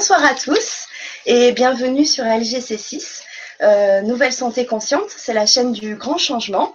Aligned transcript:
bonsoir 0.00 0.24
à 0.24 0.34
tous 0.34 0.86
et 1.26 1.52
bienvenue 1.52 2.06
sur 2.06 2.24
LGC6, 2.24 3.20
euh, 3.60 4.00
Nouvelle 4.00 4.32
Santé 4.32 4.64
Consciente. 4.64 5.10
C'est 5.10 5.34
la 5.34 5.44
chaîne 5.44 5.72
du 5.72 5.94
grand 5.94 6.16
changement. 6.16 6.74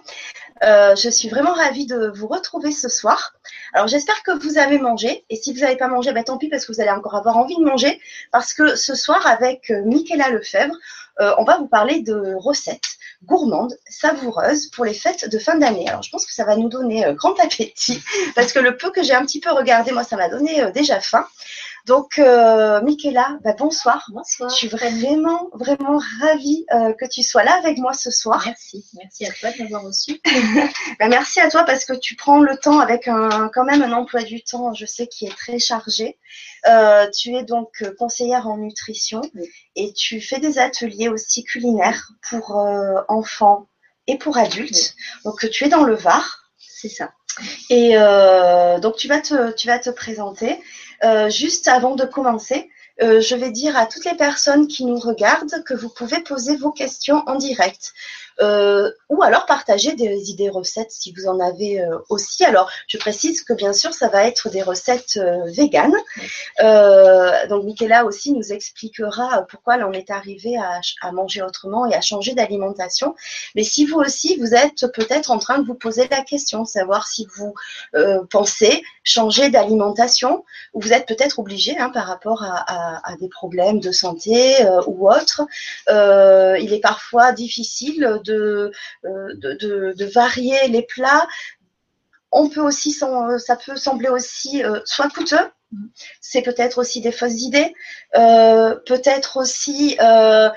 Euh, 0.62 0.94
je 0.94 1.10
suis 1.10 1.28
vraiment 1.28 1.52
ravie 1.52 1.86
de 1.86 2.12
vous 2.14 2.28
retrouver 2.28 2.70
ce 2.70 2.88
soir. 2.88 3.34
Alors 3.72 3.88
j'espère 3.88 4.22
que 4.22 4.30
vous 4.30 4.58
avez 4.58 4.78
mangé 4.78 5.24
et 5.28 5.34
si 5.34 5.52
vous 5.52 5.62
n'avez 5.62 5.76
pas 5.76 5.88
mangé, 5.88 6.12
bah, 6.12 6.22
tant 6.22 6.38
pis 6.38 6.48
parce 6.48 6.66
que 6.66 6.72
vous 6.72 6.80
allez 6.80 6.92
encore 6.92 7.16
avoir 7.16 7.36
envie 7.36 7.56
de 7.56 7.64
manger 7.64 8.00
parce 8.30 8.54
que 8.54 8.76
ce 8.76 8.94
soir 8.94 9.26
avec 9.26 9.72
euh, 9.72 9.82
Michaela 9.84 10.30
Lefebvre, 10.30 10.76
on 11.18 11.42
va 11.42 11.56
vous 11.58 11.66
parler 11.66 12.02
de 12.02 12.34
recettes 12.36 12.96
gourmandes, 13.26 13.76
savoureuses 13.88 14.66
pour 14.68 14.84
les 14.84 14.94
fêtes 14.94 15.28
de 15.28 15.38
fin 15.38 15.56
d'année. 15.56 15.88
Alors 15.88 16.02
je 16.02 16.10
pense 16.10 16.26
que 16.26 16.32
ça 16.32 16.44
va 16.44 16.56
nous 16.56 16.68
donner 16.68 17.04
grand 17.14 17.38
appétit 17.40 18.02
parce 18.34 18.52
que 18.52 18.58
le 18.58 18.76
peu 18.76 18.90
que 18.90 19.02
j'ai 19.02 19.14
un 19.14 19.24
petit 19.24 19.40
peu 19.40 19.50
regardé, 19.50 19.92
moi 19.92 20.04
ça 20.04 20.16
m'a 20.16 20.28
donné 20.28 20.70
déjà 20.72 21.00
faim. 21.00 21.26
Donc, 21.86 22.18
euh, 22.18 22.80
Michaela, 22.82 23.38
bah, 23.44 23.54
bonsoir. 23.56 24.04
Bonsoir. 24.12 24.50
Je 24.50 24.56
suis 24.56 24.66
vraiment, 24.66 25.48
vraiment 25.54 26.00
ravie 26.20 26.66
euh, 26.72 26.92
que 26.92 27.06
tu 27.06 27.22
sois 27.22 27.44
là 27.44 27.54
avec 27.54 27.78
moi 27.78 27.92
ce 27.92 28.10
soir. 28.10 28.42
Merci. 28.44 28.84
Merci 28.94 29.24
à 29.24 29.30
toi 29.30 29.52
de 29.52 29.62
m'avoir 29.62 29.84
reçu. 29.84 30.20
bah, 30.98 31.06
merci 31.08 31.38
à 31.38 31.48
toi 31.48 31.62
parce 31.62 31.84
que 31.84 31.92
tu 31.92 32.16
prends 32.16 32.40
le 32.40 32.56
temps 32.56 32.80
avec 32.80 33.06
un, 33.06 33.48
quand 33.54 33.64
même 33.64 33.82
un 33.82 33.92
emploi 33.92 34.22
du 34.24 34.42
temps, 34.42 34.74
je 34.74 34.84
sais, 34.84 35.06
qui 35.06 35.26
est 35.26 35.36
très 35.36 35.60
chargé. 35.60 36.18
Euh, 36.68 37.08
tu 37.10 37.34
es 37.36 37.44
donc 37.44 37.70
euh, 37.82 37.94
conseillère 37.96 38.48
en 38.48 38.56
nutrition 38.56 39.20
et 39.76 39.92
tu 39.92 40.20
fais 40.20 40.40
des 40.40 40.58
ateliers 40.58 41.08
aussi 41.08 41.44
culinaires 41.44 42.10
pour 42.28 42.58
euh, 42.58 43.00
enfants 43.16 43.68
et 44.06 44.18
pour 44.18 44.36
adultes. 44.36 44.94
Donc, 45.24 45.48
tu 45.50 45.64
es 45.64 45.68
dans 45.68 45.84
le 45.84 45.94
Var. 45.94 46.42
C'est 46.58 46.88
ça. 46.88 47.10
Et 47.70 47.96
euh, 47.96 48.78
donc, 48.78 48.96
tu 48.96 49.08
vas 49.08 49.20
te, 49.20 49.52
tu 49.52 49.66
vas 49.66 49.78
te 49.78 49.90
présenter. 49.90 50.60
Euh, 51.04 51.28
juste 51.28 51.68
avant 51.68 51.94
de 51.94 52.04
commencer, 52.04 52.70
euh, 53.02 53.20
je 53.20 53.34
vais 53.34 53.50
dire 53.50 53.76
à 53.76 53.86
toutes 53.86 54.04
les 54.04 54.16
personnes 54.16 54.66
qui 54.68 54.84
nous 54.84 54.98
regardent 54.98 55.62
que 55.64 55.74
vous 55.74 55.90
pouvez 55.90 56.20
poser 56.20 56.56
vos 56.56 56.72
questions 56.72 57.22
en 57.26 57.34
direct. 57.34 57.92
Euh, 58.40 58.90
ou 59.08 59.22
alors 59.22 59.46
partager 59.46 59.94
des 59.94 60.30
idées 60.30 60.50
recettes 60.50 60.90
si 60.90 61.12
vous 61.12 61.26
en 61.26 61.40
avez 61.40 61.80
euh, 61.80 61.98
aussi. 62.10 62.44
Alors, 62.44 62.70
je 62.86 62.98
précise 62.98 63.42
que 63.42 63.54
bien 63.54 63.72
sûr, 63.72 63.94
ça 63.94 64.08
va 64.08 64.26
être 64.26 64.50
des 64.50 64.62
recettes 64.62 65.16
euh, 65.16 65.44
véganes. 65.46 65.96
Donc, 67.48 67.64
Michaela 67.64 68.04
aussi 68.04 68.32
nous 68.32 68.52
expliquera 68.52 69.46
pourquoi 69.48 69.76
on 69.76 69.92
est 69.92 70.10
arrivé 70.10 70.56
à, 70.56 71.12
manger 71.12 71.42
autrement 71.42 71.86
et 71.86 71.94
à 71.94 72.00
changer 72.00 72.34
d'alimentation. 72.34 73.14
Mais 73.54 73.62
si 73.62 73.86
vous 73.86 73.98
aussi, 73.98 74.36
vous 74.36 74.54
êtes 74.54 74.86
peut-être 74.92 75.30
en 75.30 75.38
train 75.38 75.58
de 75.58 75.66
vous 75.66 75.74
poser 75.74 76.08
la 76.10 76.22
question, 76.22 76.64
savoir 76.64 77.06
si 77.06 77.26
vous 77.36 77.54
pensez 78.30 78.82
changer 79.04 79.48
d'alimentation 79.50 80.44
ou 80.74 80.80
vous 80.80 80.92
êtes 80.92 81.06
peut-être 81.06 81.38
obligé 81.38 81.78
hein, 81.78 81.90
par 81.90 82.06
rapport 82.06 82.42
à, 82.42 83.00
à, 83.08 83.16
des 83.16 83.28
problèmes 83.28 83.80
de 83.80 83.92
santé 83.92 84.56
ou 84.86 85.10
autres. 85.10 85.42
il 85.88 86.72
est 86.72 86.82
parfois 86.82 87.32
difficile 87.32 88.20
de, 88.26 88.72
de, 89.04 89.94
de, 89.96 90.04
varier 90.06 90.68
les 90.68 90.82
plats. 90.82 91.26
On 92.32 92.48
peut 92.48 92.60
aussi, 92.60 92.92
ça 92.92 93.56
peut 93.64 93.76
sembler 93.76 94.08
aussi 94.08 94.64
euh, 94.64 94.80
soit 94.84 95.08
coûteux, 95.08 95.50
c'est 96.20 96.42
peut-être 96.42 96.78
aussi 96.78 97.00
des 97.00 97.12
fausses 97.12 97.42
idées, 97.42 97.74
euh, 98.16 98.74
peut-être 98.86 99.36
aussi 99.38 99.96
euh, 100.00 100.50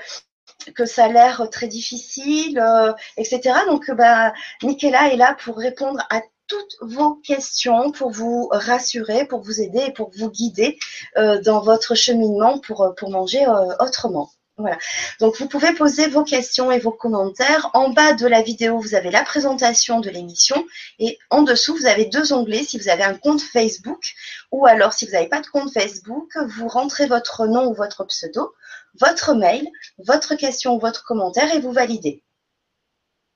que 0.74 0.84
ça 0.84 1.04
a 1.04 1.08
l'air 1.08 1.48
très 1.50 1.68
difficile, 1.68 2.58
euh, 2.58 2.92
etc. 3.16 3.60
Donc, 3.66 3.90
bah, 3.90 4.32
Michaela 4.62 5.12
est 5.12 5.16
là 5.16 5.36
pour 5.42 5.56
répondre 5.56 6.00
à 6.10 6.20
toutes 6.46 6.76
vos 6.80 7.14
questions, 7.14 7.92
pour 7.92 8.10
vous 8.10 8.48
rassurer, 8.50 9.24
pour 9.26 9.40
vous 9.40 9.60
aider 9.60 9.84
et 9.88 9.92
pour 9.92 10.10
vous 10.10 10.30
guider 10.30 10.78
euh, 11.16 11.40
dans 11.40 11.60
votre 11.60 11.94
cheminement 11.94 12.58
pour, 12.58 12.92
pour 12.96 13.10
manger 13.10 13.46
euh, 13.46 13.76
autrement. 13.78 14.30
Voilà. 14.60 14.78
Donc, 15.20 15.36
vous 15.38 15.48
pouvez 15.48 15.72
poser 15.72 16.08
vos 16.08 16.24
questions 16.24 16.70
et 16.70 16.78
vos 16.78 16.90
commentaires. 16.90 17.70
En 17.74 17.90
bas 17.90 18.12
de 18.12 18.26
la 18.26 18.42
vidéo, 18.42 18.78
vous 18.78 18.94
avez 18.94 19.10
la 19.10 19.22
présentation 19.22 20.00
de 20.00 20.10
l'émission. 20.10 20.64
Et 20.98 21.18
en 21.30 21.42
dessous, 21.42 21.76
vous 21.76 21.86
avez 21.86 22.06
deux 22.06 22.32
onglets. 22.32 22.64
Si 22.64 22.78
vous 22.78 22.88
avez 22.88 23.02
un 23.02 23.14
compte 23.14 23.40
Facebook 23.40 24.14
ou 24.50 24.66
alors 24.66 24.92
si 24.92 25.06
vous 25.06 25.12
n'avez 25.12 25.28
pas 25.28 25.40
de 25.40 25.46
compte 25.46 25.72
Facebook, 25.72 26.36
vous 26.56 26.68
rentrez 26.68 27.06
votre 27.06 27.46
nom 27.46 27.68
ou 27.68 27.74
votre 27.74 28.04
pseudo, 28.04 28.52
votre 29.00 29.34
mail, 29.34 29.68
votre 29.98 30.34
question 30.34 30.74
ou 30.74 30.80
votre 30.80 31.04
commentaire 31.04 31.54
et 31.54 31.60
vous 31.60 31.72
validez. 31.72 32.22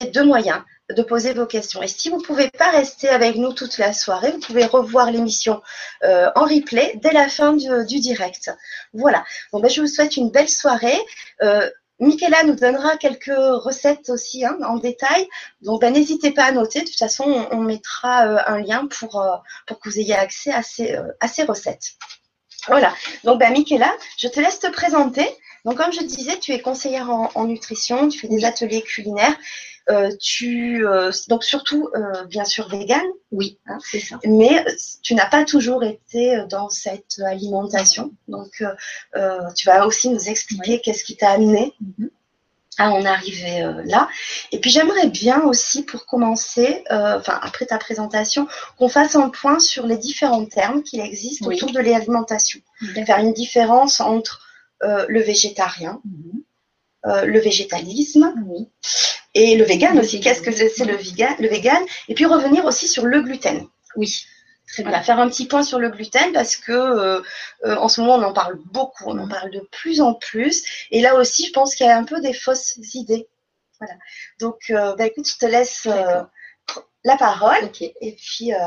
Deux 0.04 0.24
moyens 0.24 0.60
de 0.90 1.02
poser 1.02 1.32
vos 1.32 1.46
questions. 1.46 1.82
Et 1.82 1.88
si 1.88 2.10
vous 2.10 2.18
ne 2.18 2.22
pouvez 2.22 2.50
pas 2.50 2.70
rester 2.70 3.08
avec 3.08 3.36
nous 3.36 3.54
toute 3.54 3.78
la 3.78 3.92
soirée, 3.94 4.32
vous 4.32 4.40
pouvez 4.40 4.66
revoir 4.66 5.10
l'émission 5.10 5.62
euh, 6.02 6.30
en 6.34 6.42
replay 6.42 6.92
dès 6.96 7.12
la 7.12 7.28
fin 7.28 7.54
du, 7.54 7.68
du 7.86 8.00
direct. 8.00 8.50
Voilà. 8.92 9.24
Bon, 9.50 9.60
ben, 9.60 9.70
je 9.70 9.80
vous 9.80 9.86
souhaite 9.86 10.16
une 10.18 10.30
belle 10.30 10.48
soirée. 10.48 10.98
Euh, 11.42 11.70
Michaela 12.00 12.44
nous 12.44 12.54
donnera 12.54 12.98
quelques 12.98 13.32
recettes 13.34 14.10
aussi 14.10 14.44
hein, 14.44 14.58
en 14.66 14.76
détail. 14.76 15.26
Donc, 15.62 15.80
ben, 15.80 15.92
n'hésitez 15.92 16.32
pas 16.32 16.44
à 16.44 16.52
noter. 16.52 16.80
De 16.80 16.86
toute 16.86 16.98
façon, 16.98 17.24
on, 17.24 17.58
on 17.58 17.60
mettra 17.62 18.26
euh, 18.26 18.38
un 18.46 18.60
lien 18.60 18.86
pour, 18.86 19.22
euh, 19.22 19.36
pour 19.66 19.80
que 19.80 19.88
vous 19.88 19.98
ayez 19.98 20.14
accès 20.14 20.52
à 20.52 20.62
ces, 20.62 20.98
à 21.20 21.28
ces 21.28 21.44
recettes. 21.44 21.92
Voilà. 22.66 22.94
Donc, 23.24 23.38
ben, 23.38 23.52
Michaela, 23.52 23.90
je 24.18 24.28
te 24.28 24.38
laisse 24.38 24.58
te 24.58 24.70
présenter. 24.70 25.26
Donc, 25.64 25.78
comme 25.78 25.92
je 25.94 26.02
disais, 26.02 26.38
tu 26.38 26.52
es 26.52 26.60
conseillère 26.60 27.08
en, 27.08 27.30
en 27.34 27.44
nutrition, 27.44 28.08
tu 28.08 28.18
fais 28.18 28.28
des 28.28 28.44
ateliers 28.44 28.82
culinaires. 28.82 29.34
Euh, 29.90 30.10
tu 30.18 30.86
euh, 30.86 31.12
donc 31.28 31.44
surtout 31.44 31.90
euh, 31.94 32.24
bien 32.24 32.44
sûr 32.44 32.68
vegan. 32.68 33.04
Oui, 33.32 33.58
hein, 33.66 33.78
c'est 33.90 34.00
ça. 34.00 34.18
Mais 34.24 34.64
tu 35.02 35.14
n'as 35.14 35.26
pas 35.26 35.44
toujours 35.44 35.84
été 35.84 36.42
dans 36.48 36.70
cette 36.70 37.20
alimentation. 37.24 38.12
Donc 38.28 38.62
tu 39.56 39.66
vas 39.66 39.86
aussi 39.86 40.08
nous 40.08 40.28
expliquer 40.28 40.74
oui. 40.74 40.80
qu'est-ce 40.82 41.04
qui 41.04 41.16
t'a 41.16 41.30
amené 41.30 41.74
mm 41.80 42.04
-hmm. 42.04 42.10
à 42.78 42.90
en 42.90 43.04
arriver 43.04 43.56
là. 43.84 44.08
Et 44.52 44.58
puis 44.60 44.70
j'aimerais 44.70 45.08
bien 45.08 45.42
aussi 45.42 45.82
pour 45.84 46.06
commencer, 46.06 46.84
enfin 46.90 47.38
après 47.42 47.66
ta 47.66 47.78
présentation, 47.78 48.46
qu'on 48.78 48.88
fasse 48.88 49.14
un 49.16 49.28
point 49.28 49.58
sur 49.58 49.86
les 49.86 49.98
différents 49.98 50.46
termes 50.46 50.82
qu'il 50.82 51.00
existe 51.00 51.42
oui. 51.42 51.56
autour 51.56 51.72
de 51.72 51.80
l'alimentation. 51.80 52.60
Faire 53.06 53.18
une 53.18 53.34
différence 53.34 54.00
entre 54.00 54.34
le 55.14 55.20
végétarien. 55.30 56.00
Mm 56.04 56.16
-hmm. 56.22 56.53
Euh, 57.06 57.26
le 57.26 57.38
végétalisme 57.38 58.32
oui. 58.46 58.66
et 59.34 59.56
le 59.56 59.64
vegan 59.64 59.98
aussi. 59.98 60.20
Qu'est-ce 60.20 60.40
que 60.40 60.50
c'est 60.50 60.86
le 60.86 60.96
vegan, 60.96 61.34
le 61.38 61.48
vegan? 61.48 61.82
Et 62.08 62.14
puis 62.14 62.24
revenir 62.24 62.64
aussi 62.64 62.88
sur 62.88 63.04
le 63.04 63.20
gluten. 63.20 63.66
Oui. 63.96 64.24
Très 64.66 64.82
bien. 64.82 64.90
Voilà, 64.90 65.04
faire 65.04 65.20
un 65.20 65.28
petit 65.28 65.46
point 65.46 65.62
sur 65.62 65.78
le 65.78 65.90
gluten 65.90 66.32
parce 66.32 66.56
que 66.56 66.72
euh, 66.72 67.20
euh, 67.66 67.76
en 67.76 67.88
ce 67.88 68.00
moment 68.00 68.14
on 68.14 68.22
en 68.22 68.32
parle 68.32 68.58
beaucoup, 68.72 69.04
on 69.06 69.18
en 69.18 69.28
parle 69.28 69.50
de 69.50 69.60
plus 69.70 70.00
en 70.00 70.14
plus. 70.14 70.64
Et 70.90 71.02
là 71.02 71.14
aussi, 71.16 71.46
je 71.46 71.52
pense 71.52 71.74
qu'il 71.74 71.84
y 71.86 71.90
a 71.90 71.98
un 71.98 72.04
peu 72.04 72.22
des 72.22 72.32
fausses 72.32 72.78
idées. 72.94 73.28
Voilà. 73.78 73.94
Donc, 74.40 74.56
euh, 74.70 74.94
bah, 74.96 75.06
écoute, 75.06 75.28
je 75.28 75.36
te 75.36 75.46
laisse 75.46 75.86
la 77.04 77.16
parole. 77.16 77.64
Okay. 77.64 77.94
Et 78.00 78.12
puis, 78.12 78.52
euh, 78.52 78.58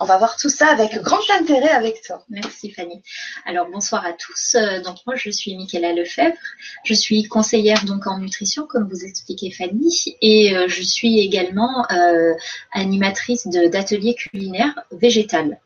on 0.00 0.04
va 0.04 0.18
voir 0.18 0.36
tout 0.36 0.48
ça 0.48 0.66
avec 0.66 1.00
grand 1.02 1.20
intérêt 1.38 1.70
avec 1.70 2.02
toi. 2.02 2.24
Merci 2.28 2.72
Fanny. 2.72 3.00
Alors, 3.46 3.68
bonsoir 3.70 4.04
à 4.04 4.12
tous. 4.12 4.56
Donc, 4.84 4.96
moi, 5.06 5.14
je 5.14 5.30
suis 5.30 5.56
Michaela 5.56 5.92
Lefebvre. 5.92 6.36
Je 6.84 6.94
suis 6.94 7.22
conseillère 7.24 7.84
donc 7.84 8.06
en 8.08 8.18
nutrition, 8.18 8.66
comme 8.66 8.88
vous 8.88 9.04
expliquez 9.04 9.52
Fanny. 9.52 10.16
Et 10.20 10.56
euh, 10.56 10.66
je 10.66 10.82
suis 10.82 11.20
également 11.20 11.86
euh, 11.92 12.34
animatrice 12.72 13.46
d'ateliers 13.46 14.14
culinaires 14.14 14.80
végétal. 14.90 15.60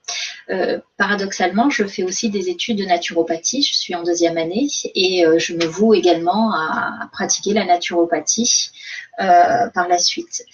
paradoxalement, 0.98 1.70
je 1.70 1.84
fais 1.84 2.02
aussi 2.02 2.28
des 2.28 2.50
études 2.50 2.78
de 2.78 2.84
naturopathie. 2.84 3.62
Je 3.62 3.74
suis 3.74 3.94
en 3.94 4.02
deuxième 4.02 4.36
année 4.36 4.68
et 4.94 5.24
je 5.38 5.54
me 5.54 5.66
voue 5.66 5.94
également 5.94 6.52
à 6.52 7.08
pratiquer 7.12 7.52
la 7.54 7.64
naturopathie 7.64 8.70
par 9.18 9.88
la 9.88 9.98
suite. 9.98 10.44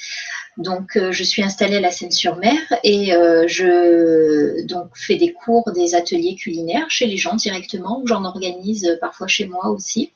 Donc, 0.59 0.97
euh, 0.97 1.13
je 1.13 1.25
suis 1.25 1.43
installée 1.43 1.77
à 1.77 1.81
la 1.81 1.91
Seine-sur-Mer 1.91 2.61
et 2.85 3.15
euh, 3.15 3.47
je 3.49 4.65
donc, 4.67 4.91
fais 4.95 5.17
des 5.17 5.33
cours, 5.33 5.73
des 5.73 5.95
ateliers 5.95 6.35
culinaires 6.35 6.91
chez 6.91 7.07
les 7.07 7.17
gens 7.17 7.35
directement, 7.35 8.01
ou 8.01 8.07
j'en 8.07 8.25
organise 8.25 8.99
parfois 9.01 9.29
chez 9.29 9.47
moi 9.47 9.71
aussi, 9.71 10.13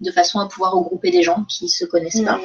de 0.00 0.10
façon 0.10 0.40
à 0.40 0.48
pouvoir 0.48 0.72
regrouper 0.72 1.10
des 1.10 1.22
gens 1.22 1.44
qui 1.44 1.68
se 1.68 1.84
connaissent 1.84 2.22
pas. 2.22 2.40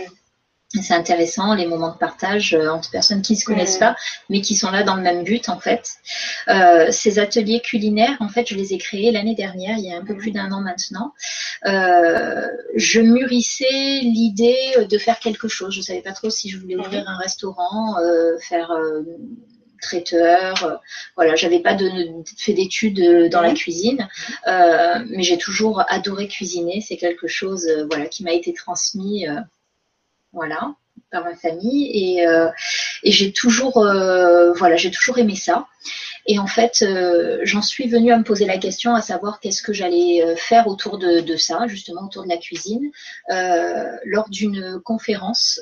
C'est 0.82 0.94
intéressant, 0.94 1.54
les 1.54 1.66
moments 1.66 1.92
de 1.92 1.98
partage 1.98 2.54
entre 2.56 2.90
personnes 2.92 3.22
qui 3.22 3.34
ne 3.34 3.38
se 3.38 3.46
connaissent 3.46 3.78
mmh. 3.78 3.80
pas, 3.80 3.96
mais 4.30 4.42
qui 4.42 4.56
sont 4.56 4.72
là 4.72 4.84
dans 4.84 4.96
le 4.96 5.02
même 5.02 5.24
but, 5.24 5.50
en 5.50 5.60
fait. 5.60 5.90
Euh, 6.48 6.88
ces 6.92 7.20
ateliers 7.20 7.62
culinaires, 7.62 8.18
en 8.20 8.30
fait, 8.30 8.48
je 8.48 8.56
les 8.56 8.74
ai 8.74 8.78
créés 8.78 9.12
l'année 9.12 9.36
dernière, 9.36 9.78
il 9.78 9.86
y 9.86 9.94
a 9.94 9.98
un 9.98 10.04
peu 10.04 10.16
plus 10.16 10.32
d'un 10.32 10.52
an 10.52 10.62
maintenant. 10.62 11.14
Euh, 11.66 12.48
je 12.76 13.02
mûrissais 13.02 14.02
l'idée 14.02 14.86
de 14.90 14.98
faire 14.98 15.20
quelque 15.20 15.48
chose. 15.48 15.74
Je 15.74 15.80
ne 15.80 15.84
savais 15.84 16.02
pas 16.02 16.14
trop 16.14 16.30
si 16.30 16.50
je 16.50 16.58
voulais 16.58 16.76
ouvrir 16.76 17.08
un 17.08 17.18
restaurant, 17.18 17.98
euh, 18.00 18.38
faire 18.40 18.72
traiteur. 19.86 20.64
Euh, 20.64 20.76
voilà, 21.16 21.36
j'avais 21.36 21.60
pas 21.60 21.74
de, 21.74 21.90
fait 22.38 22.54
d'études 22.54 23.30
dans 23.30 23.42
la 23.42 23.54
cuisine, 23.54 24.08
euh, 24.48 25.04
mais 25.10 25.24
j'ai 25.24 25.38
toujours 25.38 25.84
adoré 25.88 26.28
cuisiner. 26.28 26.82
C'est 26.82 26.98
quelque 26.98 27.28
chose, 27.28 27.66
euh, 27.68 27.86
voilà, 27.90 28.08
qui 28.08 28.24
m'a 28.24 28.34
été 28.34 28.54
transmis, 28.54 29.28
voilà, 30.36 30.76
par 31.12 31.24
ma 31.24 31.36
famille 31.36 31.88
et, 31.92 32.26
et 33.04 33.12
j'ai 33.12 33.32
toujours, 33.32 33.74
voilà, 33.80 34.76
j'ai 34.76 34.92
toujours 34.92 35.18
aimé 35.18 35.36
ça. 35.36 35.66
Et 36.28 36.40
en 36.40 36.48
fait, 36.48 36.82
euh, 36.82 37.40
j'en 37.44 37.62
suis 37.62 37.88
venue 37.88 38.12
à 38.12 38.18
me 38.18 38.24
poser 38.24 38.46
la 38.46 38.58
question 38.58 38.96
à 38.96 39.02
savoir 39.02 39.40
qu'est-ce 39.40 39.62
que 39.62 39.74
j'allais 39.74 40.24
euh, 40.24 40.36
faire 40.36 40.68
autour 40.68 40.98
de, 40.98 41.38
ça, 41.38 41.68
justement 41.68 42.06
autour 42.06 42.24
de 42.24 42.30
la 42.30 42.38
cuisine, 42.38 42.92
lors 44.06 44.30
d'une 44.30 44.80
conférence 44.84 45.62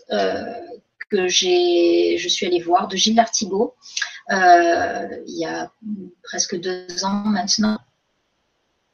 que 1.10 1.28
j'ai, 1.28 2.18
je 2.18 2.30
suis 2.30 2.46
allée 2.46 2.62
voir 2.62 2.88
de 2.88 2.96
Gilles 2.96 3.16
Lartigot 3.16 3.76
il 4.30 5.24
y 5.28 5.46
a 5.46 5.72
presque 6.24 6.60
deux 6.60 7.04
ans 7.04 7.24
maintenant. 7.26 7.78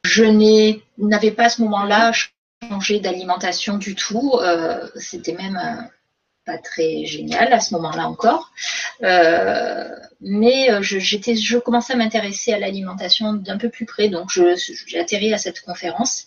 Je 0.03 0.23
n'avais 0.97 1.31
pas 1.31 1.45
à 1.45 1.49
ce 1.49 1.61
moment-là 1.61 2.11
changé 2.67 2.99
d'alimentation 2.99 3.77
du 3.77 3.95
tout. 3.95 4.39
C'était 4.95 5.33
même 5.33 5.89
pas 6.45 6.57
très 6.57 7.05
génial 7.05 7.51
à 7.53 7.59
ce 7.59 7.73
moment-là 7.75 8.07
encore. 8.07 8.51
Euh, 9.03 9.87
mais 10.21 10.71
euh, 10.71 10.81
je, 10.81 10.99
je 10.99 11.57
commençais 11.57 11.93
à 11.93 11.95
m'intéresser 11.95 12.53
à 12.53 12.59
l'alimentation 12.59 13.33
d'un 13.33 13.57
peu 13.57 13.69
plus 13.69 13.85
près, 13.85 14.09
donc 14.09 14.29
j'ai 14.31 14.99
atterri 14.99 15.33
à 15.33 15.37
cette 15.37 15.61
conférence, 15.61 16.25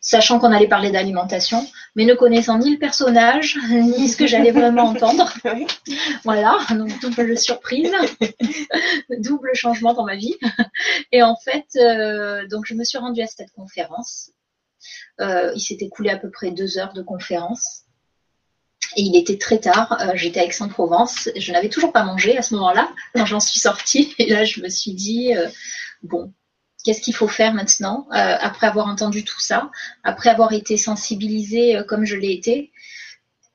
sachant 0.00 0.38
qu'on 0.38 0.52
allait 0.52 0.68
parler 0.68 0.90
d'alimentation, 0.90 1.66
mais 1.94 2.04
ne 2.04 2.14
connaissant 2.14 2.58
ni 2.58 2.72
le 2.72 2.78
personnage, 2.78 3.58
ni 3.70 4.08
ce 4.08 4.16
que 4.16 4.26
j'allais 4.26 4.52
vraiment 4.52 4.84
entendre. 4.84 5.32
Voilà, 6.24 6.58
donc 6.70 7.00
double 7.00 7.38
surprise, 7.38 7.92
double 9.18 9.50
changement 9.54 9.94
dans 9.94 10.04
ma 10.04 10.16
vie. 10.16 10.36
Et 11.10 11.22
en 11.22 11.36
fait, 11.36 11.66
euh, 11.76 12.46
donc 12.48 12.66
je 12.66 12.74
me 12.74 12.84
suis 12.84 12.98
rendue 12.98 13.22
à 13.22 13.26
cette 13.26 13.52
conférence. 13.52 14.30
Il 15.20 15.60
s'est 15.60 15.78
écoulé 15.80 16.10
à 16.10 16.16
peu 16.16 16.30
près 16.30 16.50
deux 16.50 16.78
heures 16.78 16.92
de 16.92 17.02
conférence. 17.02 17.82
Et 18.96 19.02
il 19.02 19.16
était 19.16 19.38
très 19.38 19.58
tard, 19.58 19.96
euh, 20.00 20.12
j'étais 20.14 20.40
à 20.40 20.44
Aix-en-Provence, 20.44 21.30
je 21.34 21.52
n'avais 21.52 21.68
toujours 21.68 21.92
pas 21.92 22.04
mangé 22.04 22.36
à 22.36 22.42
ce 22.42 22.54
moment-là, 22.54 22.90
quand 23.14 23.26
j'en 23.26 23.40
suis 23.40 23.60
sortie. 23.60 24.14
Et 24.18 24.28
là, 24.28 24.44
je 24.44 24.60
me 24.60 24.68
suis 24.68 24.92
dit, 24.92 25.34
euh, 25.34 25.48
bon, 26.02 26.32
qu'est-ce 26.84 27.00
qu'il 27.00 27.14
faut 27.14 27.28
faire 27.28 27.54
maintenant 27.54 28.06
euh, 28.12 28.36
Après 28.40 28.66
avoir 28.66 28.86
entendu 28.86 29.24
tout 29.24 29.40
ça, 29.40 29.70
après 30.04 30.30
avoir 30.30 30.52
été 30.52 30.76
sensibilisée 30.76 31.80
comme 31.88 32.04
je 32.04 32.16
l'ai 32.16 32.32
été, 32.32 32.70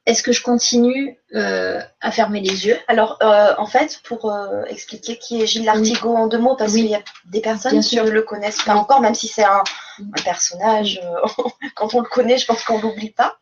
est-ce 0.07 0.23
que 0.23 0.31
je 0.31 0.41
continue 0.41 1.19
à 1.33 2.11
fermer 2.11 2.39
les 2.39 2.65
yeux? 2.65 2.77
Alors, 2.87 3.19
en 3.21 3.65
fait, 3.67 3.99
pour 4.03 4.33
expliquer 4.67 5.17
qui 5.19 5.41
est 5.41 5.45
Gilles 5.45 5.65
Lartigot 5.65 6.15
en 6.15 6.27
deux 6.27 6.39
mots, 6.39 6.55
parce 6.55 6.73
qu'il 6.73 6.87
y 6.87 6.95
a 6.95 7.03
des 7.25 7.41
personnes 7.41 7.81
qui 7.81 7.97
ne 7.97 8.09
le 8.09 8.23
connaissent 8.23 8.63
pas 8.63 8.73
encore, 8.73 9.01
même 9.01 9.13
si 9.13 9.27
c'est 9.27 9.43
un, 9.43 9.63
un, 9.99 10.23
personnage, 10.23 10.99
quand 11.75 11.93
on 11.93 11.99
le 11.99 12.09
connaît, 12.09 12.37
je 12.37 12.45
pense 12.45 12.63
qu'on 12.63 12.79
l'oublie 12.81 13.11
pas. 13.11 13.37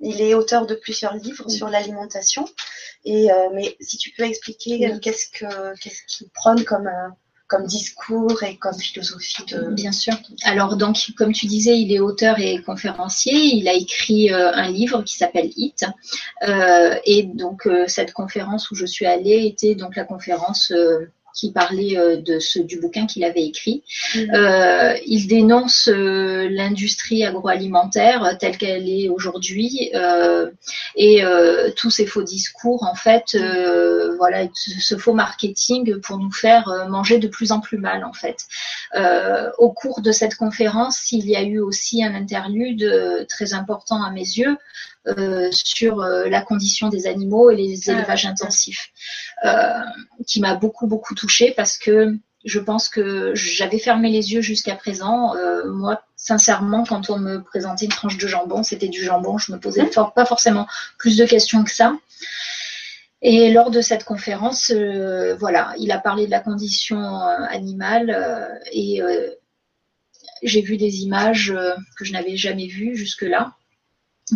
Il 0.00 0.22
est 0.22 0.34
auteur 0.34 0.66
de 0.66 0.74
plusieurs 0.74 1.14
livres 1.14 1.48
sur 1.48 1.68
l'alimentation. 1.68 2.46
Et 3.04 3.30
euh, 3.30 3.48
mais 3.52 3.76
si 3.80 3.96
tu 3.96 4.10
peux 4.10 4.24
expliquer 4.24 4.90
euh, 4.90 4.98
qu'est-ce 4.98 5.28
que 5.30 5.78
qu'est-ce 5.80 6.02
qu'il 6.06 6.28
prône 6.30 6.64
comme 6.64 6.86
euh, 6.86 7.08
comme 7.50 7.66
discours 7.66 8.42
et 8.44 8.56
comme 8.56 8.78
philosophie 8.78 9.44
de. 9.46 9.70
Bien 9.72 9.92
sûr. 9.92 10.14
Alors 10.44 10.76
donc, 10.76 10.96
comme 11.16 11.32
tu 11.32 11.46
disais, 11.46 11.78
il 11.78 11.92
est 11.92 12.00
auteur 12.00 12.38
et 12.38 12.62
conférencier. 12.62 13.34
Il 13.34 13.68
a 13.68 13.74
écrit 13.74 14.30
un 14.30 14.70
livre 14.70 15.02
qui 15.02 15.16
s'appelle 15.16 15.50
Hit. 15.56 15.84
et 16.46 17.22
donc 17.24 17.68
cette 17.88 18.12
conférence 18.12 18.70
où 18.70 18.76
je 18.76 18.86
suis 18.86 19.04
allée 19.04 19.46
était 19.46 19.74
donc 19.74 19.96
la 19.96 20.04
conférence 20.04 20.72
qui 21.34 21.52
parlait 21.52 21.96
euh, 21.96 22.16
de 22.16 22.38
ce, 22.38 22.58
du 22.58 22.80
bouquin 22.80 23.06
qu'il 23.06 23.24
avait 23.24 23.44
écrit. 23.44 23.82
Mm. 24.14 24.34
Euh, 24.34 24.96
il 25.06 25.26
dénonce 25.26 25.88
euh, 25.88 26.48
l'industrie 26.50 27.24
agroalimentaire 27.24 28.36
telle 28.38 28.58
qu'elle 28.58 28.88
est 28.88 29.08
aujourd'hui 29.08 29.90
et 30.96 31.22
tous 31.76 31.90
ces 31.90 32.06
faux 32.06 32.22
discours, 32.22 32.82
en 32.84 32.94
fait, 32.94 33.36
voilà, 34.16 34.46
ce 34.54 34.96
faux 34.96 35.14
marketing 35.14 36.00
pour 36.00 36.18
nous 36.18 36.32
faire 36.32 36.86
manger 36.88 37.18
de 37.18 37.28
plus 37.28 37.52
en 37.52 37.60
plus 37.60 37.78
mal, 37.78 38.04
en 38.04 38.12
fait. 38.12 38.46
au 39.58 39.70
cours 39.72 40.00
de 40.00 40.12
cette 40.12 40.34
conférence, 40.34 41.12
il 41.12 41.28
y 41.28 41.36
a 41.36 41.42
eu 41.42 41.60
aussi 41.60 42.02
un 42.02 42.14
interlude 42.14 43.26
très 43.28 43.54
important 43.54 44.02
à 44.02 44.10
mes 44.10 44.20
yeux 44.20 44.56
sur 45.52 46.00
euh, 46.00 46.28
la 46.28 46.42
condition 46.42 46.88
des 46.88 47.06
animaux 47.06 47.50
et 47.50 47.56
les 47.56 47.88
ah, 47.88 47.92
élevages 47.92 48.26
intensifs, 48.26 48.90
euh, 49.44 49.72
qui 50.26 50.40
m'a 50.40 50.54
beaucoup 50.54 50.86
beaucoup 50.86 51.14
touchée 51.14 51.52
parce 51.56 51.78
que 51.78 52.16
je 52.44 52.58
pense 52.58 52.88
que 52.88 53.34
j'avais 53.34 53.78
fermé 53.78 54.10
les 54.10 54.32
yeux 54.32 54.40
jusqu'à 54.40 54.74
présent. 54.74 55.34
moi, 55.66 56.02
sincèrement, 56.16 56.84
quand 56.84 57.10
on 57.10 57.18
me 57.18 57.42
présentait 57.42 57.84
une 57.84 57.90
tranche 57.90 58.16
de 58.16 58.26
jambon, 58.26 58.62
c'était 58.62 58.88
du 58.88 59.04
jambon. 59.04 59.36
Je 59.36 59.52
me 59.52 59.60
posais 59.60 59.82
mmh. 59.82 60.12
pas 60.14 60.24
forcément 60.24 60.66
plus 60.96 61.18
de 61.18 61.26
questions 61.26 61.64
que 61.64 61.70
ça. 61.70 61.92
Et 63.20 63.52
lors 63.52 63.70
de 63.70 63.82
cette 63.82 64.04
conférence, 64.04 64.72
voilà, 65.38 65.74
il 65.78 65.92
a 65.92 65.98
parlé 65.98 66.24
de 66.24 66.30
la 66.30 66.40
condition 66.40 66.98
animale 67.50 68.58
et 68.72 69.02
j'ai 70.42 70.62
vu 70.62 70.78
des 70.78 71.02
images 71.02 71.54
que 71.98 72.06
je 72.06 72.14
n'avais 72.14 72.38
jamais 72.38 72.68
vues 72.68 72.96
jusque-là 72.96 73.52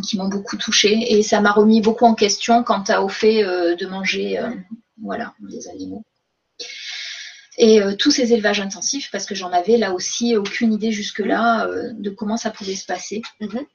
qui 0.01 0.17
m'ont 0.17 0.29
beaucoup 0.29 0.57
touchée 0.57 1.15
et 1.15 1.23
ça 1.23 1.41
m'a 1.41 1.53
remis 1.53 1.81
beaucoup 1.81 2.05
en 2.05 2.15
question 2.15 2.63
quant 2.63 2.85
au 3.01 3.09
fait 3.09 3.45
euh, 3.45 3.77
de 3.77 3.87
manger 3.87 4.39
euh, 4.39 4.51
voilà, 5.03 5.35
des 5.41 5.69
animaux. 5.69 6.05
Et 7.57 7.81
euh, 7.81 7.95
tous 7.97 8.11
ces 8.11 8.33
élevages 8.33 8.61
intensifs, 8.61 9.11
parce 9.13 9.27
que 9.27 9.35
j'en 9.35 9.53
avais 9.53 9.77
là 9.77 9.93
aussi 9.93 10.37
aucune 10.37 10.73
idée 10.73 10.91
jusque-là 10.91 11.69
de 11.93 12.11
comment 12.11 12.37
ça 12.37 12.51
pouvait 12.51 12.75
se 12.75 12.87
passer. 12.87 13.23
Mm-hmm 13.41 13.67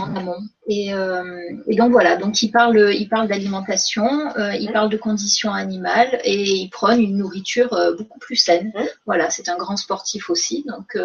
en 0.00 0.14
amont. 0.16 0.40
Et, 0.66 0.92
euh, 0.92 1.22
et, 1.66 1.76
donc 1.76 1.92
voilà, 1.92 2.16
donc 2.16 2.42
il 2.42 2.50
parle, 2.50 2.92
il 2.94 3.08
parle 3.08 3.28
d'alimentation, 3.28 4.06
euh, 4.36 4.54
il 4.54 4.70
parle 4.70 4.90
de 4.90 4.96
conditions 4.98 5.52
animales 5.52 6.20
et 6.24 6.42
il 6.42 6.68
prône 6.68 7.00
une 7.00 7.16
nourriture 7.16 7.72
euh, 7.72 7.94
beaucoup 7.96 8.18
plus 8.18 8.36
saine. 8.36 8.72
Voilà, 9.06 9.30
c'est 9.30 9.48
un 9.48 9.56
grand 9.56 9.76
sportif 9.76 10.28
aussi, 10.28 10.64
donc 10.68 10.98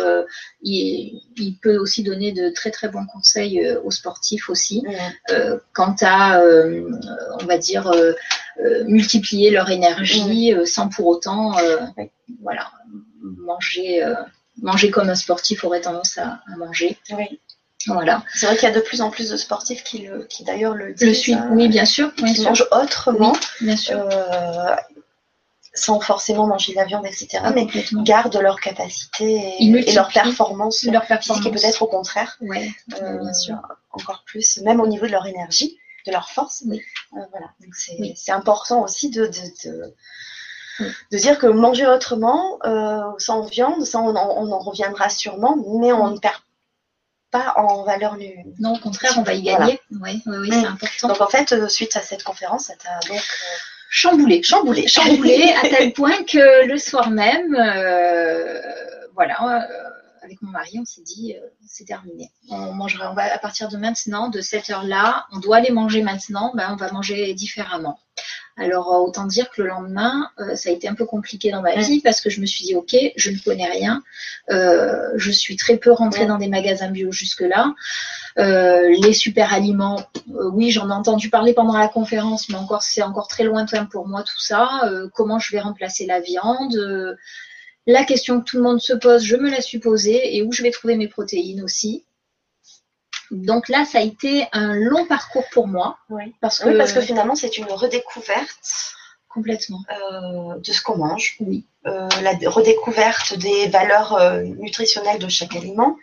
il, 0.62 1.22
il, 1.38 1.58
peut 1.62 1.78
aussi 1.78 2.04
donner 2.04 2.34
de 2.34 2.50
très 2.50 2.72
très 2.72 2.90
bons 2.90 3.06
conseils 3.06 3.66
aux 3.84 3.92
sportifs 3.92 4.50
aussi 4.50 4.84
quant 5.74 5.96
à, 6.02 6.42
on 7.42 7.46
va 7.46 7.58
dire, 7.58 7.90
multiplier 8.86 9.52
leur 9.52 9.70
énergie 9.70 10.54
sans 10.66 10.90
pour 10.90 11.08
autant, 11.08 11.56
voilà, 12.42 12.72
manger, 13.22 14.04
manger 14.62 14.92
comme 14.92 15.10
un 15.10 15.16
sportif 15.16 15.64
aurait 15.64 15.82
tendance 15.82 16.18
à, 16.18 16.42
à 16.52 16.58
manger. 16.58 16.98
Oui. 17.18 17.40
Voilà. 17.88 18.24
C'est 18.34 18.46
vrai 18.46 18.56
qu'il 18.56 18.68
y 18.68 18.72
a 18.72 18.76
de 18.76 18.82
plus 18.82 19.02
en 19.02 19.10
plus 19.10 19.30
de 19.30 19.38
sportifs 19.38 19.84
qui, 19.84 20.00
le, 20.00 20.26
qui 20.26 20.44
d'ailleurs 20.44 20.74
le 20.74 20.94
disent. 20.94 21.08
Le 21.08 21.14
suivent, 21.14 21.38
hein. 21.38 21.50
oui, 21.52 21.68
bien 21.68 21.86
sûr. 21.86 22.14
qui 22.16 22.42
mangent 22.42 22.68
autrement. 22.72 23.34
bien 23.62 23.78
sûr. 23.78 23.98
Euh, 24.00 24.76
sans 25.74 26.00
forcément 26.00 26.48
manger 26.48 26.74
de 26.74 26.78
la 26.78 26.86
viande, 26.86 27.06
etc. 27.06 27.40
mais 27.54 27.68
gardent 28.04 28.38
leur 28.38 28.60
capacité 28.60 29.56
et, 29.60 29.94
leur 29.94 30.10
performance, 30.10 30.84
leur 30.84 31.06
performance. 31.06 31.46
et 31.46 31.52
peut-être 31.52 31.82
au 31.82 31.88
contraire. 31.88 32.38
Ouais, 32.42 32.72
euh, 33.02 33.20
bien 33.20 33.34
sûr. 33.34 33.58
Encore 33.92 34.24
plus, 34.26 34.58
même 34.62 34.80
au 34.80 34.88
niveau 34.88 35.08
de 35.08 35.12
leur 35.12 35.26
énergie, 35.26 35.78
de 36.06 36.12
leur 36.12 36.30
force. 36.30 36.64
Oui. 36.68 36.82
Euh, 37.14 37.22
voilà. 37.32 37.48
Donc 37.60 37.74
c'est, 37.74 38.32
important 38.32 38.84
aussi 38.84 39.10
de, 39.10 39.26
de, 39.26 39.96
de 41.12 41.18
dire 41.18 41.40
que 41.40 41.48
manger 41.48 41.88
autrement, 41.88 42.60
euh, 42.66 43.02
sans 43.18 43.42
viande, 43.42 43.84
ça 43.84 44.00
on, 44.00 44.16
on, 44.16 44.52
en 44.52 44.60
reviendra 44.60 45.10
sûrement, 45.10 45.58
mais 45.80 45.92
on 45.92 46.12
ne 46.12 46.20
perd 46.20 46.36
pas 47.34 47.56
en 47.58 47.84
valeur 47.84 48.16
nulle. 48.16 48.46
Non, 48.60 48.76
au 48.76 48.78
contraire, 48.78 49.16
on 49.18 49.24
va 49.24 49.34
y 49.34 49.42
gagner. 49.42 49.82
Oui, 50.00 50.22
oui, 50.28 50.50
c'est 50.52 50.62
mm. 50.62 50.66
important. 50.66 51.08
Donc 51.10 51.22
en 51.22 51.28
fait, 51.28 51.52
euh, 51.52 51.68
suite 51.68 51.98
à 51.98 52.02
cette 52.02 52.24
conférence, 52.24 52.66
ça 52.68 52.76
t'a 52.76 53.08
donc 53.10 53.18
euh, 53.18 53.58
chamboulé, 53.90 54.44
chamboulé, 54.44 54.88
chamboulé, 54.88 55.54
à 55.62 55.68
tel 55.68 55.92
point 56.00 56.24
que 56.24 56.66
le 56.68 56.78
soir 56.78 57.10
même, 57.10 57.56
euh, 57.60 58.62
voilà, 59.16 59.68
avec 60.24 60.42
mon 60.42 60.52
mari, 60.52 60.80
on 60.80 60.86
s'est 60.86 61.02
dit, 61.02 61.36
c'est 61.68 61.86
terminé. 61.86 62.32
On 62.50 62.74
mangera, 62.74 63.12
on 63.12 63.14
va 63.14 63.34
à 63.34 63.38
partir 63.38 63.70
de 63.70 63.78
maintenant, 63.78 64.30
de 64.30 64.42
cette 64.42 64.70
heure-là, 64.70 65.26
on 65.32 65.40
doit 65.40 65.58
aller 65.58 65.72
manger 65.72 66.02
maintenant, 66.02 66.52
ben 66.56 66.70
on 66.72 66.76
va 66.76 66.92
manger 66.92 67.34
différemment. 67.34 68.00
Alors 68.56 68.88
autant 68.90 69.26
dire 69.26 69.50
que 69.50 69.64
le 69.64 69.70
lendemain, 69.70 70.30
euh, 70.40 70.56
ça 70.56 70.70
a 70.70 70.74
été 70.74 70.88
un 70.88 70.94
peu 70.94 71.06
compliqué 71.06 71.50
dans 71.50 71.62
ma 71.62 71.76
vie 71.76 72.02
parce 72.02 72.22
que 72.22 72.30
je 72.30 72.40
me 72.40 72.46
suis 72.46 72.66
dit 72.66 72.76
ok, 72.76 72.96
je 73.16 73.32
ne 73.32 73.38
connais 73.40 73.68
rien, 73.68 74.04
euh, 74.52 75.10
je 75.16 75.32
suis 75.32 75.56
très 75.56 75.78
peu 75.78 75.92
rentrée 75.92 76.28
dans 76.28 76.38
des 76.38 76.48
magasins 76.48 76.92
bio 76.92 77.12
jusque-là. 77.12 77.74
Euh, 78.38 78.90
les 79.02 79.14
super 79.14 79.54
aliments, 79.54 80.04
oui, 80.28 80.70
j'en 80.70 80.90
ai 80.90 80.94
entendu 80.94 81.32
parler 81.32 81.54
pendant 81.54 81.78
la 81.78 81.88
conférence, 81.88 82.48
mais 82.50 82.56
encore 82.56 82.84
c'est 82.84 83.02
encore 83.02 83.28
très 83.28 83.44
lointain 83.44 83.86
pour 83.86 84.08
moi 84.08 84.22
tout 84.22 84.40
ça. 84.40 84.82
comment 85.16 85.40
je 85.40 85.52
vais 85.52 85.60
remplacer 85.60 86.06
la 86.06 86.20
viande 86.20 87.18
La 87.86 88.06
question 88.06 88.40
que 88.40 88.46
tout 88.46 88.58
le 88.58 88.64
monde 88.64 88.82
se 88.82 88.94
pose, 88.94 89.24
je 89.24 89.36
me 89.36 89.50
la 89.50 89.62
suis 89.62 89.80
posée 89.80 90.38
et 90.38 90.44
où 90.44 90.52
je 90.52 90.64
vais 90.64 90.72
trouver 90.72 90.96
mes 90.96 91.08
protéines 91.08 91.62
aussi. 91.62 92.06
Donc 93.32 93.68
là, 93.68 93.84
ça 93.84 93.98
a 93.98 94.02
été 94.02 94.48
un 94.54 94.76
long 94.76 95.06
parcours 95.06 95.46
pour 95.52 95.68
moi. 95.68 95.98
Oui, 96.10 96.34
parce 96.40 96.60
que, 96.60 96.78
parce 96.78 96.94
que 96.94 97.02
finalement, 97.02 97.36
c'est 97.36 97.58
une 97.58 97.66
redécouverte. 97.66 98.96
Complètement. 99.28 99.80
Euh, 99.90 100.60
de 100.60 100.72
ce 100.72 100.82
qu'on 100.84 100.98
mange. 100.98 101.38
Oui. 101.40 101.66
Euh, 101.88 102.08
la 102.22 102.34
redécouverte 102.50 103.36
des 103.40 103.68
valeurs 103.68 104.14
euh, 104.14 104.44
nutritionnelles 104.44 105.18
de 105.18 105.28
chaque 105.28 105.56
aliment. 105.56 105.98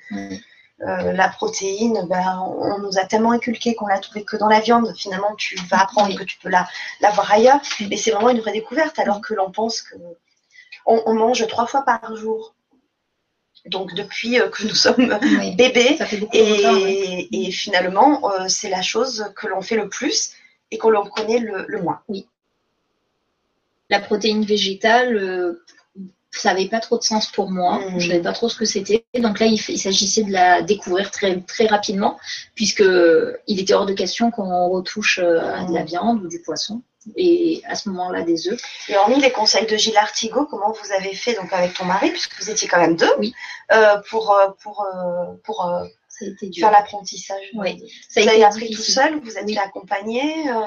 la 0.80 1.28
protéine, 1.28 2.06
ben, 2.08 2.40
on 2.40 2.78
nous 2.78 2.98
a 2.98 3.04
tellement 3.04 3.32
inculqué 3.32 3.74
qu'on 3.74 3.86
l'a 3.86 3.98
trouvée 3.98 4.24
que 4.24 4.36
dans 4.36 4.48
la 4.48 4.60
viande. 4.60 4.92
Finalement, 4.96 5.34
tu 5.36 5.56
vas 5.70 5.82
apprendre 5.82 6.18
que 6.18 6.24
tu 6.24 6.38
peux 6.38 6.48
la, 6.48 6.66
voir 7.00 7.30
ailleurs. 7.30 7.60
Et 7.90 7.96
c'est 7.96 8.10
vraiment 8.10 8.30
une 8.30 8.40
vraie 8.40 8.52
découverte, 8.52 8.98
alors 8.98 9.20
que 9.20 9.34
l'on 9.34 9.52
pense 9.52 9.82
que 9.82 9.94
on, 10.86 11.14
mange 11.14 11.46
trois 11.46 11.66
fois 11.66 11.82
par 11.82 12.16
jour. 12.16 12.54
Donc 13.66 13.94
depuis 13.94 14.38
que 14.52 14.66
nous 14.66 14.74
sommes 14.74 15.18
bébés, 15.56 15.98
et, 16.32 17.50
finalement, 17.50 18.22
c'est 18.48 18.70
la 18.70 18.82
chose 18.82 19.32
que 19.36 19.46
l'on 19.46 19.62
fait 19.62 19.76
le 19.76 19.88
plus 19.88 20.32
et 20.70 20.78
qu'on 20.78 20.90
l'on 20.90 21.04
connaît 21.04 21.40
le, 21.40 21.82
moins. 21.82 22.00
Oui. 22.08 22.26
La 23.88 24.00
protéine 24.00 24.44
végétale, 24.44 25.58
ça 26.32 26.52
n'avait 26.52 26.68
pas 26.68 26.80
trop 26.80 26.96
de 26.96 27.02
sens 27.02 27.30
pour 27.30 27.50
moi. 27.50 27.78
Mmh. 27.78 27.98
Je 27.98 28.06
ne 28.06 28.10
savais 28.12 28.22
pas 28.22 28.32
trop 28.32 28.48
ce 28.48 28.56
que 28.56 28.64
c'était. 28.64 29.04
Donc 29.18 29.40
là, 29.40 29.46
il, 29.46 29.58
s'agissait 29.58 30.22
de 30.22 30.32
la 30.32 30.62
découvrir 30.62 31.10
très, 31.10 31.40
très 31.42 31.66
rapidement, 31.66 32.18
puisque 32.54 32.84
il 33.46 33.60
était 33.60 33.74
hors 33.74 33.86
de 33.86 33.94
question 33.94 34.30
qu'on 34.30 34.68
retouche 34.68 35.18
euh, 35.22 35.64
de 35.64 35.74
la 35.74 35.82
mmh. 35.82 35.86
viande 35.86 36.24
ou 36.24 36.28
du 36.28 36.40
poisson. 36.40 36.82
Et 37.16 37.62
à 37.66 37.74
ce 37.74 37.88
moment-là, 37.88 38.22
des 38.22 38.48
œufs. 38.48 38.60
Et 38.88 38.96
hormis 38.96 39.20
les 39.20 39.32
conseils 39.32 39.66
de 39.66 39.76
Gilles 39.76 39.96
Artigot, 39.96 40.46
comment 40.46 40.72
vous 40.72 40.92
avez 40.92 41.14
fait 41.14 41.34
donc 41.34 41.52
avec 41.52 41.74
ton 41.74 41.84
mari, 41.84 42.10
puisque 42.10 42.38
vous 42.40 42.50
étiez 42.50 42.68
quand 42.68 42.78
même 42.78 42.96
deux, 42.96 43.12
oui. 43.18 43.34
Euh, 43.72 43.96
pour, 44.10 44.32
euh, 44.32 44.48
pour, 44.62 44.86
pour 45.44 45.66
faire 46.58 46.70
l'apprentissage 46.70 47.50
Oui. 47.54 47.82
Ça 48.08 48.20
vous 48.20 48.28
avez 48.28 48.44
appris 48.44 48.70
tout 48.70 48.82
seul 48.82 49.20
Vous 49.20 49.36
êtes 49.38 49.58
accompagné 49.58 50.50
euh, 50.50 50.60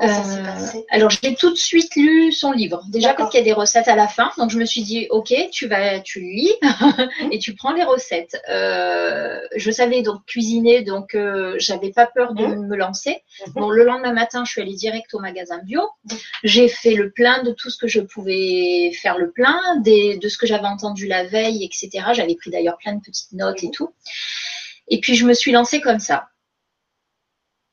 alors, 0.00 1.10
j'ai 1.10 1.34
tout 1.34 1.50
de 1.50 1.56
suite 1.56 1.94
lu 1.94 2.32
son 2.32 2.52
livre. 2.52 2.82
Déjà 2.88 3.12
parce 3.12 3.30
qu'il 3.30 3.38
y 3.38 3.42
a 3.42 3.44
des 3.44 3.52
recettes 3.52 3.88
à 3.88 3.96
la 3.96 4.08
fin, 4.08 4.30
donc 4.38 4.50
je 4.50 4.58
me 4.58 4.64
suis 4.64 4.82
dit, 4.82 5.06
ok, 5.10 5.32
tu 5.52 5.66
vas, 5.66 6.00
tu 6.00 6.20
lis 6.20 6.52
et 7.30 7.38
tu 7.38 7.54
prends 7.54 7.72
les 7.72 7.82
recettes. 7.82 8.40
Euh, 8.48 9.40
je 9.56 9.70
savais 9.70 10.02
donc 10.02 10.24
cuisiner, 10.26 10.82
donc 10.82 11.14
euh, 11.14 11.54
j'avais 11.58 11.90
pas 11.90 12.06
peur 12.06 12.34
de 12.34 12.46
mhm. 12.46 12.66
me 12.66 12.76
lancer. 12.76 13.22
Mhm. 13.46 13.52
Bon, 13.52 13.70
le 13.70 13.84
lendemain 13.84 14.12
matin, 14.12 14.44
je 14.44 14.52
suis 14.52 14.62
allée 14.62 14.74
direct 14.74 15.12
au 15.12 15.18
magasin 15.18 15.58
bio. 15.58 15.82
Mhm. 16.10 16.18
J'ai 16.44 16.68
fait 16.68 16.94
le 16.94 17.10
plein 17.10 17.42
de 17.42 17.52
tout 17.52 17.70
ce 17.70 17.76
que 17.76 17.88
je 17.88 18.00
pouvais 18.00 18.92
faire 18.92 19.18
le 19.18 19.30
plein, 19.30 19.60
de 19.84 20.28
ce 20.28 20.38
que 20.38 20.46
j'avais 20.46 20.66
entendu 20.66 21.06
la 21.06 21.24
veille, 21.24 21.64
etc. 21.64 22.06
J'avais 22.12 22.34
pris 22.36 22.50
d'ailleurs 22.50 22.78
plein 22.78 22.94
de 22.94 23.00
petites 23.00 23.32
notes 23.32 23.62
et 23.62 23.70
tout. 23.70 23.92
Et 24.88 25.00
puis 25.00 25.14
je 25.14 25.26
me 25.26 25.34
suis 25.34 25.52
lancée 25.52 25.80
comme 25.80 26.00
ça. 26.00 26.28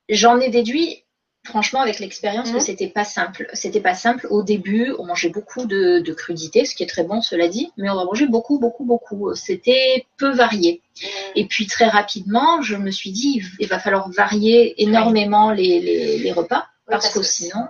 J'en 0.09 0.39
ai 0.39 0.49
déduit 0.49 1.03
franchement, 1.47 1.81
avec 1.81 1.99
l'expérience, 1.99 2.49
que 2.49 2.55
mhm. 2.55 2.61
c'était 2.61 2.87
pas 2.87 3.05
simple. 3.05 3.49
C'était 3.53 3.81
pas 3.81 3.95
simple. 3.95 4.27
Au 4.29 4.43
début, 4.43 4.93
on 4.99 5.05
mangeait 5.05 5.29
beaucoup 5.29 5.65
de, 5.65 5.99
de 5.99 6.13
crudités, 6.13 6.65
ce 6.65 6.75
qui 6.75 6.83
est 6.83 6.87
très 6.87 7.03
bon, 7.03 7.21
cela 7.21 7.47
dit, 7.47 7.71
mais 7.77 7.89
on 7.89 7.97
a 7.97 8.05
mangé 8.05 8.27
beaucoup, 8.27 8.59
beaucoup, 8.59 8.85
beaucoup. 8.85 9.33
C'était 9.35 10.05
peu 10.17 10.31
varié. 10.31 10.81
Mhm. 11.01 11.09
Et 11.35 11.45
puis 11.45 11.67
très 11.67 11.87
rapidement, 11.87 12.61
je 12.61 12.75
me 12.75 12.91
suis 12.91 13.11
dit, 13.11 13.41
il 13.59 13.67
va 13.67 13.79
falloir 13.79 14.09
varier 14.11 14.81
énormément 14.81 15.51
les, 15.51 15.79
les, 16.19 16.31
repas, 16.31 16.67
parce, 16.87 17.09
que, 17.09 17.23
sinon, 17.23 17.67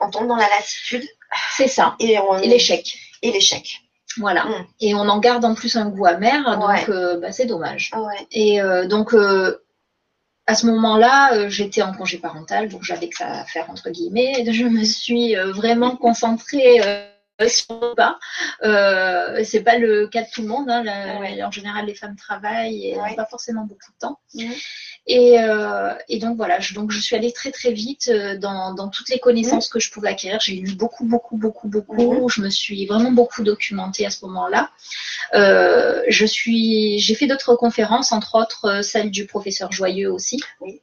on 0.00 0.10
tombe 0.10 0.28
dans 0.28 0.36
la 0.36 0.48
lassitude. 0.48 1.04
C'est 1.56 1.68
ça. 1.68 1.96
Et, 2.00 2.18
l'échec. 2.44 2.98
Et 3.22 3.32
l'échec. 3.32 3.80
Voilà. 4.18 4.44
Mhm. 4.44 4.66
Et 4.80 4.94
on 4.94 5.08
en 5.08 5.18
garde 5.18 5.44
en 5.44 5.54
plus 5.54 5.76
un 5.76 5.88
goût 5.88 6.06
amer, 6.06 6.58
donc 6.58 6.88
euh, 6.88 7.18
bah, 7.20 7.32
c'est 7.32 7.46
dommage. 7.46 7.90
Et 8.32 8.60
euh, 8.60 8.86
donc 8.86 9.12
euh, 9.14 9.58
à 10.46 10.54
ce 10.54 10.66
moment-là, 10.66 11.34
euh, 11.34 11.48
j'étais 11.48 11.82
en 11.82 11.92
congé 11.92 12.18
parental, 12.18 12.68
donc 12.68 12.82
j'avais 12.82 13.08
que 13.08 13.16
ça 13.16 13.40
à 13.40 13.44
faire 13.44 13.68
entre 13.68 13.90
guillemets. 13.90 14.44
Je 14.50 14.64
me 14.64 14.84
suis 14.84 15.36
euh, 15.36 15.52
vraiment 15.52 15.96
concentrée 15.96 16.80
le 17.38 17.94
pas. 17.94 18.18
Euh, 18.64 19.42
c'est 19.44 19.62
pas 19.62 19.78
le 19.78 20.06
cas 20.06 20.22
de 20.22 20.28
tout 20.32 20.42
le 20.42 20.48
monde. 20.48 20.68
Hein. 20.70 20.84
En 21.44 21.50
général, 21.50 21.86
les 21.86 21.94
femmes 21.94 22.16
travaillent 22.16 22.88
et 22.88 22.96
n'ont 22.96 23.14
pas 23.14 23.26
forcément 23.26 23.64
beaucoup 23.64 23.90
de 23.92 23.98
temps. 23.98 24.18
Et, 25.08 25.38
euh, 25.38 25.94
et, 26.08 26.18
donc 26.18 26.36
voilà, 26.36 26.58
je, 26.58 26.74
donc 26.74 26.90
je 26.90 26.98
suis 26.98 27.14
allée 27.14 27.32
très 27.32 27.52
très 27.52 27.72
vite 27.72 28.08
euh, 28.08 28.36
dans, 28.36 28.74
dans 28.74 28.88
toutes 28.88 29.08
les 29.08 29.20
connaissances 29.20 29.68
que 29.68 29.78
je 29.78 29.90
pouvais 29.90 30.08
acquérir. 30.08 30.40
J'ai 30.40 30.56
lu 30.56 30.74
beaucoup, 30.74 31.04
beaucoup, 31.04 31.36
beaucoup, 31.36 31.68
beaucoup. 31.68 32.28
Je 32.28 32.40
me 32.40 32.50
suis 32.50 32.86
vraiment 32.86 33.12
beaucoup 33.12 33.44
documentée 33.44 34.04
à 34.04 34.10
ce 34.10 34.24
moment-là. 34.24 34.70
Euh, 35.34 36.02
je 36.08 36.26
suis, 36.26 36.98
j'ai 36.98 37.14
fait 37.14 37.26
d'autres 37.26 37.54
conférences, 37.54 38.10
entre 38.10 38.34
autres 38.34 38.82
celle 38.82 39.10
du 39.10 39.26
professeur 39.26 39.70
Joyeux 39.70 40.10
aussi. 40.10 40.42
Oui 40.60 40.80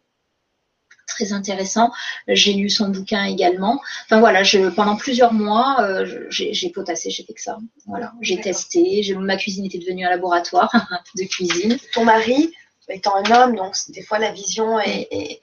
très 1.14 1.34
intéressant. 1.34 1.92
J'ai 2.28 2.54
lu 2.54 2.70
son 2.70 2.90
bouquin 2.90 3.24
également. 3.26 3.82
Enfin 4.06 4.20
voilà, 4.20 4.44
je, 4.44 4.70
pendant 4.70 4.96
plusieurs 4.96 5.34
mois, 5.34 5.78
euh, 5.82 6.26
j'ai 6.30 6.70
potassé, 6.70 7.10
j'ai 7.10 7.24
fait 7.24 7.34
que 7.34 7.42
ça. 7.42 7.58
Voilà, 7.86 8.14
j'ai 8.22 8.40
testé. 8.42 9.16
Ma 9.18 9.38
cuisine 9.38 9.66
était 9.66 9.78
devenue 9.78 10.06
un 10.06 10.10
laboratoire 10.10 10.72
de 11.16 11.24
cuisine. 11.24 11.78
Ton 11.94 12.06
mari, 12.06 12.52
étant 12.90 13.16
un 13.16 13.32
homme, 13.32 13.56
donc 13.56 13.76
des 13.90 14.02
fois 14.02 14.20
la 14.20 14.32
vision 14.32 14.80
est, 14.80 15.40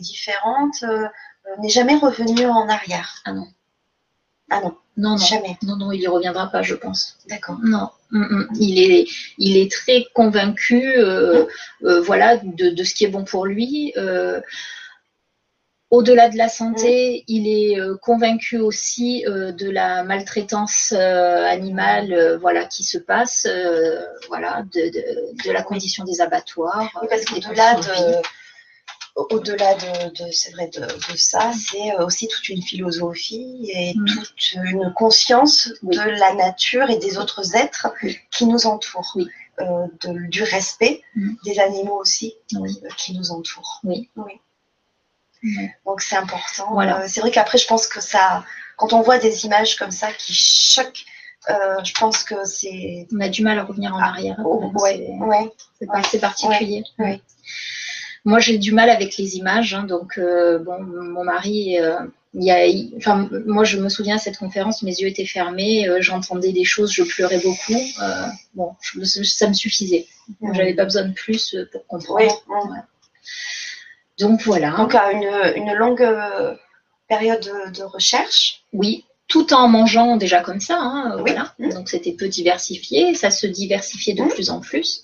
différente, 0.00 0.82
euh, 0.82 1.06
n'est 1.60 1.68
jamais 1.68 1.96
revenu 1.96 2.46
en 2.46 2.68
arrière? 2.68 3.22
Ah 3.24 3.32
non. 3.32 3.46
Ah 4.50 4.60
non. 4.62 4.76
Non, 4.96 5.10
non. 5.10 5.16
Jamais. 5.16 5.56
Non, 5.62 5.76
non, 5.76 5.92
il 5.92 6.00
y 6.00 6.06
reviendra 6.06 6.50
pas, 6.50 6.62
je 6.62 6.74
pense. 6.74 7.18
D'accord. 7.28 7.58
Non. 7.62 7.90
Mm, 8.10 8.22
mm. 8.22 8.48
Il, 8.60 8.92
est, 8.92 9.06
il 9.38 9.56
est 9.56 9.70
très 9.70 10.06
convaincu 10.14 10.94
euh, 10.96 11.46
euh, 11.82 12.00
voilà, 12.00 12.36
de, 12.36 12.84
ce 12.84 12.94
qui 12.94 13.04
est 13.04 13.08
bon 13.08 13.24
pour 13.24 13.46
lui. 13.46 13.92
Au-delà 15.94 16.28
de 16.28 16.36
la 16.36 16.48
santé, 16.48 17.20
mm. 17.20 17.24
il 17.28 17.46
est 17.46 17.78
euh, 17.78 17.96
convaincu 17.96 18.58
aussi 18.58 19.24
euh, 19.28 19.52
de 19.52 19.70
la 19.70 20.02
maltraitance 20.02 20.92
euh, 20.92 21.46
animale, 21.46 22.36
voilà, 22.40 22.64
qui 22.64 22.82
se 22.82 22.98
passe, 22.98 23.46
voilà, 24.26 24.64
de, 24.74 25.52
la 25.52 25.62
condition 25.62 26.02
des 26.02 26.20
abattoirs. 26.20 26.90
parce 27.08 27.24
qu'au-delà 27.26 27.76
de, 27.76 28.22
au-delà 29.14 29.74
de, 29.74 30.24
c'est 30.32 30.50
vrai, 30.50 30.66
de, 30.66 30.84
ça, 31.16 31.52
c'est 31.52 31.94
aussi 32.02 32.26
toute 32.26 32.48
une 32.48 32.62
philosophie 32.62 33.70
et 33.72 33.94
mm. 33.94 34.04
toute 34.06 34.52
une 34.64 34.92
conscience 34.96 35.72
de 35.84 36.18
la 36.18 36.34
nature 36.34 36.90
et 36.90 36.96
des 36.96 37.18
autres 37.18 37.54
êtres 37.54 37.86
qui 38.32 38.46
nous 38.46 38.66
entourent. 38.66 39.16
du 40.02 40.42
respect 40.42 41.02
mm. 41.14 41.34
des 41.44 41.60
animaux 41.60 42.00
aussi 42.00 42.34
qui 42.96 43.14
nous 43.16 43.30
entourent. 43.30 43.80
Oui. 43.84 44.10
Donc 45.86 46.00
c'est 46.00 46.16
important. 46.16 46.68
Voilà. 46.72 47.00
Euh, 47.00 47.04
c'est 47.06 47.20
vrai 47.20 47.30
qu'après, 47.30 47.58
je 47.58 47.66
pense 47.66 47.86
que 47.86 48.00
ça, 48.00 48.44
quand 48.76 48.92
on 48.92 49.02
voit 49.02 49.18
des 49.18 49.44
images 49.44 49.76
comme 49.76 49.90
ça 49.90 50.12
qui 50.12 50.32
choquent, 50.34 51.04
euh, 51.50 51.84
je 51.84 51.92
pense 51.92 52.24
que 52.24 52.44
c'est. 52.44 53.06
On 53.14 53.20
a 53.20 53.28
du 53.28 53.42
mal 53.42 53.58
à 53.58 53.64
revenir 53.64 53.94
en 53.94 53.98
ah, 54.00 54.08
arrière. 54.08 54.36
Oh, 54.44 54.72
ouais, 54.76 55.06
c'est 56.10 56.20
particulier. 56.20 56.84
Moi, 58.26 58.38
j'ai 58.38 58.56
du 58.56 58.72
mal 58.72 58.88
avec 58.88 59.18
les 59.18 59.36
images. 59.36 59.74
Hein, 59.74 59.82
donc, 59.82 60.16
euh, 60.16 60.58
bon, 60.58 60.80
mon 60.80 61.24
mari, 61.24 61.76
il 62.36 62.42
y 62.42 62.50
a, 62.50 62.64
enfin, 62.96 63.28
moi, 63.44 63.64
je 63.64 63.78
me 63.78 63.90
souviens 63.90 64.16
à 64.16 64.18
cette 64.18 64.38
conférence, 64.38 64.82
mes 64.82 64.98
yeux 64.98 65.08
étaient 65.08 65.26
fermés, 65.26 65.86
j'entendais 66.00 66.52
des 66.52 66.64
choses, 66.64 66.90
je 66.90 67.02
pleurais 67.02 67.40
beaucoup. 67.40 67.78
bon, 68.54 68.74
ça 69.22 69.48
me 69.48 69.52
suffisait. 69.52 70.06
J'avais 70.54 70.72
pas 70.72 70.84
besoin 70.84 71.04
de 71.04 71.12
plus 71.12 71.54
pour 71.70 71.86
comprendre. 71.86 72.42
Donc 74.18 74.42
voilà. 74.42 74.70
Donc 74.76 74.94
à 74.94 75.12
une, 75.12 75.72
longue 75.74 76.02
euh, 76.02 76.54
période 77.08 77.50
de, 77.76 77.82
recherche. 77.82 78.62
Oui, 78.72 79.04
tout 79.26 79.52
en 79.52 79.66
mangeant 79.66 80.16
déjà 80.16 80.40
comme 80.40 80.60
ça. 80.60 80.78
Hein, 80.78 81.16
voilà. 81.18 81.52
Mmh. 81.58 81.70
Donc 81.70 81.88
c'était 81.88 82.12
peu 82.12 82.28
diversifié, 82.28 83.14
ça 83.14 83.30
se 83.30 83.46
diversifiait 83.46 84.14
de 84.14 84.22
mmh. 84.22 84.28
plus 84.28 84.50
en 84.50 84.60
plus. 84.60 85.02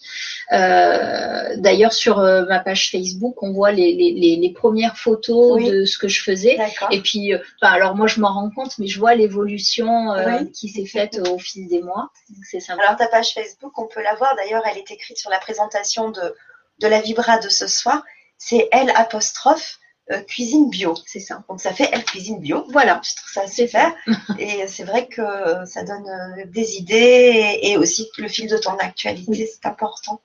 Euh, 0.52 1.56
d'ailleurs 1.56 1.92
sur 1.92 2.20
euh, 2.20 2.44
ma 2.46 2.60
page 2.60 2.90
Facebook, 2.90 3.42
on 3.42 3.52
voit 3.52 3.72
les, 3.72 4.52
premières 4.54 4.96
photos 4.96 5.62
de 5.64 5.84
ce 5.84 5.98
que 5.98 6.06
je 6.06 6.22
faisais. 6.22 6.58
Et 6.92 7.00
puis, 7.00 7.32
alors 7.62 7.96
moi 7.96 8.06
je 8.06 8.20
m'en 8.20 8.32
rends 8.32 8.50
compte, 8.50 8.78
mais 8.78 8.86
je 8.86 8.98
vois 8.98 9.14
l'évolution 9.14 10.14
qui 10.54 10.68
s'est 10.68 10.86
faite 10.86 11.20
au 11.28 11.38
fil 11.38 11.66
des 11.66 11.82
mois. 11.82 12.10
C'est 12.48 12.60
sympa. 12.60 12.82
Alors 12.82 12.96
ta 12.96 13.08
page 13.08 13.32
Facebook, 13.34 13.76
on 13.76 13.86
peut 13.86 14.02
la 14.02 14.14
voir. 14.14 14.36
D'ailleurs, 14.36 14.62
elle 14.70 14.78
est 14.78 14.90
écrite 14.90 15.18
sur 15.18 15.30
la 15.30 15.38
présentation 15.38 16.10
de, 16.10 16.34
de 16.80 16.86
la 16.86 17.00
Vibra 17.00 17.38
de 17.38 17.48
ce 17.48 17.66
soir 17.66 18.02
c'est 18.40 18.68
apostrophe 18.96 19.78
euh, 20.10 20.22
cuisine 20.22 20.70
bio. 20.70 20.94
C'est 21.06 21.20
ça. 21.20 21.44
Donc 21.48 21.60
ça 21.60 21.72
fait 21.72 21.88
elle 21.92 22.02
cuisine 22.04 22.40
bio. 22.40 22.64
Voilà, 22.70 23.00
je 23.04 23.14
trouve 23.14 23.30
ça 23.32 23.46
super. 23.46 23.94
et 24.40 24.66
c'est 24.66 24.82
vrai 24.82 25.06
que 25.06 25.22
ça 25.66 25.84
donne 25.84 26.08
euh, 26.08 26.44
des 26.46 26.76
idées 26.76 27.58
et, 27.62 27.76
aussi 27.76 28.08
le 28.18 28.26
fil 28.26 28.48
de 28.48 28.56
ton 28.56 28.76
actualité, 28.78 29.46
c'est 29.46 29.68
important. 29.68 30.20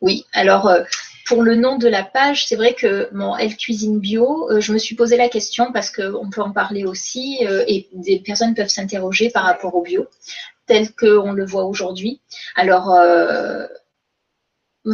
Oui, 0.00 0.24
alors 0.32 0.66
euh, 0.66 0.82
pour 1.26 1.42
le 1.42 1.54
nom 1.54 1.76
de 1.76 1.86
la 1.86 2.02
page, 2.02 2.46
c'est 2.46 2.56
vrai 2.56 2.74
que 2.74 3.08
mon 3.12 3.36
Elle 3.36 3.56
Cuisine 3.56 4.00
Bio, 4.00 4.48
je 4.58 4.72
me 4.72 4.78
suis 4.78 4.96
posé 4.96 5.16
la 5.16 5.28
question 5.28 5.72
parce 5.72 5.90
qu'on 5.90 6.30
peut 6.30 6.42
en 6.42 6.52
parler 6.52 6.84
aussi 6.84 7.38
et 7.40 7.88
des 7.92 8.20
personnes 8.20 8.54
peuvent 8.54 8.68
s'interroger 8.68 9.30
par 9.30 9.42
rapport 9.42 9.74
au 9.74 9.82
bio 9.82 10.06
tel 10.66 10.92
qu'on 10.94 11.32
le 11.32 11.44
voit 11.44 11.64
aujourd'hui. 11.64 12.20
Alors, 12.54 12.96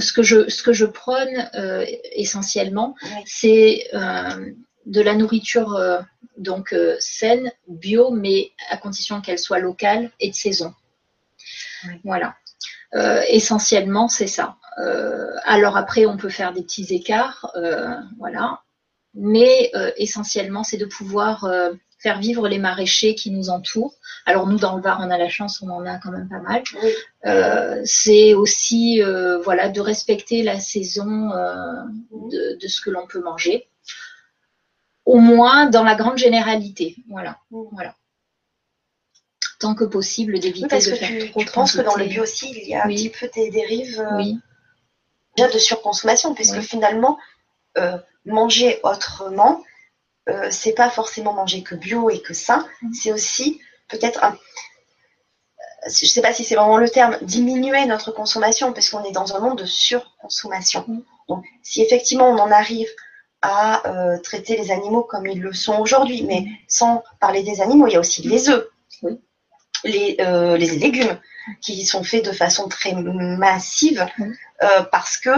ce 0.00 0.12
que 0.12 0.22
je, 0.22 0.48
ce 0.48 0.62
que 0.62 0.72
je 0.72 0.86
prône 0.86 1.50
euh, 1.54 1.84
essentiellement, 2.12 2.94
c'est 3.26 3.88
euh, 3.94 4.52
de 4.86 5.00
la 5.00 5.14
nourriture 5.14 5.74
euh, 5.74 6.00
donc 6.38 6.74
saine, 6.98 7.52
bio, 7.68 8.10
mais 8.10 8.52
à 8.70 8.76
condition 8.76 9.20
qu'elle 9.20 9.38
soit 9.38 9.58
locale 9.58 10.10
et 10.18 10.30
de 10.30 10.34
saison. 10.34 10.74
Voilà. 12.04 12.36
essentiellement, 13.28 14.08
c'est 14.08 14.26
ça. 14.26 14.56
alors 15.44 15.76
après, 15.76 16.06
on 16.06 16.16
peut 16.16 16.30
faire 16.30 16.52
des 16.52 16.62
petits 16.62 16.94
écarts, 16.94 17.52
voilà. 18.18 18.62
Mais 19.14 19.70
essentiellement, 19.96 20.64
c'est 20.64 20.78
de 20.78 20.86
pouvoir 20.86 21.46
faire 22.02 22.18
vivre 22.18 22.48
les 22.48 22.58
maraîchers 22.58 23.14
qui 23.14 23.30
nous 23.30 23.48
entourent. 23.48 23.94
Alors 24.26 24.46
nous, 24.46 24.58
dans 24.58 24.76
le 24.76 24.82
Var, 24.82 24.98
on 25.00 25.10
a 25.10 25.18
la 25.18 25.28
chance, 25.28 25.62
on 25.62 25.70
en 25.70 25.86
a 25.86 25.98
quand 25.98 26.10
même 26.10 26.28
pas 26.28 26.40
mal. 26.40 26.62
Euh, 27.26 27.80
c'est 27.84 28.34
aussi 28.34 29.02
euh, 29.02 29.38
voilà 29.38 29.68
de 29.68 29.80
respecter 29.80 30.42
la 30.42 30.58
saison 30.58 31.30
euh, 31.30 31.84
de, 32.30 32.58
de, 32.60 32.68
ce 32.68 32.80
que 32.80 32.90
l'on 32.90 33.06
peut 33.06 33.22
manger, 33.22 33.68
au 35.04 35.18
moins 35.18 35.66
dans 35.66 35.84
la 35.84 35.94
grande 35.94 36.18
généralité. 36.18 36.96
Voilà, 37.08 37.38
voilà. 37.50 37.94
Tant 39.60 39.76
que 39.76 39.84
possible, 39.84 40.40
d'éviter 40.40 40.76
de 40.76 40.94
faire 40.96 41.08
tu, 41.08 41.30
trop. 41.30 41.40
Je 41.40 41.52
pense 41.52 41.76
que 41.76 41.82
dans 41.82 41.94
le 41.94 42.06
bio 42.06 42.24
aussi, 42.24 42.50
il 42.50 42.68
y 42.68 42.74
a 42.74 42.84
un 42.84 42.88
petit 42.88 43.10
peu 43.10 43.30
des 43.32 43.50
dérives 43.50 44.04
déjà 45.36 45.48
de 45.48 45.58
surconsommation, 45.58 46.34
puisque 46.34 46.60
finalement, 46.60 47.16
manger 48.24 48.80
autrement, 48.82 49.62
euh, 50.28 50.48
c'est 50.50 50.74
pas 50.74 50.90
forcément 50.90 51.32
manger 51.32 51.62
que 51.62 51.74
bio 51.74 52.08
et 52.10 52.20
que 52.20 52.34
sain, 52.34 52.66
mm. 52.82 52.92
c'est 52.92 53.12
aussi 53.12 53.60
peut-être 53.88 54.22
un. 54.22 54.36
Je 55.86 56.06
sais 56.06 56.22
pas 56.22 56.32
si 56.32 56.44
c'est 56.44 56.54
vraiment 56.54 56.76
le 56.76 56.88
terme, 56.88 57.18
diminuer 57.22 57.84
notre 57.86 58.12
consommation 58.12 58.72
parce 58.72 58.88
qu'on 58.88 59.02
est 59.02 59.10
dans 59.12 59.34
un 59.34 59.40
monde 59.40 59.58
de 59.58 59.64
surconsommation. 59.64 60.84
Mm. 60.86 61.00
Donc, 61.28 61.44
si 61.62 61.82
effectivement 61.82 62.28
on 62.28 62.38
en 62.38 62.52
arrive 62.52 62.88
à 63.42 63.88
euh, 63.88 64.18
traiter 64.18 64.56
les 64.56 64.70
animaux 64.70 65.02
comme 65.02 65.26
ils 65.26 65.40
le 65.40 65.52
sont 65.52 65.78
aujourd'hui, 65.80 66.22
mais 66.22 66.42
mm. 66.42 66.46
sans 66.68 67.02
parler 67.18 67.42
des 67.42 67.60
animaux, 67.60 67.88
il 67.88 67.94
y 67.94 67.96
a 67.96 68.00
aussi 68.00 68.22
les 68.22 68.48
œufs, 68.48 68.68
les, 69.82 70.16
euh, 70.20 70.56
les, 70.56 70.70
légumes 70.70 71.18
qui 71.60 71.84
sont 71.84 72.04
faits 72.04 72.24
de 72.24 72.30
façon 72.30 72.68
très 72.68 72.92
massive 72.94 74.06
parce 74.92 75.16
que 75.16 75.30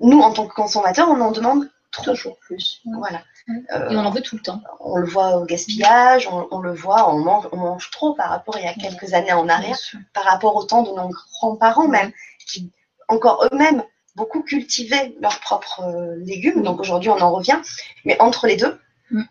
nous, 0.00 0.20
en 0.20 0.32
tant 0.32 0.46
que 0.46 0.52
consommateurs, 0.54 1.08
on 1.08 1.20
en 1.22 1.30
demande 1.30 1.70
trop. 1.92 2.04
Toujours 2.04 2.38
plus. 2.38 2.82
Voilà. 2.98 3.22
Euh, 3.48 3.90
et 3.90 3.96
on 3.96 4.04
en 4.04 4.10
veut 4.10 4.20
tout 4.20 4.36
le 4.36 4.42
temps. 4.42 4.62
On 4.80 4.96
le 4.96 5.06
voit 5.06 5.36
au 5.36 5.44
gaspillage, 5.44 6.28
on, 6.28 6.58
le 6.60 6.72
voit, 6.72 7.12
on 7.12 7.18
mange, 7.18 7.48
on 7.52 7.56
mange 7.56 7.90
trop 7.90 8.14
par 8.14 8.30
rapport 8.30 8.56
il 8.58 8.64
y 8.64 8.68
a 8.68 8.74
quelques 8.74 9.14
années 9.14 9.32
en 9.32 9.48
arrière, 9.48 9.76
par 10.12 10.24
rapport 10.24 10.56
au 10.56 10.64
temps 10.64 10.82
de 10.82 10.90
nos 10.90 11.08
grands-parents 11.08 11.88
même, 11.88 12.12
qui 12.46 12.70
encore 13.08 13.44
eux-mêmes 13.44 13.82
beaucoup 14.14 14.42
cultivaient 14.42 15.14
leurs 15.20 15.40
propres 15.40 15.82
euh, 15.82 16.16
légumes. 16.18 16.62
Donc 16.62 16.80
aujourd'hui 16.80 17.10
on 17.10 17.20
en 17.20 17.32
revient. 17.32 17.60
Mais 18.04 18.20
entre 18.20 18.46
les 18.46 18.56
deux, 18.56 18.78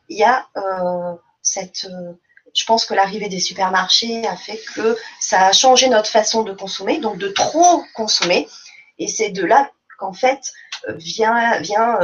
il 0.10 0.18
y 0.18 0.24
a 0.24 0.46
euh, 0.58 1.15
cette 1.41 1.88
je 2.53 2.65
pense 2.65 2.86
que 2.86 2.94
l'arrivée 2.94 3.30
des 3.30 3.39
supermarchés 3.39 4.27
a 4.27 4.36
fait 4.36 4.60
que 4.75 4.98
ça 5.22 5.46
a 5.46 5.53
changé 5.53 5.88
notre 5.88 6.10
façon 6.10 6.44
de 6.44 6.51
consommer, 6.51 7.00
donc 7.00 7.18
de 7.18 7.30
trop 7.30 7.82
consommer. 7.96 8.50
Et 9.00 9.08
c'est 9.08 9.30
de 9.30 9.46
là 9.46 9.72
qu'en 9.98 10.12
fait 10.12 10.51
vient, 10.89 11.62
vient 11.62 11.98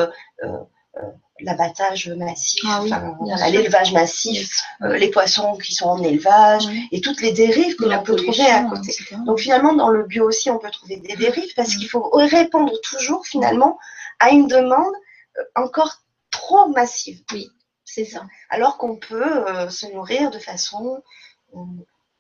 l'abattage 1.41 2.09
massif, 2.09 2.63
ah 2.65 3.49
l'élevage 3.49 3.93
massif, 3.93 4.61
euh, 4.81 4.97
les 4.97 5.09
poissons 5.09 5.57
qui 5.57 5.73
sont 5.73 5.85
en 5.85 6.01
élevage 6.01 6.67
et 6.91 7.01
toutes 7.01 7.21
les 7.21 7.31
dérives 7.31 7.75
que 7.75 7.85
l'on 7.85 8.01
peut 8.03 8.15
trouver 8.15 8.45
à 8.45 8.63
côté. 8.63 8.95
Donc 9.25 9.39
finalement, 9.39 9.73
dans 9.73 9.89
le 9.89 10.03
bio 10.03 10.27
aussi, 10.27 10.49
on 10.49 10.57
peut 10.57 10.71
trouver 10.71 10.97
des 10.97 11.15
dérives 11.15 11.53
parce 11.55 11.75
qu'il 11.75 11.89
faut 11.89 12.09
répondre 12.13 12.73
toujours 12.81 13.25
finalement 13.25 13.77
à 14.19 14.29
une 14.29 14.47
demande 14.47 14.93
euh, 15.37 15.43
encore 15.55 15.97
trop 16.31 16.69
massive. 16.69 17.21
Oui, 17.31 17.49
c'est 17.85 18.05
ça. 18.05 18.25
Alors 18.49 18.77
qu'on 18.77 18.97
peut 18.97 19.47
euh, 19.47 19.69
se 19.69 19.85
nourrir 19.87 20.31
de 20.31 20.39
façon 20.39 21.01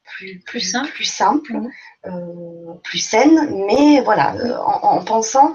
plus, 0.03 0.39
plus 0.45 0.61
simple, 0.61 0.91
plus, 0.91 1.03
simple, 1.03 1.53
plus 2.83 2.99
saine, 2.99 3.65
mais 3.67 3.99
voilà, 4.01 4.35
en, 4.65 4.99
en 4.99 5.03
pensant 5.03 5.51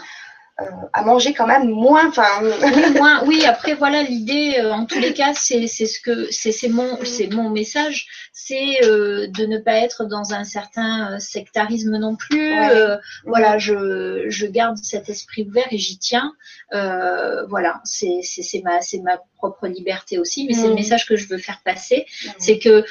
euh, 0.61 0.64
à 0.92 1.02
manger 1.02 1.32
quand 1.32 1.47
même 1.47 1.71
moins. 1.71 2.09
Enfin, 2.09 2.28
oui, 2.42 2.90
moins. 2.94 3.25
Oui, 3.25 3.44
après 3.47 3.75
voilà 3.75 4.02
l'idée. 4.02 4.56
Euh, 4.59 4.73
en 4.73 4.85
tous 4.85 4.99
les 4.99 5.14
cas, 5.14 5.32
c'est 5.35 5.66
ce 5.66 5.99
que 6.00 6.30
c'est 6.30 6.68
mon 6.68 6.99
c'est 7.04 7.28
mon 7.28 7.49
message, 7.49 8.06
c'est 8.35 8.85
euh, 8.85 9.28
de 9.28 9.47
ne 9.47 9.56
pas 9.59 9.76
être 9.76 10.04
dans 10.04 10.35
un 10.35 10.44
certain 10.44 11.18
sectarisme 11.21 11.96
non 11.96 12.16
plus. 12.16 12.55
voilà, 13.24 13.57
je 13.57 14.26
je 14.29 14.46
garde 14.46 14.76
cet 14.76 15.09
esprit 15.09 15.44
ouvert 15.48 15.68
et 15.70 15.79
j'y 15.79 15.98
tiens. 15.98 16.33
voilà, 16.70 17.81
c'est 17.85 18.20
c'est 18.22 18.62
ma 18.62 18.83
c'est 18.83 19.00
ma 19.00 19.18
propre 19.38 19.68
liberté 19.68 20.18
aussi, 20.18 20.46
mais 20.46 20.53
c'est 20.53 20.68
le 20.68 20.74
mm. 20.74 20.76
message 20.76 21.07
que 21.07 21.16
je 21.16 21.26
veux 21.29 21.38
faire 21.38 21.61
passer, 21.64 22.07
mm. 22.24 22.31
c'est 22.38 22.59
que 22.59 22.85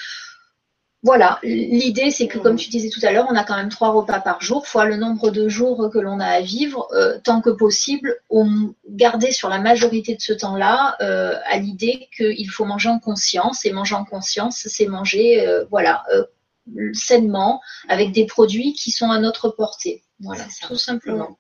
voilà, 1.04 1.40
l'idée 1.42 2.12
c'est 2.12 2.28
que 2.28 2.38
comme 2.38 2.58
tu 2.58 2.70
disais 2.70 2.90
tout 2.90 3.00
à 3.02 3.12
l'heure, 3.12 3.26
on 3.28 3.36
a 3.36 3.44
quand 3.44 3.56
même 3.56 3.70
trois 3.70 3.90
repas 3.90 4.20
par 4.20 4.40
jour, 4.42 4.68
fois 4.68 4.86
le 4.86 4.98
nombre 4.98 5.32
de 5.32 5.50
jours 5.50 5.90
que 5.92 5.98
l'on 5.98 6.20
a 6.20 6.28
à 6.28 6.42
vivre, 6.42 6.88
euh, 6.92 7.18
tant 7.24 7.42
que 7.42 7.50
possible, 7.50 8.20
on 8.30 8.76
garder 8.88 9.32
sur 9.32 9.50
la 9.50 9.58
majorité 9.58 10.16
de 10.16 10.22
ce 10.22 10.32
temps-là 10.32 10.98
euh, 11.02 11.40
à 11.46 11.58
l'idée 11.58 12.08
qu'il 12.16 12.50
faut 12.52 12.66
manger 12.66 12.90
en 12.90 13.00
conscience, 13.00 13.66
et 13.66 13.72
manger 13.72 13.96
en 13.96 14.06
conscience, 14.06 14.68
c'est 14.68 14.86
manger, 14.86 15.48
euh, 15.48 15.66
voilà, 15.72 16.04
sainement, 16.94 17.62
avec 17.90 18.12
des 18.12 18.28
produits 18.28 18.74
qui 18.74 18.92
sont 18.92 19.10
à 19.10 19.18
notre 19.18 19.50
portée. 19.50 20.04
Voilà, 20.20 20.44
tout 20.68 20.78
simplement. 20.78 21.40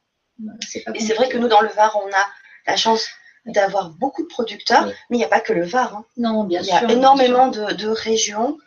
et 0.95 0.99
c'est 0.99 1.13
vrai 1.13 1.29
que 1.29 1.37
nous, 1.37 1.47
dans 1.47 1.61
le 1.61 1.69
Var, 1.69 1.95
on 2.03 2.07
a 2.07 2.25
la 2.65 2.75
chance 2.75 3.07
d'avoir 3.45 3.91
beaucoup 3.91 4.23
de 4.23 4.27
producteurs, 4.27 4.87
mais 5.09 5.17
il 5.17 5.19
n'y 5.19 5.23
a 5.23 5.29
pas 5.29 5.39
que 5.39 5.53
le 5.53 5.65
Var. 5.65 5.97
Hein. 5.97 6.05
Non, 6.17 6.45
bien 6.45 6.63
sûr. 6.63 6.79
Il 6.81 6.89
y 6.89 6.93
a 6.93 6.95
énormément 6.95 7.49
de, 7.49 7.73
de 7.73 7.87
régions 7.87 8.57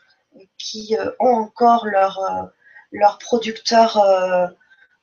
qui 0.59 0.97
euh, 0.97 1.11
ont 1.21 1.35
encore 1.35 1.87
leur, 1.87 2.19
euh, 2.19 2.43
leur 2.93 3.19
producteur 3.19 3.99
euh, 3.99 4.47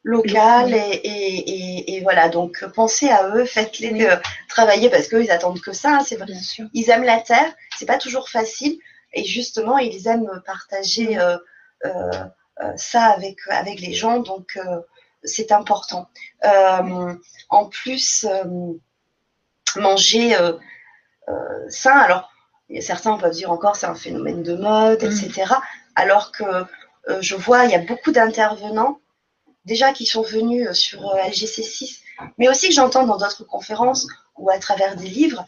local 0.04 0.74
et, 0.74 1.96
et, 1.96 2.02
voilà. 2.02 2.30
Donc 2.30 2.65
pensez 2.74 3.10
à 3.10 3.30
eux 3.36 3.46
faites-les 3.46 4.10
travailler 4.50 4.89
parce 4.89 5.08
qu'ils 5.08 5.30
attendent 5.30 5.62
que 5.62 5.74
ça 5.74 5.98
hein, 5.98 6.04
c'est 6.04 6.15
vrai. 6.15 6.34
Ils 6.74 6.89
aiment 6.89 7.04
la 7.04 7.20
terre 7.20 7.54
c'est 7.78 7.86
pas 7.86 8.00
toujours 8.00 8.30
facile. 8.30 8.80
Et 9.13 9.24
justement 9.24 9.78
ils 9.78 10.08
aiment 10.08 10.41
partager 10.44 11.20
ça 12.78 13.04
avec 13.04 13.38
avec 13.50 13.80
les 13.80 13.94
gens. 13.94 14.22
Donc 14.22 14.60
c'est 15.24 15.52
important. 15.52 16.10
En 16.41 17.65
plus 17.70 18.26
manger 19.76 20.36
sain. 21.70 21.98
Alors 22.00 22.31
certains 22.79 23.17
peuvent 23.17 23.34
dire 23.34 23.51
encore 23.51 23.75
c'est 23.75 23.88
un 23.88 23.95
phénomène 23.95 24.43
de 24.43 24.55
mode, 24.55 25.03
etc. 25.03 25.45
Mm. 25.49 25.55
Alors 25.95 26.31
que 26.31 26.43
euh, 27.10 27.21
je 27.21 27.36
vois, 27.36 27.65
il 27.65 27.71
y 27.71 27.75
a 27.75 27.79
beaucoup 27.79 28.12
d'intervenants 28.12 28.99
déjà 29.65 29.93
qui 29.93 30.05
sont 30.05 30.21
venus 30.21 30.67
euh, 30.67 30.73
sur 30.73 31.07
euh, 31.10 31.17
LGC6, 31.23 31.99
mais 32.38 32.49
aussi 32.49 32.69
que 32.69 32.73
j'entends 32.73 33.05
dans 33.05 33.17
d'autres 33.17 33.43
conférences 33.43 34.07
ou 34.38 34.49
à 34.49 34.60
travers 34.60 34.95
des 34.95 35.07
livres 35.07 35.45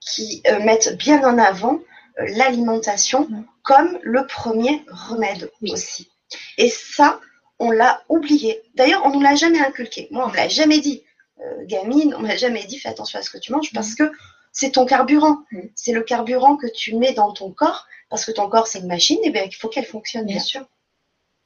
qui 0.00 0.42
mettent 0.64 0.96
bien 0.96 1.22
en 1.22 1.36
avant 1.36 1.80
l'alimentation 2.16 3.26
mm. 3.28 3.44
comme 3.62 3.98
le 4.02 4.26
premier 4.26 4.82
remède 4.88 5.50
aussi. 5.68 6.10
Et 6.56 6.70
ça, 6.70 7.20
on 7.58 7.70
l'a 7.70 8.02
oublié. 8.08 8.62
D'ailleurs, 8.74 9.02
on 9.04 9.10
ne 9.10 9.14
nous 9.16 9.20
l'a 9.20 9.34
jamais 9.34 9.60
inculqué. 9.60 10.08
Moi, 10.10 10.24
on 10.24 10.28
ne 10.28 10.32
me 10.32 10.36
l'a 10.36 10.48
jamais 10.48 10.78
dit. 10.78 11.04
gamine, 11.64 12.14
on 12.14 12.20
ne 12.20 12.28
m'a 12.28 12.36
jamais 12.36 12.64
dit 12.64 12.78
fais 12.78 12.88
attention 12.88 13.18
à 13.18 13.22
ce 13.22 13.28
que 13.28 13.38
tu 13.38 13.52
manges 13.52 13.72
parce 13.74 13.92
mm. 13.92 13.96
que 13.96 14.12
c'est 14.56 14.70
ton 14.70 14.86
carburant. 14.86 15.36
Mm. 15.52 15.60
C'est 15.74 15.92
le 15.92 16.02
carburant 16.02 16.56
que 16.56 16.66
tu 16.66 16.96
mets 16.96 17.12
dans 17.12 17.32
ton 17.32 17.52
corps, 17.52 17.86
parce 18.08 18.24
que 18.24 18.32
ton 18.32 18.48
corps, 18.48 18.66
c'est 18.66 18.78
une 18.78 18.86
machine, 18.86 19.18
et 19.22 19.30
bien 19.30 19.44
il 19.44 19.52
faut 19.52 19.68
qu'elle 19.68 19.84
fonctionne 19.84 20.24
bien. 20.24 20.40
sûr. 20.40 20.64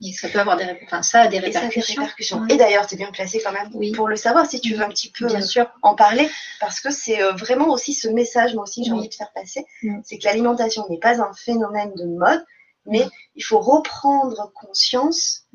Et 0.02 0.12
ça 0.12 0.28
peut 0.28 0.38
avoir 0.38 0.56
des, 0.56 0.64
enfin, 0.84 1.02
ça 1.02 1.22
a 1.22 1.28
des 1.28 1.40
répercussions. 1.40 2.46
Et, 2.48 2.56
d'ailleurs, 2.56 2.86
tu 2.86 2.94
es 2.94 2.96
bien 2.96 3.10
placé 3.10 3.42
quand 3.44 3.52
même 3.52 3.70
pour 3.94 4.08
le 4.08 4.16
savoir, 4.16 4.46
si 4.46 4.58
tu 4.60 4.74
veux 4.74 4.82
un 4.82 4.88
petit 4.88 5.10
peu 5.10 5.26
bien 5.26 5.42
sûr. 5.42 5.66
en 5.82 5.94
parler, 5.94 6.30
parce 6.60 6.80
que 6.80 6.90
c'est 6.90 7.20
euh, 7.20 7.32
vraiment 7.32 7.68
aussi 7.68 7.92
ce 7.92 8.08
message, 8.08 8.54
moi 8.54 8.62
aussi, 8.62 8.84
j'ai 8.84 8.92
envie 8.92 9.10
de 9.10 9.14
faire 9.14 9.32
passer, 9.34 9.66
mm. 9.82 10.00
c'est 10.04 10.16
que 10.16 10.24
l'alimentation 10.24 10.86
n'est 10.88 11.00
pas 11.00 11.20
un 11.20 11.34
phénomène 11.34 11.92
de 11.96 12.04
mode, 12.04 12.42
mais 12.86 13.04
mm. 13.04 13.10
il 13.34 13.44
faut 13.44 13.60
reprendre 13.60 14.52
conscience 14.54 15.46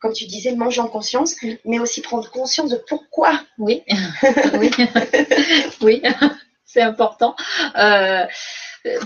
comme 0.00 0.12
tu 0.12 0.26
disais, 0.26 0.54
manger 0.54 0.80
en 0.80 0.88
conscience, 0.88 1.36
mais 1.64 1.78
aussi 1.78 2.00
prendre 2.00 2.30
conscience 2.30 2.70
de 2.70 2.82
pourquoi. 2.88 3.40
Oui, 3.58 3.82
oui, 4.58 4.70
oui, 5.82 6.02
c'est 6.64 6.82
important. 6.82 7.36
Euh, 7.76 8.24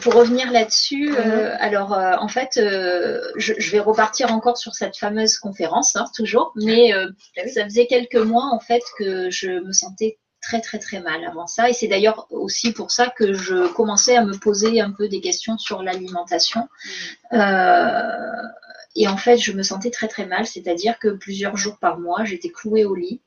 pour 0.03 0.15
revenir 0.15 0.53
là-dessus, 0.53 1.13
euh, 1.17 1.51
mhm. 1.51 1.57
alors 1.59 1.93
euh, 1.95 2.15
en 2.21 2.29
fait, 2.29 2.53
je, 2.55 3.71
vais 3.71 3.81
repartir 3.81 4.33
encore 4.33 4.57
sur 4.57 4.75
cette 4.75 4.97
fameuse 4.97 5.39
conférence, 5.39 5.97
hein, 5.97 6.05
toujours, 6.15 6.53
mais 6.55 6.93
bah 7.37 7.43
ça 7.53 7.65
faisait 7.65 7.87
quelques 7.87 8.15
mois 8.15 8.51
en 8.53 8.61
fait 8.61 8.83
que 8.99 9.31
je 9.31 9.51
me 9.51 9.73
sentais 9.73 10.19
très 10.41 10.61
très 10.61 10.79
très 10.79 11.01
mal 11.01 11.25
avant 11.25 11.47
ça 11.47 11.71
et 11.71 11.73
c'est 11.73 11.89
d'ailleurs 11.89 12.27
aussi 12.31 12.73
pour 12.73 12.91
ça 12.93 13.09
que 13.09 13.33
je 13.33 13.67
commençais 13.73 14.15
à 14.15 14.25
me 14.25 14.37
poser 14.37 14.81
un 14.81 14.93
peu 14.93 15.09
des 15.09 15.21
questions 15.21 15.59
sur 15.59 15.83
l'alimentation. 15.83 16.69
Mhm. 17.33 17.41
Et 18.97 19.09
en 19.09 19.17
fait, 19.17 19.39
je 19.39 19.53
me 19.53 19.63
sentais 19.63 19.91
très 19.91 20.09
très 20.09 20.27
mal, 20.27 20.47
c'est-à-dire 20.47 20.99
que 20.99 21.09
plusieurs 21.09 21.57
jours 21.57 21.79
par 21.79 21.99
mois, 21.99 22.25
j'étais 22.25 22.51
clouée 22.51 22.85
au 22.85 22.95
lit. 22.95 23.21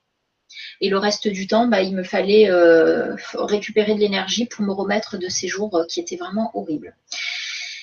Et 0.81 0.89
le 0.89 0.97
reste 0.97 1.27
du 1.27 1.47
temps, 1.47 1.67
bah, 1.67 1.81
il 1.81 1.95
me 1.95 2.03
fallait 2.03 2.49
euh, 2.49 3.15
récupérer 3.35 3.95
de 3.95 3.99
l'énergie 3.99 4.45
pour 4.45 4.65
me 4.65 4.71
remettre 4.73 5.17
de 5.17 5.29
ces 5.29 5.47
jours 5.47 5.75
euh, 5.77 5.85
qui 5.87 5.99
étaient 5.99 6.15
vraiment 6.17 6.51
horribles. 6.55 6.95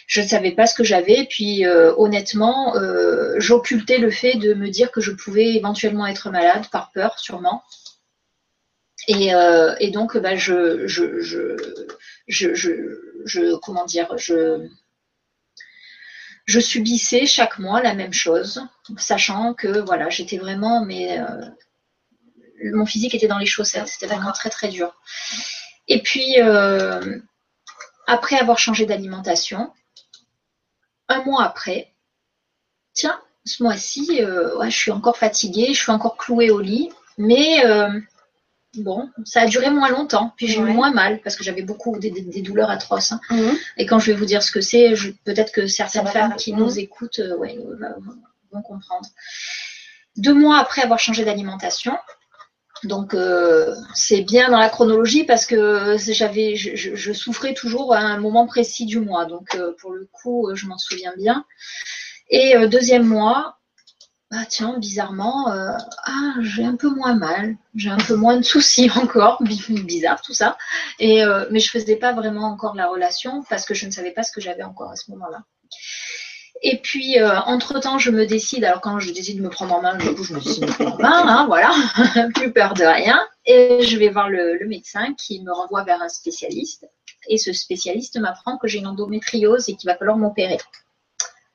Je 0.07 0.21
ne 0.21 0.27
savais 0.27 0.53
pas 0.53 0.67
ce 0.67 0.75
que 0.75 0.85
j'avais, 0.85 1.27
puis 1.29 1.67
euh, 1.67 1.93
honnêtement, 1.97 2.75
j'occultais 3.39 3.99
le 3.99 4.11
fait 4.11 4.35
de 4.37 4.55
me 4.55 4.69
dire 4.69 4.91
que 4.93 5.01
je 5.01 5.13
pouvais 5.13 5.55
éventuellement 5.57 6.07
être 6.07 6.31
malade, 6.31 6.67
par 6.71 6.91
peur 6.93 7.19
sûrement. 7.19 7.63
Et, 9.09 9.35
euh, 9.35 9.75
et 9.81 9.91
donc, 9.91 10.17
bah, 10.19 10.37
je, 10.37 10.87
je, 10.87 11.21
je, 11.21 11.57
je- 13.27 13.57
comment 13.57 13.85
dire, 13.85 14.17
je, 14.17 14.67
je 16.45 16.61
subissais 16.61 17.27
chaque 17.27 17.59
mois 17.59 17.83
la 17.83 17.95
même 17.95 18.13
chose, 18.13 18.63
sachant 18.99 19.55
que 19.55 19.79
voilà, 19.81 20.11
j'étais 20.11 20.39
vraiment, 20.39 20.85
mais 20.85 21.19
euh, 21.19 21.49
mon 22.73 22.87
physique 22.87 23.15
était 23.15 23.29
dans 23.29 23.39
les 23.39 23.47
chaussettes, 23.47 23.89
c'était 23.89 24.07
vraiment 24.07 24.33
très 24.33 24.51
très 24.51 24.69
dur. 24.69 24.95
Et 25.89 26.03
puis, 26.03 26.41
euh, 26.41 27.19
après 28.07 28.37
avoir 28.37 28.59
changé 28.59 28.87
d'alimentation, 28.87 29.73
un 31.09 31.23
mois 31.25 31.45
après, 31.45 31.95
tiens, 32.93 33.21
ce 33.45 33.63
mois-ci, 33.63 34.23
euh, 34.23 34.57
ouais, 34.59 34.71
je 34.71 34.77
suis 34.77 34.91
encore 34.91 35.17
fatiguée, 35.17 35.75
je 35.75 35.81
suis 35.81 35.93
encore 35.93 36.17
clouée 36.17 36.51
au 36.51 36.61
lit, 36.61 36.91
mais 37.19 37.65
bon, 38.77 39.09
ça 39.25 39.43
a 39.43 39.47
duré 39.47 39.71
moins 39.71 39.91
longtemps, 39.91 40.33
puis 40.37 40.47
j'ai 40.49 40.59
Ouais. 40.61 40.71
eu 40.71 40.75
moins 40.75 40.91
mal 40.93 41.21
parce 41.23 41.37
que 41.37 41.45
j'avais 41.45 41.63
beaucoup 41.63 41.99
des, 41.99 42.11
des- 42.11 42.23
des 42.23 42.43
douleurs 42.43 42.71
atroces. 42.71 43.13
hein. 43.13 43.21
Mhm. 43.31 43.57
Et 43.77 43.87
quand 43.87 43.99
je 43.99 44.11
vais 44.13 44.17
vous 44.17 44.25
dire 44.27 44.43
ce 44.43 44.51
que 44.51 44.61
c'est, 44.61 44.95
peut-être 45.25 45.53
que 45.53 45.67
certaines 45.67 46.07
femmes 46.07 46.37
qui 46.37 46.53
Mhm. 46.53 46.59
nous 46.61 46.79
écoutent 46.79 47.19
euh, 47.21 47.37
ouais, 47.37 47.59
vont 48.53 48.63
comprendre. 48.63 49.07
Deux 50.17 50.35
mois 50.35 50.59
après 50.59 50.83
avoir 50.83 50.99
changé 50.99 51.25
d'alimentation, 51.25 51.97
donc 52.85 53.15
euh, 53.15 53.75
c'est 53.95 54.21
bien 54.21 54.51
dans 54.51 54.59
la 54.59 54.69
chronologie 54.69 55.25
parce 55.25 55.47
que 55.47 55.97
j'avais, 55.99 56.55
je, 56.57 56.77
je- 56.77 56.95
je 56.95 57.13
souffrais 57.13 57.55
toujours 57.55 57.95
à 57.95 57.99
un 58.01 58.19
moment 58.19 58.47
précis 58.47 58.85
du 58.87 59.01
mois, 59.01 59.25
donc 59.25 59.55
euh, 59.55 59.73
pour 59.81 59.93
le 59.93 60.07
coup, 60.13 60.51
je 60.55 60.67
m'en 60.67 60.79
souviens 60.79 61.13
bien. 61.17 61.45
Et 62.31 62.55
deuxième 62.69 63.05
mois, 63.05 63.59
bah 64.35 64.45
tiens, 64.49 64.79
bizarrement, 64.79 65.53
euh, 65.53 65.77
ah 66.07 66.35
j'ai 66.41 66.65
un 66.65 66.75
peu 66.75 66.91
moins 66.91 67.15
mal, 67.15 67.57
j'ai 67.77 67.91
un 67.91 67.99
peu 67.99 68.17
moins 68.17 68.37
de 68.37 68.43
soucis 68.43 68.91
encore, 68.97 69.41
bizarre 69.43 70.21
tout 70.23 70.35
ça. 70.35 70.59
Et 70.99 71.23
euh, 71.23 71.47
mais 71.53 71.61
je 71.61 71.71
faisais 71.71 71.95
pas 71.95 72.13
vraiment 72.13 72.47
encore 72.49 72.75
la 72.75 72.89
relation 72.89 73.45
parce 73.49 73.65
que 73.65 73.75
je 73.75 73.87
ne 73.87 73.93
savais 73.93 74.11
pas 74.11 74.25
ce 74.25 74.33
que 74.33 74.41
j'avais 74.41 74.65
encore 74.65 74.91
à 74.91 74.97
ce 74.97 75.11
moment-là. 75.13 75.45
Et 76.63 76.79
puis, 76.79 77.21
euh, 77.21 77.39
entre-temps, 77.43 77.99
je 77.99 78.11
me 78.11 78.27
décide, 78.27 78.65
alors 78.65 78.81
quand 78.81 78.99
je 78.99 79.13
décide 79.13 79.39
de 79.39 79.43
me 79.43 79.51
prendre 79.51 79.75
en 79.75 79.83
main, 79.83 79.99
je 80.01 80.35
me 80.35 80.41
décide 80.41 80.63
de 80.63 80.67
me 80.67 80.73
prendre 80.73 80.95
en 80.95 80.99
main, 80.99 81.29
hein, 81.29 81.47
voilà, 81.47 81.73
plus 82.35 82.53
peur 82.53 82.75
de 82.75 82.85
rien. 82.85 83.21
Et 83.45 83.83
je 83.83 83.97
vais 83.99 84.09
voir 84.09 84.31
le 84.31 84.67
médecin 84.67 85.15
qui 85.15 85.43
me 85.43 85.53
renvoie 85.53 85.85
vers 85.85 86.03
un 86.03 86.09
spécialiste. 86.09 86.89
Et 87.29 87.39
ce 87.39 87.53
spécialiste 87.53 88.19
m'apprend 88.19 88.59
que 88.59 88.67
j'ai 88.67 88.79
une 88.79 88.87
endométriose 88.87 89.69
et 89.69 89.77
qu'il 89.77 89.89
va 89.89 89.97
falloir 89.97 90.17
m'opérer. 90.17 90.59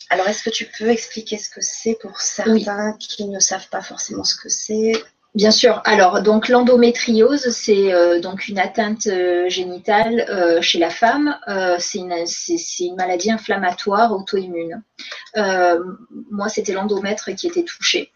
Alors, 0.09 0.27
est-ce 0.27 0.43
que 0.43 0.49
tu 0.49 0.65
peux 0.65 0.89
expliquer 0.89 1.37
ce 1.37 1.49
que 1.49 1.61
c'est 1.61 1.97
pour 2.01 2.19
certains 2.19 2.93
qui 2.99 3.25
ne 3.25 3.39
savent 3.39 3.69
pas 3.69 3.81
forcément 3.81 4.23
ce 4.23 4.35
que 4.35 4.49
c'est? 4.49 4.93
Bien 5.35 5.51
sûr. 5.51 5.81
Alors, 5.85 6.23
donc 6.23 6.49
l'endométriose, 6.49 7.49
c'est 7.51 7.93
euh, 7.93 8.19
donc 8.19 8.47
une 8.47 8.57
atteinte 8.57 9.05
euh, 9.05 9.47
génitale 9.47 10.25
euh, 10.27 10.59
chez 10.61 10.79
la 10.79 10.89
femme. 10.89 11.37
C'est 11.77 11.99
une, 11.99 12.95
maladie 12.97 13.31
inflammatoire 13.31 14.11
auto-immune. 14.11 14.81
Moi, 15.35 16.49
c'était 16.49 16.73
l'endomètre 16.73 17.31
qui 17.35 17.47
était 17.47 17.63
touché. 17.63 18.11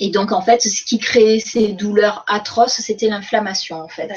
Et 0.00 0.10
donc, 0.10 0.32
en 0.32 0.40
fait, 0.42 0.62
ce 0.62 0.84
qui 0.84 0.98
créait 0.98 1.40
ces 1.40 1.68
douleurs 1.68 2.24
atroces, 2.28 2.80
c'était 2.80 3.08
l'inflammation, 3.08 3.80
en 3.80 3.88
fait 3.88 4.10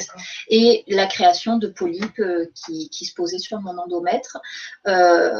et 0.48 0.84
la 0.88 1.06
création 1.06 1.56
de 1.58 1.66
polypes 1.66 2.18
euh, 2.20 2.50
qui, 2.54 2.88
qui 2.90 3.04
se 3.04 3.14
posaient 3.14 3.38
sur 3.38 3.60
mon 3.60 3.76
endomètre. 3.78 4.38
Euh, 4.86 5.30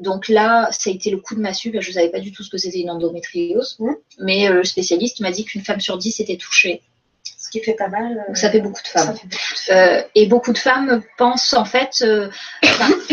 donc 0.00 0.28
là, 0.28 0.68
ça 0.72 0.90
a 0.90 0.92
été 0.92 1.10
le 1.10 1.18
coup 1.18 1.34
de 1.34 1.40
massue, 1.40 1.70
je 1.72 1.88
ne 1.88 1.94
savais 1.94 2.08
pas 2.10 2.20
du 2.20 2.32
tout 2.32 2.42
ce 2.42 2.50
que 2.50 2.58
c'était 2.58 2.80
une 2.80 2.90
endométriose, 2.90 3.76
Mhm. 3.78 3.96
mais 4.20 4.48
euh, 4.48 4.54
le 4.54 4.64
spécialiste 4.64 5.20
m'a 5.20 5.30
dit 5.30 5.44
qu'une 5.44 5.62
femme 5.62 5.80
sur 5.80 5.98
dix 5.98 6.20
était 6.20 6.36
touchée. 6.36 6.82
Ce 7.24 7.50
qui 7.50 7.60
fait 7.60 7.74
pas 7.74 7.88
mal. 7.88 8.24
Donc 8.26 8.36
ça 8.36 8.50
fait 8.50 8.60
beaucoup 8.60 8.82
de 8.82 8.88
femmes. 8.88 9.16
fait 9.16 9.26
beaucoup 9.26 9.54
de 9.54 9.58
femmes. 9.58 10.04
Et 10.14 10.26
beaucoup 10.26 10.52
de 10.52 10.58
femmes 10.58 11.02
pensent 11.18 11.52
en 11.52 11.64
fait 11.64 12.02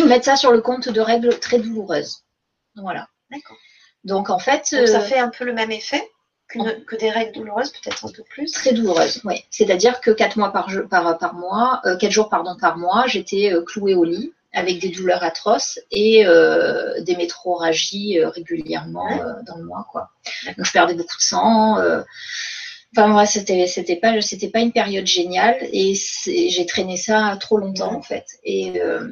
mettre 0.06 0.25
ça 0.25 0.36
sur 0.36 0.52
le 0.52 0.62
compte 0.62 0.89
de 0.89 1.02
règles 1.02 1.38
très 1.39 1.60
douloureuses. 1.60 2.23
Voilà. 2.75 3.08
D'accord. 3.32 3.58
Donc 4.06 4.30
en 4.30 4.39
fait, 4.39 4.63
Donc, 4.71 4.88
ça 4.88 5.02
fait 5.02 5.19
un 5.19 5.30
peu 5.30 5.43
le 5.43 5.54
même 5.54 5.71
effet 5.71 6.02
que 6.57 6.95
des 6.95 7.09
règles 7.12 7.33
douloureuses, 7.33 7.71
peut-être 7.71 8.05
un 8.05 8.12
peu 8.12 8.23
plus. 8.23 8.51
Très 8.51 8.73
douloureuse, 8.73 9.21
oui. 9.23 9.43
C'est-à-dire 9.51 10.01
que 10.01 10.12
quatre 10.12 10.38
mois 10.38 10.51
par, 10.51 10.69
jeu- 10.69 10.88
par, 10.88 11.17
par 11.17 11.33
mois, 11.35 11.81
euh, 11.85 11.95
quatre 11.97 12.12
jours 12.12 12.29
pardon 12.29 12.55
par 12.59 12.77
mois, 12.77 13.05
j'étais 13.07 13.53
euh, 13.53 13.62
clouée 13.63 13.95
au 13.95 14.03
lit 14.03 14.33
avec 14.53 14.79
des 14.79 14.89
douleurs 14.89 15.23
atroces 15.23 15.79
et 15.91 16.25
euh, 16.25 17.01
des 17.01 17.15
métroragies 17.15 18.19
euh, 18.19 18.29
régulièrement 18.29 19.05
Ouais. 19.05 19.21
euh, 19.21 19.33
dans 19.45 19.57
le 19.57 19.63
mois, 19.65 19.85
quoi. 19.91 20.09
Donc 20.57 20.65
je 20.65 20.71
perdais 20.71 20.95
beaucoup 20.95 21.17
de 21.17 21.21
sang. 21.21 21.77
euh, 21.79 22.01
Enfin 22.97 23.15
ouais, 23.15 23.27
c'était 23.27 23.67
c'était 23.67 23.97
pas 23.97 24.19
c'était 24.21 24.47
pas 24.49 24.62
une 24.62 24.71
période 24.71 25.05
géniale 25.05 25.57
et 25.71 25.93
j'ai 26.25 26.65
traîné 26.65 26.97
ça 26.97 27.38
trop 27.39 27.57
longtemps 27.59 27.93
en 27.93 28.01
fait. 28.01 28.25
Et 28.43 28.81
euh, 28.81 29.09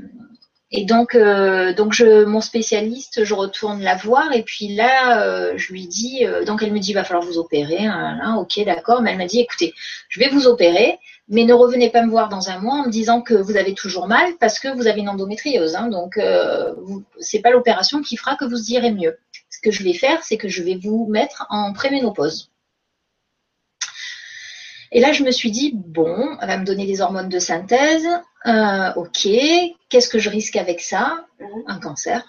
et 0.71 0.84
donc, 0.86 1.15
euh, 1.15 1.73
donc 1.73 1.93
je, 1.93 2.25
mon 2.25 2.41
spécialiste, 2.41 3.23
je 3.23 3.34
retourne 3.34 3.82
la 3.82 3.95
voir 3.95 4.34
et 4.34 4.43
puis 4.43 4.75
là, 4.75 5.21
euh, 5.21 5.53
je 5.56 5.71
lui 5.71 5.88
dis, 5.88 6.25
euh, 6.25 6.43
donc 6.43 6.62
elle 6.62 6.73
me 6.73 6.80
dit, 6.80 6.91
va 6.93 7.06
falloir 7.06 7.25
vous 7.25 7.38
opérer. 7.38 7.86
hein, 7.86 8.17
là, 8.21 8.36
ok, 8.38 8.63
d'accord. 8.65 9.01
Mais 9.01 9.12
elle 9.12 9.17
m'a 9.17 9.25
dit, 9.27 9.39
écoutez, 9.39 9.73
je 10.10 10.19
vais 10.19 10.27
vous 10.30 10.45
opérer, 10.47 10.99
mais 11.30 11.45
ne 11.45 11.53
revenez 11.53 11.89
pas 11.89 12.03
me 12.03 12.10
voir 12.12 12.27
dans 12.27 12.49
un 12.49 12.60
mois 12.60 12.75
en 12.75 12.86
me 12.86 12.91
disant 12.91 13.21
que 13.21 13.34
vous 13.34 13.56
avez 13.56 13.73
toujours 13.75 14.08
mal 14.08 14.34
parce 14.39 14.60
que 14.60 14.67
vous 14.67 14.88
avez 14.88 14.99
une 14.99 15.10
endométriose. 15.10 15.75
hein, 15.75 15.88
donc, 15.88 16.19
c'est 17.19 17.39
pas 17.39 17.51
l'opération 17.51 18.01
qui 18.01 18.17
fera 18.17 18.36
que 18.36 18.45
vous 18.45 18.71
irez 18.71 18.91
mieux. 18.91 19.17
Ce 19.49 19.60
que 19.62 19.71
je 19.71 19.84
vais 19.84 19.93
faire, 19.93 20.21
c'est 20.23 20.38
que 20.38 20.49
je 20.49 20.63
vais 20.63 20.75
vous 20.75 21.08
mettre 21.10 21.45
en 21.49 21.71
préménopause. 21.73 22.51
Et 24.91 25.00
là, 25.00 25.12
je 25.12 25.23
me 25.23 25.32
suis 25.32 25.52
dit, 25.52 25.71
bon, 25.73 26.38
elle 26.41 26.47
va 26.47 26.58
me 26.58 26.65
donner 26.65 26.86
des 26.86 27.02
hormones 27.02 27.30
de 27.30 27.39
synthèse. 27.39 28.08
Euh, 28.45 28.93
ok, 28.95 29.28
qu'est-ce 29.89 30.10
que 30.10 30.19
je 30.19 30.30
risque 30.30 30.56
avec 30.56 30.82
ça? 30.82 31.26
Mhm. 31.39 31.63
Un 31.67 31.80
cancer. 31.80 32.26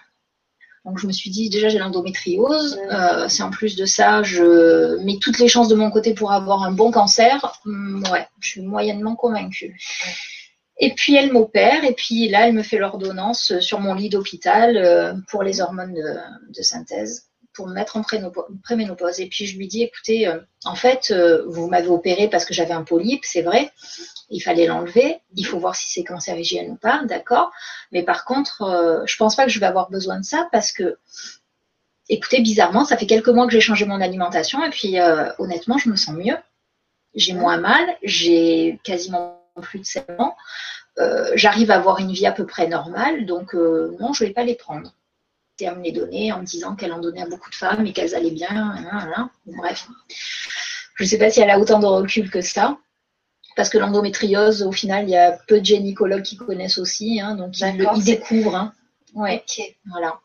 Donc 0.84 0.98
je 0.98 1.06
me 1.06 1.12
suis 1.12 1.30
dit, 1.30 1.50
déjà 1.50 1.68
j'ai 1.68 1.78
l'endométriose. 1.78 2.76
Mhm. 2.76 2.90
Euh, 2.90 3.28
si 3.28 3.42
en 3.42 3.50
plus 3.50 3.76
de 3.76 3.84
ça, 3.84 4.22
je 4.22 5.02
mets 5.04 5.18
toutes 5.20 5.38
les 5.38 5.48
chances 5.48 5.68
de 5.68 5.74
mon 5.74 5.90
côté 5.90 6.14
pour 6.14 6.32
avoir 6.32 6.62
un 6.62 6.72
bon 6.72 6.90
cancer, 6.90 7.60
hum, 7.64 8.02
ouais, 8.10 8.26
je 8.40 8.48
suis 8.48 8.62
moyennement 8.62 9.14
convaincue. 9.14 9.78
Et 10.80 10.94
puis 10.94 11.14
elle 11.16 11.32
m'opère, 11.32 11.84
et 11.84 11.92
puis 11.92 12.28
là, 12.28 12.46
elle 12.46 12.54
me 12.54 12.62
fait 12.62 12.78
l'ordonnance 12.78 13.58
sur 13.58 13.80
mon 13.80 13.94
lit 13.94 14.08
d'hôpital 14.08 14.76
euh, 14.76 15.14
pour 15.28 15.42
les 15.42 15.60
hormones 15.60 15.92
de, 15.92 16.16
de 16.56 16.62
synthèse, 16.62 17.27
pour 17.58 17.66
me 17.66 17.74
mettre 17.74 17.96
en 17.96 18.04
préménopause. 18.62 19.18
Et 19.18 19.26
puis 19.26 19.44
je 19.44 19.58
lui 19.58 19.66
dis, 19.66 19.82
écoutez, 19.82 20.28
euh, 20.28 20.38
en 20.64 20.76
fait, 20.76 21.10
euh, 21.10 21.42
vous 21.48 21.66
m'avez 21.66 21.88
opéré 21.88 22.28
parce 22.28 22.44
que 22.44 22.54
j'avais 22.54 22.72
un 22.72 22.84
polype, 22.84 23.24
c'est 23.24 23.42
vrai, 23.42 23.72
il 24.30 24.38
fallait 24.38 24.68
l'enlever, 24.68 25.18
il 25.34 25.44
faut 25.44 25.58
voir 25.58 25.74
si 25.74 25.90
c'est 25.90 26.04
cancérigène 26.04 26.70
ou 26.70 26.76
pas, 26.76 27.02
d'accord. 27.06 27.50
Mais 27.90 28.04
par 28.04 28.24
contre, 28.24 28.62
euh, 28.62 29.02
je 29.06 29.16
pense 29.16 29.34
pas 29.34 29.44
que 29.44 29.50
je 29.50 29.58
vais 29.58 29.66
avoir 29.66 29.90
besoin 29.90 30.20
de 30.20 30.24
ça 30.24 30.48
parce 30.52 30.70
que, 30.70 30.98
écoutez, 32.08 32.40
bizarrement, 32.42 32.84
ça 32.84 32.96
fait 32.96 33.06
quelques 33.06 33.26
mois 33.26 33.48
que 33.48 33.52
j'ai 33.52 33.60
changé 33.60 33.86
mon 33.86 34.00
alimentation 34.00 34.64
et 34.64 34.70
puis 34.70 34.94
honnêtement, 35.38 35.78
je 35.78 35.88
me 35.88 35.96
sens 35.96 36.14
mieux. 36.14 36.36
J'ai 37.16 37.32
moins 37.32 37.56
mal, 37.56 37.84
j'ai 38.04 38.78
quasiment 38.84 39.42
plus 39.62 39.80
de 39.80 39.84
saignements, 39.84 40.36
euh, 41.00 41.32
j'arrive 41.34 41.72
à 41.72 41.74
avoir 41.74 41.98
une 41.98 42.12
vie 42.12 42.26
à 42.26 42.32
peu 42.32 42.46
près 42.46 42.68
normale, 42.68 43.26
donc 43.26 43.54
non, 43.54 44.12
je 44.12 44.22
vais 44.22 44.30
pas 44.30 44.44
les 44.44 44.54
prendre. 44.54 44.92
Les 45.60 45.92
donner 45.92 46.32
en 46.32 46.40
me 46.40 46.44
disant 46.44 46.76
qu'elle 46.76 46.92
en 46.92 47.00
donnait 47.00 47.22
à 47.22 47.26
beaucoup 47.26 47.50
de 47.50 47.54
femmes 47.54 47.86
et 47.86 47.92
qu'elles 47.92 48.14
allaient 48.14 48.30
bien, 48.30 48.48
hein, 48.50 49.10
hein, 49.16 49.30
bref. 49.46 49.88
Je 50.96 51.04
ne 51.04 51.08
sais 51.08 51.18
pas 51.18 51.30
si 51.30 51.40
elle 51.40 51.50
a 51.50 51.58
autant 51.58 51.78
de 51.80 51.86
recul 51.86 52.30
que 52.30 52.40
ça. 52.40 52.78
Parce 53.56 53.68
que 53.70 53.78
l'endométriose, 53.78 54.62
au 54.62 54.70
final, 54.72 55.04
il 55.08 55.10
y 55.10 55.16
a 55.16 55.32
peu 55.48 55.60
de 55.60 55.64
gynécologues 55.64 56.22
qui 56.22 56.36
connaissent 56.36 56.78
aussi, 56.78 57.20
hein, 57.20 57.34
donc 57.34 57.58
ils, 57.58 57.76
le- 57.76 57.84
ils 57.96 58.04
découvrent. 58.04 58.54
hein. 58.54 58.72
Ouais, 59.14 59.44
voilà. 59.86 60.20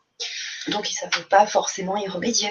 Donc, 0.68 0.88
ils 0.90 0.94
ne 0.94 1.10
savent 1.10 1.26
pas 1.28 1.46
forcément 1.46 1.96
y 1.96 2.06
remédier. 2.08 2.50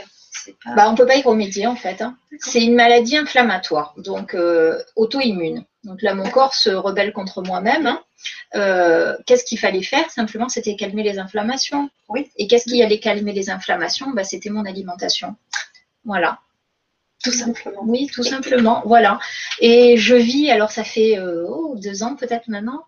Pas... 0.64 0.76
Bah, 0.76 0.90
on 0.90 0.96
peut 0.96 1.06
pas 1.06 1.16
y 1.16 1.22
remédier 1.22 1.68
en 1.68 1.76
fait. 1.76 2.02
hein. 2.02 2.18
C'est 2.40 2.64
une 2.64 2.76
maladie 2.76 3.18
inflammatoire, 3.18 3.94
donc 3.98 4.34
euh, 4.36 4.82
auto-immune. 4.96 5.66
Donc 5.84 6.02
là, 6.02 6.14
mon 6.14 6.30
corps 6.30 6.54
se 6.56 6.70
rebelle 6.70 7.14
contre 7.14 7.42
moi-même. 7.42 7.88
hein. 7.88 8.02
Euh, 8.56 9.18
qu'est-ce 9.26 9.44
qu'il 9.44 9.60
fallait 9.60 9.84
faire? 9.84 10.10
Simplement, 10.10 10.48
c'était 10.48 10.76
calmer 10.76 11.04
les 11.04 11.20
inflammations. 11.20 11.90
Oui. 12.10 12.30
Et 12.38 12.48
qu'est-ce 12.48 12.66
qui 12.70 12.82
allait 12.82 13.00
calmer 13.00 13.34
les 13.34 13.50
inflammations? 13.50 14.12
Bah, 14.12 14.24
C'était 14.24 14.50
mon 14.50 14.66
alimentation. 14.66 15.36
Voilà. 16.06 16.40
Tout 17.24 17.32
simplement. 17.32 17.82
Oui, 17.86 18.08
tout 18.14 18.24
simplement. 18.24 18.82
Voilà. 18.86 19.20
Et 19.60 19.98
je 19.98 20.16
vis, 20.16 20.52
alors 20.52 20.72
ça 20.72 20.84
fait 20.84 21.18
euh, 21.18 21.46
oh, 21.48 21.76
deux 21.82 22.04
ans 22.04 22.16
peut-être 22.16 22.48
maintenant? 22.50 22.84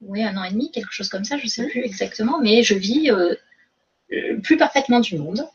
Oui, 0.00 0.22
un 0.22 0.36
an 0.36 0.44
et 0.44 0.50
demi, 0.50 0.70
quelque 0.70 0.92
chose 0.92 1.08
comme 1.08 1.24
ça, 1.24 1.36
je 1.36 1.44
ne 1.44 1.48
sais 1.48 1.66
plus 1.66 1.82
exactement, 1.82 2.38
mais 2.40 2.62
je 2.62 2.74
vis 2.74 3.10
euh, 3.10 3.34
le 4.08 4.40
plus 4.40 4.56
parfaitement 4.56 5.00
du 5.00 5.18
monde. 5.18 5.46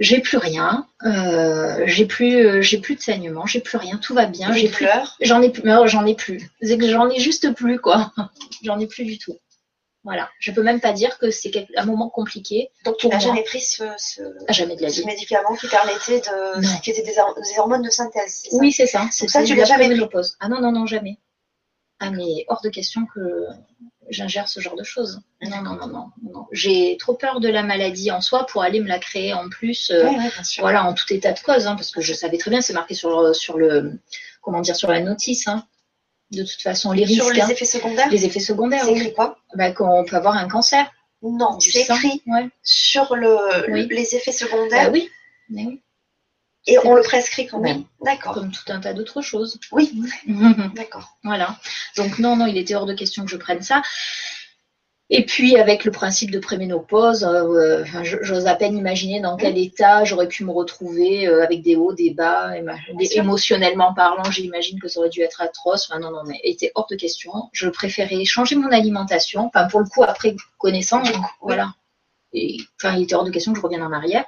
J'ai 0.00 0.20
plus 0.20 0.38
rien, 0.38 0.86
euh, 1.04 1.82
j'ai 1.86 2.06
plus, 2.06 2.46
euh, 2.46 2.62
j'ai 2.62 2.78
plus 2.78 2.94
de 2.94 3.00
saignement, 3.00 3.46
j'ai 3.46 3.60
plus 3.60 3.78
rien, 3.78 3.98
tout 3.98 4.14
va 4.14 4.26
bien. 4.26 4.52
J'ai 4.52 4.68
plus, 4.68 4.86
j'en 5.20 5.42
ai 5.42 5.50
plus, 5.50 5.64
non, 5.64 5.88
j'en 5.88 6.06
ai 6.06 6.14
plus. 6.14 6.48
J'en 6.62 7.10
ai 7.10 7.18
juste 7.18 7.52
plus 7.54 7.80
quoi. 7.80 8.12
J'en 8.62 8.78
ai 8.78 8.86
plus 8.86 9.04
du 9.04 9.18
tout. 9.18 9.36
Voilà. 10.04 10.30
Je 10.38 10.52
peux 10.52 10.62
même 10.62 10.80
pas 10.80 10.92
dire 10.92 11.18
que 11.18 11.30
c'est 11.30 11.50
un 11.76 11.84
moment 11.84 12.08
compliqué. 12.10 12.70
Donc 12.84 12.96
tu 12.98 13.08
n'as 13.08 13.18
jamais 13.18 13.42
pris 13.42 13.60
ce, 13.60 13.84
jamais 14.48 14.76
de 14.76 14.82
la 14.82 14.88
ce 14.88 15.02
médicament 15.04 15.54
qui 15.56 15.66
permettait 15.66 16.20
de, 16.20 16.80
qui 16.82 16.90
était 16.90 17.02
des, 17.02 17.18
hormones 17.58 17.82
de 17.82 17.90
synthèse. 17.90 18.44
Oui, 18.52 18.72
c'est 18.72 18.86
ça. 18.86 19.08
C'est 19.10 19.28
ça, 19.28 19.42
tu 19.42 19.54
l'as 19.54 19.64
jamais 19.64 19.88
pris? 19.88 20.08
Ah 20.40 20.48
non 20.48 20.60
non 20.60 20.72
non 20.72 20.86
jamais. 20.86 21.18
Ah 22.00 22.10
mais 22.10 22.44
hors 22.46 22.62
de 22.62 22.68
question 22.68 23.04
que 23.12 23.46
j'ingère 24.10 24.48
ce 24.48 24.60
genre 24.60 24.76
de 24.76 24.84
choses. 24.84 25.20
Non, 25.42 25.62
non, 25.62 25.74
non, 25.74 26.10
non. 26.22 26.46
J'ai 26.52 26.96
trop 26.98 27.14
peur 27.14 27.40
de 27.40 27.48
la 27.48 27.62
maladie 27.62 28.10
en 28.10 28.20
soi 28.20 28.46
pour 28.46 28.62
aller 28.62 28.80
me 28.80 28.88
la 28.88 28.98
créer 28.98 29.34
en 29.34 29.48
plus. 29.48 29.90
Euh, 29.90 30.08
voilà, 30.58 30.84
en 30.84 30.94
tout 30.94 31.12
état 31.12 31.32
de 31.32 31.40
cause, 31.40 31.66
hein, 31.66 31.76
parce 31.76 31.90
que 31.90 32.00
je 32.00 32.12
savais 32.12 32.38
très 32.38 32.50
bien, 32.50 32.60
c'est 32.60 32.72
marqué 32.72 32.94
sur, 32.94 33.34
sur 33.34 33.58
le, 33.58 33.98
comment 34.40 34.60
dire, 34.60 34.76
sur 34.76 34.90
la 34.90 35.00
notice. 35.00 35.48
Hein. 35.48 35.64
De 36.30 36.42
toute 36.42 36.60
façon, 36.60 36.92
les 36.92 37.04
risques. 37.04 37.22
Sur 37.22 37.32
les 37.32 37.40
hein. 37.40 37.48
effets 37.48 37.64
secondaires. 37.64 38.08
Les 38.10 38.24
effets 38.24 38.40
secondaires. 38.40 38.84
C'est 38.84 38.92
écrit 38.92 39.14
quoi? 39.14 39.38
Bah, 39.54 39.72
Qu'on 39.72 40.04
peut 40.04 40.16
avoir 40.16 40.36
un 40.36 40.48
cancer. 40.48 40.90
Non, 41.22 41.58
c'est 41.58 41.80
écrit 41.80 42.22
sur 42.62 43.16
le, 43.16 43.66
les 43.88 44.14
effets 44.14 44.32
secondaires. 44.32 44.86
Bah 44.86 44.90
oui. 44.92 45.10
Mais 45.48 45.66
oui. 45.66 45.82
Et 46.68 46.78
on 46.84 46.94
le 46.94 47.02
prescrit 47.02 47.46
quand 47.46 47.60
même. 47.60 47.84
D'accord. 48.04 48.34
Comme 48.34 48.52
tout 48.52 48.70
un 48.70 48.78
tas 48.78 48.92
d'autres 48.92 49.22
choses. 49.22 49.58
Oui. 49.72 49.90
D'accord. 50.74 51.16
Voilà. 51.24 51.56
Donc 51.96 52.18
non, 52.18 52.36
non, 52.36 52.46
il 52.46 52.58
était 52.58 52.74
hors 52.74 52.84
de 52.84 52.92
question 52.92 53.24
que 53.24 53.30
je 53.30 53.38
prenne 53.38 53.62
ça. 53.62 53.82
Et 55.10 55.24
puis 55.24 55.56
avec 55.56 55.86
le 55.86 55.90
principe 55.90 56.30
de 56.30 56.38
préménopause, 56.38 57.24
euh, 57.24 57.82
j'ose 58.02 58.46
à 58.46 58.54
peine 58.54 58.76
imaginer 58.76 59.20
dans 59.20 59.38
quel 59.38 59.56
état 59.56 60.04
j'aurais 60.04 60.28
pu 60.28 60.44
me 60.44 60.50
retrouver 60.50 61.26
euh, 61.26 61.42
avec 61.42 61.62
des 61.62 61.76
hauts, 61.76 61.94
des 61.94 62.10
bas, 62.10 62.52
émotionnellement 63.12 63.94
parlant, 63.94 64.30
j'imagine 64.30 64.78
que 64.78 64.88
ça 64.88 65.00
aurait 65.00 65.08
dû 65.08 65.22
être 65.22 65.40
atroce. 65.40 65.88
Enfin 65.90 65.98
non, 65.98 66.10
non, 66.10 66.24
mais 66.26 66.38
était 66.44 66.72
hors 66.74 66.86
de 66.86 66.96
question. 66.96 67.32
Je 67.52 67.70
préférais 67.70 68.22
changer 68.26 68.56
mon 68.56 68.70
alimentation. 68.70 69.46
Enfin 69.46 69.66
pour 69.68 69.80
le 69.80 69.86
coup, 69.86 70.02
après 70.02 70.36
connaissant, 70.58 71.02
voilà. 71.40 71.72
Et, 72.34 72.58
enfin, 72.76 72.94
il 72.96 73.04
était 73.04 73.14
hors 73.14 73.24
de 73.24 73.30
question 73.30 73.52
que 73.52 73.58
je 73.58 73.62
revienne 73.62 73.82
en 73.82 73.92
arrière. 73.92 74.26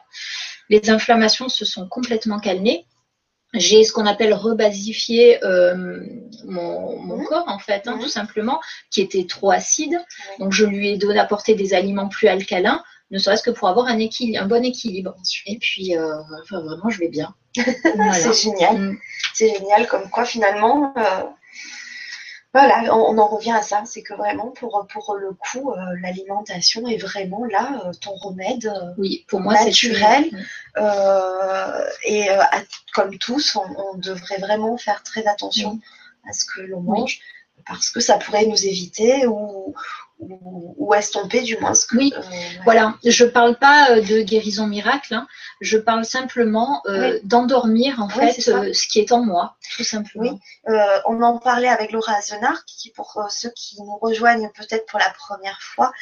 Les 0.70 0.88
inflammations 0.88 1.48
se 1.48 1.64
sont 1.64 1.86
complètement 1.86 2.40
calmées. 2.40 2.86
J'ai 3.52 3.82
ce 3.82 3.92
qu'on 3.92 4.06
appelle 4.06 4.32
rebasifié 4.32 5.44
euh, 5.44 5.98
mon, 6.44 7.02
mmh. 7.02 7.24
corps, 7.24 7.48
en 7.48 7.58
fait, 7.58 7.88
hein, 7.88 7.96
mmh. 7.96 8.00
tout 8.00 8.08
simplement, 8.08 8.60
qui 8.90 9.00
était 9.00 9.26
trop 9.26 9.50
acide. 9.50 9.98
Donc, 10.38 10.52
je 10.52 10.64
lui 10.64 10.90
ai 10.90 10.96
donné 10.96 11.18
apporter 11.18 11.54
des 11.56 11.74
aliments 11.74 12.08
plus 12.08 12.28
alcalins, 12.28 12.82
ne 13.10 13.18
serait-ce 13.18 13.42
que 13.42 13.50
pour 13.50 13.68
avoir 13.68 13.88
un, 13.88 13.96
bon 13.96 14.64
équilibre. 14.64 15.16
Et 15.46 15.58
puis, 15.58 15.96
euh, 15.96 16.14
enfin, 16.42 16.60
vraiment, 16.60 16.88
je 16.88 17.00
vais 17.00 17.08
bien. 17.08 17.34
C'est 17.56 18.40
génial. 18.40 18.78
Mmh. 18.78 18.98
C'est 19.34 19.52
génial, 19.52 19.88
comme 19.88 20.08
quoi, 20.10 20.24
finalement, 20.24 20.94
euh, 20.96 21.22
voilà, 22.52 22.92
on, 22.96 23.16
en 23.16 23.28
revient 23.28 23.52
à 23.52 23.62
ça, 23.62 23.84
c'est 23.86 24.02
que 24.02 24.14
vraiment 24.14 24.50
pour, 24.50 24.84
pour 24.92 25.14
le 25.14 25.32
coup, 25.34 25.70
euh, 25.70 25.76
l'alimentation 26.02 26.88
est 26.88 26.96
vraiment 26.96 27.44
là, 27.44 27.80
euh, 27.84 27.92
ton 28.00 28.12
remède 28.14 28.66
euh, 28.66 28.92
oui, 28.98 29.24
pour 29.28 29.40
moi, 29.40 29.54
naturel. 29.54 30.24
et 32.04 32.26
comme 32.92 33.16
tous, 33.18 33.56
on, 33.56 33.96
devrait 33.98 34.38
vraiment 34.38 34.76
faire 34.76 35.02
très 35.04 35.26
attention 35.28 35.78
à 36.28 36.32
ce 36.32 36.44
que 36.44 36.62
l'on 36.62 36.80
mange, 36.80 37.20
parce 37.66 37.90
que 37.90 38.00
ça 38.00 38.18
pourrait 38.18 38.46
nous 38.46 38.66
éviter 38.66 39.26
ou, 39.28 39.74
ou, 40.20 40.94
estomper 40.94 41.42
du 41.42 41.56
moins 41.58 41.74
ce 41.74 41.86
que. 41.86 41.96
Oui, 41.96 42.12
euh, 42.16 42.20
voilà. 42.64 42.94
Je 43.04 43.24
parle 43.24 43.56
pas 43.56 43.90
euh, 43.90 44.00
de 44.02 44.22
guérison 44.22 44.66
miracle, 44.66 45.14
hein. 45.14 45.26
je 45.60 45.78
parle 45.78 46.04
simplement 46.04 46.82
euh, 46.86 47.18
d'endormir 47.22 48.02
en 48.02 48.08
fait 48.08 48.32
ce 48.40 48.88
qui 48.88 48.98
est 48.98 49.12
en 49.12 49.24
moi, 49.24 49.56
tout 49.76 49.84
simplement. 49.84 50.38
Oui, 50.66 50.74
on 51.06 51.22
en 51.22 51.38
parlait 51.38 51.68
avec 51.68 51.92
Laura 51.92 52.14
Azenard, 52.14 52.64
qui 52.64 52.90
pour 52.90 53.24
ceux 53.30 53.50
qui 53.50 53.80
nous 53.80 53.96
rejoignent 53.98 54.50
peut-être 54.54 54.86
pour 54.86 54.98
la 54.98 55.10
première 55.10 55.60
fois, 55.62 55.92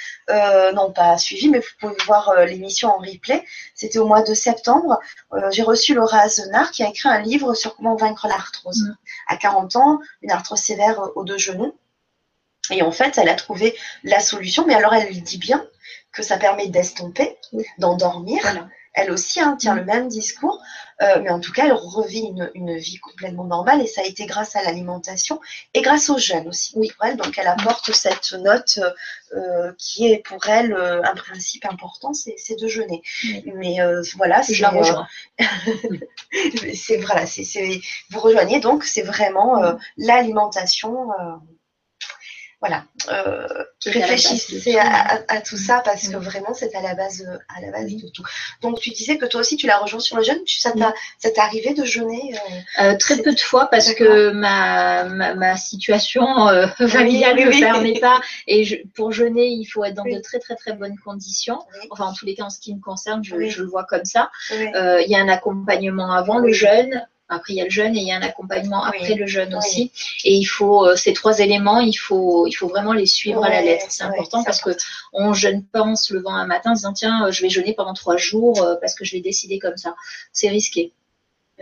n'ont 0.72 0.92
pas 0.92 1.16
suivi, 1.18 1.48
mais 1.48 1.58
vous 1.58 1.66
pouvez 1.80 1.94
voir 2.06 2.34
l'émission 2.46 2.88
en 2.88 2.98
replay. 2.98 3.44
C'était 3.74 3.98
au 3.98 4.06
mois 4.06 4.22
de 4.22 4.34
septembre. 4.34 4.98
J'ai 5.50 5.62
reçu 5.62 5.94
Laura 5.94 6.20
Azenard 6.20 6.70
qui 6.70 6.82
a 6.82 6.88
écrit 6.88 7.08
un 7.08 7.20
livre 7.20 7.54
sur 7.54 7.76
comment 7.76 7.96
vaincre 7.96 8.26
l'arthrose. 8.26 8.82
Mm. 8.82 8.96
À 9.28 9.36
40 9.36 9.76
ans, 9.76 10.00
une 10.22 10.30
arthrose 10.30 10.60
sévère 10.60 11.10
aux 11.14 11.24
deux 11.24 11.38
genoux. 11.38 11.74
Et 12.70 12.82
en 12.82 12.92
fait, 12.92 13.18
elle 13.18 13.28
a 13.28 13.34
trouvé 13.34 13.74
la 14.04 14.20
solution, 14.20 14.66
mais 14.66 14.74
alors 14.74 14.94
elle 14.94 15.22
dit 15.22 15.38
bien 15.38 15.66
que 16.12 16.22
ça 16.22 16.36
permet 16.36 16.68
d'estomper, 16.68 17.36
d'endormir. 17.78 18.68
Elle 18.94 19.12
aussi 19.12 19.40
hein, 19.40 19.56
tient 19.56 19.74
mm. 19.74 19.78
le 19.78 19.84
même 19.84 20.08
discours, 20.08 20.60
euh, 21.02 21.20
mais 21.22 21.30
en 21.30 21.38
tout 21.38 21.52
cas, 21.52 21.66
elle 21.66 21.72
revit 21.72 22.32
une, 22.54 22.76
vie 22.76 22.98
complètement 22.98 23.44
normale 23.44 23.80
et 23.80 23.86
ça 23.86 24.00
a 24.00 24.04
été 24.04 24.26
grâce 24.26 24.56
à 24.56 24.62
l'alimentation 24.62 25.40
et 25.74 25.82
grâce 25.82 26.10
au 26.10 26.18
jeûne 26.18 26.48
aussi 26.48 26.72
oui. 26.74 26.90
pour 26.96 27.06
elle. 27.06 27.16
Donc, 27.16 27.38
elle 27.38 27.46
apporte 27.46 27.92
cette 27.92 28.32
note 28.32 28.80
euh, 29.32 29.72
qui 29.78 30.10
est 30.10 30.18
pour 30.18 30.44
elle 30.48 30.72
euh, 30.72 31.00
un 31.04 31.14
principe 31.14 31.64
important, 31.66 32.12
c'est 32.12 32.60
de 32.60 32.66
jeûner. 32.66 33.02
Mais 33.54 33.76
voilà, 34.16 34.42
je 34.42 34.60
la 34.60 34.70
rejoins. 34.70 35.06
c'est 36.74 36.96
voilà, 36.96 37.26
c'est 37.26 37.80
vous 38.10 38.20
rejoignez 38.20 38.58
donc, 38.58 38.82
c'est 38.82 39.02
vraiment 39.02 39.60
mm. 39.60 39.78
l'alimentation 39.98 41.08
voilà, 42.60 42.84
euh, 43.08 43.46
réfléchissez 43.86 44.78
à, 44.78 45.40
tout 45.42 45.56
ça 45.56 45.80
parce 45.84 46.08
que 46.08 46.16
vraiment 46.16 46.54
c'est 46.54 46.74
à 46.74 46.82
la 46.82 46.96
base, 46.96 47.24
à 47.54 47.60
la 47.60 47.70
base 47.70 47.94
de 47.94 48.08
tout. 48.08 48.24
Donc 48.62 48.80
tu 48.80 48.90
disais 48.90 49.16
que 49.16 49.26
toi 49.26 49.40
aussi 49.42 49.56
tu 49.56 49.68
l'as 49.68 49.78
rejoint 49.78 50.00
sur 50.00 50.16
le 50.16 50.24
jeûne. 50.24 50.40
Ça 50.46 50.72
t'est 50.72 51.38
arrivé 51.38 51.74
de 51.74 51.84
jeûner 51.84 52.34
euh, 52.34 52.82
euh, 52.82 52.96
Très 52.98 53.22
peu 53.22 53.32
de 53.32 53.38
fois 53.38 53.66
parce 53.66 53.94
que 53.94 54.30
ma, 54.30 55.04
ma, 55.04 55.56
situation 55.56 56.26
familiale 56.88 57.36
ne 57.36 57.44
me 57.44 57.60
permet 57.60 58.00
pas. 58.00 58.20
Et 58.48 58.84
pour 58.96 59.12
jeûner, 59.12 59.46
il 59.46 59.64
faut 59.64 59.84
être 59.84 59.94
dans 59.94 60.02
de 60.02 60.20
très 60.20 60.40
très 60.40 60.56
très 60.56 60.72
bonnes 60.72 60.98
conditions. 60.98 61.60
Enfin 61.90 62.06
en 62.06 62.12
tous 62.12 62.26
les 62.26 62.34
cas 62.34 62.44
en 62.44 62.50
ce 62.50 62.58
qui 62.58 62.74
me 62.74 62.80
concerne, 62.80 63.22
je, 63.22 63.48
je 63.48 63.62
le 63.62 63.68
vois 63.68 63.84
comme 63.84 64.04
ça. 64.04 64.30
Il 64.50 65.06
y 65.06 65.14
a 65.14 65.20
un 65.20 65.28
accompagnement 65.28 66.10
avant 66.10 66.38
le 66.38 66.52
jeûne 66.52 67.06
après, 67.28 67.52
il 67.52 67.56
y 67.56 67.60
a 67.60 67.64
le 67.64 67.70
jeûne 67.70 67.94
et 67.94 68.00
il 68.00 68.06
y 68.06 68.12
a 68.12 68.16
un 68.16 68.22
accompagnement 68.22 68.82
après 68.82 69.14
le 69.14 69.26
jeûne 69.26 69.54
aussi. 69.54 69.92
Et 70.24 70.34
il 70.34 70.44
faut 70.44 70.86
euh, 70.86 70.96
ces 70.96 71.12
trois 71.12 71.40
éléments, 71.40 71.80
il 71.80 71.94
faut, 71.94 72.46
il 72.46 72.52
faut 72.52 72.68
vraiment 72.68 72.94
les 72.94 73.06
suivre 73.06 73.44
à 73.44 73.50
la 73.50 73.60
lettre. 73.60 73.86
C'est 73.90 74.04
important 74.04 74.42
parce 74.44 74.60
que 74.60 74.70
on 75.12 75.34
jeûne 75.34 75.64
pas 75.64 75.82
en 75.82 75.94
se 75.94 76.14
levant 76.14 76.34
un 76.34 76.46
matin 76.46 76.72
en 76.72 76.74
se 76.74 76.80
disant 76.80 76.92
tiens, 76.94 77.26
euh, 77.26 77.30
je 77.30 77.42
vais 77.42 77.50
jeûner 77.50 77.74
pendant 77.74 77.92
trois 77.92 78.16
jours 78.16 78.62
euh, 78.62 78.76
parce 78.80 78.94
que 78.94 79.04
je 79.04 79.12
l'ai 79.12 79.20
décidé 79.20 79.58
comme 79.58 79.76
ça. 79.76 79.94
C'est 80.32 80.48
risqué. 80.48 80.92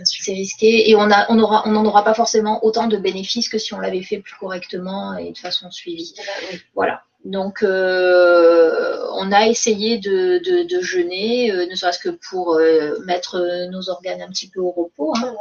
C'est 0.04 0.34
risqué 0.34 0.90
et 0.90 0.94
on 0.94 1.10
a, 1.10 1.26
on 1.30 1.38
aura, 1.38 1.62
on 1.66 1.70
n'en 1.70 1.84
aura 1.86 2.04
pas 2.04 2.12
forcément 2.12 2.62
autant 2.64 2.86
de 2.86 2.98
bénéfices 2.98 3.48
que 3.48 3.56
si 3.56 3.72
on 3.72 3.80
l'avait 3.80 4.02
fait 4.02 4.18
plus 4.18 4.34
correctement 4.34 5.16
et 5.16 5.32
de 5.32 5.38
façon 5.38 5.70
suivie. 5.70 6.14
Eh 6.18 6.52
ben 6.52 6.60
voilà. 6.74 7.02
Donc, 7.26 7.64
euh, 7.64 9.04
on 9.14 9.32
a 9.32 9.48
essayé 9.48 9.98
de, 9.98 10.40
jeûner, 10.80 11.50
euh, 11.50 11.66
ne 11.66 11.74
serait-ce 11.74 11.98
que 11.98 12.10
pour 12.10 12.54
euh, 12.54 13.00
mettre 13.04 13.66
nos 13.68 13.90
organes 13.90 14.22
un 14.22 14.28
petit 14.28 14.48
peu 14.48 14.60
au 14.60 14.70
repos. 14.70 15.12
Hein. 15.16 15.34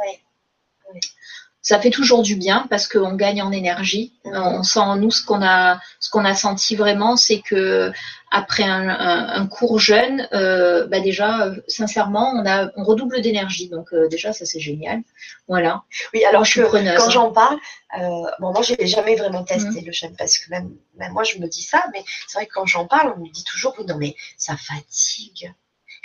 Ça 1.66 1.80
fait 1.80 1.90
toujours 1.90 2.22
du 2.22 2.36
bien 2.36 2.64
parce 2.70 2.86
qu'on 2.86 3.14
gagne 3.14 3.42
en 3.42 3.50
énergie. 3.50 4.12
On 4.24 4.62
sent 4.62 4.78
en 4.78 4.94
nous 4.94 5.10
ce 5.10 5.24
qu'on 5.24 5.42
a, 5.42 5.80
ce 5.98 6.10
qu'on 6.10 6.24
a 6.24 6.36
senti 6.36 6.76
vraiment, 6.76 7.16
c'est 7.16 7.40
que 7.40 7.90
après 8.30 8.62
un, 8.62 9.46
court 9.48 9.80
jeûne, 9.80 10.28
bah 10.30 11.00
déjà, 11.00 11.50
sincèrement, 11.66 12.32
on 12.36 12.46
a, 12.46 12.70
on 12.76 12.84
redouble 12.84 13.20
d'énergie. 13.20 13.68
Donc 13.68 13.92
déjà, 14.12 14.32
ça 14.32 14.46
c'est 14.46 14.60
génial. 14.60 15.00
Voilà. 15.48 15.82
Oui, 16.14 16.24
alors 16.24 16.44
je, 16.44 16.62
quand 16.62 16.76
hein. 16.76 17.10
j'en 17.10 17.32
parle, 17.32 17.58
euh, 17.98 18.30
bon, 18.38 18.52
moi, 18.52 18.62
j'ai 18.62 18.86
jamais 18.86 19.16
vraiment 19.16 19.42
testé 19.42 19.80
mm. 19.80 19.86
le 19.86 19.92
jeûne 19.92 20.14
parce 20.16 20.38
que 20.38 20.48
même, 20.50 20.70
moi, 21.10 21.24
je 21.24 21.38
me 21.38 21.48
dis 21.48 21.62
ça, 21.62 21.84
mais 21.92 22.04
c'est 22.28 22.38
vrai 22.38 22.46
que 22.46 22.52
quand 22.52 22.66
j'en 22.66 22.86
parle, 22.86 23.12
on 23.16 23.24
me 23.24 23.28
dit 23.28 23.42
toujours, 23.42 23.74
oui, 23.76 23.86
non, 23.86 23.96
mais 23.96 24.14
ça 24.36 24.56
fatigue. 24.56 25.52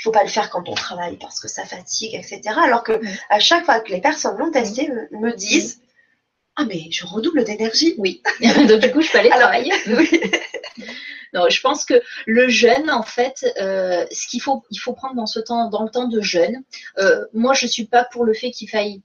Il 0.01 0.05
faut 0.05 0.11
pas 0.11 0.23
le 0.23 0.29
faire 0.29 0.49
quand 0.49 0.67
on 0.67 0.73
travaille 0.73 1.15
parce 1.17 1.39
que 1.39 1.47
ça 1.47 1.63
fatigue, 1.63 2.15
etc. 2.15 2.41
Alors 2.57 2.83
que 2.83 2.99
à 3.29 3.39
chaque 3.39 3.65
fois 3.65 3.81
que 3.81 3.91
les 3.91 4.01
personnes 4.01 4.35
l'ont 4.35 4.49
testé, 4.49 4.89
me, 5.11 5.31
disent, 5.35 5.79
ah, 6.55 6.65
mais 6.65 6.89
je 6.89 7.05
redouble 7.05 7.43
d'énergie. 7.43 7.93
Oui. 7.99 8.23
Donc, 8.67 8.79
du 8.79 8.91
coup, 8.91 9.01
je 9.01 9.11
peux 9.11 9.19
aller 9.19 9.29
travailler. 9.29 9.71
Non, 11.33 11.47
je 11.49 11.61
pense 11.61 11.85
que 11.85 12.01
le 12.25 12.49
jeûne, 12.49 12.89
en 12.89 13.03
fait, 13.03 13.45
euh, 13.61 14.05
ce 14.11 14.27
qu'il 14.27 14.41
faut, 14.41 14.63
il 14.69 14.79
faut 14.79 14.91
prendre 14.91 15.15
dans 15.15 15.25
ce 15.25 15.39
temps, 15.39 15.69
dans 15.69 15.83
le 15.83 15.89
temps 15.89 16.09
de 16.09 16.19
jeûne. 16.19 16.61
Euh, 16.97 17.23
moi, 17.33 17.53
je 17.53 17.67
suis 17.67 17.85
pas 17.85 18.03
pour 18.03 18.25
le 18.25 18.33
fait 18.33 18.51
qu'il 18.51 18.69
faille 18.69 19.01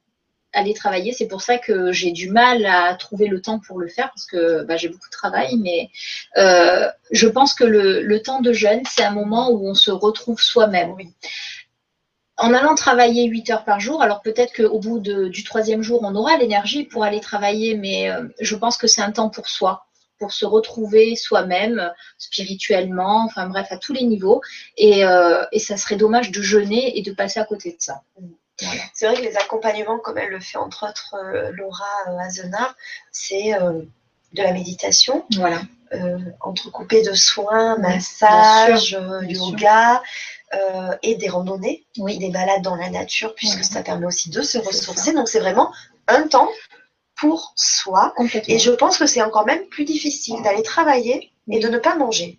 aller 0.57 0.75
travailler. 0.75 1.12
C'est 1.12 1.29
pour 1.29 1.42
ça 1.42 1.59
que 1.59 1.92
j'ai 1.92 2.11
du 2.11 2.31
mal 2.31 2.64
à 2.66 2.95
trouver 2.95 3.29
le 3.29 3.40
temps 3.40 3.61
pour 3.61 3.79
le 3.79 3.88
faire 3.88 4.09
parce 4.09 4.27
que 4.27 4.64
bah, 4.64 4.77
j'ai 4.77 4.88
beaucoup 4.88 5.09
de 5.09 5.16
travail. 5.16 5.57
Mais 5.59 5.90
euh, 6.38 6.88
je 7.12 7.29
pense 7.29 7.55
que 7.55 7.64
le, 7.64 8.23
temps 8.23 8.40
de 8.40 8.53
jeûne, 8.53 8.83
c'est 8.90 9.05
un 9.05 9.11
moment 9.12 9.51
où 9.51 9.69
on 9.69 9.75
se 9.75 9.90
retrouve 9.90 10.40
soi-même. 10.40 10.97
En 12.38 12.53
allant 12.53 12.75
travailler 12.75 13.27
8 13.27 13.51
heures 13.51 13.64
par 13.64 13.81
jour, 13.81 14.03
alors 14.03 14.23
peut-être 14.23 14.53
qu'au 14.55 14.79
bout 14.79 14.99
du 14.99 15.45
troisième 15.45 15.83
jour, 15.83 16.01
on 16.03 16.14
aura 16.16 16.37
l'énergie 16.38 16.85
pour 16.85 17.05
aller 17.05 17.21
travailler, 17.21 17.77
mais 17.77 18.11
euh, 18.11 18.27
je 18.40 18.57
pense 18.57 18.77
que 18.77 18.87
c'est 18.87 19.03
un 19.03 19.12
temps 19.12 19.31
pour 19.31 19.49
soi, 19.49 19.87
pour 20.19 20.33
se 20.33 20.45
retrouver 20.45 21.16
soi-même 21.16 21.92
spirituellement, 22.19 23.25
enfin 23.25 23.47
bref, 23.49 23.69
à 23.71 23.77
tous 23.77 23.92
les 23.92 24.05
niveaux. 24.05 24.40
Et, 24.77 25.05
euh, 25.05 25.45
et 25.53 25.59
ça 25.59 25.77
serait 25.77 25.97
dommage 25.97 26.31
de 26.31 26.42
jeûner 26.42 26.99
et 26.99 27.03
de 27.03 27.12
passer 27.12 27.40
à 27.40 27.45
côté 27.45 27.73
de 27.73 27.81
ça. 27.81 28.03
C'est 28.95 29.07
vrai 29.07 29.16
que 29.16 29.23
les 29.23 29.37
accompagnements, 29.37 29.99
comme 29.99 30.19
elle 30.19 30.31
le 30.31 30.40
fait 30.40 30.59
entre 30.59 30.88
autres 30.88 31.14
euh, 31.14 31.51
Laura 31.53 31.85
euh, 32.09 32.19
Azenard, 32.19 32.75
c'est 33.12 33.55
euh, 33.55 33.83
de 34.33 34.42
la 34.42 34.53
méditation. 34.53 35.25
Voilà. 35.37 35.61
entrecoupé 36.40 37.03
de 37.03 37.12
soins, 37.12 37.79
massage, 37.79 38.99
yoga. 39.29 40.03
et 41.03 41.14
des 41.16 41.29
randonnées, 41.29 41.85
des 41.97 42.31
balades 42.31 42.62
dans 42.62 42.77
la 42.77 42.90
nature, 42.90 43.35
puisque 43.35 43.64
ça 43.64 43.83
permet 43.83 44.07
aussi 44.07 44.31
de 44.31 44.42
se 44.42 44.59
ressourcer. 44.59 45.12
Donc 45.12 45.29
c'est 45.29 45.40
vraiment 45.40 45.73
un 46.09 46.27
temps 46.27 46.49
pour 47.16 47.53
soi. 47.57 48.14
Et 48.49 48.59
je 48.59 48.71
pense 48.71 48.99
que 48.99 49.07
c'est 49.07 49.23
encore 49.23 49.47
même 49.47 49.66
plus 49.66 49.85
difficile 49.85 50.42
d'aller 50.42 50.62
travailler 50.62 51.33
et 51.51 51.59
de 51.61 51.69
ne 51.69 51.79
pas 51.79 51.95
manger. 51.95 52.38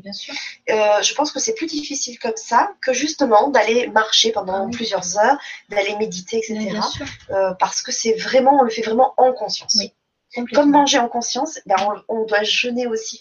Bien 0.00 0.12
sûr. 0.12 0.34
Euh, 0.70 1.02
je 1.02 1.14
pense 1.14 1.32
que 1.32 1.40
c'est 1.40 1.54
plus 1.54 1.66
difficile 1.66 2.18
comme 2.18 2.36
ça 2.36 2.72
que 2.80 2.92
justement 2.92 3.48
d'aller 3.48 3.88
marcher 3.88 4.32
pendant 4.32 4.70
plusieurs 4.70 5.18
heures, 5.18 5.38
d'aller 5.68 5.96
méditer, 5.96 6.38
etc. 6.38 6.78
Euh, 7.30 7.52
parce 7.54 7.82
que 7.82 7.92
c'est 7.92 8.14
vraiment, 8.14 8.60
on 8.60 8.62
le 8.62 8.70
fait 8.70 8.82
vraiment 8.82 9.14
en 9.16 9.32
conscience. 9.32 9.76
Oui. 9.78 9.92
Comme 10.54 10.70
manger 10.70 10.98
en 10.98 11.08
conscience, 11.08 11.60
ben 11.66 11.76
on, 12.08 12.24
doit 12.24 12.42
jeûner 12.42 12.86
aussi 12.86 13.20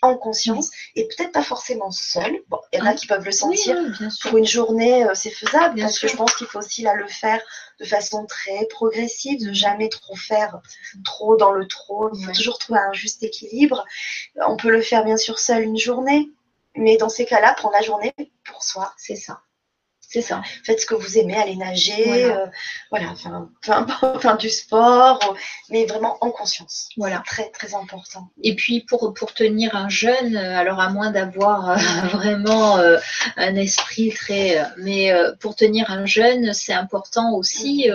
en 0.00 0.16
conscience 0.16 0.70
et 0.94 1.08
peut-être 1.08 1.32
pas 1.32 1.42
forcément 1.42 1.90
seul. 1.90 2.40
Bon, 2.48 2.58
il 2.72 2.78
y 2.78 2.82
en 2.82 2.86
a 2.86 2.90
ah. 2.90 2.94
qui 2.94 3.06
peuvent 3.06 3.24
le 3.24 3.32
sentir. 3.32 3.76
Pour 4.22 4.38
une 4.38 4.46
journée, 4.46 5.04
euh, 5.04 5.14
c'est 5.14 5.30
faisable 5.30 5.80
parce 5.80 5.98
que 5.98 6.06
je 6.06 6.16
pense 6.16 6.34
qu'il 6.34 6.46
faut 6.46 6.60
aussi 6.60 6.82
là 6.82 6.94
le 6.94 7.08
faire 7.08 7.40
de 7.80 7.84
façon 7.84 8.26
très 8.26 8.66
progressive, 8.66 9.44
de 9.44 9.52
jamais 9.52 9.88
trop 9.88 10.14
faire 10.14 10.60
trop 11.04 11.36
dans 11.36 11.52
le 11.52 11.66
trop. 11.66 12.10
Il 12.14 12.26
faut 12.26 12.32
toujours 12.32 12.58
trouver 12.58 12.78
un 12.78 12.92
juste 12.92 13.22
équilibre. 13.22 13.84
On 14.36 14.56
peut 14.56 14.70
le 14.70 14.82
faire 14.82 15.04
bien 15.04 15.16
sûr 15.16 15.38
seul 15.38 15.64
une 15.64 15.78
journée, 15.78 16.30
mais 16.76 16.96
dans 16.96 17.08
ces 17.08 17.26
cas-là, 17.26 17.54
prendre 17.54 17.74
la 17.74 17.82
journée 17.82 18.14
pour 18.44 18.62
soi, 18.62 18.92
c'est 18.96 19.16
ça. 19.16 19.40
C'est 20.12 20.20
ça. 20.20 20.42
Faites 20.62 20.78
ce 20.82 20.84
que 20.84 20.94
vous 20.94 21.16
aimez, 21.16 21.36
aller 21.36 21.56
nager, 21.56 22.30
voilà, 22.90 23.14
euh, 23.24 24.12
enfin, 24.14 24.36
du 24.36 24.50
sport, 24.50 25.18
euh, 25.22 25.34
mais 25.70 25.86
vraiment 25.86 26.18
en 26.20 26.30
conscience. 26.30 26.90
Voilà. 26.98 27.22
Très, 27.26 27.48
très 27.48 27.74
important. 27.74 28.28
Et 28.42 28.54
puis 28.54 28.80
pour, 28.80 29.14
pour 29.14 29.32
tenir 29.32 29.74
un 29.74 29.88
jeûne, 29.88 30.36
euh, 30.36 30.58
alors 30.58 30.80
à 30.80 30.90
moins 30.90 31.12
d'avoir 31.12 31.78
vraiment 32.12 32.76
un 33.38 33.56
esprit 33.56 34.12
très. 34.12 34.62
mais 34.76 35.14
pour 35.40 35.56
tenir 35.56 35.90
un 35.90 36.04
jeûne, 36.04 36.52
c'est 36.52 36.74
important 36.74 37.32
aussi 37.32 37.88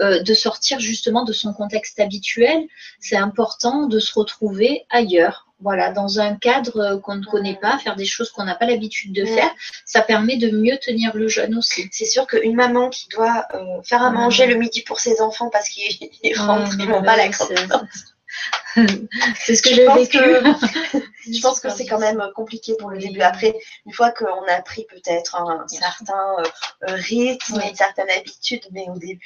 de 0.00 0.34
sortir 0.34 0.80
justement 0.80 1.24
de 1.24 1.32
son 1.32 1.54
contexte 1.54 1.98
habituel. 1.98 2.66
C'est 3.00 3.16
important 3.16 3.86
de 3.86 3.98
se 3.98 4.12
retrouver 4.18 4.84
ailleurs 4.90 5.46
voilà, 5.64 5.90
dans 5.90 6.20
un 6.20 6.36
cadre 6.36 7.00
qu'on 7.02 7.16
ne 7.16 7.24
connaît 7.24 7.58
pas, 7.60 7.78
faire 7.78 7.96
des 7.96 8.04
choses 8.04 8.30
qu'on 8.30 8.44
n'a 8.44 8.54
pas 8.54 8.66
l'habitude 8.66 9.14
de 9.14 9.24
faire, 9.24 9.50
ça 9.86 10.02
permet 10.02 10.36
de 10.36 10.50
mieux 10.50 10.76
tenir 10.76 11.16
le 11.16 11.26
jeûne 11.26 11.56
aussi. 11.56 11.88
C'est 11.90 12.04
sûr 12.04 12.26
qu'une 12.26 12.54
maman 12.54 12.90
qui 12.90 13.08
doit 13.08 13.46
euh, 13.54 13.80
faire 13.82 14.02
à 14.02 14.10
manger 14.10 14.44
le 14.46 14.56
midi 14.56 14.82
pour 14.82 15.00
ses 15.00 15.22
enfants 15.22 15.48
parce 15.50 15.70
qu'ils 15.70 16.38
rentrent, 16.38 16.76
ils 16.78 16.86
n'ont 16.86 17.02
pas 17.02 17.16
la 17.16 17.30
C'est 19.38 19.56
ce 19.56 19.62
que 19.62 19.70
j'ai 19.70 19.88
vécu. 19.88 20.18
je 21.32 21.40
pense 21.40 21.60
que 21.60 21.70
c'est 21.70 21.86
quand 21.86 21.98
même 21.98 22.22
compliqué 22.34 22.74
pour 22.78 22.90
le 22.90 22.98
début. 22.98 23.22
Après, 23.22 23.54
une 23.86 23.92
fois 23.92 24.10
qu'on 24.10 24.44
a 24.46 24.60
pris 24.60 24.86
peut-être 24.90 25.36
un, 25.36 25.66
certain 25.66 26.36
euh, 26.40 26.92
rythme, 26.92 27.58
une 27.66 27.74
certaine 27.74 28.10
habitude, 28.10 28.64
mais 28.72 28.84
au 28.88 28.98
début. 28.98 29.18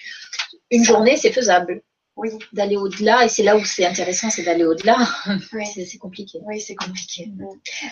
Une 0.70 0.84
journée, 0.84 1.16
c'est 1.16 1.32
faisable 1.32 1.82
oui. 2.18 2.30
d'aller 2.52 2.76
au-delà. 2.76 3.24
Et 3.24 3.28
c'est 3.28 3.42
là 3.42 3.56
où 3.56 3.64
c'est 3.64 3.86
intéressant, 3.86 4.28
c'est 4.28 4.42
d'aller 4.42 4.64
au-delà. 4.64 4.98
Oui. 5.52 5.64
c'est 5.66 5.98
compliqué. 5.98 6.38
Oui, 6.44 6.60
c'est 6.60 6.74
compliqué. 6.74 7.30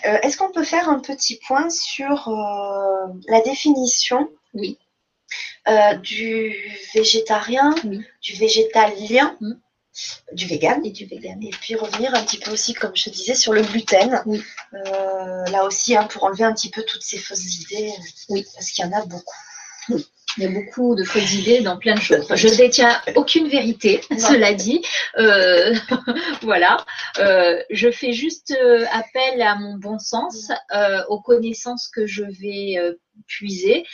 Euh, 0.05 0.17
est-ce 0.21 0.37
qu'on 0.37 0.51
peut 0.51 0.63
faire 0.63 0.89
un 0.89 0.99
petit 0.99 1.39
point 1.47 1.69
sur 1.69 2.27
euh, 2.27 3.07
la 3.27 3.41
définition 3.41 4.29
oui. 4.53 4.77
Euh, 5.67 5.95
du 5.95 6.55
végétarien, 6.93 7.75
du 7.83 8.33
végétalien 8.35 9.35
mm. 9.41 9.53
du 10.33 10.45
vegan 10.45 10.85
et 10.85 10.91
du 10.91 11.05
vegan 11.05 11.41
et 11.43 11.49
puis 11.49 11.75
revenir 11.75 12.15
un 12.15 12.23
petit 12.23 12.37
peu 12.37 12.51
aussi 12.51 12.73
comme 12.73 12.95
je 12.95 13.05
te 13.05 13.09
disais 13.09 13.35
sur 13.35 13.51
le 13.51 13.61
gluten 13.61 14.21
oui. 14.25 14.41
là 14.71 15.65
aussi 15.65 15.97
hein, 15.97 16.05
pour 16.05 16.23
enlever 16.23 16.45
un 16.45 16.53
petit 16.53 16.69
peu 16.69 16.83
toutes 16.83 17.03
ces 17.03 17.17
fausses 17.17 17.59
idées 17.59 17.91
oui 18.29 18.45
parce 18.53 18.69
qu'il 18.69 18.85
y 18.85 18.87
en 18.87 18.93
a 18.93 19.05
beaucoup 19.05 19.35
il 20.37 20.43
y 20.43 20.47
a 20.47 20.49
beaucoup 20.49 20.95
de 20.95 21.03
fausses 21.03 21.33
idées 21.33 21.61
dans 21.61 21.77
plein 21.77 21.95
de 21.95 21.99
choses. 21.99 22.27
Je 22.33 22.47
ne 22.47 22.55
détiens 22.55 23.01
aucune 23.15 23.47
vérité, 23.47 24.01
cela 24.17 24.53
dit. 24.53 24.81
Euh, 25.17 25.73
voilà. 26.41 26.77
Euh, 27.19 27.61
je 27.69 27.89
fais 27.89 28.13
juste 28.13 28.55
euh, 28.61 28.85
appel 28.91 29.41
à 29.41 29.55
mon 29.55 29.75
bon 29.77 29.99
sens, 29.99 30.51
aux 31.09 31.21
connaissances 31.21 31.87
que 31.87 32.05
je 32.05 32.23
vais 32.23 32.77
puiser 33.27 33.85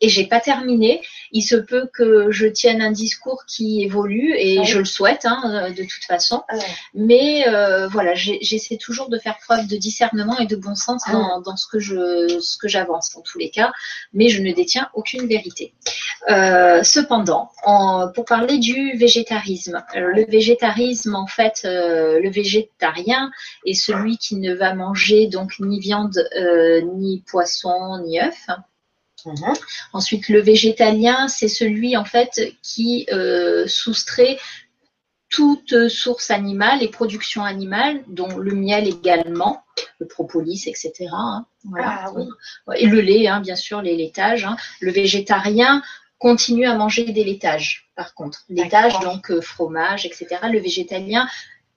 et 0.00 0.08
j'ai 0.08 0.26
pas 0.26 0.40
terminé. 0.40 1.02
Il 1.32 1.42
se 1.42 1.56
peut 1.56 1.88
que 1.92 2.30
je 2.30 2.46
tienne 2.46 2.82
un 2.82 2.92
discours 2.92 3.44
qui 3.46 3.82
évolue 3.82 4.34
et 4.36 4.64
je 4.64 4.78
le 4.78 4.84
souhaite 4.84 5.24
hein, 5.24 5.70
de 5.70 5.82
toute 5.82 6.04
façon. 6.06 6.42
Mais 6.94 7.46
euh, 7.48 7.88
voilà, 7.88 8.14
j'essaie 8.14 8.76
toujours 8.76 9.08
de 9.08 9.18
faire 9.18 9.38
preuve 9.38 9.66
de 9.66 9.76
discernement 9.76 10.38
et 10.38 10.46
de 10.46 10.56
bon 10.56 10.74
sens 10.74 11.02
dans, 11.10 11.56
ce 11.56 11.66
que 11.66 11.78
je 11.78 12.38
ce 12.40 12.56
que 12.58 12.68
j'avance 12.68 13.10
dans 13.14 13.22
tous 13.22 13.38
les 13.38 13.50
cas, 13.50 13.72
mais 14.12 14.28
je 14.28 14.42
ne 14.42 14.52
détiens 14.52 14.88
aucune 14.94 15.26
vérité. 15.26 15.74
Euh, 16.28 16.82
cependant, 16.82 17.50
pour 18.14 18.24
parler 18.24 18.58
du 18.58 18.96
végétarisme, 18.96 19.82
le 19.94 20.24
végétarisme 20.26 21.14
en 21.14 21.26
fait, 21.26 21.62
euh, 21.64 22.20
le 22.20 22.30
végétarien 22.30 23.30
est 23.66 23.74
celui 23.74 24.18
qui 24.18 24.36
ne 24.36 24.54
va 24.54 24.74
manger 24.74 25.26
donc 25.26 25.58
ni 25.60 25.80
viande, 25.80 26.18
ni 26.96 27.22
poisson, 27.26 27.98
ni 28.04 28.20
œuf. 28.20 28.46
Ensuite, 29.92 30.28
le 30.28 30.40
végétalien, 30.40 31.28
c'est 31.28 31.48
celui 31.48 31.96
en 31.96 32.04
fait 32.04 32.54
qui 32.62 33.06
euh, 33.12 33.66
soustrait 33.66 34.38
toute 35.32 35.88
source 35.88 36.30
animale 36.30 36.82
et 36.82 36.88
production 36.88 37.42
animale, 37.42 38.02
dont 38.06 38.36
le 38.36 38.54
miel 38.54 38.86
également, 38.86 39.64
le 39.98 40.06
propolis, 40.06 40.64
etc. 40.66 40.92
Hein, 41.10 41.46
voilà. 41.64 42.12
Ah 42.68 42.76
et 42.76 42.86
le 42.86 43.00
lait, 43.00 43.26
hein, 43.28 43.40
bien 43.40 43.56
sûr, 43.56 43.80
les 43.80 43.96
laitages. 43.96 44.44
Hein. 44.44 44.56
Le 44.80 44.92
végétarien 44.92 45.82
continue 46.18 46.66
à 46.66 46.74
manger 46.76 47.04
des 47.04 47.24
laitages, 47.24 47.90
par 47.96 48.14
contre. 48.14 48.44
Laitage, 48.50 49.00
donc 49.00 49.30
euh, 49.30 49.40
fromage, 49.40 50.04
etc. 50.04 50.36
Le 50.52 50.60
végétalien, 50.60 51.26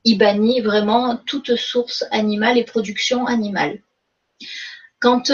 il 0.03 0.17
bannit 0.17 0.59
vraiment 0.59 1.15
toute 1.15 1.55
source 1.55 2.03
animale 2.11 2.57
et 2.57 2.65
production 2.65 3.25
animale. 3.25 3.79
Quand 4.99 5.31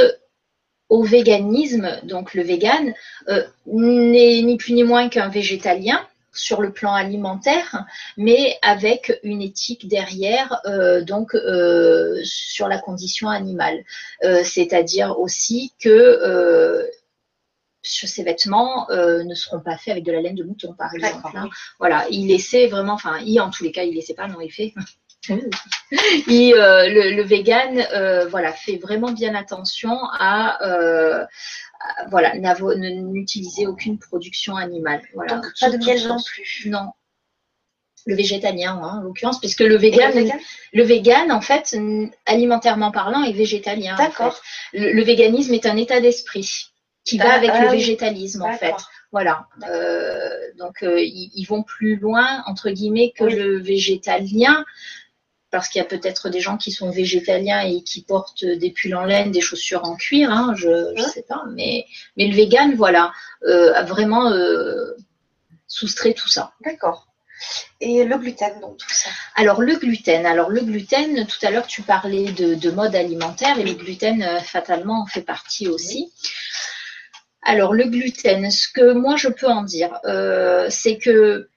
au 0.91 1.03
véganisme, 1.03 1.89
donc 2.03 2.33
le 2.33 2.43
vegan, 2.43 2.93
euh, 3.29 3.43
n'est 3.65 4.41
ni 4.41 4.57
plus 4.57 4.73
ni 4.73 4.83
moins 4.83 5.07
qu'un 5.07 5.29
végétalien 5.29 6.05
sur 6.33 6.61
le 6.61 6.73
plan 6.73 6.93
alimentaire, 6.93 7.85
mais 8.17 8.57
avec 8.61 9.17
une 9.23 9.41
éthique 9.41 9.87
derrière, 9.87 10.59
euh, 10.65 11.01
donc 11.01 11.33
euh, 11.33 12.19
sur 12.25 12.67
la 12.67 12.77
condition 12.77 13.29
animale. 13.29 13.83
C'est-à-dire 14.43 15.17
aussi 15.17 15.73
que 15.79 16.89
ces 17.81 18.23
vêtements 18.23 18.87
ne 18.89 19.33
seront 19.33 19.61
pas 19.61 19.77
faits 19.77 19.93
avec 19.93 20.03
de 20.03 20.11
la 20.11 20.21
laine 20.21 20.35
de 20.35 20.43
mouton, 20.43 20.73
par 20.77 20.93
exemple. 20.93 21.37
Hein. 21.37 21.49
Voilà, 21.79 22.05
il 22.11 22.31
essaie 22.31 22.67
vraiment, 22.67 22.93
enfin, 22.93 23.17
il 23.25 23.39
en 23.39 23.49
tous 23.49 23.63
les 23.63 23.71
cas, 23.71 23.83
il 23.83 23.97
essaie 23.97 24.13
pas, 24.13 24.27
non, 24.27 24.41
il 24.41 24.51
fait 24.51 24.73
et 25.29 26.53
euh, 26.55 26.87
le, 26.89 27.21
vegan, 27.21 27.85
euh, 27.93 28.27
voilà, 28.27 28.53
fait 28.53 28.77
vraiment 28.77 29.11
bien 29.11 29.35
attention 29.35 29.97
à, 30.11 30.65
euh, 30.65 31.25
voilà, 32.09 32.33
n'utiliser 32.35 33.67
aucune 33.67 33.99
production 33.99 34.55
animale. 34.55 35.01
Voilà. 35.13 35.41
pas 35.59 35.69
de 35.69 35.77
miel 35.77 36.07
non 36.07 36.17
plus. 36.23 36.69
Non. 36.69 36.91
Le 38.07 38.15
végétalien, 38.15 38.79
hein, 38.81 38.97
en 38.97 39.01
l'occurrence, 39.01 39.39
puisque 39.39 39.59
le 39.59 39.77
vegan, 39.77 40.11
le 40.73 40.83
vegan, 40.83 41.31
en 41.31 41.41
fait, 41.41 41.77
alimentairement 42.25 42.91
parlant, 42.91 43.21
est 43.21 43.31
végétalien. 43.31 43.95
D'accord. 43.95 44.41
Le, 44.73 45.03
véganisme 45.03 45.53
est 45.53 45.67
un 45.67 45.77
état 45.77 46.01
d'esprit 46.01 46.71
qui 47.03 47.19
va 47.19 47.33
avec 47.33 47.51
le 47.51 47.69
végétalisme, 47.69 48.41
en 48.41 48.53
fait. 48.53 48.73
Voilà. 49.11 49.45
donc, 50.57 50.79
ils, 50.81 51.45
vont 51.47 51.61
plus 51.61 51.95
loin, 51.95 52.41
entre 52.47 52.71
guillemets, 52.71 53.13
que 53.15 53.25
le 53.25 53.59
végétalien 53.59 54.65
parce 55.51 55.67
qu'il 55.67 55.79
y 55.79 55.85
a 55.85 55.87
peut-être 55.87 56.29
des 56.29 56.39
gens 56.39 56.57
qui 56.57 56.71
sont 56.71 56.89
végétaliens 56.89 57.59
et 57.59 57.83
qui 57.83 58.01
portent 58.01 58.45
des 58.45 58.71
pulls 58.71 58.95
en 58.95 59.03
laine, 59.03 59.31
des 59.31 59.41
chaussures 59.41 59.83
en 59.83 59.95
cuir, 59.95 60.31
hein, 60.31 60.53
je 60.55 60.93
ne 60.93 61.03
sais 61.03 61.23
pas, 61.23 61.43
mais, 61.53 61.85
mais 62.17 62.27
le 62.27 62.35
vegan, 62.35 62.73
voilà, 62.75 63.11
euh, 63.43 63.73
a 63.73 63.83
vraiment 63.83 64.31
euh, 64.31 64.95
soustrait 65.67 66.13
tout 66.13 66.29
ça. 66.29 66.53
D'accord. 66.61 67.07
Et 67.81 68.05
le 68.05 68.17
gluten, 68.17 68.61
donc 68.61 68.77
tout 68.77 68.89
ça? 68.89 69.09
Alors 69.35 69.61
le 69.61 69.75
gluten, 69.75 70.25
alors 70.25 70.49
le 70.49 70.61
gluten, 70.61 71.27
tout 71.27 71.45
à 71.45 71.51
l'heure 71.51 71.67
tu 71.67 71.81
parlais 71.81 72.31
de, 72.31 72.71
mode 72.71 72.95
alimentaire 72.95 73.59
et 73.59 73.63
le 73.63 73.73
gluten 73.73 74.21
euh, 74.21 74.39
fatalement 74.39 75.01
en 75.01 75.07
fait 75.07 75.23
partie 75.23 75.67
aussi. 75.67 76.13
Alors 77.41 77.73
le 77.73 77.85
gluten, 77.85 78.49
ce 78.51 78.67
que 78.69 78.93
moi 78.93 79.17
je 79.17 79.27
peux 79.27 79.47
en 79.47 79.63
dire, 79.63 79.99
c'est 80.69 80.97
que 80.99 81.49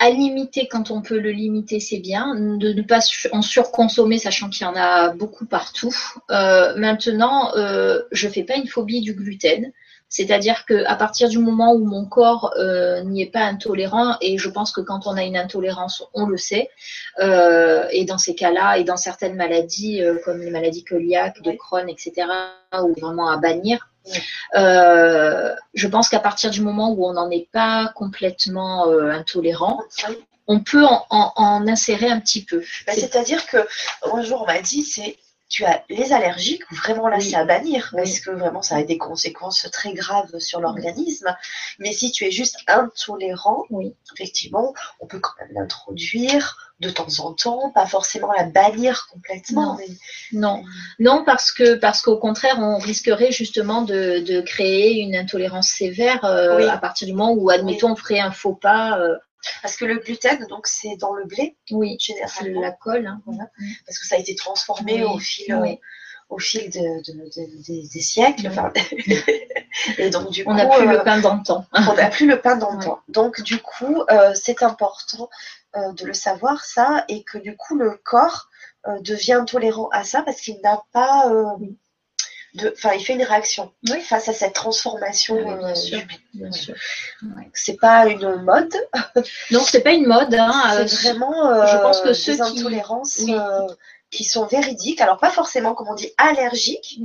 à 0.00 0.10
limiter 0.10 0.66
quand 0.66 0.90
on 0.90 1.02
peut 1.02 1.18
le 1.18 1.30
limiter, 1.30 1.78
c'est 1.78 1.98
bien. 1.98 2.34
De 2.34 2.72
ne 2.72 2.82
pas 2.82 3.00
en 3.32 3.42
surconsommer, 3.42 4.18
sachant 4.18 4.48
qu'il 4.48 4.66
y 4.66 4.68
en 4.68 4.74
a 4.74 5.10
beaucoup 5.10 5.44
partout. 5.44 5.94
Euh, 6.30 6.74
maintenant, 6.76 7.54
euh, 7.54 8.00
je 8.10 8.26
fais 8.26 8.42
pas 8.42 8.56
une 8.56 8.66
phobie 8.66 9.02
du 9.02 9.14
gluten. 9.14 9.72
C'est-à-dire 10.10 10.66
que 10.66 10.84
à 10.86 10.96
partir 10.96 11.28
du 11.28 11.38
moment 11.38 11.72
où 11.72 11.84
mon 11.84 12.04
corps 12.04 12.52
euh, 12.58 13.02
n'y 13.02 13.22
est 13.22 13.30
pas 13.30 13.44
intolérant, 13.44 14.16
et 14.20 14.38
je 14.38 14.48
pense 14.48 14.72
que 14.72 14.80
quand 14.80 15.06
on 15.06 15.16
a 15.16 15.22
une 15.22 15.36
intolérance, 15.36 16.02
on 16.14 16.26
le 16.26 16.36
sait, 16.36 16.68
euh, 17.20 17.86
et 17.92 18.04
dans 18.04 18.18
ces 18.18 18.34
cas-là, 18.34 18.78
et 18.78 18.84
dans 18.84 18.96
certaines 18.96 19.36
maladies 19.36 20.02
euh, 20.02 20.18
comme 20.24 20.40
les 20.40 20.50
maladies 20.50 20.82
cœliaques, 20.82 21.40
de 21.42 21.52
Crohn, 21.52 21.88
etc., 21.88 22.26
ou 22.82 22.92
vraiment 23.00 23.28
à 23.28 23.36
bannir, 23.36 23.89
je 24.54 25.86
pense 25.86 26.08
qu'à 26.08 26.20
partir 26.20 26.50
du 26.50 26.60
moment 26.60 26.90
où 26.92 27.06
on 27.06 27.12
n'en 27.12 27.30
est 27.30 27.48
pas 27.52 27.92
complètement 27.94 28.88
intolérant, 29.10 29.80
on 30.46 30.60
peut 30.60 30.84
en, 30.84 31.68
insérer 31.68 32.08
un 32.08 32.18
petit 32.18 32.44
peu. 32.44 32.64
Bah, 32.86 32.92
c'est-à-dire 32.94 33.46
que 33.46 33.58
un 34.12 34.22
jour 34.22 34.42
on 34.42 34.46
m'a 34.46 34.60
dit 34.60 34.82
c'est 34.82 35.16
tu 35.48 35.64
as 35.64 35.84
les 35.88 36.12
allergiques, 36.12 36.62
vraiment 36.70 37.08
là 37.08 37.20
c'est 37.20 37.34
à 37.34 37.44
bannir, 37.44 37.92
parce 37.94 38.20
que 38.20 38.30
vraiment 38.30 38.62
ça 38.62 38.76
a 38.76 38.82
des 38.84 38.98
conséquences 38.98 39.68
très 39.72 39.92
graves 39.92 40.38
sur 40.38 40.60
l'organisme. 40.60 41.34
Mais 41.78 41.92
si 41.92 42.12
tu 42.12 42.24
es 42.24 42.30
juste 42.30 42.58
intolérant, 42.68 43.64
oui. 43.70 43.94
effectivement, 44.14 44.74
on 45.00 45.06
peut 45.06 45.18
quand 45.18 45.34
même 45.40 45.52
l'introduire 45.52 46.69
de 46.80 46.88
temps 46.88 47.20
en 47.20 47.34
temps, 47.34 47.70
pas 47.74 47.86
forcément 47.86 48.32
la 48.32 48.44
bannir 48.44 49.06
complètement. 49.12 49.78
Non, 50.32 50.62
non, 50.98 51.24
parce 51.24 51.52
que 51.52 51.74
parce 51.74 52.00
qu'au 52.00 52.16
contraire, 52.16 52.58
on 52.58 52.78
risquerait 52.78 53.32
justement 53.32 53.82
de, 53.82 54.40
créer 54.40 55.00
une 55.00 55.14
intolérance 55.14 55.68
sévère 55.68 56.24
euh, 56.24 56.68
à 56.68 56.78
partir 56.78 57.06
du 57.06 57.12
moment 57.12 57.32
où, 57.32 57.50
admettons, 57.50 57.92
on 57.92 57.96
ferait 57.96 58.20
un 58.20 58.30
faux 58.30 58.54
pas. 58.54 58.98
Euh, 58.98 59.14
parce 59.62 59.76
que 59.76 59.84
le 59.84 59.98
gluten, 59.98 60.46
donc 60.48 60.66
c'est 60.66 60.96
dans 60.96 61.14
le 61.14 61.24
blé, 61.24 61.56
oui, 61.70 61.96
généralement. 61.98 62.60
la 62.60 62.72
colle, 62.72 63.06
hein. 63.06 63.22
parce 63.86 63.98
que 63.98 64.06
ça 64.06 64.16
a 64.16 64.18
été 64.18 64.34
transformé 64.34 65.04
au 65.04 65.18
fil, 65.18 65.78
au 66.30 66.38
fil 66.38 66.70
des 66.70 68.00
siècles. 68.00 68.50
et 69.98 70.10
donc 70.10 70.30
du 70.30 70.44
on 70.46 70.54
n'a 70.54 70.66
plus 70.66 70.86
le 70.86 71.00
euh, 71.00 71.04
pain 71.04 71.20
d'antan. 71.20 71.66
on 71.72 71.94
n'a 71.94 72.08
plus 72.08 72.26
le 72.26 72.40
pain 72.40 72.56
d'antan. 72.56 73.00
Donc 73.08 73.42
du 73.42 73.58
coup, 73.58 74.02
euh, 74.10 74.32
c'est 74.34 74.62
important 74.62 75.28
euh, 75.76 75.92
de 75.92 76.06
le 76.06 76.14
savoir 76.14 76.64
ça, 76.64 77.04
et 77.08 77.22
que 77.22 77.38
du 77.38 77.56
coup 77.56 77.76
le 77.76 78.00
corps 78.04 78.48
devient 79.02 79.44
tolérant 79.46 79.90
à 79.92 80.04
ça 80.04 80.22
parce 80.22 80.40
qu'il 80.40 80.58
n'a 80.62 80.82
pas 80.92 81.30
enfin, 82.58 82.92
il 82.94 83.04
fait 83.04 83.14
une 83.14 83.22
réaction 83.22 83.72
face 84.02 84.28
à 84.28 84.32
cette 84.32 84.54
transformation 84.54 85.56
bien 85.58 85.74
sûr, 85.74 86.00
bien 86.34 86.52
sûr. 86.52 86.74
C'est 87.54 87.78
pas 87.78 88.06
une 88.06 88.42
mode. 88.42 88.74
non, 89.50 89.60
c'est 89.60 89.82
pas 89.82 89.92
une 89.92 90.06
mode. 90.06 90.34
Hein, 90.34 90.86
c'est 90.86 91.08
euh, 91.08 91.12
vraiment, 91.12 91.50
euh, 91.50 91.66
je 91.66 91.76
pense 91.78 92.00
que 92.00 92.12
ceux 92.12 92.34
des 92.34 92.40
intolérances 92.40 93.22
euh, 93.28 93.66
qui... 94.10 94.24
sont 94.24 94.46
véridiques. 94.46 95.00
Alors 95.00 95.18
pas 95.18 95.30
forcément, 95.30 95.74
comme 95.74 95.88
on 95.88 95.94
dit, 95.94 96.12
allergiques, 96.18 97.00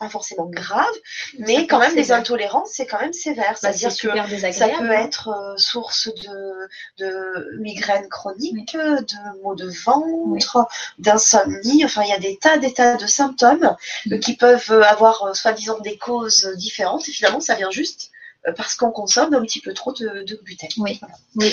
pas 0.00 0.08
forcément 0.08 0.46
grave, 0.46 0.94
mais 1.38 1.66
quand 1.66 1.78
même 1.78 1.94
les 1.94 2.10
intolérances, 2.10 2.70
c'est 2.72 2.86
quand 2.86 2.98
même 3.00 3.12
sévère. 3.12 3.58
Bah, 3.62 3.70
C'est-à-dire 3.70 3.90
que 3.90 4.52
ça 4.52 4.68
peut 4.68 4.90
hein. 4.90 5.04
être 5.04 5.28
euh, 5.28 5.56
source 5.58 6.08
de, 6.08 6.68
de 6.98 7.58
migraines 7.60 8.08
chroniques, 8.08 8.74
de 8.74 9.42
maux 9.42 9.54
de 9.54 9.68
ventre, 9.84 10.66
d'insomnie. 10.98 11.84
Enfin, 11.84 12.02
il 12.02 12.08
y 12.08 12.14
a 12.14 12.18
des 12.18 12.38
tas, 12.38 12.56
des 12.56 12.72
tas 12.72 12.96
de 12.96 13.06
symptômes 13.06 13.76
qui 14.22 14.36
peuvent 14.36 14.72
avoir 14.72 15.22
euh, 15.24 15.34
soi-disant 15.34 15.78
des 15.80 15.98
causes 15.98 16.46
différentes. 16.56 17.06
Et 17.06 17.12
finalement, 17.12 17.40
ça 17.40 17.54
vient 17.54 17.70
juste 17.70 18.09
parce 18.56 18.74
qu'on 18.74 18.90
consomme 18.90 19.34
un 19.34 19.42
petit 19.42 19.60
peu 19.60 19.74
trop 19.74 19.92
de, 19.92 20.24
gluten. 20.42 20.68
Oui. 20.78 21.00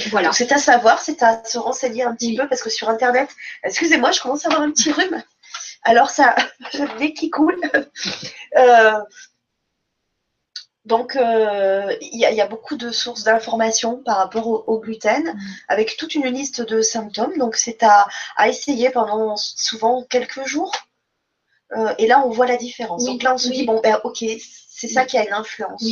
voilà. 0.10 0.32
c'est 0.32 0.52
à 0.52 0.58
savoir, 0.58 1.00
c'est 1.00 1.22
à 1.22 1.44
se 1.44 1.58
renseigner 1.58 2.04
un 2.04 2.16
petit 2.16 2.36
peu 2.36 2.48
parce 2.48 2.62
que 2.62 2.70
sur 2.70 2.90
Internet, 2.90 3.30
excusez-moi, 3.64 4.12
je 4.12 4.22
commence 4.22 4.46
à 4.46 4.50
avoir 4.50 4.64
un 4.64 4.72
petit 4.72 4.92
rhume. 4.92 5.22
Alors 5.84 6.10
ça, 6.10 6.36
le 6.74 7.14
qui 7.14 7.30
coule. 7.30 7.60
Euh, 8.56 9.00
donc, 10.88 11.18
euh, 11.18 11.94
il 12.00 12.18
y, 12.18 12.42
a 12.42 12.48
beaucoup 12.48 12.78
de 12.78 12.92
sources 12.92 13.24
d'informations 13.24 14.02
par 14.04 14.18
rapport 14.18 14.48
au, 14.48 14.80
gluten, 14.80 15.22
mm. 15.22 15.40
avec 15.68 15.98
toute 15.98 16.16
une 16.16 16.28
liste 16.28 16.62
de 16.62 16.82
symptômes. 16.82 17.38
Donc, 17.38 17.58
c'est 17.58 17.84
à, 17.84 18.08
essayer 18.48 18.90
pendant 18.90 19.36
souvent 19.36 20.04
quelques 20.10 20.46
jours. 20.46 20.72
Euh, 21.74 21.94
et 21.98 22.08
là, 22.08 22.24
on 22.26 22.30
voit 22.30 22.48
la 22.48 22.56
différence. 22.56 23.04
donc 23.04 23.22
là, 23.22 23.34
on 23.34 23.38
se 23.38 23.50
dit, 23.50 23.66
bon, 23.66 23.82
ben, 23.84 24.00
ok, 24.06 24.24
c'est 24.78 24.88
ça 24.88 25.06
qui 25.06 25.18
a 25.18 25.26
une 25.26 25.34
influence 25.34 25.84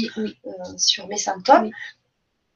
sur 0.77 1.07
mes 1.07 1.17
symptômes. 1.17 1.71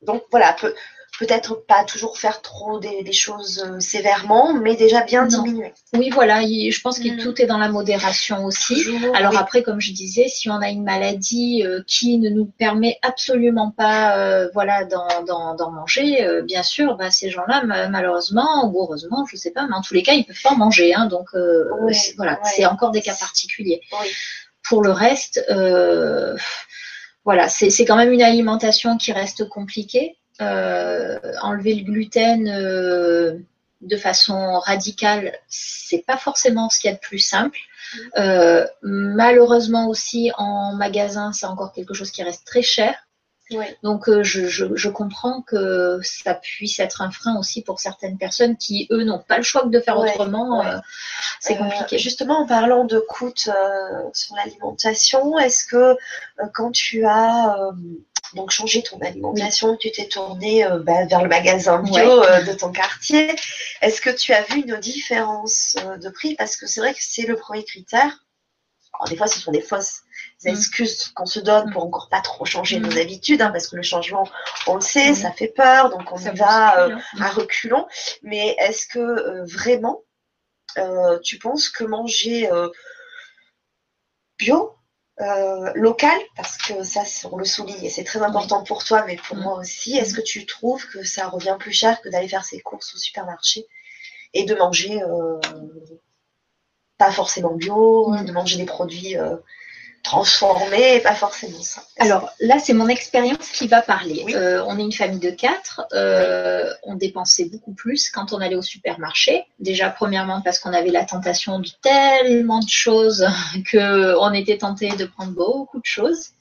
Donc, 0.04 0.24
voilà, 0.32 0.54
peu, 0.54 0.74
peut-être 1.20 1.66
pas 1.68 1.84
toujours 1.84 2.18
faire 2.18 2.42
trop 2.42 2.80
des, 2.80 3.12
choses 3.12 3.64
euh, 3.66 3.80
sévèrement, 3.80 4.54
mais 4.54 4.76
déjà 4.76 5.04
bien 5.04 5.26
diminuer. 5.26 5.74
Oui, 5.94 6.12
voilà, 6.12 6.42
je 6.42 6.82
pense 6.82 7.00
que 7.00 7.10
mm. 7.10 7.18
tout 7.18 7.42
est 7.42 7.48
dans 7.48 7.58
la 7.58 7.68
modération 7.68 8.46
aussi. 8.46 8.86
Alors 9.16 9.36
après, 9.38 9.64
comme 9.64 9.82
je 9.82 9.92
disais, 9.92 10.28
si 10.28 10.50
on 10.50 10.62
a 10.62 10.70
une 10.70 10.84
maladie 10.84 11.64
euh, 11.66 11.82
qui 11.88 12.20
ne 12.20 12.30
nous 12.30 12.46
permet 12.46 13.00
absolument 13.02 13.72
pas 13.76 14.18
euh, 14.18 14.50
voilà, 14.54 14.86
d'en 14.86 15.72
manger, 15.72 16.26
bien 16.44 16.64
sûr, 16.64 16.96
bah, 16.96 17.10
ces 17.10 17.32
gens-là, 17.32 17.64
malheureusement 17.90 18.70
ou 18.72 18.82
heureusement, 18.82 19.26
je 19.28 19.36
ne 19.36 19.40
sais 19.40 19.52
pas, 19.52 19.66
mais 19.68 19.76
en 19.76 19.82
tous 19.82 19.96
les 19.96 20.04
cas, 20.04 20.14
ils 20.14 20.20
ne 20.20 20.26
peuvent 20.26 20.42
pas 20.42 20.52
en 20.52 20.58
manger. 20.58 20.94
Hein, 20.94 21.08
donc 21.08 21.30
voilà, 22.18 22.40
c'est 22.44 22.66
encore 22.66 22.92
des 22.92 23.02
cas 23.02 23.16
particuliers. 23.16 23.82
Pour 24.70 24.84
le 24.84 24.92
reste, 24.92 25.44
voilà, 27.26 27.50
c'est 27.50 27.86
quand 27.86 27.98
même 27.98 28.14
une 28.14 28.22
alimentation 28.22 28.98
qui 28.98 29.12
reste 29.12 29.48
compliquée. 29.50 30.16
Euh, 30.42 31.20
enlever 31.42 31.76
le 31.76 31.84
gluten 31.84 32.48
euh, 32.48 33.38
de 33.82 33.98
façon 33.98 34.58
radicale, 34.60 35.34
c'est 35.50 36.06
pas 36.06 36.16
forcément 36.16 36.70
ce 36.70 36.80
qu'il 36.80 36.90
y 36.90 36.94
a 36.94 36.96
de 36.96 37.02
plus 37.02 37.20
simple. 37.20 37.60
Euh, 38.18 38.66
malheureusement 38.82 39.90
aussi 39.90 40.32
en 40.38 40.76
magasin, 40.76 41.34
c'est 41.34 41.46
encore 41.46 41.74
quelque 41.74 41.94
chose 41.94 42.12
qui 42.12 42.24
reste 42.24 42.48
très 42.48 42.62
cher. 42.62 42.96
Donc 43.84 44.10
je, 44.24 44.90
comprends 44.90 45.42
que 45.42 46.00
ça 46.04 46.34
puisse 46.34 46.80
être 46.80 47.02
un 47.02 47.12
frein 47.12 47.38
aussi 47.38 47.62
pour 47.62 47.80
certaines 47.80 48.18
personnes 48.18 48.58
qui, 48.58 48.88
eux, 48.92 49.04
n'ont 49.04 49.20
pas 49.20 49.38
le 49.38 49.44
choix 49.44 49.66
de 49.66 49.80
faire 49.80 49.98
autrement. 49.98 50.64
c'est 51.40 51.58
compliqué. 51.58 51.98
justement, 51.98 52.42
en 52.42 52.46
parlant 52.46 52.86
de 52.86 53.00
coûts 53.00 53.34
sur 53.36 54.36
l'alimentation, 54.36 55.38
est-ce 55.40 55.66
que 55.66 55.98
quand 56.54 56.72
tu 56.72 57.06
as 57.06 57.56
donc 58.36 58.52
changer 58.52 58.84
ton 58.84 59.00
alimentation, 59.00 59.76
tu 59.76 59.92
t'es 59.92 60.08
tourné 60.08 60.66
euh, 60.66 60.80
bah, 60.80 61.06
vers 61.06 61.22
le 61.24 61.30
magasin 61.30 61.82
bio 61.82 62.24
euh, 62.24 62.44
de 62.44 62.54
ton 62.54 62.72
quartier. 62.72 63.36
Est-ce 63.82 64.02
que 64.02 64.10
tu 64.10 64.34
as 64.34 64.44
vu 64.44 64.62
une 64.62 64.78
différence 64.78 65.76
euh, 65.80 65.98
de 65.98 66.10
prix? 66.10 66.36
Parce 66.36 66.56
que 66.56 66.68
c'est 66.68 66.80
vrai 66.80 66.94
que 66.94 67.00
c'est 67.02 67.26
le 67.26 67.36
premier 67.36 67.64
critère. 67.64 68.26
Alors, 69.00 69.10
des 69.10 69.16
fois, 69.16 69.28
ce 69.28 69.40
sont 69.40 69.52
des 69.52 69.62
fausses 69.62 70.04
mm. 70.44 70.50
excuses 70.50 71.08
qu'on 71.16 71.26
se 71.26 71.40
donne 71.40 71.72
pour 71.72 71.84
encore 71.84 72.10
pas 72.10 72.22
trop 72.22 72.46
changer 72.46 72.80
nos 72.80 72.92
mm. 72.92 72.98
habitudes, 72.98 73.42
hein, 73.42 73.52
parce 73.52 73.68
que 73.68 73.76
le 73.76 73.82
changement, 73.82 74.28
on 74.68 74.76
le 74.76 74.82
sait, 74.82 75.16
ça 75.16 75.32
fait 75.32 75.48
peur, 75.48 75.90
donc 75.90 76.12
on 76.12 76.18
y 76.18 76.36
va 76.36 76.86
hein. 76.90 77.00
à 77.20 77.30
reculons. 77.30 77.88
Mais 78.24 78.56
est-ce 78.60 78.88
que 78.88 79.44
vraiment, 79.56 80.02
tu 81.24 81.40
penses 81.40 81.70
que 81.70 81.84
manger 81.84 82.50
bio, 84.40 84.80
euh, 85.22 85.72
local, 85.76 86.18
parce 86.38 86.58
que 86.58 86.82
ça, 86.84 87.02
on 87.30 87.36
le 87.36 87.44
souligne 87.44 87.84
et 87.84 87.90
c'est 87.90 88.06
très 88.06 88.22
important 88.22 88.64
pour 88.64 88.86
toi, 88.86 89.04
mais 89.06 89.18
pour 89.18 89.36
moi 89.36 89.60
aussi. 89.60 89.98
Est-ce 89.98 90.14
que 90.14 90.22
tu 90.22 90.46
trouves 90.46 90.88
que 90.88 91.04
ça 91.04 91.28
revient 91.28 91.58
plus 91.60 91.74
cher 91.74 92.02
que 92.02 92.08
d'aller 92.08 92.30
faire 92.30 92.46
ses 92.46 92.62
courses 92.62 92.96
au 92.96 92.98
supermarché 92.98 93.68
et 94.34 94.46
de 94.46 94.56
manger 94.56 95.04
euh, 95.04 95.38
pas 97.00 97.12
forcément 97.12 97.56
bio, 97.56 98.14
de 98.24 98.32
manger 98.32 98.58
des 98.58 98.66
produits 98.66 99.18
euh, 99.18 99.38
transformé, 100.04 101.00
pas 101.00 101.16
forcément 101.16 101.62
ça. 101.62 101.82
Alors 101.98 102.30
là, 102.40 102.60
c'est 102.60 102.74
mon 102.74 102.88
expérience 102.88 103.50
qui 103.52 103.68
va 103.68 103.82
parler. 103.82 104.26
Euh, 104.36 104.64
on 104.68 104.78
est 104.78 104.84
une 104.84 104.92
famille 104.92 105.20
de 105.20 105.32
quatre. 105.32 105.82
Euh, 105.94 106.72
on 106.84 106.96
dépensait 106.96 107.46
beaucoup 107.46 107.74
plus 107.74 108.10
quand 108.10 108.34
on 108.34 108.42
allait 108.42 108.56
au 108.56 108.62
supermarché. 108.62 109.46
Déjà, 109.60 109.90
premièrement, 109.90 110.42
parce 110.42 110.60
qu'on 110.60 110.74
avait 110.74 110.92
la 110.92 111.06
tentation 111.06 111.60
de 111.60 111.70
tellement 111.82 112.60
de 112.60 112.70
choses 112.70 113.26
qu'on 113.72 114.34
était 114.34 114.58
tenté 114.58 114.90
de 114.90 115.06
prendre 115.06 115.32
beaucoup 115.32 115.80
de 115.80 115.86
choses. 115.86 116.32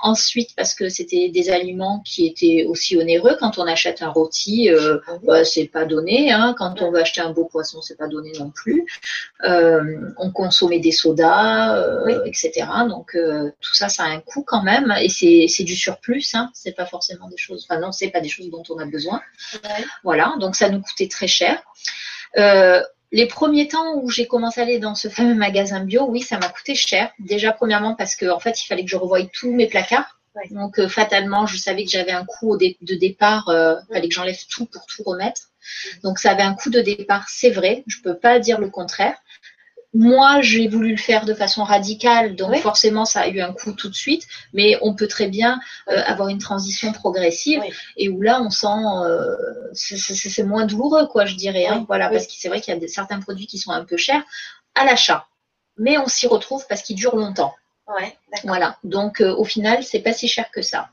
Ensuite, 0.00 0.50
parce 0.56 0.74
que 0.74 0.88
c'était 0.88 1.28
des 1.28 1.50
aliments 1.50 2.02
qui 2.04 2.26
étaient 2.26 2.64
aussi 2.68 2.96
onéreux. 2.96 3.36
Quand 3.38 3.58
on 3.58 3.66
achète 3.66 4.02
un 4.02 4.08
rôti, 4.08 4.70
euh, 4.70 4.98
bah, 5.24 5.44
c'est 5.44 5.66
pas 5.66 5.84
donné. 5.84 6.32
Hein. 6.32 6.54
Quand 6.58 6.82
on 6.82 6.90
veut 6.90 7.00
acheter 7.00 7.20
un 7.20 7.30
beau 7.30 7.44
poisson, 7.44 7.80
c'est 7.82 7.96
pas 7.96 8.08
donné 8.08 8.32
non 8.38 8.50
plus. 8.50 8.86
Euh, 9.44 10.10
on 10.18 10.30
consommait 10.30 10.80
des 10.80 10.92
sodas, 10.92 11.76
euh, 11.76 12.24
etc. 12.24 12.66
Donc 12.88 13.16
tout 13.60 13.74
ça, 13.74 13.88
ça 13.88 14.04
a 14.04 14.06
un 14.08 14.20
coût 14.20 14.42
quand 14.42 14.62
même, 14.62 14.94
et 15.00 15.08
c'est 15.08 15.64
du 15.64 15.76
surplus. 15.76 16.34
Hein. 16.34 16.50
C'est 16.54 16.72
pas 16.72 16.86
forcément 16.86 17.28
des 17.28 17.36
choses. 17.36 17.66
Enfin 17.68 17.80
non, 17.80 17.92
c'est 17.92 18.08
pas 18.08 18.20
des 18.20 18.28
choses 18.28 18.50
dont 18.50 18.62
on 18.70 18.78
a 18.78 18.84
besoin. 18.84 19.20
Voilà. 20.04 20.34
Donc 20.40 20.56
ça 20.56 20.68
nous 20.68 20.80
coûtait 20.80 21.08
très 21.08 21.26
cher. 21.26 21.62
Euh, 22.38 22.82
les 23.16 23.26
premiers 23.26 23.66
temps 23.66 23.94
où 23.94 24.10
j'ai 24.10 24.26
commencé 24.26 24.60
à 24.60 24.64
aller 24.64 24.78
dans 24.78 24.94
ce 24.94 25.08
fameux 25.08 25.34
magasin 25.34 25.80
bio, 25.80 26.04
oui, 26.06 26.20
ça 26.20 26.38
m'a 26.38 26.50
coûté 26.50 26.74
cher. 26.74 27.10
Déjà, 27.18 27.50
premièrement, 27.50 27.94
parce 27.94 28.14
qu'en 28.14 28.38
fait, 28.38 28.62
il 28.62 28.66
fallait 28.66 28.84
que 28.84 28.90
je 28.90 28.96
revoie 28.96 29.24
tous 29.32 29.50
mes 29.54 29.66
placards. 29.66 30.20
Donc, 30.50 30.78
euh, 30.78 30.86
fatalement, 30.86 31.46
je 31.46 31.56
savais 31.56 31.84
que 31.84 31.90
j'avais 31.90 32.12
un 32.12 32.26
coût 32.26 32.58
de 32.58 32.94
départ. 32.94 33.48
Euh, 33.48 33.76
il 33.88 33.94
fallait 33.94 34.08
que 34.08 34.14
j'enlève 34.14 34.38
tout 34.50 34.66
pour 34.66 34.84
tout 34.84 35.02
remettre. 35.02 35.40
Donc, 36.02 36.18
ça 36.18 36.32
avait 36.32 36.42
un 36.42 36.52
coût 36.52 36.68
de 36.68 36.82
départ, 36.82 37.26
c'est 37.30 37.48
vrai. 37.48 37.84
Je 37.86 38.00
ne 38.00 38.02
peux 38.02 38.18
pas 38.18 38.38
dire 38.38 38.60
le 38.60 38.68
contraire. 38.68 39.16
Moi, 39.96 40.42
j'ai 40.42 40.68
voulu 40.68 40.90
le 40.90 40.98
faire 40.98 41.24
de 41.24 41.32
façon 41.32 41.64
radicale, 41.64 42.36
donc 42.36 42.54
forcément, 42.56 43.06
ça 43.06 43.22
a 43.22 43.28
eu 43.28 43.40
un 43.40 43.54
coup 43.54 43.72
tout 43.72 43.88
de 43.88 43.94
suite, 43.94 44.26
mais 44.52 44.76
on 44.82 44.94
peut 44.94 45.08
très 45.08 45.26
bien 45.26 45.58
euh, 45.88 46.02
avoir 46.04 46.28
une 46.28 46.38
transition 46.38 46.92
progressive 46.92 47.62
et 47.96 48.10
où 48.10 48.20
là, 48.20 48.42
on 48.42 48.50
sent, 48.50 48.66
euh, 48.66 49.36
c'est 49.72 50.42
moins 50.42 50.66
douloureux, 50.66 51.06
quoi, 51.06 51.24
je 51.24 51.34
dirais. 51.34 51.66
Hein, 51.66 51.86
voilà, 51.88 52.10
parce 52.10 52.26
que 52.26 52.32
c'est 52.36 52.48
vrai 52.48 52.60
qu'il 52.60 52.76
y 52.76 52.84
a 52.84 52.88
certains 52.88 53.20
produits 53.20 53.46
qui 53.46 53.56
sont 53.56 53.70
un 53.70 53.84
peu 53.86 53.96
chers 53.96 54.22
à 54.74 54.84
l'achat, 54.84 55.26
mais 55.78 55.96
on 55.96 56.08
s'y 56.08 56.26
retrouve 56.26 56.66
parce 56.68 56.82
qu'ils 56.82 56.96
durent 56.96 57.16
longtemps. 57.16 57.54
Ouais, 57.88 58.16
voilà. 58.42 58.78
Donc 58.82 59.20
euh, 59.20 59.32
au 59.36 59.44
final, 59.44 59.84
c'est 59.84 60.00
pas 60.00 60.12
si 60.12 60.26
cher 60.26 60.50
que 60.50 60.60
ça. 60.60 60.88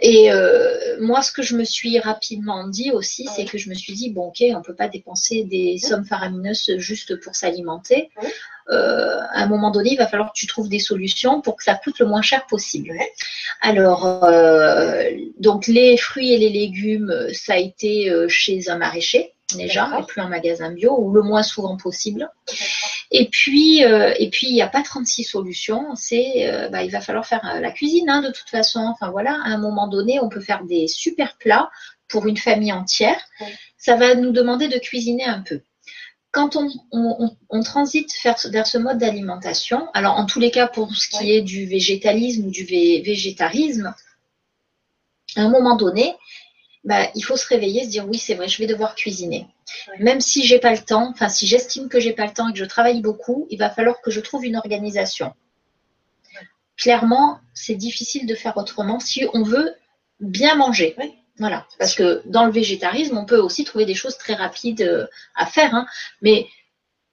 Et 0.00 0.32
euh, 0.32 0.96
moi, 1.00 1.22
ce 1.22 1.30
que 1.30 1.42
je 1.42 1.54
me 1.54 1.62
suis 1.62 2.00
rapidement 2.00 2.66
dit 2.66 2.90
aussi, 2.90 3.28
c'est 3.34 3.44
que 3.44 3.58
je 3.58 3.68
me 3.68 3.74
suis 3.74 3.92
dit 3.92 4.10
bon, 4.10 4.28
ok, 4.28 4.42
on 4.54 4.60
peut 4.60 4.74
pas 4.74 4.88
dépenser 4.88 5.44
des 5.44 5.78
sommes 5.78 6.04
faramineuses 6.04 6.78
juste 6.78 7.20
pour 7.20 7.36
s'alimenter. 7.36 8.10
Euh, 8.70 9.20
à 9.30 9.44
un 9.44 9.46
moment 9.46 9.70
donné, 9.70 9.92
il 9.92 9.98
va 9.98 10.08
falloir 10.08 10.32
que 10.32 10.38
tu 10.38 10.48
trouves 10.48 10.68
des 10.68 10.80
solutions 10.80 11.40
pour 11.40 11.56
que 11.56 11.62
ça 11.62 11.76
coûte 11.76 12.00
le 12.00 12.06
moins 12.06 12.22
cher 12.22 12.44
possible. 12.46 12.92
Alors, 13.60 14.28
donc 15.38 15.68
les 15.68 15.96
fruits 15.96 16.32
et 16.32 16.38
les 16.38 16.50
légumes, 16.50 17.28
ça 17.32 17.54
a 17.54 17.58
été 17.58 18.12
chez 18.28 18.68
un 18.68 18.78
maraîcher 18.78 19.35
déjà, 19.54 19.98
et 20.00 20.04
plus 20.04 20.20
en 20.20 20.28
magasin 20.28 20.70
bio, 20.72 20.96
ou 20.98 21.12
le 21.12 21.22
moins 21.22 21.42
souvent 21.42 21.76
possible. 21.76 22.28
Et 23.10 23.28
puis, 23.28 23.84
euh, 23.84 24.12
et 24.18 24.30
puis 24.30 24.48
il 24.48 24.54
n'y 24.54 24.62
a 24.62 24.68
pas 24.68 24.82
36 24.82 25.24
solutions. 25.24 25.94
C'est, 25.94 26.48
euh, 26.48 26.68
bah, 26.68 26.82
il 26.82 26.90
va 26.90 27.00
falloir 27.00 27.26
faire 27.26 27.44
euh, 27.44 27.60
la 27.60 27.70
cuisine 27.70 28.10
hein, 28.10 28.22
de 28.22 28.28
toute 28.28 28.48
façon. 28.48 28.80
Enfin 28.80 29.10
voilà, 29.10 29.32
à 29.44 29.48
un 29.48 29.58
moment 29.58 29.86
donné, 29.86 30.18
on 30.20 30.28
peut 30.28 30.40
faire 30.40 30.64
des 30.64 30.88
super 30.88 31.36
plats 31.38 31.70
pour 32.08 32.26
une 32.26 32.36
famille 32.36 32.72
entière. 32.72 33.20
Ça 33.78 33.96
va 33.96 34.14
nous 34.14 34.32
demander 34.32 34.68
de 34.68 34.78
cuisiner 34.78 35.24
un 35.24 35.40
peu. 35.40 35.60
Quand 36.32 36.56
on, 36.92 37.62
transite 37.62 38.10
vers, 38.22 38.36
vers, 38.50 38.66
ce 38.66 38.76
mode 38.76 38.98
d'alimentation, 38.98 39.88
alors 39.94 40.18
en 40.18 40.26
tous 40.26 40.38
les 40.38 40.50
cas 40.50 40.66
pour 40.66 40.94
ce 40.94 41.08
qui 41.08 41.32
est 41.32 41.40
du 41.40 41.64
végétalisme 41.64 42.46
ou 42.46 42.50
du 42.50 42.64
végétarisme, 42.64 43.94
à 45.34 45.40
un 45.40 45.48
moment 45.48 45.76
donné, 45.76 46.14
bah, 46.86 47.10
il 47.16 47.22
faut 47.22 47.36
se 47.36 47.46
réveiller, 47.48 47.84
se 47.84 47.88
dire 47.88 48.08
oui, 48.08 48.16
c'est 48.16 48.34
vrai, 48.34 48.46
je 48.46 48.58
vais 48.58 48.68
devoir 48.68 48.94
cuisiner. 48.94 49.48
Même 49.98 50.20
si 50.20 50.46
j'ai 50.46 50.60
pas 50.60 50.72
le 50.72 50.78
temps, 50.78 51.10
enfin 51.10 51.28
si 51.28 51.46
j'estime 51.46 51.88
que 51.88 51.98
j'ai 51.98 52.12
pas 52.12 52.26
le 52.26 52.32
temps 52.32 52.48
et 52.48 52.52
que 52.52 52.58
je 52.60 52.64
travaille 52.64 53.00
beaucoup, 53.00 53.48
il 53.50 53.58
va 53.58 53.70
falloir 53.70 54.00
que 54.00 54.12
je 54.12 54.20
trouve 54.20 54.44
une 54.44 54.56
organisation. 54.56 55.34
Clairement, 56.76 57.40
c'est 57.54 57.74
difficile 57.74 58.26
de 58.26 58.36
faire 58.36 58.56
autrement 58.56 59.00
si 59.00 59.26
on 59.34 59.42
veut 59.42 59.74
bien 60.20 60.54
manger. 60.54 60.96
Voilà, 61.38 61.66
parce 61.80 61.94
que 61.94 62.22
dans 62.26 62.46
le 62.46 62.52
végétarisme, 62.52 63.18
on 63.18 63.26
peut 63.26 63.38
aussi 63.38 63.64
trouver 63.64 63.84
des 63.84 63.94
choses 63.94 64.16
très 64.16 64.34
rapides 64.34 64.82
euh, 64.82 65.06
à 65.34 65.44
faire, 65.44 65.74
hein. 65.74 65.86
mais 66.22 66.46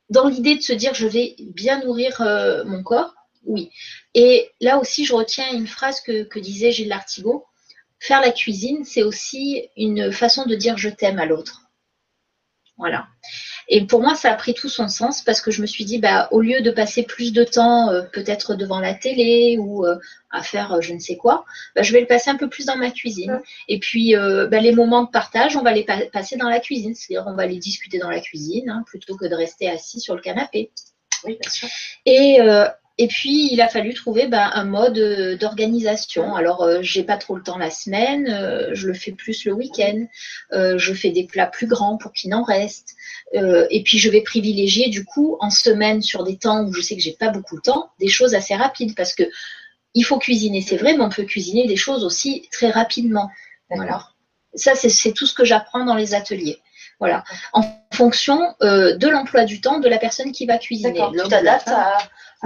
dans 0.09 0.29
l'idée 0.29 0.55
de 0.55 0.61
se 0.61 0.71
dire 0.71 0.93
je 0.93 1.07
vais 1.07 1.35
bien 1.39 1.83
nourrir 1.83 2.21
euh, 2.21 2.63
mon 2.63 2.83
corps, 2.83 3.15
oui. 3.45 3.71
Et 4.13 4.51
là 4.61 4.77
aussi, 4.77 5.03
je 5.03 5.13
retiens 5.13 5.51
une 5.51 5.67
phrase 5.67 5.99
que, 5.99 6.23
que 6.23 6.39
disait 6.39 6.71
Gilles 6.71 6.89
Lartigot 6.89 7.43
faire 8.03 8.19
la 8.19 8.31
cuisine, 8.31 8.83
c'est 8.83 9.01
aussi 9.01 9.69
une 9.77 10.11
façon 10.11 10.45
de 10.45 10.55
dire 10.55 10.77
je 10.77 10.89
t'aime 10.89 11.19
à 11.19 11.25
l'autre. 11.25 11.61
Voilà. 12.77 13.07
Et 13.69 13.85
pour 13.85 14.01
moi, 14.01 14.13
ça 14.13 14.31
a 14.31 14.35
pris 14.35 14.53
tout 14.53 14.67
son 14.67 14.89
sens 14.89 15.21
parce 15.21 15.39
que 15.39 15.51
je 15.51 15.61
me 15.61 15.67
suis 15.67 15.85
dit, 15.85 15.99
bah, 15.99 16.27
au 16.31 16.41
lieu 16.41 16.61
de 16.61 16.69
passer 16.69 17.03
plus 17.03 17.31
de 17.31 17.45
temps 17.45 17.91
euh, 17.91 18.01
peut-être 18.01 18.55
devant 18.55 18.79
la 18.79 18.93
télé 18.93 19.57
ou 19.57 19.85
euh, 19.85 19.95
à 20.31 20.43
faire 20.43 20.73
euh, 20.73 20.81
je 20.81 20.93
ne 20.93 20.99
sais 20.99 21.15
quoi, 21.15 21.45
bah, 21.75 21.83
je 21.83 21.93
vais 21.93 22.01
le 22.01 22.07
passer 22.07 22.29
un 22.29 22.35
peu 22.35 22.49
plus 22.49 22.65
dans 22.65 22.75
ma 22.75 22.91
cuisine. 22.91 23.41
Et 23.69 23.79
puis, 23.79 24.15
bah, 24.15 24.59
les 24.59 24.73
moments 24.73 25.03
de 25.03 25.09
partage, 25.09 25.55
on 25.55 25.61
va 25.61 25.71
les 25.71 25.85
passer 26.11 26.35
dans 26.35 26.49
la 26.49 26.59
cuisine. 26.59 26.93
C'est-à-dire, 26.95 27.25
on 27.27 27.35
va 27.35 27.45
les 27.45 27.57
discuter 27.57 27.99
dans 27.99 28.09
la 28.09 28.19
cuisine 28.19 28.69
hein, 28.69 28.83
plutôt 28.85 29.15
que 29.15 29.27
de 29.27 29.35
rester 29.35 29.69
assis 29.69 30.01
sur 30.01 30.15
le 30.15 30.21
canapé. 30.21 30.71
Oui, 31.23 31.37
bien 31.39 31.49
sûr. 31.49 31.69
Et 32.05 32.39
et 32.99 33.07
puis, 33.07 33.51
il 33.51 33.59
a 33.59 33.67
fallu 33.67 33.95
trouver 33.95 34.27
ben, 34.27 34.51
un 34.53 34.65
mode 34.65 34.99
euh, 34.99 35.35
d'organisation. 35.35 36.35
Alors, 36.35 36.61
euh, 36.61 36.79
j'ai 36.83 37.03
pas 37.03 37.17
trop 37.17 37.35
le 37.35 37.41
temps 37.41 37.57
la 37.57 37.71
semaine, 37.71 38.27
euh, 38.29 38.69
je 38.73 38.87
le 38.87 38.93
fais 38.93 39.11
plus 39.11 39.45
le 39.45 39.53
week-end. 39.53 40.05
je 40.51 40.93
fais 40.93 41.09
des 41.09 41.25
plats 41.25 41.47
plus 41.47 41.65
grands 41.65 41.97
pour 41.97 42.13
qu'il 42.13 42.33
en 42.35 42.43
reste. 42.43 42.95
et 43.33 43.83
puis, 43.83 43.97
je 43.97 44.09
vais 44.09 44.21
privilégier 44.21 44.89
du 44.89 45.05
coup 45.05 45.37
en 45.39 45.49
semaine 45.49 46.03
sur 46.03 46.23
des 46.23 46.37
temps 46.37 46.63
où 46.65 46.73
je 46.73 46.81
sais 46.81 46.95
que 46.95 47.01
j'ai 47.01 47.13
pas 47.13 47.29
beaucoup 47.29 47.55
de 47.55 47.61
temps, 47.61 47.89
des 47.99 48.09
choses 48.09 48.35
assez 48.35 48.55
rapides 48.55 48.95
parce 48.95 49.13
que 49.13 49.23
il 49.95 50.03
faut 50.03 50.17
cuisiner, 50.17 50.61
c'est 50.61 50.77
vrai, 50.77 50.93
mais 50.95 51.03
on 51.03 51.09
peut 51.09 51.23
cuisiner 51.23 51.67
des 51.67 51.75
choses 51.75 52.03
aussi 52.03 52.47
très 52.51 52.69
rapidement. 52.69 53.29
Voilà. 53.69 54.07
Ça, 54.53 54.75
c'est 54.75 55.13
tout 55.13 55.25
ce 55.25 55.33
que 55.33 55.45
j'apprends 55.45 55.85
dans 55.85 55.95
les 55.95 56.13
ateliers. 56.13 56.59
Voilà. 56.99 57.23
En 57.53 57.63
fonction 57.91 58.39
de 58.61 59.07
l'emploi 59.07 59.45
du 59.45 59.61
temps 59.61 59.79
de 59.79 59.89
la 59.89 59.97
personne 59.97 60.31
qui 60.31 60.45
va 60.45 60.59
cuisiner. 60.59 61.01
Tu 61.23 61.29
t'adaptes 61.29 61.67
à, 61.69 61.97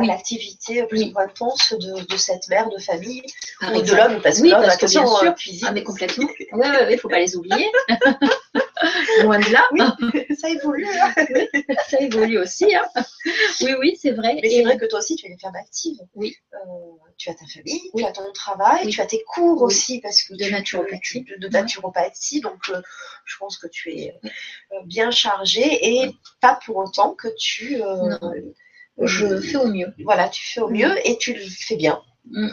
l'activité 0.05 0.83
plus 0.83 1.11
intense 1.15 1.73
de, 1.73 2.05
de, 2.05 2.17
cette 2.17 2.47
mère 2.49 2.69
de 2.69 2.77
famille 2.77 3.23
ou 3.73 3.81
de 3.81 3.95
l'homme 3.95 4.21
parce 4.21 4.37
que 4.37 4.43
oui, 4.43 4.51
parce 4.51 4.77
que 4.77 4.85
bien 4.85 5.05
sûr. 5.05 5.35
Cuisine, 5.35 5.67
ah 5.69 5.71
mais 5.71 5.83
complètement. 5.83 6.27
Oui, 6.37 6.47
oui, 6.53 6.77
oui, 6.87 6.97
faut 6.97 7.09
pas 7.09 7.19
les 7.19 7.35
oublier. 7.35 7.71
Loin 9.23 9.39
de 9.39 9.51
là. 9.51 9.67
Oui, 9.71 10.35
ça 10.37 10.49
évolue. 10.49 10.87
Hein. 10.87 11.13
ça 11.87 11.99
évolue 11.99 12.37
aussi. 12.37 12.75
Hein. 12.75 12.85
Oui, 13.61 13.71
oui, 13.79 13.97
c'est 13.99 14.11
vrai. 14.11 14.39
Mais 14.41 14.49
c'est 14.49 14.63
vrai 14.63 14.77
que 14.77 14.85
toi 14.85 14.99
aussi, 14.99 15.15
tu 15.15 15.25
es 15.25 15.29
une 15.29 15.39
femme 15.39 15.55
active. 15.55 15.97
Oui. 16.15 16.35
Euh, 16.53 16.57
tu 17.17 17.29
as 17.29 17.33
ta 17.33 17.45
famille, 17.47 17.81
tu 17.95 18.05
as 18.05 18.11
ton 18.11 18.31
travail, 18.31 18.87
tu 18.89 19.01
as 19.01 19.07
tes 19.07 19.23
cours 19.23 19.63
aussi 19.63 19.99
parce 20.01 20.21
que 20.21 20.35
de 20.35 20.49
naturopathie. 20.51 21.25
de, 21.39 21.47
naturopathie. 21.47 22.41
Donc, 22.41 22.69
euh, 22.69 22.81
je 23.25 23.37
pense 23.39 23.57
que 23.57 23.67
tu 23.67 23.91
es 23.91 24.13
euh, 24.23 24.75
bien 24.85 25.09
chargée 25.09 26.01
et 26.01 26.11
pas 26.41 26.59
pour 26.63 26.77
autant 26.77 27.15
que 27.15 27.29
tu 27.37 27.81
je 29.01 29.39
fais 29.39 29.57
au 29.57 29.67
mieux. 29.67 29.93
Voilà, 30.03 30.29
tu 30.29 30.45
fais 30.45 30.61
au 30.61 30.69
mieux 30.69 30.95
et 31.07 31.17
tu 31.17 31.33
le 31.33 31.41
fais 31.41 31.75
bien. 31.75 32.01
Mm. 32.31 32.49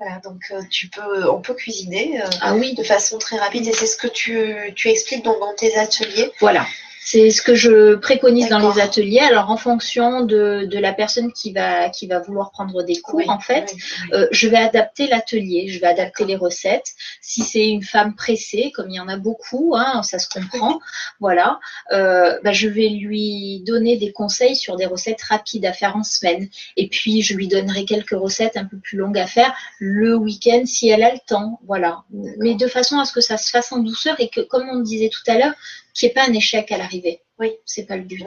Voilà, 0.00 0.18
donc 0.20 0.40
euh, 0.50 0.60
tu 0.70 0.88
peux, 0.88 1.30
on 1.30 1.40
peut 1.40 1.54
cuisiner 1.54 2.20
euh, 2.20 2.28
ah 2.40 2.54
oui. 2.54 2.74
de 2.74 2.82
façon 2.82 3.18
très 3.18 3.38
rapide 3.38 3.66
et 3.66 3.72
c'est 3.72 3.86
ce 3.86 3.96
que 3.96 4.08
tu, 4.08 4.54
tu 4.74 4.88
expliques 4.88 5.24
donc 5.24 5.38
dans 5.40 5.54
tes 5.54 5.76
ateliers. 5.76 6.32
Voilà. 6.40 6.66
C'est 7.06 7.30
ce 7.30 7.42
que 7.42 7.54
je 7.54 7.96
préconise 7.96 8.48
dans 8.48 8.58
les 8.58 8.80
ateliers. 8.80 9.20
Alors, 9.20 9.50
en 9.50 9.58
fonction 9.58 10.22
de, 10.22 10.64
de, 10.64 10.78
la 10.78 10.94
personne 10.94 11.32
qui 11.34 11.52
va, 11.52 11.90
qui 11.90 12.06
va 12.06 12.18
vouloir 12.18 12.50
prendre 12.50 12.82
des 12.82 12.96
cours, 12.96 13.28
en 13.28 13.40
fait, 13.40 13.74
euh, 14.14 14.26
je 14.30 14.48
vais 14.48 14.56
adapter 14.56 15.06
l'atelier, 15.06 15.68
je 15.68 15.78
vais 15.80 15.86
adapter 15.86 16.24
les 16.24 16.36
recettes. 16.36 16.92
Si 17.20 17.42
c'est 17.42 17.68
une 17.68 17.82
femme 17.82 18.14
pressée, 18.14 18.72
comme 18.74 18.88
il 18.88 18.94
y 18.94 19.00
en 19.00 19.08
a 19.08 19.18
beaucoup, 19.18 19.74
hein, 19.76 20.02
ça 20.02 20.18
se 20.18 20.30
comprend, 20.30 20.80
voilà, 21.20 21.60
euh, 21.92 22.38
bah, 22.42 22.52
je 22.52 22.68
vais 22.68 22.88
lui 22.88 23.62
donner 23.66 23.98
des 23.98 24.10
conseils 24.10 24.56
sur 24.56 24.76
des 24.76 24.86
recettes 24.86 25.22
rapides 25.22 25.66
à 25.66 25.74
faire 25.74 25.96
en 25.96 26.04
semaine. 26.04 26.48
Et 26.78 26.88
puis, 26.88 27.20
je 27.20 27.34
lui 27.34 27.48
donnerai 27.48 27.84
quelques 27.84 28.18
recettes 28.18 28.56
un 28.56 28.64
peu 28.64 28.78
plus 28.78 28.96
longues 28.96 29.18
à 29.18 29.26
faire 29.26 29.54
le 29.78 30.16
week-end 30.16 30.62
si 30.64 30.88
elle 30.88 31.02
a 31.02 31.12
le 31.12 31.20
temps, 31.26 31.60
voilà. 31.66 32.04
Mais 32.38 32.54
de 32.54 32.66
façon 32.66 32.98
à 32.98 33.04
ce 33.04 33.12
que 33.12 33.20
ça 33.20 33.36
se 33.36 33.50
fasse 33.50 33.72
en 33.72 33.80
douceur 33.80 34.16
et 34.20 34.30
que, 34.30 34.40
comme 34.40 34.70
on 34.70 34.80
disait 34.80 35.10
tout 35.10 35.30
à 35.30 35.36
l'heure, 35.36 35.52
qu'il 35.94 36.08
n'y 36.08 36.10
ait 36.10 36.14
pas 36.14 36.28
un 36.28 36.32
échec 36.32 36.70
à 36.72 36.78
l'arrivée. 36.78 37.22
Oui. 37.38 37.52
C'est 37.64 37.84
pas 37.84 37.96
le 37.96 38.02
but. 38.02 38.24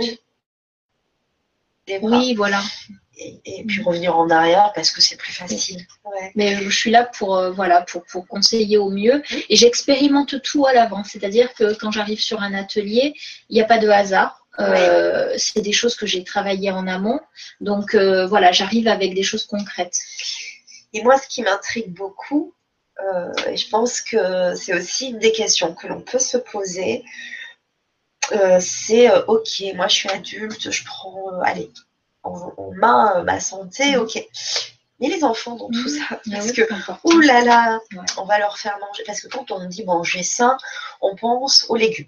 Oui, 2.01 2.33
voilà. 2.35 2.61
Et, 3.19 3.63
puis 3.67 3.81
revenir 3.81 4.15
en 4.15 4.29
arrière 4.29 4.71
parce 4.75 4.91
que 4.91 5.01
c'est 5.01 5.15
plus 5.15 5.31
facile. 5.31 5.85
Mais 6.35 6.55
je 6.55 6.69
suis 6.69 6.91
là 6.91 7.03
pour, 7.03 7.35
euh, 7.35 7.51
voilà, 7.51 7.81
pour, 7.81 8.03
pour, 8.03 8.27
conseiller 8.27 8.77
au 8.77 8.89
mieux. 8.89 9.23
Et 9.49 9.55
j'expérimente 9.55 10.41
tout 10.43 10.67
à 10.67 10.73
l'avance. 10.73 11.09
C'est-à-dire 11.11 11.53
que 11.55 11.73
quand 11.73 11.91
j'arrive 11.91 12.19
sur 12.19 12.41
un 12.41 12.53
atelier, 12.53 13.13
il 13.49 13.55
n'y 13.55 13.61
a 13.61 13.65
pas 13.65 13.79
de 13.79 13.89
hasard. 13.89 14.45
Euh, 14.59 15.33
c'est 15.37 15.61
des 15.61 15.71
choses 15.71 15.95
que 15.95 16.05
j'ai 16.05 16.23
travaillées 16.23 16.71
en 16.71 16.87
amont. 16.87 17.19
Donc 17.59 17.95
euh, 17.95 18.27
voilà, 18.27 18.51
j'arrive 18.51 18.87
avec 18.87 19.15
des 19.15 19.23
choses 19.23 19.45
concrètes. 19.45 19.97
Et 20.93 21.01
moi, 21.01 21.17
ce 21.17 21.27
qui 21.27 21.41
m'intrigue 21.41 21.91
beaucoup, 21.93 22.53
et 23.47 23.57
je 23.57 23.69
pense 23.69 24.01
que 24.01 24.55
c'est 24.55 24.73
aussi 24.73 25.09
une 25.09 25.19
des 25.19 25.31
questions 25.31 25.75
que 25.75 25.85
l'on 25.85 26.01
peut 26.01 26.17
se 26.17 26.37
poser, 26.37 27.03
c'est 28.59 29.09
euh, 29.09 29.23
ok, 29.27 29.63
moi 29.75 29.87
je 29.87 29.95
suis 29.95 30.09
adulte, 30.09 30.71
je 30.71 30.83
prends, 30.85 31.33
euh, 31.33 31.41
allez, 31.43 31.71
en, 32.23 32.51
main 32.75 33.23
ma 33.23 33.39
santé, 33.39 33.95
mm. 33.95 33.99
ok. 33.99 34.27
Mais 34.99 35.09
les 35.09 35.23
enfants 35.23 35.55
dans 35.55 35.69
tout 35.69 35.89
mm. 35.89 35.99
ça, 35.99 36.21
parce 36.31 36.51
que, 36.51 37.27
là 37.27 37.43
là, 37.43 37.79
on 38.17 38.25
va 38.25 38.39
leur 38.39 38.57
faire 38.57 38.77
manger. 38.79 39.03
Parce 39.05 39.21
que 39.21 39.27
quand 39.27 39.51
on 39.51 39.65
dit 39.65 39.85
manger 39.85 40.23
sain, 40.23 40.57
on 41.01 41.15
pense 41.15 41.65
aux 41.69 41.75
légumes. 41.75 42.07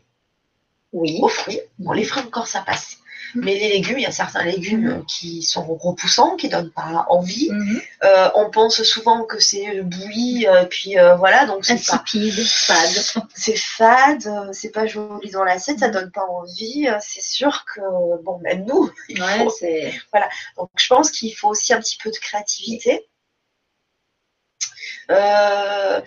Oui. 0.92 1.20
Aux 1.22 1.30
fruits. 1.30 1.62
Bon, 1.78 1.92
les 1.92 2.04
fruits 2.04 2.24
encore, 2.24 2.48
ça 2.48 2.62
passe. 2.62 2.98
Mais 3.36 3.56
les 3.56 3.70
légumes, 3.70 4.00
il 4.00 4.04
y 4.04 4.08
a 4.08 4.12
certains 4.12 4.44
légumes 4.44 5.04
qui 5.08 5.44
sont 5.44 5.64
repoussants, 5.64 6.36
qui 6.36 6.50
donnent 6.50 6.72
pas 6.72 7.06
envie. 7.10 7.50
Mhm. 7.52 7.82
Euh, 8.04 8.30
on 8.36 8.50
pense 8.50 8.82
souvent 8.84 9.24
que 9.24 9.40
c'est 9.40 9.82
bouilli, 9.82 10.48
euh, 10.48 10.66
puis 10.66 10.98
euh, 10.98 11.16
voilà, 11.16 11.46
donc 11.46 11.66
c'est 11.66 11.74
insipide, 11.74 12.34
fade. 12.46 13.24
C'est 13.36 13.58
fade, 13.58 14.50
c'est 14.54 14.72
pas 14.72 14.86
joli 14.86 15.30
dans 15.32 15.44
l'assiette, 15.44 15.80
ça 15.80 15.90
donne 15.90 16.12
pas 16.12 16.26
envie. 16.26 16.88
C'est 17.02 17.24
sûr 17.24 17.66
que 17.66 17.82
bon, 18.24 18.40
même 18.40 18.66
nous, 18.66 18.90
ouais, 19.10 19.48
c'est 19.58 19.94
voilà. 20.12 20.30
Donc 20.58 20.70
je 20.76 20.88
pense 20.88 21.12
qu'il 21.12 21.36
faut 21.36 21.50
aussi 21.50 21.74
un 21.74 21.80
petit 21.80 21.98
peu 22.02 22.10
de 22.10 22.18
créativité. 22.18 23.08
Euh, 25.12 26.02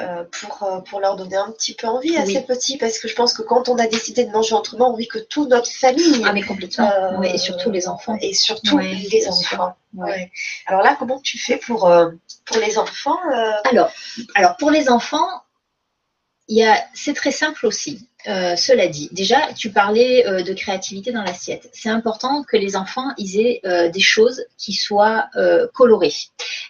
euh, 0.00 0.24
pour, 0.40 0.62
euh, 0.64 0.80
pour 0.80 0.98
leur 0.98 1.14
donner 1.14 1.36
un 1.36 1.52
petit 1.52 1.74
peu 1.74 1.86
envie 1.86 2.16
à 2.16 2.26
ces 2.26 2.42
petits, 2.42 2.76
parce 2.76 2.98
que 2.98 3.06
je 3.06 3.14
pense 3.14 3.32
que 3.32 3.42
quand 3.42 3.68
on 3.68 3.78
a 3.78 3.86
décidé 3.86 4.24
de 4.24 4.30
manger 4.30 4.54
autrement, 4.54 4.92
on 4.92 4.96
vit 4.96 5.06
que 5.06 5.18
toute 5.18 5.48
notre 5.48 5.70
famille. 5.70 6.22
Ah, 6.24 6.32
mais 6.32 6.42
complètement. 6.42 7.22
et 7.22 7.38
surtout 7.38 7.70
les 7.70 7.86
enfants. 7.86 8.16
Et 8.20 8.34
surtout 8.34 8.78
les 8.78 9.28
enfants. 9.28 9.74
Alors 10.66 10.82
là, 10.82 10.96
comment 10.98 11.20
tu 11.20 11.38
fais 11.38 11.56
pour, 11.56 11.90
pour 12.46 12.56
les 12.58 12.78
enfants 12.78 13.18
alors, 13.70 13.90
alors, 14.34 14.56
pour 14.56 14.70
les 14.70 14.90
enfants, 14.90 15.28
c'est 16.94 17.14
très 17.14 17.30
simple 17.30 17.66
aussi. 17.66 18.08
Euh, 18.26 18.56
cela 18.56 18.88
dit, 18.88 19.08
déjà, 19.12 19.52
tu 19.54 19.70
parlais 19.70 20.26
euh, 20.26 20.42
de 20.42 20.52
créativité 20.52 21.12
dans 21.12 21.22
l'assiette. 21.22 21.68
C'est 21.72 21.88
important 21.88 22.42
que 22.42 22.56
les 22.56 22.74
enfants 22.74 23.12
ils 23.16 23.40
aient 23.40 23.60
euh, 23.64 23.88
des 23.88 24.00
choses 24.00 24.44
qui 24.56 24.72
soient 24.72 25.28
colorées. 25.74 26.14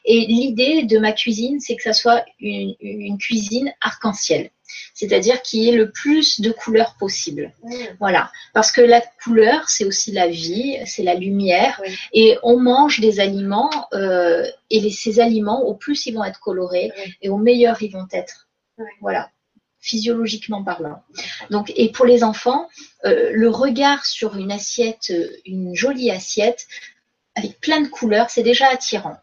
Et 0.05 0.27
l'idée 0.27 0.83
de 0.83 0.99
ma 0.99 1.13
cuisine, 1.13 1.61
c'est 1.61 1.77
que 1.77 1.83
ça 1.83 1.93
soit 1.93 2.25
une, 2.41 3.19
cuisine 3.19 3.73
arc-en-ciel. 3.81 4.51
C'est-à-dire 4.95 5.41
qu'il 5.43 5.63
y 5.63 5.69
ait 5.71 5.77
le 5.77 5.91
plus 5.91 6.41
de 6.41 6.51
couleurs 6.51 6.97
possible. 6.99 7.53
Mmh. 7.63 7.75
Voilà. 7.99 8.31
Parce 8.53 8.71
que 8.71 8.81
la 8.81 9.01
couleur, 9.25 9.69
c'est 9.69 9.85
aussi 9.85 10.13
la 10.13 10.29
vie, 10.29 10.77
c'est 10.85 11.03
la 11.03 11.15
lumière. 11.15 11.81
Et 12.13 12.37
on 12.43 12.59
mange 12.59 13.01
des 13.01 13.21
aliments, 13.21 13.71
et 14.71 14.91
ces 14.91 15.21
aliments, 15.21 15.63
au 15.63 15.75
plus 15.75 16.07
ils 16.07 16.15
vont 16.15 16.25
être 16.25 16.41
colorés, 16.41 16.93
et 17.23 17.29
au 17.29 17.39
meilleur 17.39 17.83
ils 17.83 17.93
vont 17.93 18.07
être. 18.13 18.49
Voilà 19.01 19.31
physiologiquement 19.81 20.63
parlant. 20.63 21.03
Donc, 21.51 21.73
et 21.77 21.91
pour 21.91 22.07
les 22.07 22.25
enfants, 22.25 22.69
euh, 23.05 23.31
le 23.33 23.49
regard 23.49 24.05
sur 24.05 24.37
une 24.37 24.53
assiette, 24.53 25.11
euh, 25.11 25.29
une 25.47 25.75
jolie 25.75 26.11
assiette, 26.11 26.67
avec 27.35 27.61
plein 27.61 27.81
de 27.81 27.89
couleurs, 27.89 28.31
c'est 28.31 28.43
déjà 28.43 28.69
attirant. 28.69 29.17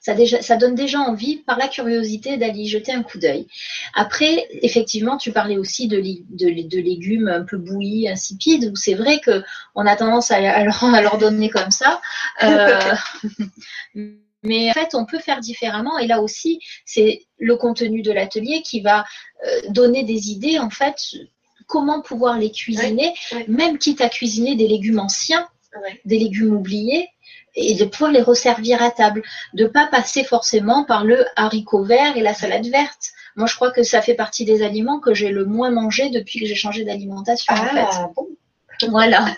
Ça, 0.00 0.56
donne 0.56 0.74
déjà 0.74 0.98
envie, 0.98 1.38
par 1.38 1.56
la 1.56 1.66
curiosité, 1.66 2.36
d'aller 2.36 2.60
y 2.60 2.68
jeter 2.68 2.92
un 2.92 3.02
coup 3.02 3.18
d'œil. 3.18 3.46
Après, 3.94 4.46
effectivement, 4.62 5.16
tu 5.16 5.32
parlais 5.32 5.56
aussi 5.56 5.88
de, 5.88 5.96
de, 5.96 6.78
légumes 6.78 7.28
un 7.28 7.42
peu 7.42 7.56
bouillis, 7.56 8.08
insipides, 8.08 8.70
où 8.70 8.76
c'est 8.76 8.94
vrai 8.94 9.20
qu'on 9.24 9.86
a 9.86 9.96
tendance 9.96 10.30
à, 10.30 10.64
leur, 10.64 11.18
donner 11.18 11.48
comme 11.48 11.70
ça. 11.70 12.00
Euh, 12.42 12.94
Mais 14.42 14.70
en 14.70 14.72
fait, 14.72 14.94
on 14.94 15.04
peut 15.04 15.18
faire 15.18 15.40
différemment. 15.40 15.98
Et 15.98 16.06
là 16.06 16.20
aussi, 16.22 16.60
c'est 16.84 17.22
le 17.38 17.56
contenu 17.56 18.02
de 18.02 18.12
l'atelier 18.12 18.62
qui 18.62 18.80
va 18.80 19.04
euh, 19.46 19.60
donner 19.68 20.02
des 20.02 20.30
idées, 20.30 20.58
en 20.58 20.70
fait, 20.70 20.96
comment 21.66 22.00
pouvoir 22.00 22.38
les 22.38 22.50
cuisiner, 22.50 23.14
même 23.46 23.78
quitte 23.78 24.00
à 24.00 24.08
cuisiner 24.08 24.56
des 24.56 24.66
légumes 24.66 24.98
anciens, 24.98 25.46
des 26.04 26.18
légumes 26.18 26.54
oubliés, 26.54 27.08
et 27.54 27.74
de 27.74 27.84
pouvoir 27.84 28.12
les 28.12 28.22
resservir 28.22 28.82
à 28.82 28.90
table. 28.90 29.22
De 29.54 29.66
pas 29.66 29.86
passer 29.86 30.24
forcément 30.24 30.84
par 30.84 31.04
le 31.04 31.24
haricot 31.36 31.84
vert 31.84 32.16
et 32.16 32.22
la 32.22 32.34
salade 32.34 32.66
verte. 32.66 33.10
Moi, 33.36 33.46
je 33.46 33.54
crois 33.54 33.70
que 33.70 33.82
ça 33.82 34.02
fait 34.02 34.14
partie 34.14 34.44
des 34.44 34.62
aliments 34.62 35.00
que 35.00 35.14
j'ai 35.14 35.30
le 35.30 35.44
moins 35.44 35.70
mangé 35.70 36.10
depuis 36.10 36.40
que 36.40 36.46
j'ai 36.46 36.54
changé 36.54 36.84
d'alimentation. 36.84 37.54
en 37.54 37.56
fait. 37.56 37.86
Ah, 37.90 38.10
bon. 38.14 38.28
Voilà, 38.88 39.36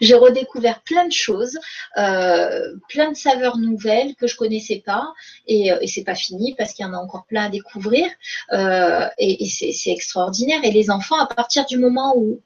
j'ai 0.00 0.14
redécouvert 0.14 0.80
plein 0.80 1.06
de 1.06 1.12
choses, 1.12 1.58
euh, 1.96 2.74
plein 2.88 3.10
de 3.10 3.16
saveurs 3.16 3.58
nouvelles 3.58 4.14
que 4.16 4.26
je 4.26 4.36
connaissais 4.36 4.82
pas, 4.84 5.12
et, 5.46 5.72
euh, 5.72 5.78
et 5.80 5.86
c'est 5.86 6.04
pas 6.04 6.14
fini 6.14 6.54
parce 6.56 6.72
qu'il 6.72 6.84
y 6.84 6.88
en 6.88 6.94
a 6.94 6.98
encore 6.98 7.24
plein 7.26 7.44
à 7.44 7.48
découvrir, 7.48 8.06
euh, 8.52 9.06
et, 9.18 9.46
c'est 9.46 9.90
extraordinaire. 9.90 10.60
Et 10.64 10.70
les 10.70 10.90
enfants, 10.90 11.18
à 11.18 11.26
partir 11.26 11.66
du 11.66 11.78
moment 11.78 12.14
où, 12.16 12.40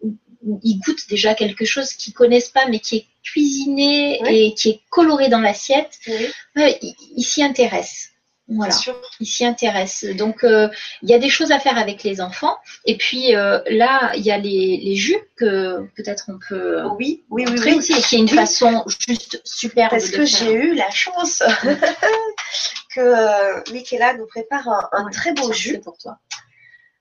ils 0.62 0.78
goûtent 0.78 1.08
déjà 1.08 1.34
quelque 1.34 1.64
chose 1.64 1.92
qu'ils 1.94 2.12
connaissent 2.12 2.50
pas, 2.50 2.68
mais 2.68 2.78
qui 2.78 2.96
est 2.98 3.06
cuisiné 3.24 4.20
et 4.30 4.54
qui 4.54 4.70
est 4.70 4.80
coloré 4.90 5.28
dans 5.28 5.40
l'assiette, 5.40 5.98
ils 6.54 7.24
s'y 7.24 7.42
intéressent. 7.42 8.10
Voilà, 8.48 8.74
il 9.18 9.26
s'y 9.26 9.44
intéresse. 9.44 10.04
Donc, 10.04 10.44
euh, 10.44 10.68
il 11.02 11.10
y 11.10 11.14
a 11.14 11.18
des 11.18 11.28
choses 11.28 11.50
à 11.50 11.58
faire 11.58 11.78
avec 11.78 12.04
les 12.04 12.20
enfants. 12.20 12.56
Et 12.84 12.96
puis 12.96 13.34
euh, 13.34 13.60
là, 13.68 14.12
il 14.14 14.22
y 14.22 14.30
a 14.30 14.38
les, 14.38 14.94
jus 14.94 15.18
que 15.36 15.88
peut-être 15.96 16.26
on 16.28 16.38
peut 16.38 16.84
oui, 16.96 17.24
oui, 17.28 17.44
oui, 17.48 17.58
oui. 17.64 17.74
aussi, 17.74 17.92
et 17.92 18.02
qui 18.02 18.16
est 18.16 18.18
une 18.20 18.28
façon 18.28 18.84
juste 19.08 19.40
super. 19.44 19.90
Parce 19.90 20.10
que 20.10 20.24
j'ai 20.24 20.52
eu 20.52 20.74
la 20.74 20.90
chance 20.90 21.42
que 22.94 23.00
euh, 23.00 23.62
Michaela 23.72 24.14
nous 24.14 24.26
prépare 24.26 24.88
un, 24.92 25.10
très 25.10 25.32
beau 25.32 25.52
jus 25.52 25.80
pour 25.80 25.98
toi. 25.98 26.18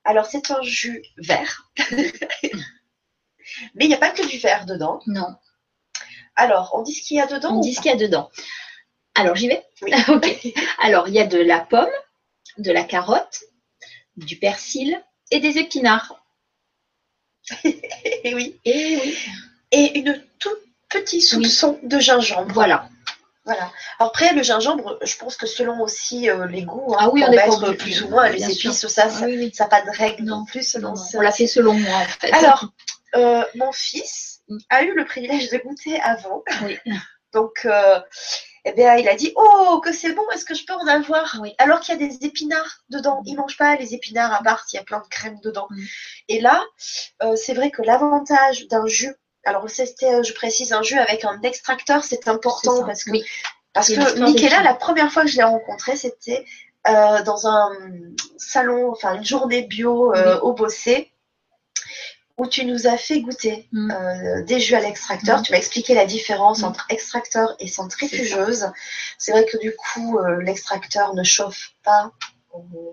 Alors, 0.03 0.25
c'est 0.25 0.49
un 0.49 0.61
jus 0.63 1.03
vert, 1.17 1.69
mais 1.89 3.85
il 3.85 3.87
n'y 3.87 3.93
a 3.93 3.97
pas 3.97 4.11
que 4.11 4.25
du 4.27 4.37
vert 4.39 4.65
dedans. 4.65 4.99
Non. 5.05 5.35
Alors, 6.35 6.71
on 6.73 6.81
dit 6.81 6.93
ce 6.93 7.01
qu'il 7.01 7.17
y 7.17 7.21
a 7.21 7.27
dedans 7.27 7.57
On 7.57 7.59
dit 7.59 7.73
ce 7.73 7.81
qu'il 7.81 7.91
y 7.91 7.93
a 7.93 7.97
dedans. 7.97 8.29
Alors, 9.15 9.35
j'y 9.35 9.47
vais 9.47 9.63
Alors, 10.79 11.07
il 11.07 11.13
y 11.13 11.19
a 11.19 11.25
de 11.25 11.39
la 11.39 11.59
pomme, 11.59 11.87
de 12.57 12.71
la 12.71 12.83
carotte, 12.83 13.43
du 14.17 14.37
persil 14.37 15.01
et 15.31 15.39
des 15.39 15.57
épinards. 15.57 16.21
et 17.63 18.35
oui. 18.35 18.59
Et 18.65 18.99
oui. 19.01 19.17
Et 19.71 19.99
une 19.99 20.21
toute 20.39 20.59
petite 20.89 21.23
soupçon 21.23 21.79
de 21.83 21.99
gingembre. 21.99 22.53
Voilà. 22.53 22.89
Voilà. 23.45 23.71
après, 23.99 24.33
le 24.33 24.41
gingembre, 24.41 24.97
je 25.03 25.17
pense 25.17 25.37
que 25.37 25.45
selon 25.45 25.79
aussi 25.81 26.31
euh, 26.31 26.47
les 26.47 26.63
goûts, 26.63 26.95
hein, 26.95 26.97
ah 27.01 27.09
oui, 27.11 27.23
on, 27.27 27.29
mettre 27.29 27.73
plus 27.73 28.01
ou 28.01 28.09
moins 28.09 28.27
les 28.29 28.43
épices, 28.43 28.87
ça, 28.87 29.07
ça 29.07 29.27
n'a 29.27 29.67
pas 29.67 29.83
de 29.83 29.95
règle 29.95 30.23
non, 30.23 30.45
plus. 30.45 30.67
Selon 30.67 30.95
on 31.13 31.21
l'a 31.21 31.31
fait 31.31 31.45
selon 31.45 31.73
moi, 31.73 31.95
en 31.95 32.05
fait. 32.05 32.33
Alors, 32.33 32.65
euh, 33.15 33.43
mon 33.53 33.71
fils 33.71 34.41
a 34.71 34.81
eu 34.81 34.95
le 34.95 35.05
privilège 35.05 35.51
de 35.51 35.57
goûter 35.59 36.01
avant. 36.01 36.43
Oui. 36.63 36.79
Donc, 37.33 37.65
euh, 37.65 37.99
eh 38.65 38.73
bien, 38.73 38.95
il 38.95 39.07
a 39.07 39.15
dit 39.15 39.31
Oh, 39.35 39.79
que 39.83 39.93
c'est 39.93 40.11
bon, 40.13 40.23
est-ce 40.33 40.43
que 40.43 40.55
je 40.55 40.65
peux 40.65 40.73
en 40.73 40.87
avoir? 40.87 41.37
Oui. 41.39 41.53
Alors 41.59 41.79
qu'il 41.79 41.99
y 41.99 42.03
a 42.03 42.07
des 42.07 42.25
épinards 42.25 42.81
dedans. 42.89 43.21
Il 43.25 43.33
ne 43.33 43.37
mange 43.37 43.57
pas 43.57 43.75
les 43.75 43.93
épinards 43.93 44.33
à 44.33 44.41
part, 44.41 44.65
il 44.73 44.75
y 44.75 44.79
a 44.79 44.83
plein 44.83 44.99
de 44.99 45.07
crème 45.07 45.39
dedans. 45.43 45.67
Mm. 45.69 45.83
Et 46.29 46.41
là, 46.41 46.63
euh, 47.23 47.35
c'est 47.35 47.53
vrai 47.53 47.69
que 47.69 47.83
l'avantage 47.83 48.67
d'un 48.67 48.87
jus, 48.87 49.15
alors 49.45 49.69
c'était, 49.69 50.23
je 50.23 50.33
précise, 50.33 50.73
un 50.73 50.81
jus 50.81 50.97
avec 50.97 51.23
un 51.23 51.39
extracteur, 51.43 52.03
c'est 52.03 52.27
important 52.27 52.83
parce 52.83 53.03
que, 53.03 53.11
parce 53.71 53.89
que 53.89 54.63
la 54.63 54.73
première 54.73 55.11
fois 55.11 55.21
que 55.21 55.29
je 55.29 55.37
l'ai 55.37 55.43
rencontré, 55.43 55.95
c'était 55.95 56.43
euh, 56.89 57.21
dans 57.21 57.47
un 57.47 57.71
salon, 58.37 58.91
enfin 58.91 59.15
une 59.15 59.25
journée 59.25 59.61
bio 59.61 60.13
euh, 60.15 60.39
au 60.41 60.53
Bossé 60.53 61.11
où 62.37 62.47
tu 62.47 62.65
nous 62.65 62.87
as 62.87 62.97
fait 62.97 63.21
goûter 63.21 63.67
mm. 63.71 63.91
euh, 63.91 64.43
des 64.43 64.59
jus 64.59 64.75
à 64.75 64.81
l'extracteur. 64.81 65.39
Mm. 65.39 65.43
Tu 65.43 65.51
m'as 65.51 65.57
expliqué 65.57 65.93
la 65.93 66.05
différence 66.05 66.61
mm. 66.61 66.65
entre 66.65 66.85
extracteur 66.89 67.55
et 67.59 67.67
centrifugeuse. 67.67 68.71
C'est 69.17 69.31
vrai 69.31 69.45
que 69.45 69.57
du 69.57 69.73
coup, 69.75 70.19
euh, 70.19 70.41
l'extracteur 70.41 71.13
ne 71.15 71.23
chauffe 71.23 71.71
pas. 71.83 72.11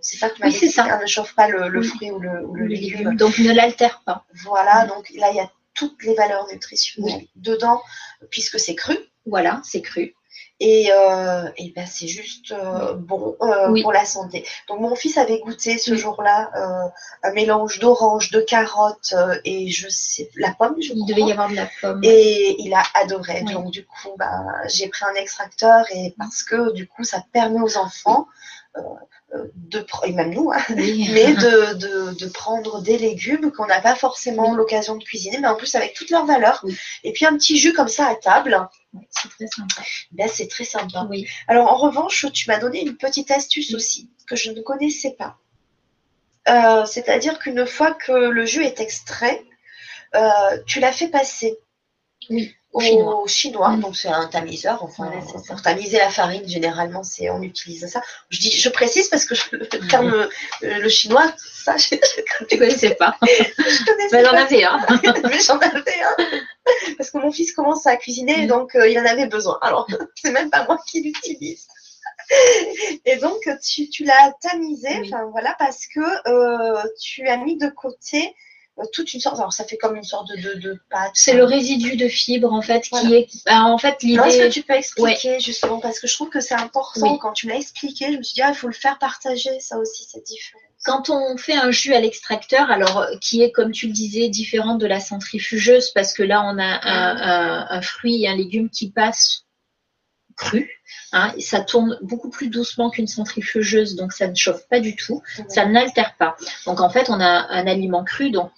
C'est 0.00 0.16
ça 0.16 0.28
que 0.28 0.36
tu 0.36 0.42
m'as 0.42 0.48
dit, 0.48 0.70
ça. 0.70 0.98
ne 0.98 1.06
chauffe 1.06 1.34
pas 1.36 1.46
le, 1.46 1.82
fruit 1.82 2.10
ou 2.10 2.18
le, 2.18 2.66
légume. 2.66 3.16
Donc 3.16 3.38
ne 3.38 3.52
l'altère 3.52 4.02
pas. 4.04 4.24
Voilà, 4.42 4.86
donc 4.86 5.08
là 5.14 5.30
il 5.30 5.36
y 5.36 5.40
a 5.40 5.48
toutes 5.74 6.02
les 6.02 6.14
valeurs 6.14 6.48
nutritionnelles 6.48 7.26
dedans, 7.36 7.80
puisque 8.28 8.58
c'est 8.58 8.74
cru. 8.74 8.98
Voilà, 9.24 9.60
c'est 9.64 9.80
cru. 9.80 10.16
Et, 10.64 10.92
euh, 10.92 11.50
et 11.56 11.72
ben 11.74 11.84
c'est 11.86 12.06
juste 12.06 12.52
euh, 12.52 12.92
bon 12.94 13.36
euh, 13.42 13.82
pour 13.82 13.92
la 13.92 14.04
santé. 14.04 14.46
Donc 14.68 14.78
mon 14.78 14.94
fils 14.94 15.18
avait 15.18 15.40
goûté 15.40 15.76
ce 15.76 15.96
jour-là 15.96 16.52
euh, 16.54 16.88
un 17.24 17.32
mélange 17.32 17.80
d'orange, 17.80 18.30
de 18.30 18.40
carottes 18.40 19.12
et 19.44 19.70
je 19.70 19.88
sais 19.88 20.30
la 20.36 20.52
pomme. 20.52 20.76
Je 20.80 20.92
il 20.92 21.04
devait 21.04 21.22
y 21.22 21.32
avoir 21.32 21.48
de 21.48 21.56
la 21.56 21.68
pomme. 21.80 22.00
Et 22.04 22.54
il 22.62 22.72
a 22.74 22.84
adoré. 22.94 23.42
Donc 23.42 23.72
du 23.72 23.84
coup, 23.84 24.10
bah, 24.16 24.44
j'ai 24.68 24.86
pris 24.86 25.04
un 25.04 25.14
extracteur 25.14 25.84
et 25.92 26.14
parce 26.16 26.44
que 26.44 26.72
du 26.74 26.86
coup, 26.86 27.02
ça 27.02 27.24
permet 27.32 27.60
aux 27.60 27.76
enfants 27.76 28.28
de 29.54 29.84
et 30.04 30.12
même 30.12 30.34
nous, 30.34 30.50
hein, 30.52 30.62
mais 30.76 31.34
de, 31.34 31.74
de, 31.74 32.14
de, 32.14 32.26
prendre 32.28 32.82
des 32.82 32.98
légumes 32.98 33.50
qu'on 33.50 33.66
n'a 33.66 33.80
pas 33.80 33.94
forcément 33.94 34.54
l'occasion 34.54 34.96
de 34.96 35.04
cuisiner, 35.04 35.38
mais 35.38 35.48
en 35.48 35.54
plus 35.54 35.74
avec 35.74 35.94
toutes 35.94 36.10
leurs 36.10 36.26
valeurs. 36.26 36.64
Et 37.02 37.12
puis 37.12 37.24
un 37.24 37.36
petit 37.36 37.58
jus 37.58 37.72
comme 37.72 37.88
ça 37.88 38.06
à 38.06 38.14
table. 38.14 38.68
C'est 39.10 39.30
très 39.30 39.46
sympa. 39.46 39.82
Ben, 40.12 40.28
c'est 40.28 40.48
très 40.48 40.64
sympa. 40.64 41.06
Oui. 41.08 41.26
Alors 41.48 41.72
en 41.72 41.76
revanche, 41.76 42.26
tu 42.32 42.48
m'as 42.50 42.58
donné 42.58 42.82
une 42.82 42.96
petite 42.96 43.30
astuce 43.30 43.74
aussi 43.74 44.10
que 44.26 44.36
je 44.36 44.50
ne 44.50 44.60
connaissais 44.60 45.12
pas. 45.12 45.38
Euh, 46.48 46.84
c'est-à-dire 46.84 47.38
qu'une 47.38 47.66
fois 47.66 47.94
que 47.94 48.12
le 48.12 48.44
jus 48.44 48.64
est 48.64 48.80
extrait, 48.80 49.42
euh, 50.14 50.58
tu 50.66 50.80
l'as 50.80 50.92
fait 50.92 51.08
passer. 51.08 51.56
Oui 52.30 52.54
au 52.72 53.26
chinois. 53.26 53.70
Mm. 53.70 53.80
Donc 53.80 53.96
c'est 53.96 54.08
un 54.08 54.26
tamiseur. 54.26 54.82
Enfin, 54.82 55.10
pour 55.46 55.62
tamiser 55.62 55.98
la 55.98 56.10
farine, 56.10 56.48
généralement, 56.48 57.02
c'est 57.02 57.30
on 57.30 57.42
utilise 57.42 57.86
ça. 57.86 58.02
Je 58.30 58.38
dis, 58.38 58.50
je 58.50 58.68
précise 58.68 59.08
parce 59.08 59.24
que 59.24 59.34
je, 59.34 59.42
le 59.52 59.64
mm. 59.64 59.88
terme 59.88 60.28
le, 60.62 60.88
chinois, 60.88 61.32
ça, 61.36 61.76
je, 61.76 61.96
tu 62.48 62.58
connaissais 62.58 62.94
pas. 62.94 63.16
je 63.22 63.84
connaissais 63.84 64.16
Mais 64.16 64.24
j'en 64.24 64.32
avais 64.32 64.64
un. 64.64 64.80
Mais 65.28 65.40
j'en 65.40 65.58
avais 65.58 66.00
un. 66.02 66.16
Parce 66.96 67.10
que 67.10 67.18
mon 67.18 67.32
fils 67.32 67.52
commence 67.52 67.86
à 67.86 67.96
cuisiner, 67.96 68.44
mm. 68.44 68.46
donc 68.46 68.74
euh, 68.74 68.88
il 68.88 68.98
en 68.98 69.06
avait 69.06 69.26
besoin. 69.26 69.58
Alors 69.62 69.86
c'est 70.14 70.32
même 70.32 70.50
pas 70.50 70.64
moi 70.64 70.78
qui 70.86 71.02
l'utilise. 71.02 71.66
Et 73.04 73.16
donc 73.16 73.40
tu, 73.62 73.90
tu 73.90 74.04
l'as 74.04 74.32
tamisé, 74.40 75.10
voilà, 75.32 75.54
parce 75.58 75.86
que 75.86 76.00
euh, 76.28 76.82
tu 77.00 77.28
as 77.28 77.36
mis 77.36 77.58
de 77.58 77.68
côté 77.68 78.28
euh, 78.28 78.30
toute 78.92 79.12
une 79.14 79.20
sorte. 79.20 79.38
Alors, 79.38 79.52
ça 79.52 79.64
fait 79.64 79.76
comme 79.76 79.96
une 79.96 80.04
sorte 80.04 80.28
de, 80.28 80.54
de, 80.54 80.80
pâte. 80.90 81.12
C'est 81.14 81.34
le 81.34 81.44
résidu 81.44 81.96
de 81.96 82.08
fibres, 82.08 82.52
en 82.52 82.62
fait, 82.62 82.82
qui 82.82 83.14
est. 83.14 83.28
Bah, 83.46 83.64
en 83.64 83.78
fait, 83.78 84.02
l'idée. 84.02 84.22
Est-ce 84.22 84.38
que 84.38 84.52
tu 84.52 84.62
peux 84.62 84.74
expliquer, 84.74 85.40
justement 85.40 85.78
Parce 85.80 85.98
que 85.98 86.06
je 86.06 86.14
trouve 86.14 86.30
que 86.30 86.40
c'est 86.40 86.54
important. 86.54 87.18
Quand 87.18 87.32
tu 87.32 87.46
m'as 87.46 87.56
expliqué, 87.56 88.12
je 88.12 88.18
me 88.18 88.22
suis 88.22 88.34
dit, 88.34 88.42
ah, 88.42 88.50
il 88.50 88.56
faut 88.56 88.68
le 88.68 88.72
faire 88.72 88.98
partager, 88.98 89.60
ça 89.60 89.78
aussi, 89.78 90.06
c'est 90.08 90.24
différent. 90.24 90.60
Quand 90.84 91.10
on 91.10 91.36
fait 91.36 91.54
un 91.54 91.70
jus 91.70 91.94
à 91.94 92.00
l'extracteur, 92.00 92.70
alors 92.70 93.06
qui 93.20 93.42
est, 93.42 93.52
comme 93.52 93.70
tu 93.70 93.86
le 93.86 93.92
disais, 93.92 94.28
différent 94.28 94.74
de 94.74 94.86
la 94.86 94.98
centrifugeuse, 94.98 95.90
parce 95.90 96.12
que 96.12 96.22
là, 96.24 96.42
on 96.44 96.58
a 96.58 96.80
un, 96.82 97.66
un 97.70 97.82
fruit 97.82 98.24
et 98.24 98.28
un 98.28 98.36
légume 98.36 98.68
qui 98.68 98.90
passe 98.90 99.44
cru. 100.36 100.68
Hein, 101.12 101.34
ça 101.38 101.60
tourne 101.60 101.98
beaucoup 102.02 102.30
plus 102.30 102.48
doucement 102.48 102.90
qu'une 102.90 103.06
centrifugeuse, 103.06 103.96
donc 103.96 104.12
ça 104.12 104.28
ne 104.28 104.34
chauffe 104.34 104.66
pas 104.68 104.80
du 104.80 104.96
tout, 104.96 105.22
ça 105.48 105.66
n'altère 105.66 106.16
pas. 106.16 106.36
Donc 106.66 106.80
en 106.80 106.88
fait, 106.88 107.10
on 107.10 107.20
a 107.20 107.46
un 107.50 107.66
aliment 107.66 108.02
cru, 108.02 108.30
donc 108.30 108.50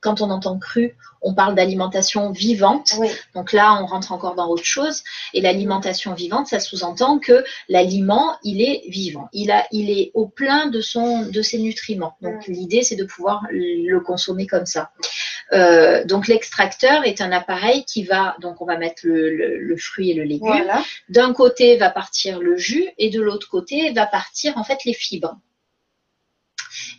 quand 0.00 0.20
on 0.20 0.30
entend 0.30 0.58
cru, 0.58 0.96
on 1.22 1.34
parle 1.34 1.54
d'alimentation 1.54 2.30
vivante. 2.30 2.92
Donc 3.34 3.52
là, 3.52 3.78
on 3.82 3.86
rentre 3.86 4.12
encore 4.12 4.34
dans 4.34 4.48
autre 4.48 4.64
chose. 4.64 5.02
Et 5.34 5.40
l'alimentation 5.40 6.14
vivante, 6.14 6.46
ça 6.46 6.60
sous-entend 6.60 7.18
que 7.18 7.44
l'aliment, 7.68 8.36
il 8.42 8.62
est 8.62 8.82
vivant. 8.88 9.28
Il, 9.32 9.50
a, 9.50 9.66
il 9.72 9.90
est 9.90 10.10
au 10.14 10.26
plein 10.26 10.66
de, 10.68 10.80
son, 10.80 11.26
de 11.26 11.42
ses 11.42 11.58
nutriments. 11.58 12.16
Donc 12.22 12.46
l'idée, 12.46 12.82
c'est 12.82 12.96
de 12.96 13.04
pouvoir 13.04 13.42
le 13.50 13.98
consommer 14.00 14.46
comme 14.46 14.66
ça. 14.66 14.90
Euh, 15.52 16.04
donc 16.04 16.28
l'extracteur 16.28 17.04
est 17.04 17.20
un 17.20 17.32
appareil 17.32 17.84
qui 17.84 18.04
va, 18.04 18.36
donc 18.40 18.60
on 18.60 18.66
va 18.66 18.76
mettre 18.76 19.02
le, 19.04 19.76
fruit 19.76 20.10
et 20.10 20.14
le 20.14 20.22
légume. 20.22 20.70
D'un 21.08 21.32
côté 21.32 21.76
va 21.76 21.90
partir 21.90 22.38
le 22.40 22.56
jus 22.56 22.88
et 22.98 23.10
de 23.10 23.20
l'autre 23.20 23.48
côté 23.48 23.92
va 23.92 24.06
partir 24.06 24.56
en 24.58 24.64
fait 24.64 24.84
les 24.84 24.94
fibres. 24.94 25.36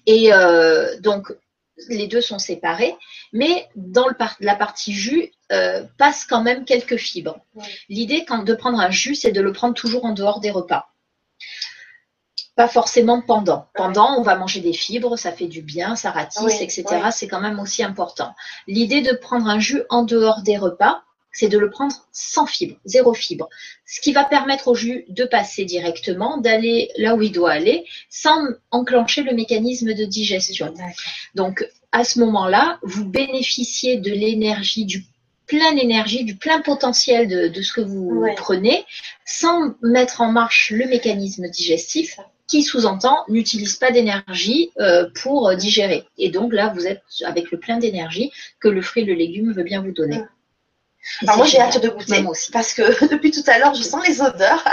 Et 0.06 0.34
euh, 0.34 0.99
donc 0.99 1.32
les 1.89 2.07
deux 2.07 2.21
sont 2.21 2.39
séparés, 2.39 2.95
mais 3.34 3.69
dans 3.75 4.07
la 4.39 4.55
partie 4.55 4.93
jus 4.93 5.32
euh, 5.51 5.84
passe 5.97 6.25
quand 6.25 6.41
même 6.41 6.65
quelques 6.65 6.97
fibres. 6.97 7.39
L'idée 7.89 8.21
de 8.21 8.53
prendre 8.53 8.79
un 8.79 8.91
jus, 8.91 9.15
c'est 9.15 9.32
de 9.32 9.41
le 9.41 9.51
prendre 9.51 9.73
toujours 9.73 10.05
en 10.05 10.13
dehors 10.13 10.39
des 10.39 10.51
repas. 10.51 10.89
Pas 12.55 12.67
forcément 12.67 13.21
pendant. 13.21 13.69
Pendant, 13.73 14.17
on 14.17 14.21
va 14.21 14.36
manger 14.36 14.59
des 14.59 14.73
fibres, 14.73 15.17
ça 15.17 15.32
fait 15.32 15.47
du 15.47 15.61
bien, 15.61 15.95
ça 15.95 16.11
ratisse, 16.11 16.61
etc. 16.61 16.86
C'est 17.11 17.27
quand 17.27 17.41
même 17.41 17.59
aussi 17.59 17.84
important. 17.84 18.36
L'idée 18.67 19.01
de 19.01 19.13
prendre 19.13 19.47
un 19.47 19.59
jus 19.59 19.84
en 19.89 20.03
dehors 20.03 20.41
des 20.41 20.57
repas, 20.57 21.03
c'est 21.34 21.47
de 21.47 21.57
le 21.57 21.69
prendre 21.69 21.95
sans 22.11 22.45
fibre, 22.45 22.75
zéro 22.86 23.13
fibre. 23.13 23.47
Ce 23.86 24.01
qui 24.01 24.13
va 24.13 24.23
permettre 24.23 24.67
au 24.67 24.75
jus 24.75 25.05
de 25.09 25.25
passer 25.25 25.65
directement, 25.65 26.38
d'aller 26.38 26.91
là 26.97 27.15
où 27.15 27.21
il 27.21 27.32
doit 27.32 27.51
aller, 27.51 27.86
sans 28.09 28.41
enclencher 28.71 29.23
le 29.23 29.34
mécanisme 29.34 29.93
de 29.93 30.05
digestion. 30.05 30.73
Donc, 31.36 31.65
à 31.91 32.03
ce 32.03 32.19
moment-là, 32.19 32.79
vous 32.84 33.05
bénéficiez 33.05 33.97
de 33.97 34.11
l'énergie, 34.11 34.86
du 34.86 35.05
plein 35.47 35.75
énergie, 35.75 36.23
du 36.23 36.38
plein 36.38 36.61
potentiel 36.61 37.27
de, 37.27 37.61
ce 37.61 37.73
que 37.73 37.82
vous 37.82 38.25
prenez, 38.38 38.86
sans 39.25 39.75
mettre 39.82 40.21
en 40.21 40.32
marche 40.32 40.71
le 40.71 40.86
mécanisme 40.88 41.49
digestif 41.49 42.17
qui 42.47 42.63
sous-entend 42.63 43.17
n'utilise 43.29 43.77
pas 43.77 43.91
d'énergie 43.91 44.71
euh, 44.79 45.09
pour 45.21 45.55
digérer. 45.55 46.03
Et 46.17 46.29
donc 46.29 46.51
là, 46.51 46.73
vous 46.75 46.86
êtes 46.86 47.01
avec 47.23 47.49
le 47.51 47.59
plein 47.59 47.77
d'énergie 47.77 48.29
que 48.59 48.67
le 48.67 48.82
fruit, 48.82 49.05
le 49.05 49.13
légume 49.13 49.53
veut 49.53 49.63
bien 49.63 49.82
vous 49.82 49.93
donner. 49.93 50.21
Alors 51.24 51.38
moi 51.38 51.45
j'ai 51.45 51.60
hâte 51.60 51.82
de 51.82 51.89
goûter 51.89 52.24
aussi. 52.26 52.52
parce 52.52 52.74
que 52.74 53.06
depuis 53.12 53.32
tout 53.32 53.43
à 53.47 53.58
l'heure 53.58 53.74
je 53.74 53.84
sens 53.84 54.06
les 54.08 54.22
odeurs. 54.22 54.64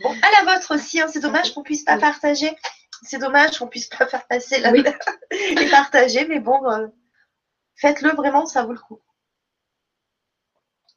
bon, 0.00 0.14
à 0.22 0.44
la 0.44 0.52
vôtre 0.52 0.74
aussi, 0.74 1.00
hein. 1.00 1.06
c'est 1.12 1.20
dommage 1.20 1.54
qu'on 1.54 1.62
puisse 1.62 1.84
pas 1.84 1.98
partager. 1.98 2.54
C'est 3.02 3.18
dommage 3.18 3.58
qu'on 3.58 3.68
puisse 3.68 3.86
pas 3.86 4.06
faire 4.06 4.26
passer 4.26 4.60
la 4.60 4.72
et 5.30 5.70
partager, 5.70 6.26
mais 6.26 6.40
bon, 6.40 6.68
euh, 6.70 6.88
faites-le 7.76 8.10
vraiment, 8.10 8.44
ça 8.46 8.64
vaut 8.64 8.72
le 8.72 8.78
coup. 8.78 9.00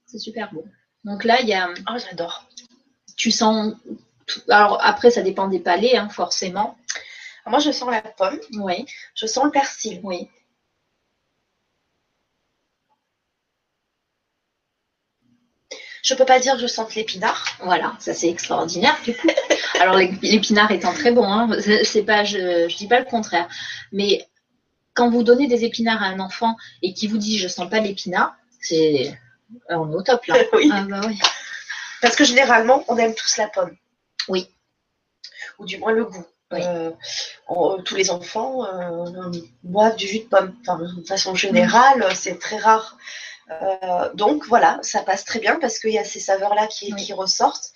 C'est 0.07 0.19
super 0.19 0.51
bon. 0.51 0.63
Donc 1.03 1.23
là 1.23 1.41
il 1.41 1.47
y 1.47 1.53
a. 1.53 1.69
Oh 1.89 1.97
j'adore. 1.97 2.47
Tu 3.15 3.31
sens. 3.31 3.73
Alors 4.49 4.79
après 4.83 5.11
ça 5.11 5.21
dépend 5.21 5.47
des 5.47 5.59
palais, 5.59 5.95
hein, 5.95 6.09
forcément. 6.09 6.77
moi 7.45 7.59
je 7.59 7.71
sens 7.71 7.89
la 7.89 8.01
pomme. 8.01 8.39
Oui. 8.53 8.85
Je 9.15 9.25
sens 9.25 9.45
le 9.45 9.51
persil. 9.51 10.01
Oui. 10.03 10.29
Je 16.03 16.13
peux 16.15 16.25
pas 16.25 16.39
dire 16.39 16.55
que 16.55 16.61
je 16.61 16.67
sente 16.67 16.95
l'épinard. 16.95 17.45
Voilà, 17.61 17.95
ça 17.99 18.13
c'est 18.13 18.29
extraordinaire 18.29 18.97
du 19.03 19.13
coup. 19.15 19.27
Alors 19.79 19.97
l'épinard 19.97 20.71
étant 20.71 20.93
très 20.93 21.11
bon, 21.11 21.25
hein, 21.25 21.49
c'est 21.83 22.03
pas, 22.03 22.23
je, 22.23 22.37
ne 22.37 22.77
dis 22.77 22.87
pas 22.87 22.99
le 22.99 23.05
contraire, 23.05 23.47
mais 23.91 24.27
quand 24.93 25.09
vous 25.09 25.23
donnez 25.23 25.47
des 25.47 25.63
épinards 25.63 26.03
à 26.03 26.07
un 26.07 26.19
enfant 26.19 26.55
et 26.81 26.93
qui 26.93 27.07
vous 27.07 27.17
dit 27.17 27.37
je 27.37 27.47
sens 27.47 27.69
pas 27.69 27.79
l'épinard, 27.79 28.35
c'est 28.59 29.17
on 29.69 29.91
est 29.91 29.95
au 29.95 30.01
top 30.01 30.25
là. 30.25 30.35
Ah, 30.71 30.85
bah 30.89 31.01
oui. 31.07 31.19
Parce 32.01 32.15
que 32.15 32.23
généralement 32.23 32.83
on 32.87 32.97
aime 32.97 33.15
tous 33.15 33.37
la 33.37 33.47
pomme. 33.47 33.75
Oui. 34.27 34.47
Ou 35.59 35.65
du 35.65 35.77
moins 35.77 35.91
le 35.91 36.05
goût. 36.05 36.25
Euh, 36.53 36.91
tous 37.85 37.95
les 37.95 38.11
enfants 38.11 38.65
euh, 38.65 39.31
boivent 39.63 39.95
du 39.95 40.05
jus 40.07 40.19
de 40.19 40.25
pomme. 40.25 40.53
de 40.97 41.07
façon 41.07 41.33
générale, 41.33 42.05
c'est 42.15 42.39
très 42.39 42.57
rare 42.57 42.97
euh, 43.51 44.13
donc 44.13 44.45
voilà, 44.47 44.79
ça 44.81 45.01
passe 45.01 45.25
très 45.25 45.39
bien 45.39 45.57
parce 45.59 45.79
qu'il 45.79 45.91
y 45.91 45.97
a 45.97 46.03
ces 46.03 46.19
saveurs-là 46.19 46.67
qui, 46.67 47.13
ressortent. 47.13 47.71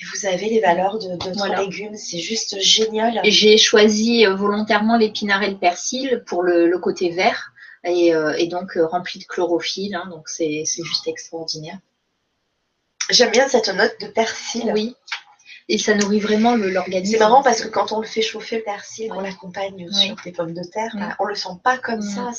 Et 0.00 0.04
vous 0.12 0.26
avez 0.26 0.48
les 0.48 0.60
valeurs 0.60 0.98
de 0.98 1.16
d'autres 1.16 1.60
légumes, 1.60 1.96
c'est 1.96 2.18
juste 2.18 2.60
génial. 2.60 3.20
J'ai 3.24 3.56
choisi 3.56 4.26
euh, 4.26 4.34
volontairement 4.34 4.96
l'épinard 4.96 5.42
et 5.42 5.50
le 5.50 5.58
persil 5.58 6.22
pour 6.26 6.42
le, 6.42 6.76
côté 6.78 7.10
vert 7.10 7.52
et, 7.84 8.14
euh, 8.14 8.46
donc 8.46 8.72
rempli 8.76 9.20
de 9.20 9.24
chlorophylle. 9.24 9.94
Hein, 9.94 10.08
donc 10.10 10.28
c'est 10.28 10.64
juste 10.64 11.06
extraordinaire. 11.06 11.78
J'aime 13.10 13.30
bien 13.30 13.48
cette 13.48 13.68
note 13.68 13.94
de 14.00 14.06
persil. 14.06 14.70
Oui, 14.72 14.96
et 15.68 15.78
ça 15.78 15.94
nourrit 15.94 16.20
vraiment 16.20 16.54
l'organisme. 16.56 17.12
C'est 17.12 17.18
marrant 17.18 17.42
parce 17.42 17.62
que 17.62 17.68
quand 17.68 17.92
on 17.92 18.00
le 18.00 18.06
fait 18.06 18.22
chauffer 18.22 18.56
le 18.56 18.62
persil, 18.62 19.10
on 19.12 19.20
l'accompagne 19.20 19.90
sur 19.90 20.16
des 20.24 20.32
pommes 20.32 20.54
de 20.54 20.62
terre, 20.62 20.90
bah, 20.94 21.14
on 21.18 21.24
le 21.24 21.34
sent 21.34 21.56
pas 21.62 21.78
comme 21.78 22.02
ça. 22.02 22.30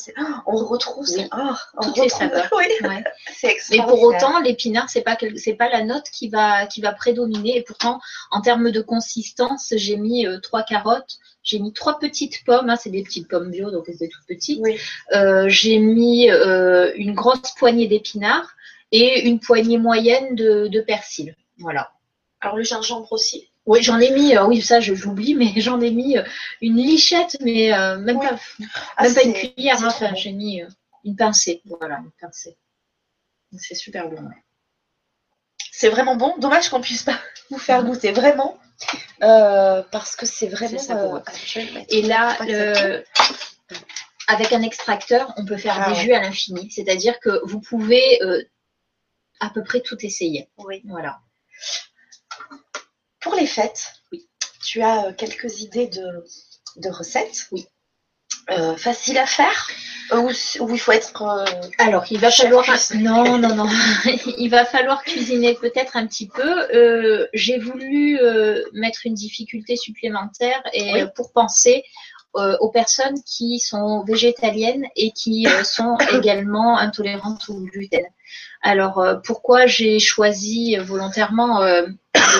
on 0.46 0.56
retrouve 0.58 1.08
oh, 1.10 1.82
toutes 1.82 1.98
les 1.98 2.10
saveurs. 2.10 2.50
Mais 3.72 3.78
pour 3.88 4.02
autant, 4.04 4.40
l'épinard, 4.42 4.90
c'est 4.90 5.02
pas 5.02 5.18
c'est 5.36 5.54
pas 5.54 5.70
la 5.70 5.84
note 5.84 6.10
qui 6.12 6.30
va 6.30 6.66
qui 6.68 6.82
va 6.82 6.94
prédominer. 6.94 7.58
Et 7.58 7.62
pourtant, 7.62 8.00
en 8.32 8.42
termes 8.42 8.72
de 8.72 8.82
consistance, 8.82 9.74
j'ai 9.76 9.98
mis 9.98 10.26
euh, 10.28 10.40
trois 10.40 10.64
carottes. 10.64 11.18
J'ai 11.44 11.60
mis 11.60 11.74
trois 11.74 12.00
petites 12.00 12.46
pommes, 12.46 12.70
hein, 12.70 12.78
c'est 12.78 12.90
des 12.90 13.04
petites 13.04 13.28
pommes 13.28 13.52
bio, 13.52 13.70
donc 13.70 13.84
elles 13.90 13.96
étaient 13.96 14.08
toutes 14.08 14.26
petites. 14.26 14.62
Euh, 15.14 15.50
j'ai 15.50 15.78
mis 15.78 16.32
euh, 16.32 16.94
une 16.96 17.14
grosse 17.14 17.52
poignée 17.58 17.88
d'épinards 17.88 18.56
et 18.94 19.28
une 19.28 19.42
poignée 19.42 19.78
moyenne 19.78 20.36
de, 20.36 20.68
de 20.68 20.80
persil. 20.80 21.36
Voilà. 21.58 21.92
Alors 22.44 22.58
le 22.58 22.64
gingembre 22.64 23.10
aussi. 23.14 23.50
Oui, 23.66 23.82
j'en 23.82 24.00
ai 24.02 24.12
mis, 24.12 24.36
euh, 24.36 24.46
oui, 24.46 24.62
ça 24.62 24.82
j'oublie, 24.82 25.34
mais 25.34 25.54
j'en 25.62 25.80
ai 25.80 25.92
mis 25.92 26.18
euh, 26.18 26.24
une 26.62 26.76
lichette, 26.76 27.38
mais 27.40 27.74
euh, 27.74 27.98
même, 27.98 28.20
pas, 28.20 28.38
ah, 28.98 29.04
même 29.04 29.16
pas 29.16 29.24
une 29.24 29.34
cuillère. 29.34 29.82
Hein, 29.82 29.88
enfin, 29.88 30.14
j'ai 30.14 30.34
mis 30.34 30.62
une 31.06 31.16
pincée. 31.16 31.62
Voilà, 31.66 32.00
une 32.00 32.12
pincée. 32.20 32.58
C'est 33.58 33.76
super 33.76 34.10
bon. 34.10 34.30
C'est 35.72 35.90
vraiment 35.90 36.18
bon. 36.18 36.36
Dommage 36.38 36.68
qu'on 36.70 36.82
puisse 36.82 37.04
pas 37.04 37.18
vous 37.50 37.58
faire 37.58 37.82
goûter, 37.84 38.12
vraiment. 38.12 38.60
parce 39.20 40.18
que 40.18 40.26
c'est 40.26 40.48
vraiment. 40.48 41.24
Et 41.88 42.02
là, 42.02 42.38
avec 44.28 44.52
un 44.52 44.64
extracteur, 44.64 45.34
on 45.38 45.46
peut 45.46 45.58
faire 45.58 45.80
ah 45.80 45.94
des 45.94 45.96
jus 45.96 46.14
à 46.14 46.20
l'infini. 46.20 46.70
C'est-à-dire 46.72 47.18
que 47.22 47.40
vous 47.46 47.62
pouvez 47.62 48.20
à 49.40 49.50
peu 49.50 49.64
près 49.64 49.80
tout 49.80 49.98
essayer. 50.06 50.50
Oui. 50.58 50.82
Voilà. 50.86 51.22
Pour 53.24 53.36
les 53.36 53.48
fêtes, 53.48 53.94
oui. 54.12 54.28
tu 54.64 54.82
as 54.82 55.06
euh, 55.06 55.14
quelques 55.14 55.62
idées 55.62 55.88
de, 55.88 56.90
recettes? 56.90 57.48
Oui. 57.52 57.66
Euh, 58.50 58.76
facile 58.76 59.18
à 59.18 59.26
faire? 59.26 59.70
Ou, 60.12 60.30
il 60.70 60.80
faut 60.80 60.92
être. 60.92 61.22
Euh, 61.22 61.46
Alors, 61.78 62.04
il 62.12 62.20
va 62.20 62.30
falloir. 62.30 62.66
Non, 62.96 63.38
non, 63.38 63.56
non. 63.56 63.70
il 64.38 64.50
va 64.50 64.66
falloir 64.66 65.04
cuisiner 65.04 65.54
peut-être 65.54 65.96
un 65.96 66.06
petit 66.06 66.28
peu. 66.28 67.28
J'ai 67.34 67.58
voulu 67.58 68.20
mettre 68.74 69.06
une 69.06 69.14
difficulté 69.14 69.78
supplémentaire 69.78 70.62
et 70.74 71.06
pour 71.16 71.32
penser 71.32 71.84
aux 72.34 72.70
personnes 72.70 73.22
qui 73.26 73.60
sont 73.60 74.04
végétaliennes 74.04 74.86
et 74.96 75.12
qui 75.12 75.48
sont 75.64 75.98
également 76.14 76.78
intolérantes 76.78 77.50
au 77.50 77.60
gluten. 77.60 78.06
Alors, 78.62 79.06
pourquoi 79.24 79.68
j'ai 79.68 80.00
choisi 80.00 80.76
volontairement 80.78 81.62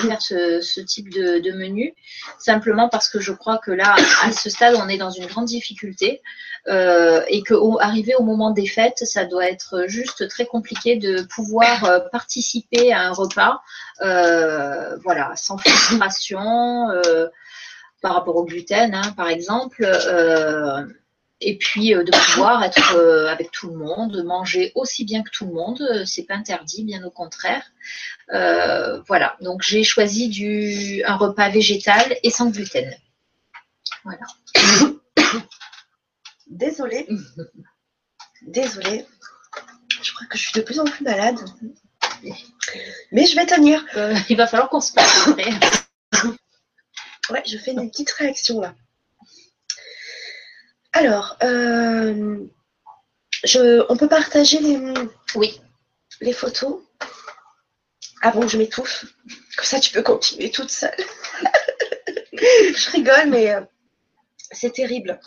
de 0.02 0.08
faire 0.08 0.22
ce, 0.22 0.80
type 0.80 1.10
de, 1.10 1.52
menu, 1.52 1.94
simplement 2.38 2.88
parce 2.88 3.08
que 3.08 3.20
je 3.20 3.32
crois 3.32 3.58
que 3.58 3.70
là, 3.70 3.94
à 4.22 4.32
ce 4.32 4.50
stade, 4.50 4.74
on 4.76 4.88
est 4.88 4.98
dans 4.98 5.10
une 5.10 5.26
grande 5.26 5.46
difficulté 5.46 6.22
euh, 6.68 7.22
et 7.28 7.42
que 7.42 7.54
arrivé 7.80 8.14
au 8.14 8.22
moment 8.22 8.50
des 8.50 8.66
fêtes, 8.66 9.02
ça 9.04 9.24
doit 9.24 9.46
être 9.46 9.84
juste 9.86 10.28
très 10.28 10.46
compliqué 10.46 10.96
de 10.96 11.22
pouvoir 11.22 11.84
euh, 11.84 12.00
participer 12.10 12.92
à 12.92 13.02
un 13.02 13.12
repas, 13.12 13.60
euh, 14.00 14.96
voilà, 15.04 15.32
sans 15.36 15.58
frustration 15.58 16.88
par 18.04 18.14
rapport 18.14 18.36
au 18.36 18.44
gluten, 18.44 18.94
hein, 18.94 19.12
par 19.16 19.28
exemple 19.28 19.84
et 21.40 21.58
puis 21.58 21.90
de 21.90 22.32
pouvoir 22.32 22.62
être 22.62 22.96
avec 23.28 23.50
tout 23.50 23.68
le 23.68 23.76
monde, 23.76 24.22
manger 24.24 24.72
aussi 24.74 25.04
bien 25.04 25.22
que 25.22 25.30
tout 25.30 25.46
le 25.46 25.52
monde, 25.52 25.82
c'est 26.06 26.22
pas 26.24 26.34
interdit, 26.34 26.84
bien 26.84 27.02
au 27.04 27.10
contraire. 27.10 27.64
voilà, 28.28 29.36
donc 29.40 29.62
j'ai 29.62 29.84
choisi 29.84 30.28
du, 30.28 31.02
un 31.04 31.16
repas 31.16 31.48
végétal 31.48 32.16
et 32.22 32.30
sans 32.30 32.50
gluten. 32.50 32.94
Voilà. 34.04 34.26
Désolée. 36.46 37.08
Désolée. 38.42 39.06
Je 40.02 40.12
crois 40.12 40.26
que 40.26 40.36
je 40.36 40.42
suis 40.48 40.60
de 40.60 40.64
plus 40.64 40.78
en 40.78 40.84
plus 40.84 41.02
malade. 41.04 41.38
Mais 43.12 43.26
je 43.26 43.36
vais 43.36 43.46
tenir. 43.46 43.84
Euh, 43.96 44.14
il 44.28 44.36
va 44.36 44.46
falloir 44.46 44.68
qu'on 44.68 44.80
se 44.80 44.92
passe 44.92 45.28
après. 45.28 45.50
Ouais, 47.30 47.42
je 47.46 47.58
fais 47.58 47.72
une 47.72 47.90
petite 47.90 48.10
réaction 48.10 48.60
là. 48.60 48.74
Alors, 50.92 51.36
euh, 51.42 52.46
je, 53.42 53.84
on 53.88 53.96
peut 53.96 54.08
partager 54.08 54.60
les, 54.60 54.78
oui. 55.34 55.60
les 56.20 56.32
photos 56.32 56.82
avant 58.22 58.40
que 58.42 58.48
je 58.48 58.58
m'étouffe. 58.58 59.04
Comme 59.56 59.64
ça, 59.64 59.80
tu 59.80 59.92
peux 59.92 60.02
continuer 60.02 60.50
toute 60.50 60.70
seule. 60.70 60.94
je 62.32 62.90
rigole, 62.92 63.28
mais 63.28 63.52
euh, 63.52 63.60
c'est 64.52 64.72
terrible. 64.72 65.18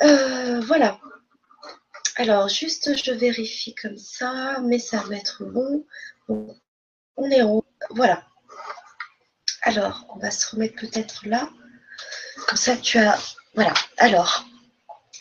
voilà. 0.00 1.00
Alors, 2.16 2.48
juste, 2.48 2.96
je 3.02 3.12
vérifie 3.12 3.74
comme 3.74 3.98
ça, 3.98 4.60
mais 4.62 4.78
ça 4.78 4.98
va 4.98 5.16
être 5.16 5.44
bon. 5.44 5.86
On 6.28 7.30
est 7.30 7.42
en 7.42 7.54
haut. 7.54 7.64
Voilà. 7.90 8.26
Alors, 9.70 10.04
on 10.12 10.18
va 10.18 10.32
se 10.32 10.50
remettre 10.50 10.74
peut-être 10.80 11.22
là. 11.26 11.48
Comme 12.48 12.58
ça, 12.58 12.76
tu 12.76 12.98
as. 12.98 13.16
Voilà. 13.54 13.72
Alors. 13.98 14.44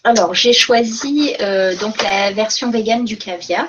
Alors, 0.04 0.34
j'ai 0.34 0.54
choisi 0.54 1.36
euh, 1.40 1.76
donc 1.76 2.02
la 2.02 2.32
version 2.32 2.72
végane 2.72 3.06
du 3.06 3.16
caviar. 3.16 3.68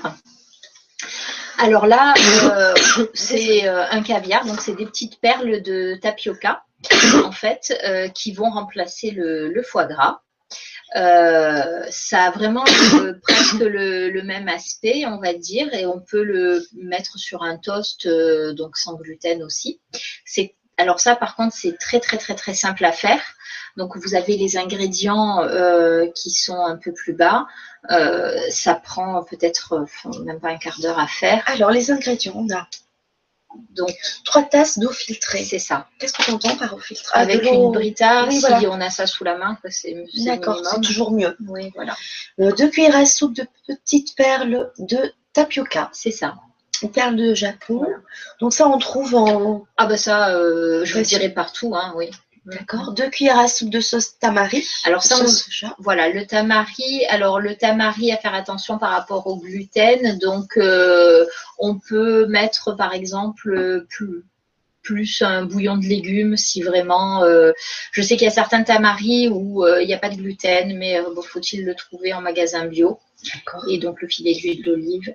Alors 1.59 1.87
là, 1.87 2.15
euh, 2.17 2.75
c'est 3.15 3.69
euh, 3.69 3.85
un 3.91 4.03
caviar, 4.03 4.47
donc 4.47 4.63
c'est 4.63 4.75
des 4.75 4.87
petites 4.87 5.21
perles 5.21 5.61
de 5.61 5.99
tapioca, 6.01 6.65
en 7.25 7.33
fait, 7.33 7.79
qui 8.15 8.33
vont 8.33 8.49
remplacer 8.49 9.11
le 9.11 9.63
foie 9.63 9.85
gras. 9.85 10.21
Ça 10.95 12.25
a 12.25 12.31
vraiment 12.31 12.65
presque 13.23 13.61
le, 13.61 14.23
même 14.23 14.49
aspect, 14.49 15.05
on 15.05 15.21
va 15.21 15.35
dire, 15.35 15.75
et 15.75 15.85
on 15.85 16.01
peut 16.01 16.23
le 16.23 16.65
mettre 16.73 17.19
sur 17.19 17.43
un 17.43 17.59
toast, 17.59 18.09
donc 18.09 18.79
sans 18.79 18.95
gluten 18.95 19.43
aussi. 19.43 19.79
C'est 20.25 20.55
alors 20.81 21.01
ça, 21.01 21.17
par 21.17 21.37
contre, 21.37 21.55
c'est 21.55 21.79
très 21.79 22.01
très 22.01 22.17
très 22.17 22.35
très 22.35 22.55
simple 22.55 22.85
à 22.85 22.93
faire. 22.93 23.21
Donc 23.77 23.97
vous 23.97 24.15
avez 24.15 24.37
les 24.37 24.57
ingrédients 24.57 25.43
euh, 25.43 26.07
qui 26.15 26.31
sont 26.31 26.65
un 26.65 26.77
peu 26.77 26.93
plus 26.93 27.13
bas. 27.13 27.47
ça 28.51 28.75
prend 28.75 29.23
peut-être 29.25 29.85
même 30.25 30.41
pas 30.41 30.49
un 30.49 30.59
quart 30.59 30.81
d'heure 30.81 30.99
à 30.99 31.07
faire. 31.07 31.43
Alors 31.47 31.71
les 31.71 31.91
ingrédients, 31.91 32.35
on 32.37 32.53
a 32.53 32.67
donc, 33.71 33.91
trois 34.25 34.43
tasses 34.43 34.79
d'eau 34.79 34.91
filtrée. 34.91 35.45
C'est 35.45 35.59
ça. 35.59 35.89
Qu'est-ce 35.99 36.13
que 36.13 36.23
tu 36.23 36.31
entends 36.31 36.57
par 36.57 36.75
eau 36.75 36.79
filtrée? 36.79 37.19
Avec 37.19 37.45
une 37.45 37.73
brita, 37.73 38.31
si 38.31 38.67
on 38.67 38.81
a 38.81 38.91
ça 38.91 39.07
sous 39.07 39.25
la 39.25 39.37
main, 39.37 39.59
c'est 39.69 40.05
D'accord, 40.25 40.65
c'est 40.65 40.81
toujours 40.81 41.13
mieux. 41.13 41.37
Oui, 41.49 41.71
voilà. 41.75 41.97
Euh, 42.41 42.53
deux 42.53 42.69
cuillères 42.69 42.97
à 42.97 43.05
soupe 43.05 43.35
de 43.35 43.47
petites 43.67 44.17
perles 44.17 44.73
de 44.79 45.13
tapioca. 45.33 45.91
C'est 45.93 46.11
ça. 46.11 46.35
Une 46.83 46.91
perle 46.91 47.17
de 47.17 47.35
Japon. 47.35 47.87
Donc 48.41 48.53
ça, 48.53 48.69
on 48.69 48.79
trouve 48.79 49.15
en... 49.15 49.67
Ah 49.77 49.87
bah 49.87 49.97
ça, 49.97 50.35
euh, 50.35 50.85
je 50.85 50.99
dirais 51.01 51.29
partout, 51.29 51.75
hein, 51.75 51.93
oui. 51.97 52.11
D'accord. 52.47 52.93
Deux 52.93 53.11
cuillères 53.11 53.39
à 53.39 53.49
soupe 53.49 53.71
de 53.71 53.81
sauce 53.81 54.19
tamari. 54.19 54.67
Alors 54.85 55.03
ça, 55.03 55.17
voilà, 55.79 56.09
le 56.09 56.27
tamari. 56.27 57.05
Alors 57.09 57.39
le 57.39 57.55
tamari, 57.55 58.13
à 58.13 58.17
faire 58.17 58.35
attention 58.35 58.79
par 58.79 58.91
rapport 58.91 59.27
au 59.27 59.37
gluten. 59.37 60.19
Donc 60.19 60.57
euh, 60.57 61.27
on 61.59 61.79
peut 61.79 62.27
mettre 62.27 62.73
par 62.77 62.95
exemple 62.95 63.85
plus 63.89 64.25
plus 64.83 65.21
un 65.21 65.45
bouillon 65.45 65.77
de 65.77 65.85
légumes 65.85 66.39
si 66.39 66.63
vraiment. 66.63 67.23
Euh, 67.25 67.53
je 67.93 68.01
sais 68.01 68.17
qu'il 68.17 68.25
y 68.25 68.31
a 68.31 68.35
certains 68.35 68.63
tamaris 68.63 69.29
où 69.29 69.65
euh, 69.65 69.83
il 69.83 69.87
n'y 69.87 69.95
a 69.95 69.99
pas 69.99 70.09
de 70.09 70.17
gluten, 70.17 70.79
mais 70.79 70.99
faut-il 71.23 71.67
le 71.67 71.75
trouver 71.75 72.15
en 72.15 72.23
magasin 72.23 72.65
bio. 72.65 72.99
Et 73.69 73.77
donc 73.77 74.01
le 74.01 74.09
filet 74.09 74.33
d'huile 74.33 74.65
d'olive 74.65 75.15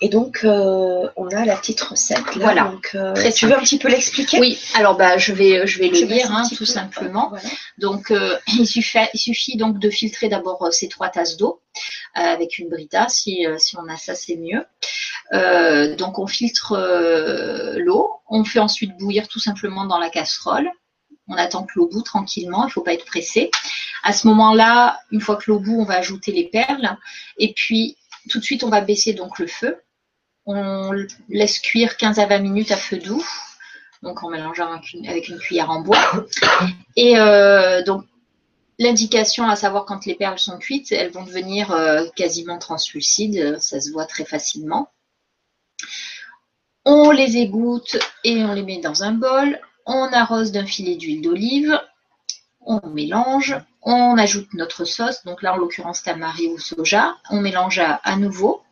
et 0.00 0.08
donc, 0.08 0.40
euh, 0.44 1.08
on 1.16 1.28
a 1.28 1.44
la 1.44 1.56
petite 1.56 1.80
recette. 1.80 2.36
Là, 2.36 2.44
voilà. 2.44 2.64
Donc, 2.64 2.90
euh, 2.94 3.14
tu 3.34 3.46
veux 3.46 3.56
un 3.56 3.60
petit 3.60 3.78
peu 3.78 3.88
l'expliquer? 3.88 4.38
Oui. 4.38 4.58
Alors, 4.74 4.96
bah, 4.96 5.16
je 5.18 5.32
vais, 5.32 5.66
je 5.66 5.78
vais 5.78 5.88
le 5.88 6.06
lire, 6.06 6.30
hein, 6.32 6.44
tout 6.56 6.66
simplement. 6.66 7.32
Donc, 7.78 8.10
euh, 8.10 8.36
il, 8.58 8.66
suffit, 8.66 8.98
il 9.14 9.18
suffit 9.18 9.56
donc 9.56 9.78
de 9.78 9.90
filtrer 9.90 10.28
d'abord 10.28 10.68
ces 10.72 10.88
trois 10.88 11.08
tasses 11.08 11.36
d'eau 11.36 11.60
avec 12.14 12.58
une 12.58 12.68
brita. 12.68 13.08
Si, 13.08 13.46
si 13.58 13.76
on 13.76 13.88
a 13.88 13.96
ça, 13.96 14.14
c'est 14.14 14.36
mieux. 14.36 14.64
donc, 15.96 16.18
on 16.18 16.26
filtre 16.26 16.76
l'eau. 17.78 18.10
On 18.28 18.44
fait 18.44 18.60
ensuite 18.60 18.96
bouillir 18.98 19.28
tout 19.28 19.40
simplement 19.40 19.86
dans 19.86 19.98
la 19.98 20.10
casserole. 20.10 20.70
On 21.28 21.36
attend 21.36 21.64
que 21.64 21.72
l'eau 21.76 21.88
bout 21.88 22.02
tranquillement. 22.02 22.64
Il 22.64 22.66
ne 22.66 22.72
faut 22.72 22.82
pas 22.82 22.92
être 22.92 23.06
pressé. 23.06 23.50
À 24.02 24.12
ce 24.12 24.26
moment-là, 24.28 25.00
une 25.10 25.20
fois 25.20 25.36
que 25.36 25.44
l'eau 25.50 25.58
bout, 25.58 25.80
on 25.80 25.84
va 25.84 25.94
ajouter 25.94 26.32
les 26.32 26.44
perles. 26.44 26.96
Et 27.38 27.54
puis, 27.54 27.96
tout 28.28 28.38
de 28.38 28.44
suite, 28.44 28.64
on 28.64 28.70
va 28.70 28.80
baisser 28.80 29.12
donc 29.12 29.38
le 29.38 29.46
feu. 29.46 29.80
On 30.46 30.90
laisse 31.28 31.58
cuire 31.58 31.96
15 31.96 32.18
à 32.18 32.26
20 32.26 32.38
minutes 32.40 32.70
à 32.70 32.76
feu 32.76 32.98
doux, 32.98 33.24
donc 34.02 34.22
en 34.22 34.28
mélangeant 34.28 34.70
avec 35.06 35.28
une 35.28 35.38
cuillère 35.38 35.70
en 35.70 35.80
bois. 35.80 36.26
Et 36.96 37.18
euh, 37.18 37.82
donc, 37.82 38.04
l'indication 38.78 39.48
à 39.48 39.56
savoir 39.56 39.86
quand 39.86 40.04
les 40.04 40.14
perles 40.14 40.38
sont 40.38 40.58
cuites, 40.58 40.92
elles 40.92 41.10
vont 41.10 41.24
devenir 41.24 41.70
euh, 41.72 42.04
quasiment 42.14 42.58
translucides, 42.58 43.58
ça 43.58 43.80
se 43.80 43.90
voit 43.90 44.06
très 44.06 44.24
facilement. 44.24 44.90
On 46.84 47.10
les 47.10 47.38
égoutte 47.38 47.96
et 48.24 48.44
on 48.44 48.52
les 48.52 48.62
met 48.62 48.78
dans 48.78 49.02
un 49.02 49.12
bol. 49.12 49.58
On 49.86 50.12
arrose 50.12 50.52
d'un 50.52 50.66
filet 50.66 50.96
d'huile 50.96 51.22
d'olive. 51.22 51.80
On 52.66 52.86
mélange 52.88 53.56
on 53.84 54.16
ajoute 54.16 54.52
notre 54.54 54.84
sauce, 54.84 55.24
donc 55.24 55.42
là 55.42 55.54
en 55.54 55.56
l'occurrence 55.56 56.02
tamari 56.02 56.46
ou 56.46 56.58
soja, 56.58 57.16
on 57.30 57.40
mélange 57.40 57.80
à, 57.80 58.16
nouveau. 58.16 58.62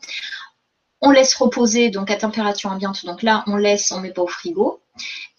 On 1.01 1.11
laisse 1.11 1.34
reposer 1.34 1.90
donc 1.90 2.11
à 2.11 2.16
température 2.16 2.70
ambiante, 2.70 3.05
donc 3.05 3.22
là 3.22 3.45
on 3.47 3.57
laisse, 3.57 3.93
on 3.93 3.99
ne 3.99 4.03
met 4.03 4.12
pas 4.12 4.22
au 4.22 4.26
frigo. 4.26 4.80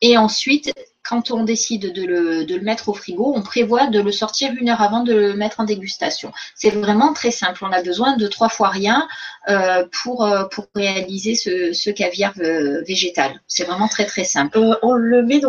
Et 0.01 0.17
ensuite, 0.17 0.73
quand 1.03 1.31
on 1.31 1.43
décide 1.43 1.93
de 1.93 2.03
le, 2.03 2.59
mettre 2.61 2.89
au 2.89 2.93
frigo, 2.93 3.33
on 3.35 3.41
prévoit 3.41 3.87
de 3.87 3.99
le 3.99 4.11
sortir 4.11 4.51
une 4.59 4.69
heure 4.69 4.81
avant 4.81 5.03
de 5.03 5.13
le 5.13 5.33
mettre 5.33 5.59
en 5.59 5.63
dégustation. 5.63 6.31
C'est 6.55 6.69
vraiment 6.69 7.13
très 7.13 7.31
simple. 7.31 7.63
On 7.65 7.71
a 7.71 7.81
besoin 7.81 8.17
de 8.17 8.27
trois 8.27 8.49
fois 8.49 8.69
rien 8.69 9.07
euh, 9.47 9.85
pour, 10.03 10.23
euh, 10.23 10.45
pour 10.45 10.65
réaliser 10.75 11.35
ce, 11.35 11.89
caviar 11.91 12.33
euh, 12.39 12.81
végétal. 12.83 13.41
C'est 13.47 13.63
vraiment 13.63 13.87
très 13.87 14.05
très 14.05 14.23
simple. 14.23 14.59
on 14.81 14.93
le 14.93 15.23
met 15.23 15.39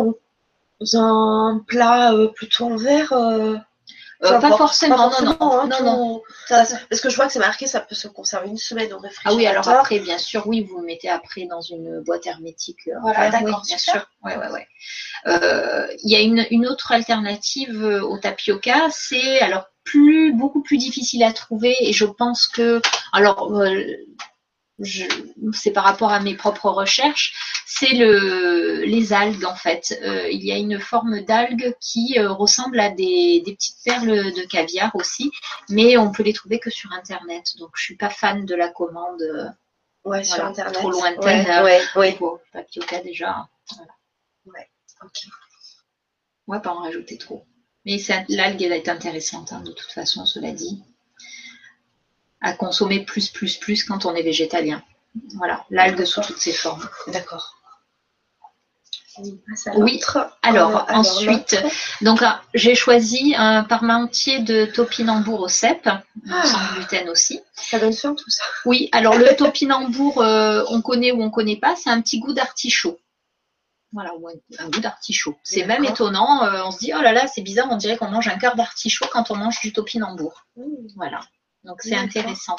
dans 0.79 0.99
un 0.99 1.63
plat 1.67 2.13
plutôt 2.35 2.65
en 2.65 2.75
verre 2.75 3.13
euh, 4.23 4.39
pas, 4.39 4.57
forcément, 4.57 5.09
non, 5.09 5.35
non, 5.39 5.67
non, 5.67 5.83
non, 5.83 6.21
parce 6.49 7.01
que 7.01 7.09
je 7.09 7.15
vois 7.15 7.27
que 7.27 7.33
c'est 7.33 7.39
marqué, 7.39 7.67
ça 7.67 7.81
peut 7.81 7.95
se 7.95 8.07
conserver 8.07 8.47
une 8.47 8.57
semaine 8.57 8.93
au 8.93 8.97
réfrigérateur. 8.97 9.33
Ah 9.33 9.35
oui, 9.35 9.45
alors 9.45 9.67
après, 9.67 9.99
bien 9.99 10.17
sûr, 10.17 10.47
oui, 10.47 10.61
vous 10.61 10.79
le 10.79 10.85
mettez 10.85 11.09
après 11.09 11.45
dans 11.45 11.61
une 11.61 12.01
boîte 12.01 12.25
hermétique. 12.25 12.87
Euh, 12.87 12.97
voilà, 13.01 13.29
d'accord, 13.29 13.63
bien 13.65 13.77
sûr. 13.77 14.07
Ouais, 14.23 14.37
ouais, 14.37 14.49
ouais. 14.49 14.67
Euh, 15.27 15.87
il 16.03 16.11
y 16.11 16.15
a 16.15 16.21
une, 16.21 16.45
une, 16.49 16.65
autre 16.65 16.93
alternative 16.93 17.83
au 17.83 18.17
tapioca, 18.17 18.87
c'est 18.89 19.41
alors 19.41 19.65
plus 19.83 20.33
beaucoup 20.33 20.63
plus 20.63 20.77
difficile 20.77 21.23
à 21.23 21.33
trouver 21.33 21.75
et 21.81 21.93
je 21.93 22.05
pense 22.05 22.47
que 22.47 22.81
alors 23.11 23.51
c'est 24.79 25.71
par 25.71 25.83
rapport 25.83 26.11
à 26.11 26.19
mes 26.19 26.35
propres 26.35 26.69
recherches, 26.69 27.33
c'est 27.65 27.93
le, 27.93 28.83
les 28.83 29.13
algues 29.13 29.45
en 29.45 29.55
fait. 29.55 29.97
Euh, 30.01 30.29
il 30.29 30.43
y 30.43 30.51
a 30.51 30.57
une 30.57 30.79
forme 30.79 31.21
d'algue 31.21 31.75
qui 31.79 32.19
euh, 32.19 32.31
ressemble 32.31 32.79
à 32.79 32.89
des, 32.89 33.41
petites 33.45 33.77
perles 33.85 34.33
de 34.33 34.47
caviar 34.47 34.93
aussi, 34.95 35.31
mais 35.69 35.97
on 35.97 36.11
peut 36.11 36.23
les 36.23 36.33
trouver 36.33 36.59
que 36.59 36.69
sur 36.69 36.91
internet. 36.91 37.53
Donc 37.57 37.71
je 37.75 37.83
suis 37.83 37.95
pas 37.95 38.09
fan 38.09 38.45
de 38.45 38.55
la 38.55 38.69
commande. 38.69 39.21
Euh, 39.21 39.49
ouais, 40.03 40.23
sur 40.23 40.43
internet. 40.43 40.73
Trop 40.73 40.91
lointaine. 40.91 41.63
Ouais, 41.63 41.81
ouais, 41.95 42.17
Papioca 42.51 42.99
déjà. 42.99 43.47
Ouais, 44.45 44.69
ok. 45.01 45.25
Ouais, 46.47 46.59
pas 46.59 46.71
en 46.71 46.81
rajouter 46.81 47.17
trop. 47.17 47.45
Mais 47.85 47.97
l'algue, 48.29 48.61
elle 48.61 48.73
est 48.73 48.89
intéressante 48.89 49.53
hein, 49.53 49.61
de 49.61 49.71
toute 49.71 49.91
façon, 49.91 50.25
cela 50.25 50.51
dit 50.51 50.83
à 52.41 52.53
consommer 52.53 53.03
plus, 53.03 53.29
plus, 53.29 53.57
plus 53.57 53.83
quand 53.83 54.05
on 54.05 54.15
est 54.15 54.23
végétalien. 54.23 54.81
Voilà, 55.35 55.65
l'algue 55.69 56.03
sous 56.05 56.21
toutes 56.21 56.39
ses 56.39 56.53
formes. 56.53 56.87
D'accord. 57.07 57.55
Oui, 59.77 60.01
alors, 60.41 60.85
ensuite, 60.89 61.55
donc 62.01 62.21
ah, 62.21 62.41
j'ai 62.53 62.75
choisi 62.75 63.33
un 63.37 63.63
parmentier 63.63 64.39
de 64.39 64.65
topinambour 64.65 65.41
au 65.41 65.47
cèpe, 65.47 65.87
ah. 65.87 66.45
sans 66.45 66.73
gluten 66.73 67.09
aussi. 67.09 67.39
Ça 67.53 67.79
donne 67.79 67.93
faim 67.93 68.13
tout 68.15 68.29
ça. 68.29 68.43
Oui, 68.65 68.89
alors 68.91 69.17
le 69.17 69.33
topinambour, 69.35 70.21
euh, 70.21 70.63
on 70.69 70.81
connaît 70.81 71.13
ou 71.13 71.21
on 71.21 71.29
connaît 71.29 71.55
pas, 71.55 71.75
c'est 71.75 71.89
un 71.89 72.01
petit 72.01 72.19
goût 72.19 72.33
d'artichaut. 72.33 72.99
Voilà, 73.93 74.11
un, 74.59 74.69
goût 74.69 74.81
d'artichaut. 74.81 75.37
C'est 75.43 75.65
même 75.65 75.85
étonnant. 75.85 76.43
euh, 76.43 76.63
on 76.65 76.71
se 76.71 76.79
dit, 76.79 76.91
oh 76.93 77.01
là 77.01 77.13
là, 77.13 77.27
c'est 77.27 77.41
bizarre, 77.41 77.67
on 77.71 77.77
dirait 77.77 77.95
qu'on 77.95 78.09
mange 78.09 78.27
un 78.27 78.37
cœur 78.37 78.55
d'artichaut 78.55 79.05
quand 79.13 79.31
on 79.31 79.35
mange 79.35 79.61
du 79.61 79.71
topinambour. 79.71 80.45
Mmh. 80.57 80.63
Voilà. 80.97 81.21
Donc 81.65 81.81
c'est 81.81 81.95
intéressant. 81.95 82.55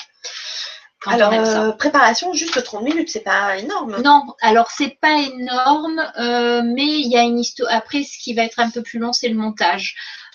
Quand 1.01 1.13
Alors, 1.13 1.33
euh, 1.33 1.73
préparation, 1.73 2.33
juste 2.33 2.63
30 2.63 2.83
minutes, 2.83 3.11
c'est 3.11 3.21
pas 3.21 3.59
énorme. 3.59 4.01
Non, 4.03 4.23
alors 4.41 4.71
c'est 4.71 4.99
pas 5.01 5.21
énorme, 5.21 6.03
euh, 6.19 6.63
mais 6.65 7.01
il 7.01 7.09
y 7.11 7.17
a 7.17 7.23
une 7.23 7.39
histoire. 7.39 7.73
Après, 7.73 8.03
ce 8.03 8.19
qui 8.19 8.35
va 8.35 8.43
être 8.43 8.59
un 8.59 8.71
peu 8.71 8.83
plus 8.83 8.99
long, 8.99 9.13
c'est 9.13 9.29
le 9.29 9.37
montage. 9.37 9.95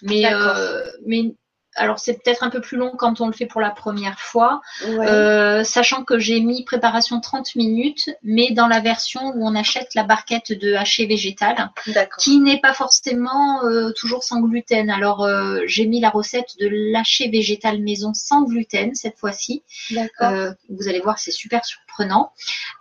Euh, 0.09 0.83
mais 1.05 1.33
alors 1.75 1.99
c'est 1.99 2.21
peut-être 2.21 2.43
un 2.43 2.49
peu 2.49 2.59
plus 2.61 2.77
long 2.77 2.91
quand 2.97 3.21
on 3.21 3.27
le 3.27 3.33
fait 3.33 3.45
pour 3.45 3.61
la 3.61 3.69
première 3.71 4.19
fois, 4.19 4.61
Ouais. 4.87 5.07
euh, 5.07 5.63
sachant 5.63 6.03
que 6.03 6.19
j'ai 6.19 6.39
mis 6.41 6.63
préparation 6.65 7.19
30 7.19 7.55
minutes, 7.55 8.09
mais 8.23 8.51
dans 8.51 8.67
la 8.67 8.79
version 8.81 9.21
où 9.35 9.47
on 9.47 9.55
achète 9.55 9.93
la 9.95 10.03
barquette 10.03 10.51
de 10.51 10.73
haché 10.73 11.05
végétal, 11.05 11.71
qui 12.19 12.39
n'est 12.39 12.59
pas 12.59 12.73
forcément 12.73 13.63
euh, 13.63 13.91
toujours 13.91 14.23
sans 14.23 14.41
gluten. 14.41 14.89
Alors 14.89 15.23
euh, 15.23 15.61
j'ai 15.65 15.85
mis 15.85 15.99
la 15.99 16.09
recette 16.09 16.57
de 16.59 16.67
l'haché 16.69 17.29
végétal 17.29 17.79
maison 17.81 18.13
sans 18.13 18.43
gluten 18.43 18.93
cette 18.95 19.17
fois-ci. 19.17 19.63
Vous 20.69 20.87
allez 20.87 20.99
voir, 20.99 21.19
c'est 21.19 21.31
super 21.31 21.63
surprenant. 21.65 22.31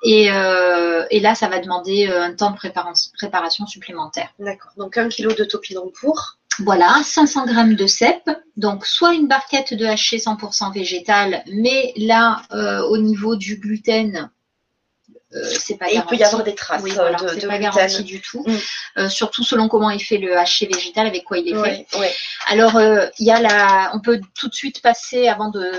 Et, 0.02 0.24
et 0.26 1.20
là, 1.20 1.34
ça 1.34 1.48
va 1.48 1.58
demander 1.60 2.06
un 2.08 2.34
temps 2.34 2.50
de 2.50 2.56
préparation, 2.56 3.10
préparation 3.16 3.66
supplémentaire. 3.66 4.30
D'accord. 4.38 4.72
Donc, 4.76 4.96
un 4.96 5.08
kilo 5.08 5.32
de 5.32 5.44
topinambour. 5.44 6.38
Voilà, 6.64 7.00
500 7.04 7.46
grammes 7.46 7.74
de 7.74 7.86
cèpe. 7.86 8.30
Donc, 8.56 8.84
soit 8.86 9.14
une 9.14 9.26
barquette 9.28 9.74
de 9.74 9.86
haché 9.86 10.18
100% 10.18 10.72
végétal, 10.74 11.42
mais 11.52 11.92
là, 11.96 12.42
euh, 12.52 12.80
au 12.82 12.98
niveau 12.98 13.36
du 13.36 13.56
gluten, 13.56 14.30
euh, 15.32 15.42
c'est 15.58 15.76
pas 15.78 15.86
Et 15.86 15.92
il 15.92 15.94
garanti. 15.94 16.16
peut 16.16 16.20
y 16.20 16.24
avoir 16.24 16.42
des 16.44 16.54
traces 16.54 16.82
Oui, 16.82 16.90
euh, 16.90 16.94
voilà, 16.94 17.18
de, 17.18 17.28
c'est 17.28 17.40
de 17.42 17.46
pas 17.46 17.56
gluten. 17.58 17.72
garanti 17.76 18.02
du 18.02 18.20
tout. 18.20 18.44
Mm. 18.46 18.56
Euh, 18.98 19.08
surtout 19.08 19.44
selon 19.44 19.68
comment 19.68 19.88
est 19.90 19.98
fait 20.00 20.18
le 20.18 20.36
haché 20.36 20.66
végétal, 20.66 21.06
avec 21.06 21.24
quoi 21.24 21.38
il 21.38 21.48
est 21.48 21.62
fait. 21.62 21.86
Ouais. 21.98 22.12
Alors, 22.48 22.76
euh, 22.76 23.06
il 23.18 23.26
y 23.26 23.30
a 23.30 23.40
la, 23.40 23.92
on 23.94 24.00
peut 24.00 24.20
tout 24.38 24.48
de 24.48 24.54
suite 24.54 24.82
passer 24.82 25.28
avant 25.28 25.48
de, 25.50 25.70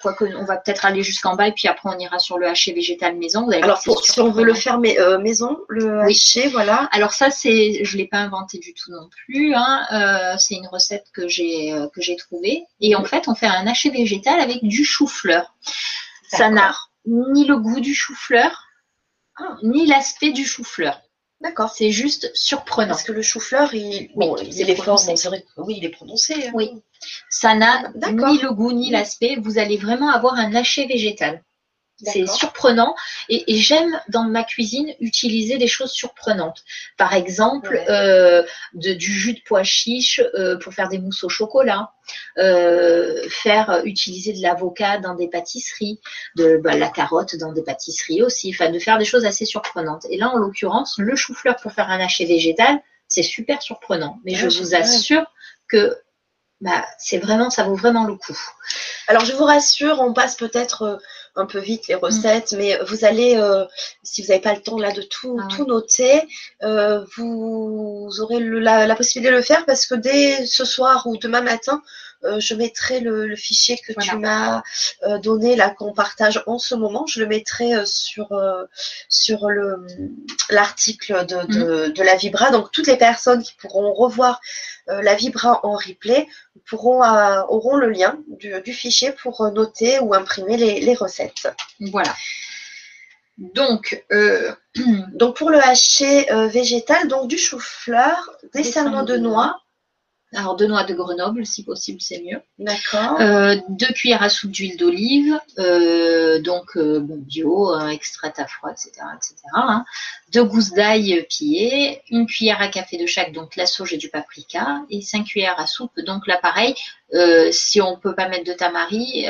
quoique 0.00 0.24
on 0.24 0.44
va 0.44 0.56
peut-être 0.56 0.84
aller 0.84 1.02
jusqu'en 1.02 1.34
bas 1.36 1.48
et 1.48 1.52
puis 1.52 1.68
après 1.68 1.88
on 1.88 1.98
ira 1.98 2.18
sur 2.18 2.38
le 2.38 2.46
haché 2.46 2.72
végétal 2.72 3.16
maison. 3.16 3.44
Vous 3.44 3.52
allez 3.52 3.62
Alors, 3.62 3.80
pour, 3.82 4.04
si 4.04 4.20
on 4.20 4.30
veut 4.30 4.44
le 4.44 4.54
faire 4.54 4.78
mais, 4.78 4.98
euh, 4.98 5.18
maison, 5.18 5.58
le 5.68 6.04
Oui. 6.04 6.12
haché, 6.12 6.48
voilà. 6.48 6.88
Alors 6.92 7.12
ça, 7.12 7.30
c'est, 7.30 7.84
je 7.84 7.96
l'ai 7.96 8.06
pas 8.06 8.18
inventé 8.18 8.58
du 8.58 8.74
tout 8.74 8.90
non 8.90 9.08
plus. 9.10 9.54
Hein. 9.54 9.86
Euh, 9.92 10.36
c'est 10.38 10.54
une 10.54 10.66
recette 10.68 11.06
que 11.12 11.28
j'ai 11.28 11.72
euh, 11.72 11.88
que 11.94 12.00
j'ai 12.00 12.16
trouvée. 12.16 12.64
Et 12.80 12.94
en 12.94 13.04
fait, 13.04 13.28
on 13.28 13.34
fait 13.34 13.46
un 13.46 13.66
haché 13.66 13.90
végétal 13.90 14.40
avec 14.40 14.62
du 14.62 14.84
chou-fleur. 14.84 15.54
Ça 16.28 16.50
n'a 16.50 16.74
ni 17.06 17.44
le 17.44 17.56
goût 17.56 17.80
du 17.80 17.94
chou-fleur, 17.94 18.64
ni 19.62 19.86
l'aspect 19.86 20.32
du 20.32 20.44
chou-fleur. 20.44 21.00
D'accord. 21.40 21.70
C'est 21.70 21.90
juste 21.92 22.30
surprenant. 22.34 22.88
Parce 22.88 23.02
que 23.02 23.12
le 23.12 23.22
chou-fleur, 23.22 23.74
il, 23.74 24.10
bon, 24.14 24.34
Oui, 24.34 24.46
il 24.48 24.52
c'est 24.54 24.62
est 24.62 24.74
fort, 24.74 24.84
prononcé. 24.84 25.06
bon, 25.12 25.16
c'est 25.16 25.28
vrai. 25.28 25.44
Oui, 25.56 25.74
il 25.78 25.84
est 25.84 25.90
prononcé. 25.90 26.34
hein. 26.48 26.50
Oui. 26.54 26.70
Ça 27.30 27.54
n'a 27.54 27.90
ni 28.12 28.38
le 28.38 28.52
goût 28.52 28.72
ni 28.72 28.90
l'aspect. 28.90 29.36
Vous 29.36 29.58
allez 29.58 29.76
vraiment 29.76 30.10
avoir 30.10 30.34
un 30.34 30.54
haché 30.54 30.86
végétal. 30.86 31.42
C'est 31.98 32.26
surprenant 32.26 32.94
et, 33.30 33.54
et 33.54 33.56
j'aime 33.56 33.98
dans 34.08 34.24
ma 34.24 34.44
cuisine 34.44 34.92
utiliser 35.00 35.56
des 35.56 35.66
choses 35.66 35.92
surprenantes. 35.92 36.62
Par 36.98 37.14
exemple, 37.14 37.70
Ouais. 37.70 37.86
euh, 37.90 38.42
de- 38.74 38.92
du 38.92 39.10
jus 39.12 39.32
de 39.32 39.40
pois 39.46 39.62
chiche 39.62 40.20
euh, 40.34 40.58
pour 40.58 40.74
faire 40.74 40.88
des 40.90 40.98
mousses 40.98 41.24
au 41.24 41.30
chocolat, 41.30 41.92
euh, 42.38 43.26
faire 43.30 43.70
euh, 43.70 43.82
utiliser 43.84 44.34
de 44.34 44.42
l'avocat 44.42 44.98
dans 44.98 45.14
des 45.14 45.28
pâtisseries, 45.28 45.98
de 46.36 46.58
bah, 46.58 46.76
la 46.76 46.88
carotte 46.88 47.34
dans 47.36 47.52
des 47.52 47.62
pâtisseries 47.62 48.22
aussi, 48.22 48.50
enfin 48.54 48.70
de 48.70 48.78
faire 48.78 48.98
des 48.98 49.06
choses 49.06 49.24
assez 49.24 49.46
surprenantes. 49.46 50.04
Et 50.10 50.18
là, 50.18 50.28
en 50.28 50.36
l'occurrence, 50.36 50.96
le 50.98 51.16
chou-fleur 51.16 51.56
pour 51.56 51.72
faire 51.72 51.88
un 51.88 52.00
haché 52.00 52.26
végétal, 52.26 52.78
c'est 53.08 53.22
super 53.22 53.62
surprenant. 53.62 54.18
Mais 54.24 54.32
Ouais, 54.32 54.50
je 54.50 54.58
vous 54.58 54.74
assure 54.74 55.24
que 55.68 55.96
bah, 56.60 56.84
c'est 56.98 57.18
vraiment, 57.18 57.50
ça 57.50 57.64
vaut 57.64 57.74
vraiment 57.76 58.04
le 58.04 58.16
coup. 58.16 58.38
Alors, 59.08 59.24
je 59.24 59.32
vous 59.34 59.44
rassure, 59.44 60.00
on 60.00 60.12
passe 60.12 60.34
peut-être 60.36 60.82
euh, 60.82 60.96
un 61.36 61.46
peu 61.46 61.58
vite 61.60 61.86
les 61.88 61.94
recettes, 61.94 62.54
mais 62.56 62.78
vous 62.86 63.04
allez, 63.04 63.36
euh, 63.36 63.64
si 64.02 64.22
vous 64.22 64.28
n'avez 64.28 64.40
pas 64.40 64.54
le 64.54 64.60
temps 64.62 64.78
là 64.78 64.90
de 64.92 65.02
tout, 65.02 65.38
Ah 65.40 65.46
tout 65.54 65.64
noter, 65.66 66.22
euh, 66.62 67.04
vous 67.16 68.08
aurez 68.20 68.40
le- 68.40 68.58
la, 68.58 68.86
la 68.86 68.96
possibilité 68.96 69.30
de 69.32 69.36
le 69.36 69.42
faire 69.42 69.64
parce 69.66 69.86
que 69.86 69.94
dès 69.94 70.44
ce 70.46 70.64
soir 70.64 71.06
ou 71.06 71.16
demain 71.18 71.40
matin, 71.42 71.82
euh, 72.24 72.40
je 72.40 72.54
mettrai 72.54 73.00
le, 73.00 73.26
le 73.26 73.36
fichier 73.36 73.78
que 73.78 73.92
tu 74.00 74.16
m'as 74.16 74.62
euh, 75.02 75.18
donné 75.18 75.56
là 75.56 75.70
qu'on 75.70 75.92
partage 75.92 76.42
en 76.46 76.58
ce 76.58 76.74
moment. 76.74 77.06
Je 77.06 77.20
le 77.20 77.26
mettrai 77.26 77.74
euh, 77.74 77.84
sur 77.84 78.28
sur 79.08 79.48
le 79.48 79.86
l'article 80.50 81.26
de, 81.26 81.46
de, 81.46 81.88
de 81.88 82.02
la 82.02 82.16
Vibra. 82.16 82.50
Donc 82.50 82.72
toutes 82.72 82.86
les 82.86 82.96
personnes 82.96 83.42
qui 83.42 83.54
pourront 83.54 83.92
revoir 83.92 84.40
la 84.88 85.14
Vibra 85.14 85.60
en 85.64 85.74
replay 85.74 86.28
pourront 86.68 87.02
auront 87.48 87.76
le 87.76 87.90
lien 87.90 88.18
du, 88.28 88.60
du 88.62 88.72
fichier 88.72 89.12
pour 89.12 89.50
noter 89.50 89.98
ou 89.98 90.14
imprimer 90.14 90.56
les, 90.56 90.80
les 90.80 90.94
recettes. 90.94 91.48
Voilà. 91.80 92.14
Donc, 93.38 94.02
euh, 94.12 94.52
Donc 95.14 95.36
pour 95.36 95.50
le 95.50 95.58
haché 95.58 96.30
euh, 96.32 96.48
végétal, 96.48 97.08
donc 97.08 97.28
du 97.28 97.38
chou-fleur, 97.38 98.30
des, 98.54 98.64
salmons 98.64 99.04
de 99.04 99.16
noix, 99.16 99.60
Alors, 100.34 100.56
deux 100.56 100.66
noix 100.66 100.82
de 100.82 100.92
Grenoble, 100.92 101.46
si 101.46 101.62
possible, 101.62 102.00
c'est 102.00 102.20
mieux. 102.20 102.40
d'accord. 102.58 103.20
Euh, 103.20 103.56
deux 103.68 103.86
cuillères 103.94 104.24
à 104.24 104.28
soupe 104.28 104.50
d'huile 104.50 104.76
d'olive, 104.76 105.38
euh, 105.58 106.40
donc 106.40 106.76
euh, 106.76 106.98
bon, 106.98 107.16
bio, 107.16 107.78
extraite 107.88 108.38
à 108.38 108.46
froid, 108.46 108.70
etc. 108.70 108.90
etc. 109.16 109.34
hein. 109.54 109.84
Deux 110.32 110.42
gousses 110.42 110.72
d'ail 110.72 111.24
pillées, 111.30 112.02
une 112.10 112.26
cuillère 112.26 112.60
à 112.60 112.66
café 112.66 112.96
de 112.96 113.06
chaque, 113.06 113.32
donc 113.32 113.54
la 113.54 113.66
sauge 113.66 113.92
et 113.92 113.98
du 113.98 114.08
paprika, 114.08 114.82
et 114.90 115.00
cinq 115.00 115.26
cuillères 115.26 115.60
à 115.60 115.68
soupe, 115.68 116.00
donc 116.00 116.26
là 116.26 116.38
pareil, 116.42 116.74
si 117.52 117.80
on 117.80 117.96
peut 117.96 118.16
pas 118.16 118.28
mettre 118.28 118.44
de 118.44 118.52
tamari, 118.52 119.26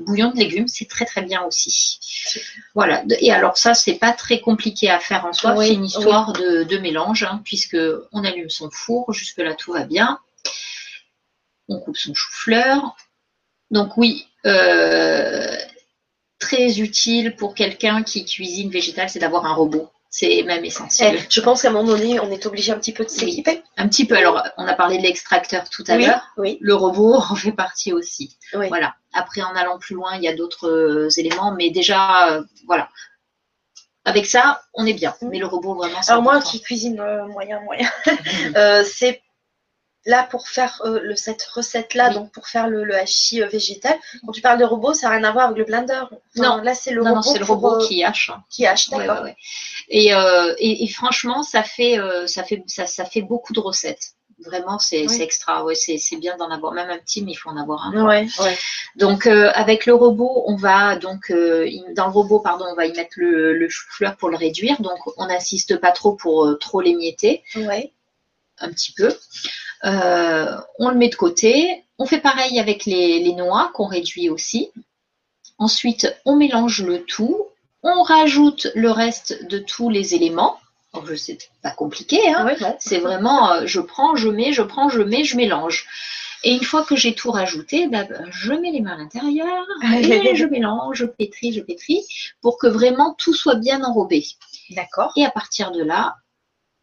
bouillon 0.00 0.30
de 0.30 0.36
légumes, 0.36 0.68
c'est 0.68 0.86
très 0.86 1.06
très 1.06 1.22
bien 1.22 1.42
aussi. 1.44 1.98
Voilà, 2.74 3.02
et 3.20 3.32
alors 3.32 3.56
ça, 3.56 3.72
c'est 3.72 3.94
pas 3.94 4.12
très 4.12 4.40
compliqué 4.40 4.90
à 4.90 5.00
faire 5.00 5.24
en 5.24 5.32
soi, 5.32 5.54
Oui, 5.56 5.68
c'est 5.68 5.74
une 5.74 5.86
histoire 5.86 6.34
de, 6.34 6.64
de 6.64 6.78
mélange, 6.78 7.22
hein, 7.22 7.40
puisque 7.44 7.78
on 8.12 8.22
allume 8.24 8.50
son 8.50 8.68
four, 8.70 9.14
jusque-là 9.14 9.54
tout 9.54 9.72
va 9.72 9.84
bien. 9.84 10.20
On 11.68 11.80
coupe 11.80 11.96
son 11.96 12.14
chou-fleur. 12.14 12.96
Donc 13.70 13.96
oui, 13.96 14.26
euh, 14.46 15.56
très 16.38 16.78
utile 16.80 17.36
pour 17.36 17.54
quelqu'un 17.54 18.02
qui 18.02 18.24
cuisine 18.24 18.70
végétal, 18.70 19.08
c'est 19.10 19.18
d'avoir 19.18 19.44
un 19.46 19.54
robot. 19.54 19.90
C'est 20.10 20.42
même 20.44 20.64
essentiel. 20.64 21.16
Eh, 21.18 21.26
je 21.28 21.40
pense 21.42 21.60
qu'à 21.60 21.68
un 21.68 21.72
moment 21.72 21.84
donné, 21.88 22.18
on 22.18 22.30
est 22.30 22.46
obligé 22.46 22.72
un 22.72 22.78
petit 22.78 22.94
peu 22.94 23.04
de 23.04 23.10
Oui. 23.10 23.14
s'équiper. 23.16 23.62
Un 23.76 23.88
petit 23.88 24.06
peu. 24.06 24.16
Alors, 24.16 24.42
on 24.56 24.66
a 24.66 24.72
parlé 24.72 24.96
de 24.96 25.02
l'extracteur 25.02 25.68
tout 25.68 25.84
à 25.86 25.96
Oui, 25.96 26.06
l'heure. 26.06 26.22
oui, 26.38 26.56
Le 26.62 26.74
robot 26.74 27.14
en 27.30 27.34
fait 27.34 27.52
partie 27.52 27.92
aussi. 27.92 28.38
oui. 28.54 28.68
Voilà. 28.68 28.94
Après, 29.12 29.42
en 29.42 29.54
allant 29.54 29.78
plus 29.78 29.94
loin, 29.94 30.16
il 30.16 30.22
y 30.22 30.28
a 30.28 30.34
d'autres 30.34 30.66
euh, 30.68 31.08
éléments, 31.18 31.52
mais 31.52 31.68
déjà, 31.70 32.32
euh, 32.32 32.42
voilà. 32.66 32.88
Avec 34.06 34.24
ça, 34.24 34.62
on 34.72 34.86
est 34.86 34.94
bien. 34.94 35.14
Mais 35.20 35.38
le 35.38 35.46
robot, 35.46 35.74
vraiment, 35.74 36.00
c'est 36.00 36.10
Alors 36.12 36.22
moi 36.22 36.40
qui 36.40 36.62
cuisine 36.62 36.98
euh, 37.00 37.26
moyen 37.26 37.60
moyen, 37.60 37.90
euh, 38.56 38.82
c'est 38.90 39.20
là 40.08 40.26
pour 40.30 40.48
faire 40.48 40.80
euh, 40.84 40.98
le, 41.02 41.14
cette 41.14 41.42
recette-là, 41.44 42.08
Oui. 42.08 42.14
donc 42.14 42.32
pour 42.32 42.48
faire 42.48 42.66
le, 42.68 42.82
le 42.82 42.96
hachis 42.96 43.40
euh, 43.42 43.46
végétal. 43.46 43.96
Quand 44.26 44.32
tu 44.32 44.40
parles 44.40 44.58
de 44.58 44.64
robot, 44.64 44.92
ça 44.94 45.08
n'a 45.08 45.14
rien 45.16 45.24
à 45.24 45.32
voir 45.32 45.44
avec 45.46 45.58
le 45.58 45.64
blender. 45.64 46.02
Enfin, 46.36 46.56
Non. 46.56 46.62
là 46.62 46.74
c'est 46.74 46.90
le 46.92 47.02
non, 47.02 47.10
robot, 47.10 47.22
non, 47.26 47.32
c'est 47.34 47.38
le 47.38 47.46
pour, 47.46 47.56
robot 47.60 47.74
euh, 47.82 47.86
qui 47.86 48.02
hache. 48.02 48.32
qui 48.50 48.66
hache, 48.66 48.88
d'accord. 48.90 49.18
ouais, 49.22 49.30
ouais. 49.30 49.36
Et, 49.88 50.14
euh, 50.14 50.54
et, 50.58 50.84
et 50.84 50.88
franchement, 50.88 51.42
ça 51.42 51.62
fait, 51.62 51.98
euh, 52.00 52.26
ça 52.26 52.42
fait, 52.42 52.62
ça, 52.66 52.86
ça 52.86 53.04
fait 53.04 53.22
beaucoup 53.22 53.52
de 53.52 53.60
recettes. 53.60 54.12
Vraiment, 54.46 54.78
c'est 54.78 55.04
Oui. 55.08 55.20
extra. 55.20 55.64
Ouais, 55.64 55.74
c'est 55.74 55.98
bien 56.16 56.36
d'en 56.36 56.48
avoir 56.50 56.72
même 56.72 56.88
un 56.90 56.98
petit, 56.98 57.22
mais 57.24 57.32
il 57.32 57.34
faut 57.34 57.50
en 57.50 57.56
avoir 57.56 57.86
un. 57.86 58.04
Ouais, 58.06 58.28
ouais. 58.38 58.56
Donc 58.94 59.26
euh, 59.26 59.50
avec 59.52 59.84
le 59.84 59.94
robot, 59.94 60.44
on 60.46 60.54
va 60.54 60.94
donc 60.94 61.30
euh, 61.32 61.66
y- 61.66 61.82
dans 61.94 62.06
le 62.06 62.12
robot, 62.12 62.38
pardon, 62.38 62.64
on 62.70 62.76
va 62.76 62.86
y 62.86 62.92
mettre 62.92 63.14
le, 63.16 63.52
le 63.58 63.68
chou-fleur 63.68 64.16
pour 64.16 64.28
le 64.30 64.36
réduire. 64.36 64.80
Donc 64.80 64.98
on 65.16 65.26
n'assiste 65.26 65.76
pas 65.78 65.90
trop 65.90 66.12
pour 66.12 66.44
euh, 66.46 66.54
trop 66.54 66.80
l'émietter, 66.80 67.42
ouais. 67.56 67.92
un 68.60 68.70
petit 68.70 68.92
peu. 68.92 69.12
Euh, 69.84 70.56
on 70.78 70.88
le 70.88 70.96
met 70.96 71.08
de 71.08 71.14
côté. 71.14 71.84
On 71.98 72.06
fait 72.06 72.20
pareil 72.20 72.58
avec 72.60 72.84
les, 72.84 73.20
les 73.20 73.34
noix 73.34 73.70
qu'on 73.74 73.86
réduit 73.86 74.28
aussi. 74.28 74.70
Ensuite, 75.58 76.14
on 76.24 76.36
mélange 76.36 76.82
le 76.82 77.04
tout. 77.04 77.46
On 77.82 78.02
rajoute 78.02 78.68
le 78.74 78.90
reste 78.90 79.46
de 79.46 79.58
tous 79.58 79.90
les 79.90 80.14
éléments. 80.14 80.58
Alors, 80.92 81.06
je 81.06 81.14
sais 81.14 81.38
pas 81.62 81.70
compliqué, 81.70 82.18
hein. 82.28 82.48
C'est 82.78 82.98
vraiment, 82.98 83.52
euh, 83.52 83.66
je 83.66 83.80
prends, 83.80 84.16
je 84.16 84.28
mets, 84.28 84.52
je 84.52 84.62
prends, 84.62 84.88
je 84.88 85.02
mets, 85.02 85.24
je 85.24 85.36
mélange. 85.36 85.86
Et 86.44 86.54
une 86.54 86.62
fois 86.62 86.84
que 86.84 86.96
j'ai 86.96 87.14
tout 87.14 87.30
rajouté, 87.30 87.88
bah, 87.88 88.04
bah, 88.04 88.20
je 88.30 88.52
mets 88.52 88.70
les 88.70 88.80
mains 88.80 88.94
à 88.94 88.96
l'intérieur 88.96 89.66
et 89.92 90.34
je 90.36 90.46
mélange, 90.46 90.98
je 90.98 91.04
pétris, 91.04 91.52
je 91.52 91.60
pétris 91.60 92.04
pour 92.40 92.58
que 92.58 92.68
vraiment 92.68 93.14
tout 93.18 93.34
soit 93.34 93.56
bien 93.56 93.82
enrobé. 93.82 94.24
D'accord. 94.70 95.12
Et 95.16 95.24
à 95.24 95.30
partir 95.30 95.72
de 95.72 95.82
là, 95.82 96.16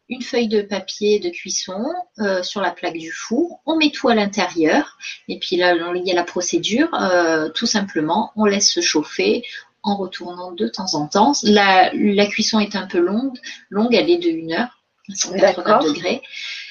une 0.08 0.22
feuille 0.22 0.48
de 0.48 0.62
papier 0.62 1.18
de 1.18 1.30
cuisson 1.30 1.84
euh, 2.20 2.42
sur 2.42 2.60
la 2.60 2.70
plaque 2.70 2.96
du 2.96 3.10
four, 3.10 3.60
on 3.66 3.76
met 3.76 3.90
tout 3.90 4.08
à 4.08 4.14
l'intérieur. 4.14 4.98
Et 5.28 5.38
puis 5.38 5.56
là, 5.56 5.74
il 5.94 6.06
y 6.06 6.12
a 6.12 6.14
la 6.14 6.24
procédure, 6.24 6.88
euh, 6.94 7.48
tout 7.48 7.66
simplement, 7.66 8.32
on 8.36 8.44
laisse 8.44 8.70
se 8.70 8.80
chauffer 8.80 9.42
en 9.82 9.96
retournant 9.96 10.52
de 10.52 10.68
temps 10.68 10.94
en 10.94 11.06
temps. 11.06 11.32
La, 11.42 11.90
la 11.92 12.26
cuisson 12.26 12.60
est 12.60 12.76
un 12.76 12.86
peu 12.86 12.98
longue, 12.98 13.38
longue, 13.70 13.94
elle 13.94 14.10
est 14.10 14.18
de 14.18 14.30
1 14.30 14.58
heure, 14.58 14.82
180 15.12 15.80
degrés. 15.80 16.22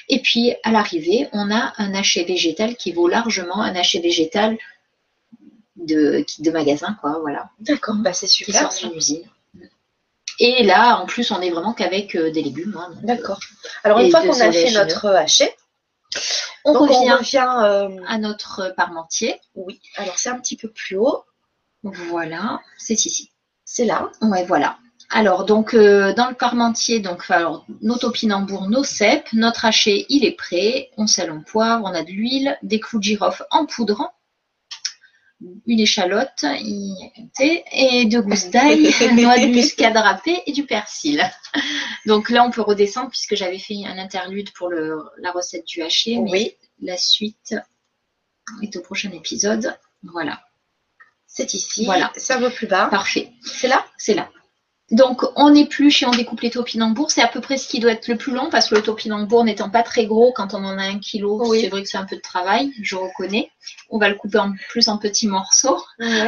Et 0.07 0.19
puis 0.19 0.53
à 0.63 0.71
l'arrivée, 0.71 1.27
on 1.33 1.51
a 1.51 1.73
un 1.77 1.93
haché 1.93 2.23
végétal 2.23 2.75
qui 2.75 2.91
vaut 2.91 3.07
largement 3.07 3.61
un 3.61 3.75
haché 3.75 3.99
végétal 3.99 4.57
de, 5.75 6.25
de 6.39 6.51
magasin, 6.51 6.97
quoi, 7.01 7.19
voilà. 7.21 7.49
D'accord, 7.59 7.95
bah 7.95 8.13
c'est 8.13 8.27
super. 8.27 8.69
Qui 8.69 8.77
sort 8.77 8.89
d'une 8.89 8.97
usine. 8.97 9.23
Et 10.39 10.63
là, 10.63 10.97
en 10.97 11.05
plus, 11.05 11.32
on 11.32 11.41
est 11.41 11.49
vraiment 11.49 11.73
qu'avec 11.73 12.15
euh, 12.15 12.32
des 12.32 12.43
légumes. 12.43 12.78
Hein, 12.78 12.93
D'accord. 13.03 13.39
Alors 13.84 13.99
une 13.99 14.11
fois 14.11 14.21
qu'on 14.21 14.39
a 14.39 14.51
fait 14.51 14.71
notre 14.71 15.07
haché, 15.07 15.49
on 16.65 16.73
revient, 16.73 17.47
euh, 17.63 18.03
à 18.07 18.17
notre 18.17 18.73
parmentier. 18.76 19.39
Oui. 19.55 19.80
Alors 19.95 20.17
c'est 20.17 20.30
un 20.30 20.39
petit 20.39 20.57
peu 20.57 20.69
plus 20.69 20.97
haut. 20.97 21.23
Voilà, 21.84 22.61
c'est 22.78 23.05
ici. 23.05 23.32
C'est 23.63 23.86
là. 23.86 24.11
Ouais, 24.21 24.43
voilà. 24.45 24.78
Alors, 25.11 25.45
donc, 25.45 25.73
euh, 25.73 26.13
dans 26.13 26.30
le 26.30 26.36
parmentier, 26.36 26.99
donc, 26.99 27.30
alors, 27.30 27.65
nos 27.82 27.95
topinambours, 27.95 28.69
nos 28.69 28.84
cèpes, 28.84 29.32
notre 29.34 29.65
haché, 29.65 30.05
il 30.09 30.26
est 30.26 30.36
prêt. 30.36 30.89
On 30.97 31.05
sale 31.05 31.32
en 31.32 31.41
poivre, 31.41 31.86
on 31.86 31.93
a 31.93 32.03
de 32.03 32.09
l'huile, 32.09 32.57
des 32.63 32.80
clous 32.80 32.99
de 32.99 33.03
girofle 33.03 33.45
en 33.51 33.65
poudre, 33.65 34.11
une 35.65 35.79
échalote 35.79 36.45
et 37.71 38.05
deux 38.05 38.21
gousses 38.21 38.49
d'ail, 38.49 38.83
noix 39.13 39.37
de 39.37 39.47
muscade 39.47 39.97
râpée 39.97 40.41
et 40.45 40.51
du 40.51 40.65
persil. 40.65 41.23
Donc 42.05 42.29
là, 42.29 42.43
on 42.43 42.51
peut 42.51 42.61
redescendre 42.61 43.09
puisque 43.09 43.35
j'avais 43.35 43.59
fait 43.59 43.85
un 43.85 43.97
interlude 43.97 44.51
pour 44.53 44.69
le, 44.69 45.03
la 45.17 45.31
recette 45.31 45.65
du 45.65 45.81
haché, 45.81 46.19
mais 46.19 46.57
la 46.81 46.97
suite 46.97 47.55
est 48.61 48.75
au 48.75 48.81
prochain 48.81 49.11
épisode. 49.11 49.77
Voilà. 50.03 50.41
C'est 51.27 51.53
ici. 51.53 51.85
Voilà. 51.85 52.11
Ça 52.15 52.37
va 52.37 52.49
plus 52.49 52.67
bas. 52.67 52.87
Parfait. 52.87 53.31
C'est 53.41 53.67
là? 53.67 53.85
C'est 53.97 54.13
là. 54.13 54.29
Donc, 54.91 55.23
on 55.36 55.55
épluche 55.55 56.03
et 56.03 56.05
on 56.05 56.11
découpe 56.11 56.41
les 56.41 56.51
topinambours. 56.51 57.09
C'est 57.09 57.21
à 57.21 57.27
peu 57.27 57.41
près 57.41 57.57
ce 57.57 57.67
qui 57.67 57.79
doit 57.79 57.91
être 57.91 58.07
le 58.07 58.17
plus 58.17 58.33
long 58.33 58.49
parce 58.51 58.69
que 58.69 58.75
le 58.75 58.83
topinambour 58.83 59.43
n'étant 59.43 59.69
pas 59.69 59.81
très 59.81 60.05
gros, 60.05 60.31
quand 60.31 60.53
on 60.53 60.63
en 60.63 60.77
a 60.77 60.83
un 60.83 60.99
kilo, 60.99 61.43
c'est 61.55 61.69
vrai 61.69 61.81
que 61.81 61.89
c'est 61.89 61.97
un 61.97 62.05
peu 62.05 62.15
de 62.15 62.21
travail, 62.21 62.71
je 62.81 62.95
reconnais. 62.95 63.49
On 63.89 63.97
va 63.97 64.09
le 64.09 64.15
couper 64.15 64.38
en 64.38 64.53
plus 64.69 64.88
en 64.88 64.99
petits 64.99 65.27
morceaux. 65.27 65.83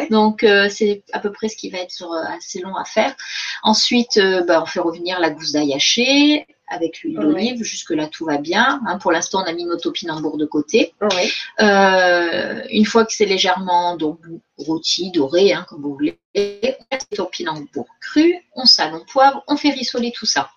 Donc, 0.09 0.43
euh, 0.43 0.69
c'est 0.69 1.03
à 1.13 1.19
peu 1.19 1.31
près 1.31 1.49
ce 1.49 1.55
qui 1.55 1.69
va 1.69 1.77
être 1.77 2.01
euh, 2.01 2.35
assez 2.35 2.59
long 2.59 2.75
à 2.75 2.83
faire. 2.83 3.15
Ensuite, 3.61 4.17
euh, 4.17 4.43
bah, 4.43 4.61
on 4.63 4.65
fait 4.65 4.79
revenir 4.79 5.19
la 5.19 5.29
gousse 5.29 5.51
d'ail 5.51 5.73
hachée 5.73 6.47
avec 6.67 7.01
l'huile 7.01 7.19
d'olive. 7.19 7.63
Jusque-là, 7.63 8.07
tout 8.07 8.25
va 8.25 8.37
bien. 8.37 8.81
Hein, 8.87 8.97
pour 8.97 9.11
l'instant, 9.11 9.43
on 9.43 9.49
a 9.49 9.53
mis 9.53 9.65
nos 9.65 9.77
topinambours 9.77 10.37
de 10.37 10.45
côté. 10.45 10.93
une 11.59 12.85
fois 12.85 13.05
que 13.05 13.13
c'est 13.13 13.25
légèrement 13.25 13.97
donc, 13.97 14.19
rôti, 14.57 15.11
doré, 15.11 15.53
hein, 15.53 15.65
comme 15.69 15.81
vous 15.81 15.93
voulez, 15.93 16.19
on 16.35 17.15
topinambours 17.15 17.87
crus, 18.01 18.35
on 18.55 18.65
sale, 18.65 18.93
on 18.93 19.05
poivre, 19.05 19.43
on 19.47 19.57
fait 19.57 19.71
rissoler 19.71 20.11
tout 20.11 20.25
ça. 20.25 20.49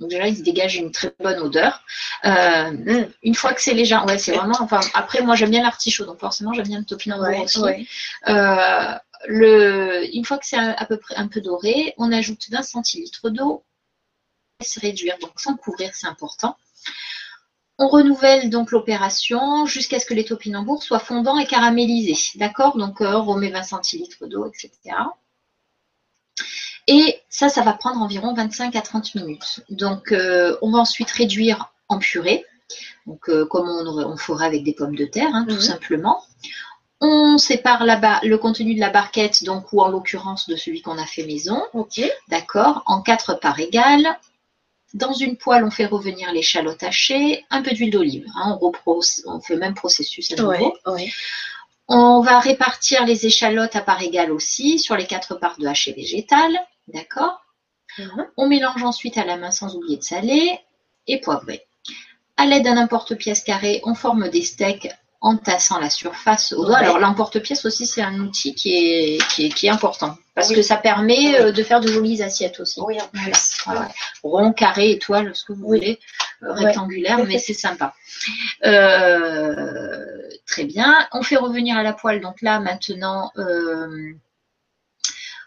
Donc 0.00 0.10
déjà, 0.10 0.28
il 0.28 0.36
se 0.36 0.42
dégage 0.42 0.76
une 0.76 0.90
très 0.90 1.12
bonne 1.20 1.40
odeur. 1.40 1.82
Euh, 2.24 2.70
mm. 2.70 3.08
une 3.22 3.34
fois 3.34 3.52
que 3.52 3.62
c'est 3.62 3.74
léger, 3.74 3.96
ouais, 4.06 4.18
c'est 4.18 4.32
vraiment. 4.32 4.56
Enfin, 4.60 4.80
après, 4.94 5.22
moi, 5.22 5.34
j'aime 5.36 5.50
bien 5.50 5.62
l'artichaut, 5.62 6.04
donc 6.04 6.20
forcément, 6.20 6.52
j'aime 6.52 6.66
bien 6.66 6.78
le 6.78 6.84
topinambour 6.84 7.42
aussi. 7.42 7.88
Euh, 8.28 8.94
le, 9.26 10.14
une 10.14 10.24
fois 10.24 10.38
que 10.38 10.46
c'est 10.46 10.58
à 10.58 10.84
peu 10.86 10.98
près 10.98 11.14
un 11.16 11.28
peu 11.28 11.40
doré, 11.40 11.94
on 11.96 12.12
ajoute 12.12 12.42
20 12.50 12.62
centilitres 12.62 13.30
d'eau, 13.30 13.64
se 14.64 14.80
réduire, 14.80 15.16
donc 15.20 15.32
sans 15.36 15.56
couvrir, 15.56 15.94
c'est 15.94 16.06
important. 16.06 16.56
On 17.78 17.88
renouvelle 17.88 18.48
donc 18.48 18.70
l'opération 18.70 19.66
jusqu'à 19.66 19.98
ce 19.98 20.06
que 20.06 20.14
les 20.14 20.24
topinambours 20.24 20.82
soient 20.82 20.98
fondants 20.98 21.38
et 21.38 21.46
caramélisés. 21.46 22.38
D'accord? 22.38 22.78
Donc 22.78 23.02
euh, 23.02 23.12
on 23.12 23.24
remet 23.24 23.50
20 23.50 23.62
centilitres 23.62 24.26
d'eau, 24.26 24.46
etc. 24.46 24.70
Et 26.86 27.20
ça, 27.28 27.48
ça 27.48 27.62
va 27.62 27.74
prendre 27.74 28.00
environ 28.00 28.32
25 28.32 28.74
à 28.76 28.80
30 28.80 29.14
minutes. 29.16 29.60
Donc 29.68 30.12
euh, 30.12 30.56
on 30.62 30.70
va 30.70 30.78
ensuite 30.78 31.10
réduire 31.10 31.72
en 31.88 31.98
purée. 31.98 32.46
Donc 33.06 33.28
euh, 33.28 33.44
comme 33.44 33.68
on, 33.68 34.16
ferait 34.16 34.46
avec 34.46 34.64
des 34.64 34.72
pommes 34.72 34.96
de 34.96 35.04
terre, 35.04 35.34
hein, 35.34 35.44
tout 35.46 35.56
mhm. 35.56 35.60
simplement. 35.60 36.22
On 37.02 37.36
sépare 37.36 37.84
là-bas 37.84 38.20
le 38.22 38.38
contenu 38.38 38.74
de 38.74 38.80
la 38.80 38.88
barquette, 38.88 39.44
donc 39.44 39.70
ou 39.74 39.82
en 39.82 39.88
l'occurrence 39.88 40.48
de 40.48 40.56
celui 40.56 40.80
qu'on 40.80 40.96
a 40.96 41.04
fait 41.04 41.26
maison. 41.26 41.62
D'accord, 42.28 42.82
en 42.86 43.02
quatre 43.02 43.34
parts 43.34 43.60
égales. 43.60 44.18
Dans 44.96 45.12
une 45.12 45.36
poêle, 45.36 45.62
on 45.62 45.70
fait 45.70 45.84
revenir 45.84 46.32
l'échalote 46.32 46.82
hachée, 46.82 47.44
un 47.50 47.60
peu 47.60 47.72
d'huile 47.72 47.90
d'olive. 47.90 48.26
Hein, 48.34 48.58
on, 48.62 49.40
fait 49.40 49.52
le 49.52 49.60
même 49.60 49.74
processus 49.74 50.32
à 50.32 50.36
nouveau. 50.36 50.74
On 51.86 52.22
va 52.22 52.40
répartir 52.40 53.04
les 53.04 53.26
échalotes 53.26 53.76
à 53.76 53.82
part 53.82 54.00
égale 54.00 54.32
aussi 54.32 54.78
sur 54.78 54.96
les 54.96 55.06
quatre 55.06 55.34
parts 55.34 55.58
de 55.58 55.66
haché 55.66 55.92
végétal. 55.92 56.50
D'accord? 56.88 57.44
On 58.38 58.48
mélange 58.48 58.82
ensuite 58.84 59.18
à 59.18 59.26
la 59.26 59.36
main 59.36 59.50
sans 59.50 59.76
oublier 59.76 59.98
de 59.98 60.02
saler 60.02 60.58
et 61.06 61.20
poivrer. 61.20 61.66
À 62.38 62.46
l'aide 62.46 62.64
d'un 62.64 62.78
importe-pièce 62.78 63.44
carré, 63.44 63.82
on 63.84 63.94
forme 63.94 64.30
des 64.30 64.42
steaks 64.42 64.88
en 65.20 65.36
tassant 65.36 65.78
la 65.80 65.90
surface 65.90 66.52
au 66.52 66.64
doigt. 66.64 66.78
Alors 66.78 66.98
l'emporte-pièce 66.98 67.64
aussi, 67.64 67.86
c'est 67.86 68.02
un 68.02 68.20
outil 68.20 68.54
qui 68.54 68.74
est, 68.76 69.26
qui 69.26 69.66
est, 69.66 69.70
important 69.70 70.16
parce 70.34 70.52
que 70.52 70.62
ça 70.62 70.76
permet 70.76 71.40
euh, 71.40 71.52
de 71.52 71.62
faire 71.62 71.80
de 71.80 71.88
jolies 71.88 72.22
assiettes 72.22 72.60
aussi. 72.60 72.80
Oui, 72.80 73.00
en 73.00 73.08
plus. 73.08 73.64
Rond, 74.22 74.52
carré, 74.52 74.90
étoile, 74.90 75.34
ce 75.34 75.44
que 75.44 75.52
vous 75.52 75.66
voulez, 75.66 75.98
euh, 76.42 76.52
rectangulaire, 76.52 77.24
mais 77.24 77.38
c'est 77.38 77.54
sympa. 77.54 77.94
Euh, 78.64 80.04
très 80.46 80.64
bien. 80.64 81.08
On 81.12 81.22
fait 81.22 81.36
revenir 81.36 81.76
à 81.76 81.82
la 81.82 81.94
poêle. 81.94 82.20
Donc 82.20 82.42
là, 82.42 82.60
maintenant, 82.60 83.32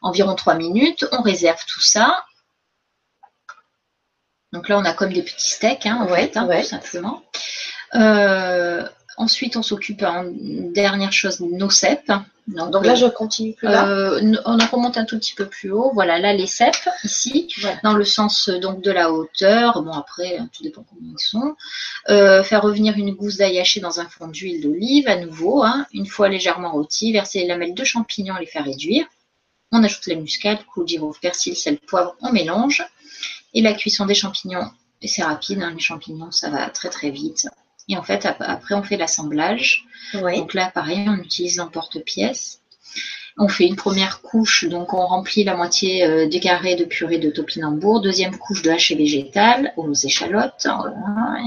environ 0.02 0.34
3 0.36 0.56
minutes. 0.56 1.06
On 1.12 1.22
réserve 1.22 1.64
tout 1.68 1.82
ça. 1.82 2.26
Donc 4.52 4.68
là, 4.68 4.80
on 4.80 4.86
a 4.86 4.94
comme 4.94 5.14
des 5.14 5.22
petits 5.22 5.52
steaks, 5.52 5.86
hein, 5.86 6.00
en 6.02 6.08
fait, 6.08 6.36
hein, 6.36 6.48
tout 6.48 6.64
simplement. 6.64 7.24
Ensuite, 9.20 9.58
on 9.58 9.62
s'occupe 9.62 10.02
en 10.02 10.32
dernière 10.34 11.12
chose 11.12 11.40
de 11.42 11.46
nos 11.46 11.70
cèpes. 11.70 12.10
Donc, 12.48 12.86
là, 12.86 12.96
je 12.96 13.06
continue 13.06 13.54
plus 13.54 13.68
bas. 13.68 13.86
Euh, 13.86 14.34
on 14.46 14.58
en 14.58 14.66
remonte 14.66 14.98
un 14.98 15.04
tout 15.04 15.20
petit 15.20 15.36
peu 15.36 15.46
plus 15.46 15.72
haut. 15.72 15.92
Voilà, 15.94 16.20
là, 16.20 16.32
les 16.32 16.48
cèpes, 16.48 16.88
ici, 17.04 17.54
dans 17.84 17.96
le 17.96 18.06
sens 18.06 18.48
donc 18.48 18.82
de 18.82 18.92
la 18.92 19.12
hauteur. 19.12 19.84
Bon, 19.84 19.92
après, 19.92 20.40
tout 20.54 20.64
dépend 20.64 20.86
comment 20.90 21.12
ils 21.12 21.22
sont. 21.22 21.54
Euh, 22.10 22.44
faire 22.44 22.62
revenir 22.62 22.98
une 22.98 23.14
gousse 23.14 23.36
d'ail 23.36 23.60
haché 23.60 23.82
dans 23.82 24.00
un 24.00 24.08
fond 24.08 24.30
d'huile 24.30 24.64
d'olive, 24.64 25.10
à 25.10 25.18
nouveau. 25.18 25.64
Hein. 25.64 25.86
une 25.94 26.08
fois 26.08 26.30
légèrement 26.30 26.72
rôti, 26.72 27.12
verser 27.12 27.42
les 27.42 27.48
lamelles 27.48 27.74
de 27.74 27.84
champignons, 27.84 28.38
les 28.40 28.46
faire 28.46 28.64
réduire. 28.64 29.06
On 29.74 29.84
ajoute 29.84 30.08
la 30.08 30.16
muscade, 30.16 30.60
clou 30.72 30.86
de 30.86 31.20
persil, 31.20 31.58
sel, 31.58 31.78
poivre, 31.78 32.16
on 32.22 32.32
mélange. 32.32 32.86
Et 33.54 33.62
la 33.62 33.74
cuisson 33.74 34.06
des 34.06 34.16
champignons, 34.16 34.72
c'est 35.04 35.24
rapide, 35.24 35.62
hein, 35.62 35.72
les 35.74 35.82
champignons, 35.82 36.32
ça 36.32 36.50
va 36.50 36.70
très 36.70 36.90
très 36.90 37.10
vite. 37.10 37.48
Et 37.90 37.98
en 37.98 38.04
fait, 38.04 38.26
après, 38.40 38.76
on 38.76 38.84
fait 38.84 38.98
l'assemblage. 38.98 39.86
Donc 40.14 40.54
là, 40.54 40.72
pareil, 40.74 41.06
on 41.08 41.18
utilise 41.18 41.58
l'emporte-pièce. 41.58 42.62
On 43.42 43.48
fait 43.48 43.66
une 43.66 43.78
première 43.78 44.22
couche, 44.22 44.66
donc 44.68 44.94
on 44.94 45.06
remplit 45.06 45.46
la 45.46 45.56
moitié 45.56 46.04
euh, 46.04 46.28
des 46.28 46.42
carrés 46.42 46.76
de 46.76 46.84
purée 46.84 47.20
de 47.20 47.30
topinambour. 47.30 48.02
Deuxième 48.02 48.38
couche 48.38 48.62
de 48.62 48.70
haché 48.70 48.96
végétal 48.96 49.74
aux 49.78 49.94
échalotes. 49.94 50.68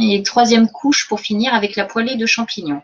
Et 0.00 0.22
troisième 0.22 0.68
couche 0.68 1.06
pour 1.06 1.20
finir 1.20 1.52
avec 1.54 1.76
la 1.76 1.84
poêlée 1.84 2.16
de 2.16 2.26
champignons. 2.26 2.82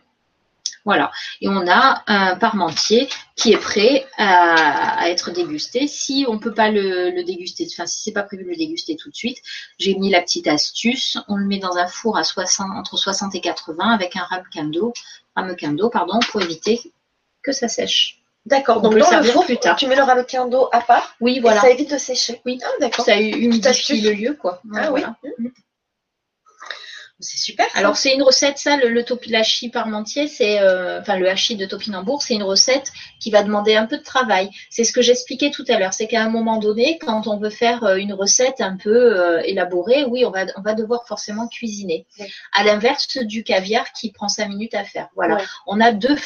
Voilà. 0.89 1.13
Et 1.43 1.51
on 1.51 1.69
a 1.69 2.03
un 2.07 2.37
parmentier 2.37 3.11
qui 3.37 3.53
est 3.53 3.59
prêt 3.59 4.07
à, 4.17 5.11
être 5.11 5.33
dégusté. 5.33 5.87
Si 5.87 6.25
on 6.27 6.37
ne 6.37 6.39
peut 6.39 6.55
pas 6.55 6.71
le, 6.71 7.23
déguster, 7.25 7.69
enfin 7.71 7.85
si 7.85 8.05
c'est 8.05 8.13
pas 8.13 8.23
prévu 8.23 8.45
de 8.45 8.49
le 8.49 8.57
déguster 8.57 8.97
tout 8.97 9.11
de 9.11 9.15
suite, 9.15 9.37
j'ai 9.79 9.97
mis 9.97 10.09
la 10.09 10.23
petite 10.23 10.47
astuce. 10.47 11.19
On 11.29 11.37
le 11.37 11.45
met 11.45 11.59
dans 11.59 11.77
un 11.77 11.87
four 11.87 12.17
à 12.17 12.25
60, 12.25 12.71
entre 12.75 12.97
60 12.97 13.35
et 13.35 13.43
80 13.43 13.87
avec 13.87 14.17
un 14.17 14.23
ramequin 14.23 14.65
d'eau, 14.65 14.95
d'eau, 15.37 15.91
pardon, 15.91 16.21
pour 16.31 16.41
éviter 16.41 16.81
que 17.43 17.53
ça 17.53 17.69
sèche. 17.69 18.23
D'accord, 18.47 18.81
donc 18.81 18.97
dans 18.97 19.11
le 19.11 19.25
four, 19.25 19.45
plus 19.45 19.59
tard. 19.59 19.77
tu 19.77 19.89
mets 19.89 19.97
le 19.97 20.05
ramequin 20.05 20.47
d'eau 20.47 20.71
à 20.73 20.81
part. 20.81 21.15
Oui, 21.21 21.39
voilà. 21.41 21.61
ça 21.61 21.69
évite 21.69 21.93
de 21.93 21.99
sécher. 21.99 22.41
Oui, 22.47 22.59
ah, 22.65 22.69
d'accord. 22.81 23.05
Ça 23.05 23.21
humidifie 23.21 24.01
le 24.01 24.13
lieu, 24.13 24.39
quoi. 24.41 24.63
Ah 24.75 24.91
oui. 24.91 25.03
Mmh. 25.39 25.49
C'est 27.21 27.39
super. 27.39 27.67
Alors 27.75 27.97
c'est 27.97 28.15
une 28.15 28.23
recette, 28.23 28.59
ça, 28.59 28.77
le, 28.77 28.91
le 28.91 29.05
topilachi 29.05 29.71
parmentier, 29.71 30.29
c'est 30.29 30.61
euh, 30.61 31.01
enfin 31.01 31.17
le 31.17 31.29
hachis 31.29 31.57
de 31.57 31.67
topinambour, 31.67 32.23
c'est 32.23 32.35
une 32.35 32.45
recette 32.45 32.93
qui 33.19 33.33
va 33.33 33.43
demander 33.43 33.75
un 33.75 33.87
peu 33.87 33.99
de 33.99 34.05
travail. 34.05 34.51
C'est 34.71 34.85
ce 34.85 34.93
que 34.93 35.03
j'expliquais 35.03 35.51
tout 35.51 35.65
à 35.69 35.81
l'heure, 35.81 35.93
c'est 35.93 36.07
qu'à 36.07 36.23
un 36.23 36.29
moment 36.29 36.59
donné, 36.59 36.97
quand 36.99 37.27
on 37.27 37.37
veut 37.37 37.51
faire 37.51 37.83
euh, 37.83 37.97
une 37.97 38.13
recette 38.13 38.61
un 38.61 38.77
peu 38.77 39.19
euh, 39.19 39.43
élaborée, 39.45 40.05
oui, 40.05 40.25
on 40.25 40.31
va 40.31 40.47
on 40.57 40.63
va 40.63 40.75
devoir 40.75 41.09
forcément 41.09 41.49
cuisiner. 41.49 42.07
À 42.53 42.63
l'inverse 42.63 43.17
du 43.19 43.43
caviar 43.43 43.93
qui 43.93 44.13
prend 44.13 44.29
cinq 44.29 44.49
minutes 44.49 44.75
à 44.75 44.85
faire. 44.85 45.09
Voilà, 45.17 45.39
on 45.67 45.81
a 45.81 45.91
deux 45.91 46.17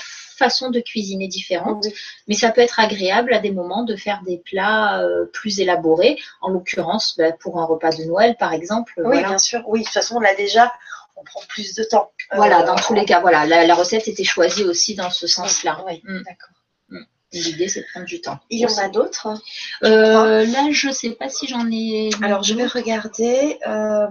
façons 0.43 0.71
de 0.71 0.81
cuisiner 0.81 1.29
différentes, 1.29 1.87
mais 2.29 2.35
ça 2.35 2.51
peut 2.51 2.61
être 2.61 2.81
agréable 2.81 3.33
à 3.35 3.39
des 3.39 3.51
moments 3.51 3.85
de 3.85 3.97
faire 3.97 4.23
des 4.27 4.39
plats 4.39 5.05
plus 5.33 5.61
élaborés. 5.61 6.19
En 6.41 6.51
l'occurrence, 6.51 7.15
ben, 7.17 7.35
pour 7.41 7.61
un 7.61 7.65
repas 7.65 7.91
de 7.91 8.05
Noël, 8.05 8.37
par 8.39 8.53
exemple. 8.53 8.95
Oui, 9.05 9.19
bien 9.19 9.39
sûr. 9.39 9.63
Oui, 9.67 9.81
de 9.81 9.85
toute 9.85 9.95
façon, 9.95 10.17
on 10.17 10.21
l'a 10.21 10.35
déjà 10.35 10.73
on 11.17 11.25
prend 11.25 11.41
plus 11.49 11.75
de 11.75 11.85
temps. 11.85 12.13
Voilà, 12.35 12.63
dans 12.63 12.77
tous 12.77 12.95
les 12.95 13.05
cas, 13.05 13.21
voilà, 13.21 13.47
la, 13.47 13.75
recette 13.75 14.09
était 14.09 14.25
choisie 14.25 14.65
aussi 14.65 14.95
dans 14.95 15.11
ce 15.11 15.27
sens-là. 15.27 15.85
Oui, 15.87 16.03
mm. 16.05 16.23
d'accord. 16.23 16.51
Mm. 16.89 17.05
L'idée, 17.33 17.69
c'est 17.69 17.81
de 17.81 17.87
prendre 17.93 18.07
du 18.07 18.21
temps. 18.21 18.39
Il 18.51 18.61
y 18.61 18.67
en 18.67 18.79
a 18.79 18.89
d'autres 18.89 19.29
euh, 19.85 20.45
Là, 20.45 20.69
je 20.71 20.89
ne 20.89 20.93
sais 20.93 21.11
pas 21.11 21.29
si 21.29 21.47
j'en 21.47 21.71
ai. 21.71 22.11
Alors, 22.23 22.43
je 22.43 22.55
vais 22.55 22.67
regarder. 22.67 23.59
Euh... 23.67 24.07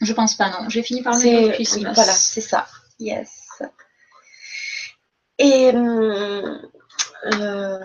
Je 0.00 0.12
pense 0.12 0.34
pas, 0.34 0.50
non. 0.50 0.68
J'ai 0.68 0.82
fini 0.82 1.02
par 1.02 1.14
le 1.16 1.52
Christmas. 1.52 1.92
voilà, 1.94 2.12
c'est 2.12 2.40
ça. 2.40 2.66
Yes. 2.98 3.43
Et 5.38 5.72
euh, 7.32 7.78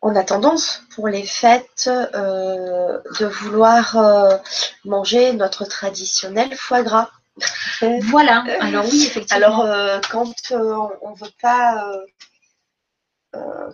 on 0.00 0.14
a 0.16 0.24
tendance 0.24 0.82
pour 0.94 1.08
les 1.08 1.24
fêtes 1.24 1.88
euh, 1.88 2.98
de 3.20 3.26
vouloir 3.26 3.96
euh, 3.96 4.36
manger 4.84 5.32
notre 5.32 5.64
traditionnel 5.64 6.54
foie 6.56 6.82
gras. 6.82 7.10
Voilà, 8.10 8.44
alors 8.60 8.84
oui, 8.84 9.06
effectivement. 9.06 9.62
Alors 9.62 10.00
quand 10.10 10.32
on 10.52 11.10
ne 11.10 11.16
veut 11.16 11.32
pas 11.40 11.84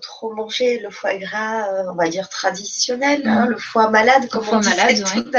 trop 0.00 0.32
manger 0.32 0.78
le 0.78 0.90
foie 0.90 1.16
gras, 1.16 1.66
on 1.90 1.94
va 1.94 2.08
dire 2.08 2.28
traditionnel, 2.30 3.26
hein, 3.26 3.46
mm. 3.46 3.48
le 3.50 3.58
foie 3.58 3.90
malade, 3.90 4.28
comme 4.30 4.48
on 4.48 4.60
malade, 4.60 5.04
tout 5.12 5.30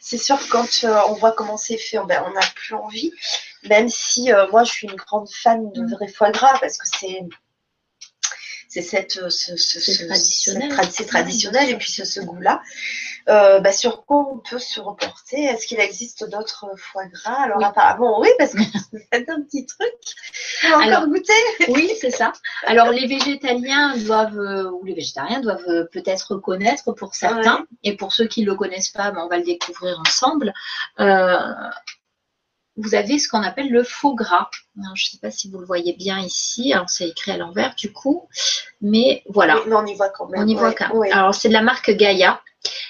C'est 0.00 0.18
sûr 0.18 0.38
que 0.38 0.48
quand 0.50 0.84
on 1.08 1.14
voit 1.14 1.32
comment 1.32 1.56
c'est 1.56 1.78
fait, 1.78 1.98
ben, 2.06 2.22
on 2.26 2.32
n'a 2.32 2.46
plus 2.54 2.74
envie. 2.74 3.12
Même 3.68 3.88
si 3.88 4.30
moi, 4.50 4.64
je 4.64 4.72
suis 4.72 4.88
une 4.88 4.96
grande 4.96 5.28
fan 5.30 5.72
de 5.72 5.82
mm. 5.82 5.90
vrai 5.92 6.08
foie 6.08 6.30
gras 6.30 6.58
parce 6.60 6.78
que 6.78 6.86
c'est 6.88 7.20
c'est 8.74 8.82
cette, 8.82 9.18
euh, 9.18 9.30
ce, 9.30 9.56
ce, 9.56 10.04
traditionnel, 10.04 10.72
c'est 10.90 11.06
traditionnel 11.06 11.70
et 11.70 11.76
puis 11.76 11.92
ce, 11.92 12.20
goût-là. 12.20 12.60
Euh, 13.28 13.60
bah, 13.60 13.70
sur 13.70 14.04
quoi 14.04 14.28
on 14.32 14.38
peut 14.38 14.58
se 14.58 14.80
reporter? 14.80 15.44
Est-ce 15.44 15.68
qu'il 15.68 15.78
existe 15.78 16.28
d'autres 16.28 16.66
foie 16.76 17.06
gras? 17.06 17.44
Alors 17.44 17.62
apparemment 17.62 18.20
oui, 18.20 18.28
parce 18.36 18.52
que 18.52 18.62
c'est 19.12 19.30
un 19.30 19.42
petit 19.42 19.64
truc. 19.64 19.94
On 20.64 20.82
encore 20.82 21.06
goûter. 21.06 21.32
oui, 21.68 21.92
c'est 22.00 22.10
ça. 22.10 22.32
Alors 22.66 22.90
les 22.90 23.06
végétaliens 23.06 23.96
doivent 23.98 24.40
euh, 24.40 24.70
ou 24.72 24.84
les 24.84 24.94
végétariens 24.94 25.40
doivent 25.40 25.86
peut-être 25.92 26.36
connaître 26.36 26.92
pour 26.92 27.14
certains 27.14 27.66
et 27.84 27.96
pour 27.96 28.12
ceux 28.12 28.26
qui 28.26 28.40
ne 28.42 28.46
le 28.46 28.56
connaissent 28.56 28.90
pas, 28.90 29.12
ben, 29.12 29.22
on 29.24 29.28
va 29.28 29.36
le 29.36 29.44
découvrir 29.44 30.00
ensemble 30.00 30.52
vous 32.76 32.94
avez 32.94 33.18
ce 33.18 33.28
qu'on 33.28 33.42
appelle 33.42 33.70
le 33.70 33.84
faux 33.84 34.14
gras. 34.14 34.48
je 34.76 34.80
ne 34.80 34.94
sais 34.96 35.18
pas 35.20 35.30
si 35.30 35.50
vous 35.50 35.58
le 35.58 35.66
voyez 35.66 35.92
bien 35.92 36.18
ici. 36.18 36.72
Alors, 36.72 36.90
c'est 36.90 37.08
écrit 37.08 37.30
à 37.30 37.36
l'envers 37.36 37.74
du 37.76 37.92
coup. 37.92 38.28
Mais 38.80 39.22
voilà. 39.28 39.58
on 39.66 39.86
y 39.86 39.94
voit 39.94 40.08
quand 40.08 40.28
même. 40.28 40.42
On 40.42 40.46
y 40.46 40.54
voit 40.54 40.72
quand 40.72 41.00
même. 41.00 41.12
Alors, 41.12 41.34
c'est 41.34 41.48
de 41.48 41.52
la 41.54 41.62
marque 41.62 41.90
Gaia. 41.90 42.42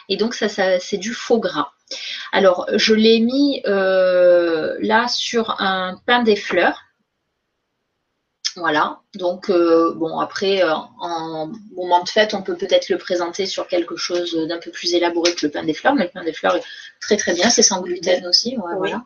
Et 0.09 0.17
donc, 0.17 0.35
ça, 0.35 0.49
c'est 0.79 0.99
du 0.99 1.13
faux 1.13 1.39
gras. 1.39 1.71
Alors, 2.33 2.67
je 2.75 2.95
l'ai 2.95 3.21
mis 3.21 3.63
euh, 3.67 4.77
là 4.81 5.07
sur 5.09 5.61
un 5.61 6.01
pain 6.07 6.23
des 6.23 6.37
fleurs. 6.37 6.81
Voilà. 8.57 9.01
Donc, 9.15 9.51
euh, 9.51 9.93
bon, 9.95 10.19
après, 10.21 10.63
euh, 10.63 10.73
en 11.01 11.51
moment 11.75 12.03
de 12.05 12.09
fête, 12.09 12.35
on 12.35 12.43
peut 12.43 12.57
peut-être 12.57 12.89
le 12.89 12.99
présenter 12.99 13.47
sur 13.47 13.67
quelque 13.67 13.97
chose 13.97 14.35
d'un 14.49 14.59
peu 14.59 14.71
plus 14.71 14.95
élaboré 14.95 15.35
que 15.35 15.47
le 15.47 15.53
pain 15.53 15.65
des 15.65 15.75
fleurs. 15.75 15.95
Mais 15.95 16.05
le 16.05 16.11
pain 16.11 16.25
des 16.25 16.33
fleurs 16.33 16.57
est 16.57 16.65
très, 17.01 17.17
très 17.17 17.35
bien. 17.35 17.51
C'est 17.51 17.63
sans 17.63 17.83
gluten 17.83 18.27
aussi. 18.27 18.57
Voilà. 18.79 19.05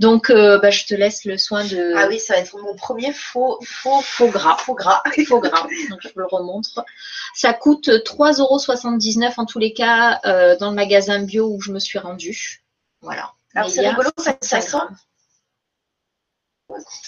Donc, 0.00 0.30
euh, 0.30 0.58
bah, 0.58 0.70
je 0.70 0.86
te 0.86 0.94
laisse 0.94 1.26
le 1.26 1.36
soin 1.36 1.62
de. 1.62 1.92
Ah 1.94 2.06
oui, 2.08 2.18
ça 2.18 2.32
va 2.32 2.40
être 2.40 2.56
mon 2.56 2.74
premier 2.74 3.12
faux, 3.12 3.58
faux, 3.62 4.00
faux 4.00 4.28
gras. 4.28 4.56
Faux 4.56 4.74
gras. 4.74 5.02
faux 5.28 5.40
gras. 5.40 5.66
Donc, 5.90 6.00
je 6.00 6.08
vous 6.08 6.20
le 6.20 6.26
remontre. 6.26 6.86
Ça 7.34 7.52
coûte 7.52 7.88
3,79 7.88 8.40
euros 8.40 9.32
en 9.36 9.44
tous 9.44 9.58
les 9.58 9.74
cas 9.74 10.18
euh, 10.24 10.56
dans 10.56 10.70
le 10.70 10.74
magasin 10.74 11.22
bio 11.22 11.48
où 11.48 11.60
je 11.60 11.70
me 11.70 11.78
suis 11.78 11.98
rendue. 11.98 12.64
Voilà. 13.02 13.34
Alors, 13.54 13.68
c'est 13.68 13.86
rigolo, 13.86 14.08
ça, 14.16 14.38
ça 14.40 14.62
sent. 14.62 14.78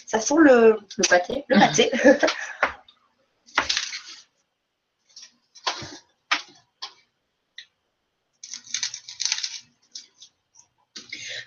Ça 0.06 0.20
sent 0.20 0.35
le, 0.40 0.78
le 0.98 1.09
pâté. 1.09 1.47
Le 1.48 1.59
pâté. 1.59 1.90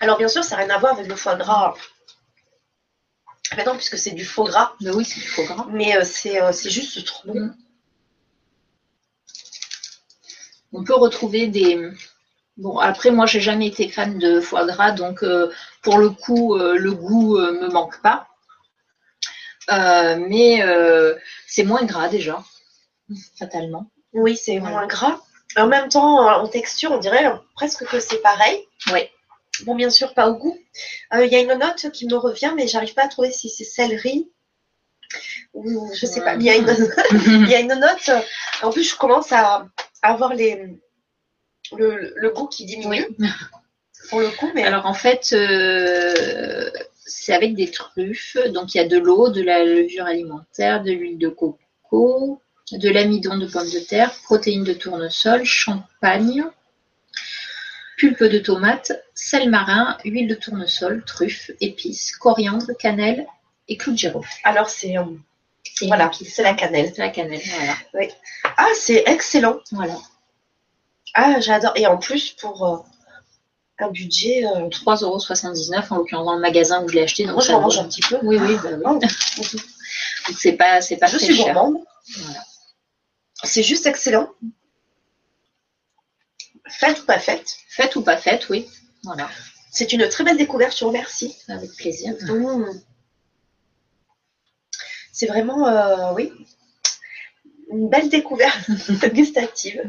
Alors 0.05 0.19
bien 0.19 0.27
sûr, 0.27 0.43
ça 0.43 0.55
n'a 0.55 0.65
rien 0.65 0.75
à 0.75 0.77
voir 0.77 0.93
avec 0.93 1.07
le 1.07 1.15
foie 1.15 1.33
gras. 1.33 1.73
Mais 3.57 3.63
non, 3.63 3.73
puisque 3.75 3.97
c'est 3.97 4.11
du 4.11 4.23
faux 4.23 4.43
gras. 4.43 4.75
Mais 4.79 4.91
oui, 4.91 5.03
c'est 5.03 5.19
du 5.19 5.27
faux 5.27 5.45
gras. 5.45 5.65
Mais 5.71 5.97
euh, 5.97 6.01
euh, 6.01 6.51
c'est 6.51 6.69
juste 6.69 7.03
trop 7.05 7.27
bon. 7.27 7.39
Mm. 7.39 7.55
On 10.73 10.83
peut 10.83 10.93
retrouver 10.93 11.47
des. 11.47 11.89
Bon, 12.57 12.77
après, 12.77 13.09
moi, 13.09 13.25
j'ai 13.25 13.39
jamais 13.39 13.65
été 13.65 13.89
fan 13.89 14.19
de 14.19 14.39
foie 14.39 14.67
gras, 14.67 14.91
donc 14.91 15.23
euh, 15.23 15.51
pour 15.81 15.97
le 15.97 16.11
coup, 16.11 16.55
le 16.55 16.91
goût 16.91 17.39
me 17.39 17.69
manque 17.69 17.99
pas. 18.03 18.27
mais 19.69 20.63
c'est 21.47 21.63
moins 21.63 21.83
gras 21.83 22.09
déjà, 22.09 22.43
fatalement. 23.39 23.89
Oui, 24.13 24.37
c'est 24.37 24.59
moins 24.59 24.85
gras. 24.85 25.19
En 25.57 25.65
même 25.65 25.89
temps, 25.89 26.27
en 26.29 26.47
texture, 26.47 26.91
on 26.91 26.99
dirait 26.99 27.25
presque 27.55 27.85
que 27.87 27.99
c'est 27.99 28.21
pareil. 28.21 28.67
Oui. 28.93 29.09
Bon, 29.63 29.75
bien 29.75 29.89
sûr, 29.89 30.13
pas 30.13 30.29
au 30.29 30.35
goût. 30.35 30.57
Euh, 31.13 31.25
il 31.25 31.31
y 31.31 31.35
a 31.35 31.39
une 31.39 31.57
note 31.59 31.89
qui 31.91 32.07
me 32.07 32.15
revient, 32.15 32.53
mais 32.55 32.67
j'arrive 32.67 32.93
pas 32.93 33.05
à 33.05 33.07
trouver 33.07 33.31
si 33.31 33.49
c'est 33.49 33.63
céleri 33.63 34.29
ou 35.53 35.89
je 35.93 36.05
sais 36.05 36.21
pas. 36.21 36.35
Il 36.35 36.43
y, 36.43 36.49
a 36.49 36.55
une... 37.59 37.67
note. 37.67 38.09
En 38.61 38.71
plus, 38.71 38.83
je 38.83 38.95
commence 38.95 39.31
à 39.31 39.67
avoir 40.01 40.33
les... 40.33 40.67
le, 41.77 42.29
goût 42.31 42.47
qui 42.47 42.65
diminue. 42.65 43.07
Pour 44.09 44.19
le 44.19 44.29
coup, 44.29 44.51
mais... 44.53 44.63
Alors, 44.63 44.85
en 44.85 44.93
fait, 44.93 45.29
euh, 45.33 46.69
c'est 47.05 47.33
avec 47.33 47.55
des 47.55 47.71
truffes. 47.71 48.37
Donc, 48.49 48.75
il 48.75 48.77
y 48.77 48.81
a 48.81 48.87
de 48.87 48.97
l'eau, 48.97 49.29
de 49.29 49.41
la 49.41 49.63
levure 49.63 50.05
alimentaire, 50.05 50.83
de 50.83 50.91
l'huile 50.91 51.17
de 51.17 51.29
coco, 51.29 52.41
de 52.71 52.89
l'amidon 52.89 53.37
de 53.37 53.47
pomme 53.47 53.69
de 53.69 53.79
terre, 53.79 54.13
protéines 54.23 54.63
de 54.63 54.73
tournesol, 54.73 55.43
champagne, 55.43 56.43
pulpe 57.97 58.23
de 58.23 58.39
tomate, 58.39 58.91
sel 59.13 59.49
marin, 59.49 59.97
huile 60.03 60.27
de 60.27 60.35
tournesol, 60.35 61.03
truffes, 61.05 61.51
épices, 61.61 62.15
coriandre, 62.15 62.71
cannelle 62.77 63.25
et 63.67 63.77
clou 63.77 63.93
de 63.93 63.97
girofle. 63.97 64.29
Alors 64.43 64.69
c'est 64.69 64.97
euh, 64.97 65.03
voilà, 65.83 66.11
c'est 66.13 66.43
la 66.43 66.53
cannelle. 66.53 66.91
C'est 66.95 67.01
la 67.01 67.09
cannelle, 67.09 67.41
voilà. 67.57 67.73
Oui. 67.93 68.09
Ah, 68.57 68.69
c'est 68.75 69.03
excellent. 69.07 69.57
Voilà. 69.71 69.95
Ah, 71.13 71.39
j'adore. 71.39 71.73
Et 71.75 71.87
en 71.87 71.97
plus, 71.97 72.31
pour 72.31 72.65
euh, 72.65 72.77
un 73.79 73.89
budget. 73.89 74.43
3,79€ 74.43 75.73
euh, 75.73 75.81
en 75.89 75.97
l'occurrence 75.97 76.25
dans 76.25 76.35
le 76.35 76.41
magasin 76.41 76.83
où 76.83 76.87
je 76.87 76.95
l'ai 76.95 77.03
acheté. 77.03 77.25
Donc 77.25 77.35
Moi, 77.35 77.43
je 77.43 77.51
mange 77.51 77.77
un 77.77 77.85
petit 77.85 78.01
peu. 78.01 78.17
Oui, 78.23 78.37
oui, 78.39 78.55
bah, 78.63 78.69
oui. 78.73 78.99
Donc 80.27 80.37
c'est 80.39 80.53
pas, 80.53 80.81
c'est 80.81 80.97
pas 80.97 81.07
je 81.07 81.17
suis 81.17 81.37
gourmande. 81.37 81.77
Voilà. 82.17 82.39
C'est 83.43 83.63
juste 83.63 83.85
excellent. 83.85 84.29
Faites 86.67 87.01
ou 87.01 87.05
pas 87.05 87.19
faites 87.19 87.57
Faites 87.69 87.95
ou 87.95 88.01
pas 88.01 88.17
faites, 88.17 88.49
oui. 88.49 88.67
Voilà. 89.03 89.29
C'est 89.71 89.91
une 89.93 90.07
très 90.07 90.23
belle 90.23 90.37
découverte, 90.37 90.77
je 90.77 90.85
vous 90.85 90.91
remercie. 90.91 91.35
Avec 91.49 91.75
plaisir. 91.75 92.13
Mmh. 92.21 92.65
C'est 95.11 95.27
vraiment, 95.27 95.67
euh, 95.67 96.13
oui, 96.13 96.31
une 97.71 97.89
belle 97.89 98.09
découverte 98.09 98.69
gustative. 99.13 99.81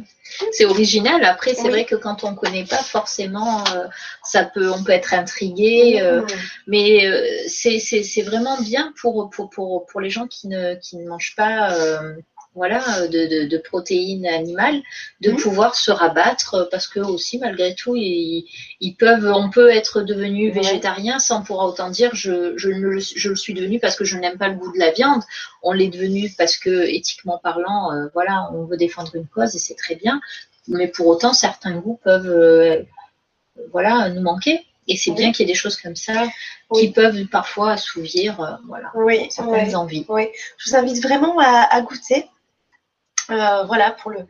C'est 0.53 0.65
original. 0.65 1.25
Après, 1.25 1.55
c'est 1.55 1.69
vrai 1.69 1.85
que 1.85 1.95
quand 1.95 2.25
on 2.25 2.33
ne 2.33 2.37
connaît 2.37 2.65
pas 2.65 2.83
forcément, 2.83 3.65
euh, 3.69 3.87
ça 4.25 4.45
peut, 4.45 4.71
on 4.71 4.83
peut 4.83 4.93
être 4.93 5.15
intrigué. 5.15 6.01
Euh, 6.01 6.23
mmh. 6.23 6.27
mais 6.67 7.49
c'est 7.49 8.23
vraiment 8.23 8.61
bien 8.61 8.93
pour, 9.01 9.31
pour, 9.31 9.51
pour, 9.51 9.87
pour, 9.87 10.01
les 10.01 10.11
gens 10.11 10.27
qui 10.27 10.49
ne, 10.49 10.75
qui 10.75 10.97
ne 10.97 11.09
mangent 11.09 11.37
pas 11.37 11.77
voilà, 12.57 13.07
de, 13.09 13.59
protéines 13.59 14.27
animales, 14.27 14.83
de 15.21 15.31
mmh. 15.31 15.37
pouvoir 15.37 15.75
se 15.75 15.91
rabattre 15.91 16.69
parce 16.71 16.89
que 16.89 17.01
aussi 17.01 17.39
malgré 17.39 17.75
tout 17.75 17.95
ils, 17.97 18.97
peuvent, 18.99 19.31
on 19.35 19.51
peut 19.51 19.69
être 19.69 20.01
devenu 20.01 20.51
végétarien 20.51 21.19
sans 21.19 21.43
pour 21.43 21.59
autant 21.61 21.91
dire 21.91 22.15
je, 22.15 22.57
je, 22.57 22.71
le 22.71 23.37
suis 23.37 23.55
devenu 23.55 23.79
parce 23.79 23.95
que 23.95 24.05
je 24.05 24.17
n'aime 24.17 24.39
pas 24.39 24.49
le 24.49 24.57
goût 24.57 24.73
de 24.73 24.79
la 24.79 24.91
viande. 24.91 25.23
On 25.63 25.73
l'est 25.73 25.89
devenu 25.89 26.33
parce 26.37 26.57
que 26.57 26.89
éthiquement 26.89 27.39
parlant, 27.39 27.93
euh, 27.93 28.07
voilà, 28.15 28.51
on 28.55 28.65
veut 28.65 28.79
défendre 28.79 29.15
une 29.15 29.27
cause 29.27 29.55
et 29.55 29.59
c'est 29.59 29.77
très 29.77 29.95
bien. 29.95 30.21
Mais 30.67 30.89
pour 30.89 31.07
autant 31.07 31.35
certains 31.35 31.77
goûts 31.77 32.01
peuvent, 32.03 32.27
euh, 32.27 32.83
voilà, 33.71 34.09
nous 34.09 34.23
manquer. 34.23 34.65
Et 34.89 34.97
c'est 34.97 35.11
bien 35.11 35.33
qu'il 35.33 35.47
y 35.47 35.51
ait 35.51 35.53
des 35.53 35.59
choses 35.59 35.77
comme 35.77 35.97
ça 35.97 36.29
qui 36.73 36.93
peuvent 36.93 37.27
parfois 37.27 37.73
assouvir 37.73 38.41
euh, 38.41 38.53
voilà, 38.67 38.93
certaines 39.31 39.75
envies. 39.75 40.07
Je 40.59 40.71
vous 40.71 40.77
invite 40.77 41.03
vraiment 41.03 41.39
à 41.39 41.81
goûter. 41.83 42.27
Euh, 43.31 43.65
voilà, 43.65 43.91
pour 43.91 44.11
le, 44.11 44.21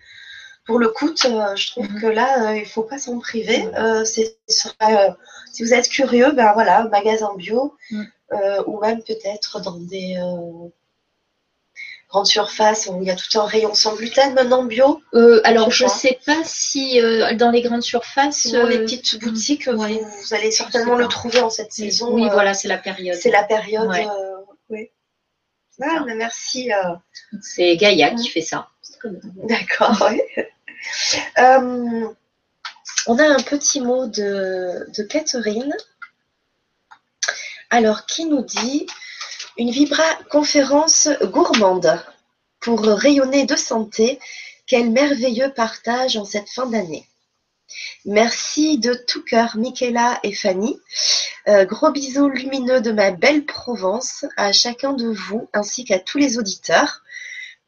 pour 0.65 0.79
le 0.79 0.89
coût, 0.89 1.15
euh, 1.25 1.57
je 1.57 1.71
trouve 1.71 1.91
mhm. 1.91 2.01
que 2.01 2.07
là, 2.07 2.49
euh, 2.51 2.57
il 2.57 2.63
ne 2.63 2.67
faut 2.67 2.83
pas 2.83 2.99
s'en 2.99 3.19
priver. 3.19 3.69
si 4.05 5.63
vous 5.63 5.75
êtes 5.75 5.89
curieux, 5.89 6.33
ben 6.33 6.53
voilà, 6.55 6.85
magasin 6.85 7.35
bio, 7.37 7.75
mhm. 7.91 8.07
ou 8.67 8.81
même 8.81 9.03
peut-être 9.03 9.61
dans 9.61 9.79
des 9.79 10.17
grandes 12.09 12.27
surfaces 12.27 12.87
où 12.87 13.03
il 13.03 13.09
y 13.09 13.11
a 13.11 13.17
tout 13.17 13.39
un 13.39 13.47
rayon 13.47 13.75
sans 13.75 13.97
gluten 13.97 14.33
maintenant 14.35 14.65
bio. 14.65 15.03
alors, 15.45 15.71
je 15.71 15.85
ne 15.85 15.89
sais 15.89 16.19
pas 16.25 16.41
si 16.45 17.01
dans 17.35 17.51
les 17.51 17.63
grandes 17.63 17.83
surfaces. 17.83 18.47
Ou 18.47 18.67
les 18.67 18.79
petites 18.81 19.21
boutiques, 19.21 19.69
vous, 19.69 19.83
allez 20.33 20.51
certainement 20.51 20.97
le 20.97 21.09
trouver 21.09 21.41
en 21.41 21.51
cette 21.51 21.73
saison. 21.73 22.13
Oui, 22.13 22.29
voilà, 22.33 22.55
c'est 22.55 22.69
la 22.69 22.79
période. 22.79 23.17
C'est 23.17 23.31
la 23.31 23.45
période. 23.45 23.91
oui. 24.71 24.91
Ah, 25.83 26.05
mais 26.07 26.15
merci. 26.15 26.71
C'est 27.43 27.77
Gaïa 27.77 28.11
qui 28.15 28.29
fait 28.29 28.41
ça. 28.41 28.69
D'accord. 29.45 30.11
Euh, 31.39 32.09
on 33.07 33.19
a 33.19 33.25
un 33.25 33.43
petit 33.43 33.81
mot 33.81 34.07
de, 34.07 35.03
Catherine. 35.09 35.75
Alors, 37.71 38.07
qui 38.07 38.27
nous 38.27 38.43
dit 38.43 38.87
une 39.57 39.71
vibra 39.71 40.05
conférence 40.31 41.09
gourmande 41.23 42.01
pour 42.61 42.83
rayonner 42.85 43.47
de 43.47 43.57
santé. 43.57 44.19
Quel 44.67 44.91
merveilleux 44.91 45.53
partage 45.53 46.17
en 46.17 46.25
cette 46.25 46.49
fin 46.49 46.67
d'année. 46.67 47.07
Merci 48.05 48.79
de 48.79 48.95
tout 48.95 49.23
cœur, 49.23 49.57
Michaela 49.57 50.19
et 50.23 50.33
Fanny. 50.33 50.79
Euh, 51.49 51.65
gros 51.65 51.91
bisous 51.91 52.29
lumineux 52.29 52.81
de 52.81 52.91
ma 52.91 53.13
belle 53.13 53.45
Provence 53.45 54.25
à 54.37 54.53
chacun 54.53 54.93
de 54.93 55.07
vous 55.07 55.49
ainsi 55.53 55.85
qu'à 55.85 55.99
tous 55.99 56.19
les 56.19 56.39
auditeurs. 56.39 57.03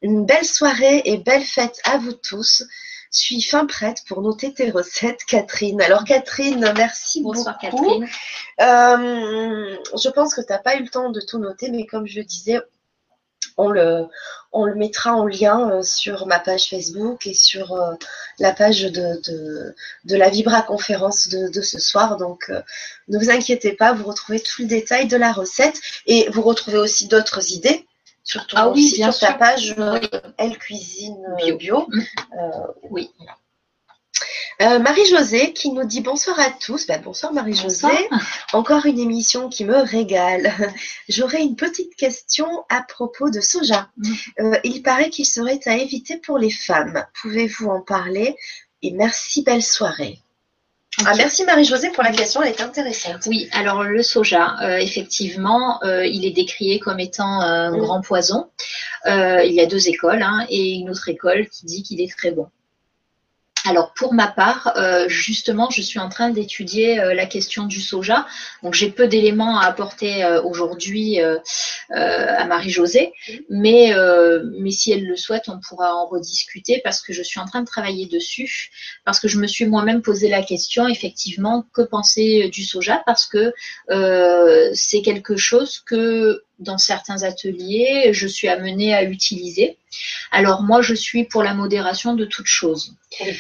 Une 0.03 0.25
belle 0.25 0.45
soirée 0.45 1.03
et 1.05 1.17
belle 1.17 1.45
fête 1.45 1.81
à 1.85 1.99
vous 1.99 2.13
tous. 2.13 2.63
Suis 3.11 3.41
fin 3.43 3.65
prête 3.67 4.03
pour 4.07 4.21
noter 4.21 4.53
tes 4.53 4.71
recettes, 4.71 5.25
Catherine. 5.27 5.81
Alors, 5.81 6.05
Catherine, 6.05 6.73
merci 6.77 7.23
Bonsoir 7.23 7.59
beaucoup. 7.61 7.85
Catherine. 7.85 8.09
Euh, 8.61 9.77
je 9.97 10.09
pense 10.11 10.35
que 10.35 10.43
tu 10.43 10.53
n'as 10.53 10.59
pas 10.59 10.77
eu 10.77 10.83
le 10.83 10.89
temps 10.91 11.11
de 11.11 11.21
tout 11.21 11.39
noter, 11.39 11.71
mais 11.71 11.87
comme 11.87 12.07
je 12.07 12.19
le 12.21 12.25
disais, 12.25 12.61
on 13.57 13.71
le, 13.71 14.07
on 14.53 14.67
le 14.67 14.75
mettra 14.75 15.15
en 15.15 15.25
lien 15.25 15.71
euh, 15.71 15.83
sur 15.83 16.27
ma 16.27 16.39
page 16.39 16.69
Facebook 16.69 17.27
et 17.27 17.35
sur 17.35 17.73
euh, 17.73 17.95
la 18.39 18.53
page 18.53 18.83
de, 18.83 19.21
de, 19.27 19.75
de 20.05 20.17
la 20.17 20.29
Vibra 20.29 20.63
conférence 20.63 21.29
de, 21.29 21.49
de 21.49 21.61
ce 21.63 21.81
soir. 21.81 22.19
Donc, 22.19 22.53
ne 23.09 23.19
vous 23.19 23.31
inquiétez 23.31 23.73
pas, 23.73 23.95
vous 23.95 24.05
retrouvez 24.05 24.39
tout 24.39 24.63
le 24.63 24.69
détail 24.69 25.09
de 25.09 25.17
la 25.17 25.33
recette 25.33 25.81
et 26.07 26.29
vous 26.31 26.43
retrouvez 26.43 26.79
aussi 26.79 27.09
d'autres 27.09 27.53
idées 27.53 27.88
sur 28.29 28.47
ton 28.47 28.57
Ah 28.59 28.69
oui, 28.69 28.89
site, 28.89 28.97
bien 28.97 29.11
sur 29.11 29.21
ta 29.21 29.29
sûr. 29.29 29.39
page 29.39 29.75
euh, 29.79 29.99
Oui. 30.01 30.21
Elle 30.37 30.59
Cuisine 30.59 31.17
Bio. 31.39 31.57
Bio. 31.57 31.87
Mm. 31.89 32.01
Euh, 32.39 32.67
Oui. 32.91 33.11
euh, 34.61 34.79
Marie-Josée 34.81 35.55
qui 35.55 35.71
nous 35.71 35.85
dit 35.87 36.03
bonsoir 36.03 36.39
à 36.39 36.51
tous. 36.51 36.87
Ben, 36.87 37.01
bonsoir 37.01 37.33
Marie-Josée. 37.33 38.09
Encore 38.53 38.85
une 38.85 38.99
émission 38.99 39.49
qui 39.49 39.65
me 39.65 39.79
régale. 39.79 40.53
J'aurais 41.09 41.41
une 41.43 41.57
petite 41.57 41.95
question 41.97 42.65
à 42.69 42.83
propos 42.83 43.31
de 43.31 43.41
soja. 43.41 43.89
Mm. 43.97 44.13
Euh, 44.41 44.59
il 44.65 44.83
paraît 44.83 45.09
qu'il 45.11 45.27
serait 45.27 45.61
à 45.65 45.77
éviter 45.77 46.19
pour 46.19 46.37
les 46.39 46.51
femmes. 46.51 47.07
Pouvez-vous 47.23 47.69
en 47.69 47.81
parler? 47.81 48.37
Et 48.83 48.91
merci, 48.91 49.43
belle 49.43 49.63
soirée. 49.63 50.21
Ah, 51.07 51.13
merci 51.17 51.45
Marie-Josée 51.45 51.91
pour 51.91 52.03
la 52.03 52.11
question, 52.11 52.43
elle 52.43 52.49
est 52.51 52.61
intéressante. 52.61 53.23
Oui, 53.27 53.49
alors 53.53 53.85
le 53.85 54.03
soja, 54.03 54.57
euh, 54.63 54.77
effectivement, 54.79 55.83
euh, 55.85 56.05
il 56.05 56.25
est 56.25 56.33
décrié 56.33 56.81
comme 56.81 56.99
étant 56.99 57.41
un 57.41 57.71
Mm. 57.71 57.79
grand 57.79 58.01
poison. 58.01 58.49
Euh, 59.07 59.43
il 59.45 59.53
y 59.55 59.61
a 59.61 59.67
deux 59.67 59.89
écoles 59.89 60.23
hein, 60.23 60.45
et 60.49 60.73
une 60.75 60.91
autre 60.91 61.09
école 61.09 61.49
qui 61.49 61.67
dit 61.67 61.83
qu'il 61.83 62.01
est 62.01 62.13
très 62.15 62.33
bon. 62.33 62.49
Alors 63.69 63.93
pour 63.93 64.15
ma 64.15 64.29
part, 64.29 64.73
euh, 64.77 65.11
justement, 65.11 65.69
je 65.69 65.83
suis 65.83 65.99
en 65.99 66.09
train 66.09 66.31
d'étudier 66.31 66.99
euh, 66.99 67.13
la 67.13 67.27
question 67.27 67.67
du 67.67 67.83
soja. 67.83 68.27
Donc 68.63 68.73
j'ai 68.73 68.91
peu 68.91 69.07
d'éléments 69.07 69.59
à 69.59 69.67
apporter 69.67 70.25
euh, 70.25 70.43
aujourd'hui 70.43 71.21
euh, 71.21 71.37
euh, 71.91 72.35
à 72.39 72.47
Marie-Josée, 72.47 73.13
mais, 73.51 73.93
euh, 73.93 74.43
mais 74.59 74.71
si 74.71 74.91
elle 74.91 75.05
le 75.05 75.17
souhaite, 75.17 75.51
on 75.51 75.61
pourra 75.61 75.95
en 75.95 76.07
rediscuter 76.07 76.81
parce 76.83 77.03
que 77.03 77.13
je 77.13 77.23
suis 77.23 77.41
en 77.41 77.45
train 77.45 77.61
de 77.61 77.67
travailler 77.67 78.07
dessus, 78.07 78.71
parce 79.05 79.21
que 79.21 79.29
je 79.29 79.39
me 79.39 79.47
suis 79.47 79.67
moi-même 79.67 80.01
posé 80.01 80.31
la 80.31 80.43
question, 80.43 80.89
effectivement, 80.89 81.67
que 81.75 81.83
penser 81.83 82.49
du 82.49 82.65
soja, 82.65 83.03
parce 83.05 83.27
que 83.27 83.53
c'est 84.73 85.03
quelque 85.03 85.37
chose 85.37 85.81
que 85.85 86.43
dans 86.59 86.79
certains 86.79 87.23
ateliers, 87.23 88.11
je 88.13 88.27
suis 88.27 88.49
amenée 88.49 88.95
à 88.95 89.05
utiliser. 89.05 89.77
Alors 90.31 90.63
moi, 90.63 90.83
je 90.83 90.95
suis 90.95 91.25
pour 91.25 91.43
la 91.43 91.55
modération 91.55 92.15
de 92.15 92.25
toute 92.25 92.47
chose. 92.47 92.95
Oui. 93.21 93.37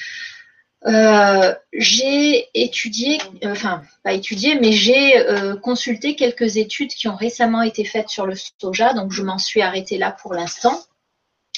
Euh, 0.86 1.54
j'ai 1.72 2.48
étudié, 2.54 3.18
euh, 3.44 3.50
enfin 3.50 3.82
pas 4.04 4.12
étudié, 4.12 4.54
mais 4.60 4.70
j'ai 4.70 5.18
euh, 5.18 5.56
consulté 5.56 6.14
quelques 6.14 6.56
études 6.56 6.90
qui 6.90 7.08
ont 7.08 7.16
récemment 7.16 7.62
été 7.62 7.84
faites 7.84 8.08
sur 8.08 8.26
le 8.26 8.34
soja, 8.36 8.94
donc 8.94 9.12
je 9.12 9.22
m'en 9.22 9.38
suis 9.38 9.60
arrêtée 9.60 9.98
là 9.98 10.12
pour 10.12 10.34
l'instant. 10.34 10.80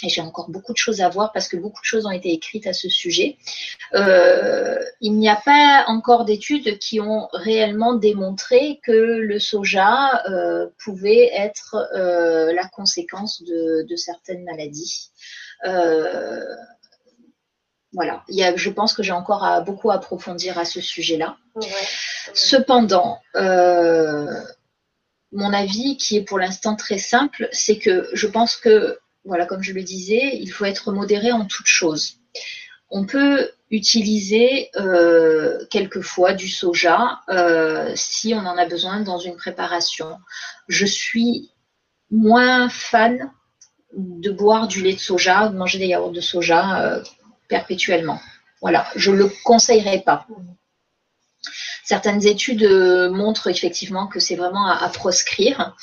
Et 0.03 0.09
j'ai 0.09 0.21
encore 0.21 0.51
beaucoup 0.51 0.73
de 0.73 0.79
choses 0.79 1.01
à 1.01 1.09
voir 1.09 1.33
parce 1.33 1.49
que 1.49 1.57
beaucoup 1.57 1.81
de 1.81 1.87
choses 1.87 2.07
ont 2.07 2.11
été 2.11 2.33
écrites 2.33 2.67
à 2.67 2.73
ce 2.73 2.89
sujet. 2.89 3.37
Euh, 3.95 4.79
il 5.01 5.13
n'y 5.13 5.29
a 5.29 5.37
pas 5.37 5.85
encore 5.89 6.25
d'études 6.25 6.79
qui 6.79 7.01
ont 7.01 7.29
réellement 7.33 7.95
démontré 7.95 8.81
que 8.83 8.93
le 8.93 9.39
soja 9.39 10.23
euh, 10.31 10.69
pouvait 10.83 11.31
être 11.35 11.77
euh, 11.95 12.53
la 12.53 12.67
conséquence 12.69 13.43
de, 13.43 13.87
de 13.89 13.97
certaines 13.97 14.45
maladies. 14.45 15.11
Voilà, 17.93 18.23
Il 18.29 18.37
y 18.37 18.45
a, 18.45 18.55
je 18.55 18.71
pense 18.71 18.93
que 18.95 19.03
j'ai 19.03 19.11
encore 19.11 19.43
à, 19.43 19.61
beaucoup 19.63 19.91
à 19.91 19.95
approfondir 19.95 20.59
à 20.59 20.65
ce 20.65 20.81
sujet-là. 20.81 21.37
Ouais. 21.57 21.67
Cependant, 22.35 23.19
mon 25.33 25.53
avis, 25.53 25.97
qui 25.97 26.17
est 26.17 26.23
pour 26.23 26.39
l'instant 26.39 26.77
très 26.77 26.99
simple, 26.99 27.49
c'est 27.53 27.79
que 27.79 28.09
je 28.13 28.27
pense 28.27 28.57
que, 28.57 28.99
voilà, 29.25 29.47
comme 29.47 29.63
je 29.63 29.73
le 29.73 29.83
disais, 29.83 30.37
il 30.37 30.49
faut 30.49 30.65
être 30.65 30.93
modéré 30.93 31.33
en 31.33 31.45
toute 31.45 31.67
chose. 31.67 32.17
On 32.91 33.05
peut 33.05 33.51
utiliser 33.71 34.71
euh, 34.77 35.65
quelquefois 35.71 36.33
du 36.33 36.49
soja 36.49 37.21
euh, 37.29 37.93
si 37.95 38.35
on 38.35 38.39
en 38.39 38.59
a 38.59 38.67
besoin 38.67 39.01
dans 39.01 39.19
une 39.19 39.37
préparation. 39.37 40.19
Je 40.69 40.87
suis 40.87 41.51
moins 42.11 42.69
fan 42.69 43.31
de 43.97 44.31
boire 44.31 44.67
du 44.67 44.83
lait 44.83 44.95
de 44.95 44.99
soja, 44.99 45.49
de 45.49 45.57
manger 45.57 45.79
des 45.79 45.87
yaourts 45.87 46.11
de 46.11 46.21
soja 46.21 46.83
euh, 46.83 47.03
perpétuellement. 47.49 48.21
Voilà, 48.61 48.87
je 48.97 49.11
ne 49.13 49.17
le 49.17 49.31
conseillerais 49.45 50.01
pas. 50.01 50.27
Certaines 51.85 52.27
études 52.27 52.69
montrent 53.11 53.49
effectivement 53.49 54.07
que 54.07 54.21
c'est 54.21 54.37
vraiment 54.37 54.67
à 54.67 54.89
proscrire. 54.91 55.75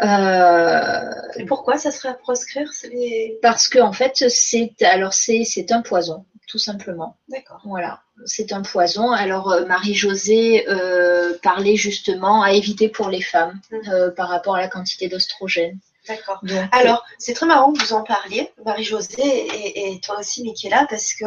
Euh, 0.00 1.10
Et 1.36 1.44
pourquoi 1.44 1.76
ça 1.78 1.90
serait 1.90 2.08
à 2.08 2.14
proscrire 2.14 2.70
les... 2.90 3.38
parce 3.42 3.68
que 3.68 3.78
en 3.78 3.92
fait, 3.92 4.24
c'est 4.28 4.74
alors 4.82 5.12
c'est 5.12 5.44
c'est 5.44 5.70
un 5.70 5.82
poison, 5.82 6.24
tout 6.48 6.58
simplement. 6.58 7.16
D'accord. 7.28 7.60
Voilà, 7.64 8.00
c'est 8.24 8.52
un 8.52 8.62
poison. 8.62 9.12
Alors 9.12 9.52
euh, 9.52 9.66
Marie-Josée 9.66 10.68
euh, 10.68 11.38
parlait 11.42 11.76
justement 11.76 12.42
à 12.42 12.52
éviter 12.52 12.88
pour 12.88 13.10
les 13.10 13.22
femmes 13.22 13.60
euh, 13.88 14.10
par 14.10 14.28
rapport 14.28 14.56
à 14.56 14.60
la 14.60 14.68
quantité 14.68 15.08
d'oestrogène. 15.08 15.78
D'accord. 16.08 16.40
Donc, 16.42 16.68
Alors, 16.72 17.04
c'est 17.18 17.32
très 17.32 17.46
marrant 17.46 17.72
que 17.72 17.80
vous 17.84 17.92
en 17.92 18.02
parliez, 18.02 18.50
Marie-Josée, 18.64 19.22
et, 19.22 19.92
et 19.92 20.00
toi 20.00 20.18
aussi, 20.18 20.42
Michaela, 20.42 20.84
parce 20.90 21.14
que 21.14 21.26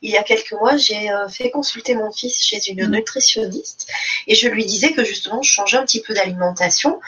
il 0.00 0.10
y 0.10 0.16
a 0.16 0.22
quelques 0.22 0.52
mois, 0.52 0.78
j'ai 0.78 1.10
euh, 1.10 1.28
fait 1.28 1.50
consulter 1.50 1.94
mon 1.94 2.10
fils 2.10 2.42
chez 2.42 2.58
une 2.70 2.84
Mhm. 2.86 2.90
nutritionniste, 2.92 3.86
et 4.26 4.34
je 4.34 4.48
lui 4.48 4.64
disais 4.64 4.92
que 4.92 5.04
justement, 5.04 5.42
je 5.42 5.50
changeais 5.52 5.76
un 5.76 5.84
petit 5.84 6.00
peu 6.00 6.14
d'alimentation, 6.14 7.00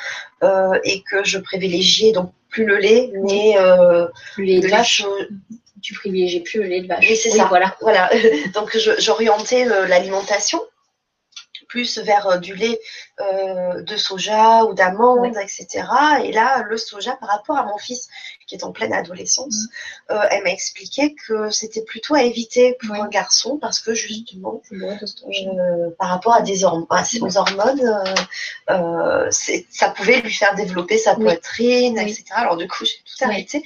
euh, 0.43 0.79
et 0.85 1.03
que 1.11 1.25
je 1.25 1.39
privilégiais 1.39 2.13
donc 2.13 2.33
plus 2.51 2.67
le 2.67 2.77
lait, 2.77 3.11
mais 3.23 3.57
euh, 3.59 4.07
le 4.37 4.45
lait 4.45 4.61
de 4.61 4.69
vache, 4.69 5.03
tu 5.83 5.95
privilégies 5.95 6.41
plus 6.41 6.61
le 6.63 6.67
lait 6.69 6.81
de 6.83 6.87
vache. 6.87 7.07
Oui, 7.09 7.17
c'est 7.17 7.31
ça. 7.31 7.47
Voilà. 7.47 7.77
Voilà, 7.81 8.11
donc 8.55 8.77
je- 8.77 8.99
j'orientais 9.01 9.67
euh, 9.67 9.87
l'alimentation 9.87 10.61
plus 11.69 11.99
vers 11.99 12.27
euh, 12.29 12.37
du 12.39 12.55
lait 12.55 12.79
euh, 13.21 13.83
de 13.83 13.97
soja 13.97 14.65
ou 14.65 14.75
d'amande, 14.75 15.37
etc. 15.37 15.67
Et 16.25 16.33
là, 16.33 16.63
le 16.69 16.77
soja, 16.77 17.17
par 17.17 17.29
rapport 17.29 17.57
à 17.57 17.65
mon 17.65 17.79
fils 17.79 18.09
qui 18.47 18.55
est 18.55 18.63
en 18.65 18.73
pleine 18.73 18.93
adolescence, 18.93 19.67
euh, 20.11 20.21
elle 20.31 20.45
m'a 20.45 20.51
expliqué 20.51 21.15
que 21.27 21.51
c'était 21.51 21.83
plutôt 21.83 22.15
à 22.15 22.23
éviter 22.23 22.77
pour 22.85 22.95
un 22.95 23.09
garçon 23.09 23.59
parce 23.59 23.81
que 23.81 23.93
justement, 23.95 24.63
euh, 24.73 25.91
par 25.99 26.09
rapport 26.11 26.35
à 26.35 26.43
des 26.43 26.63
horm- 26.65 26.87
à 26.91 27.03
ces- 27.05 27.21
aux 27.21 27.37
hormones, 27.37 27.83
ça 29.71 29.89
pouvait 29.91 30.21
lui 30.21 30.33
faire 30.33 30.55
développer 30.55 30.99
sa 30.99 31.15
poitrine, 31.15 31.95
Oui. 31.99 32.03
etc. 32.11 32.25
Alors 32.35 32.57
du 32.57 32.69
coup, 32.69 32.85
j'ai 32.85 32.95
tout 33.05 33.25
arrêté. 33.25 33.63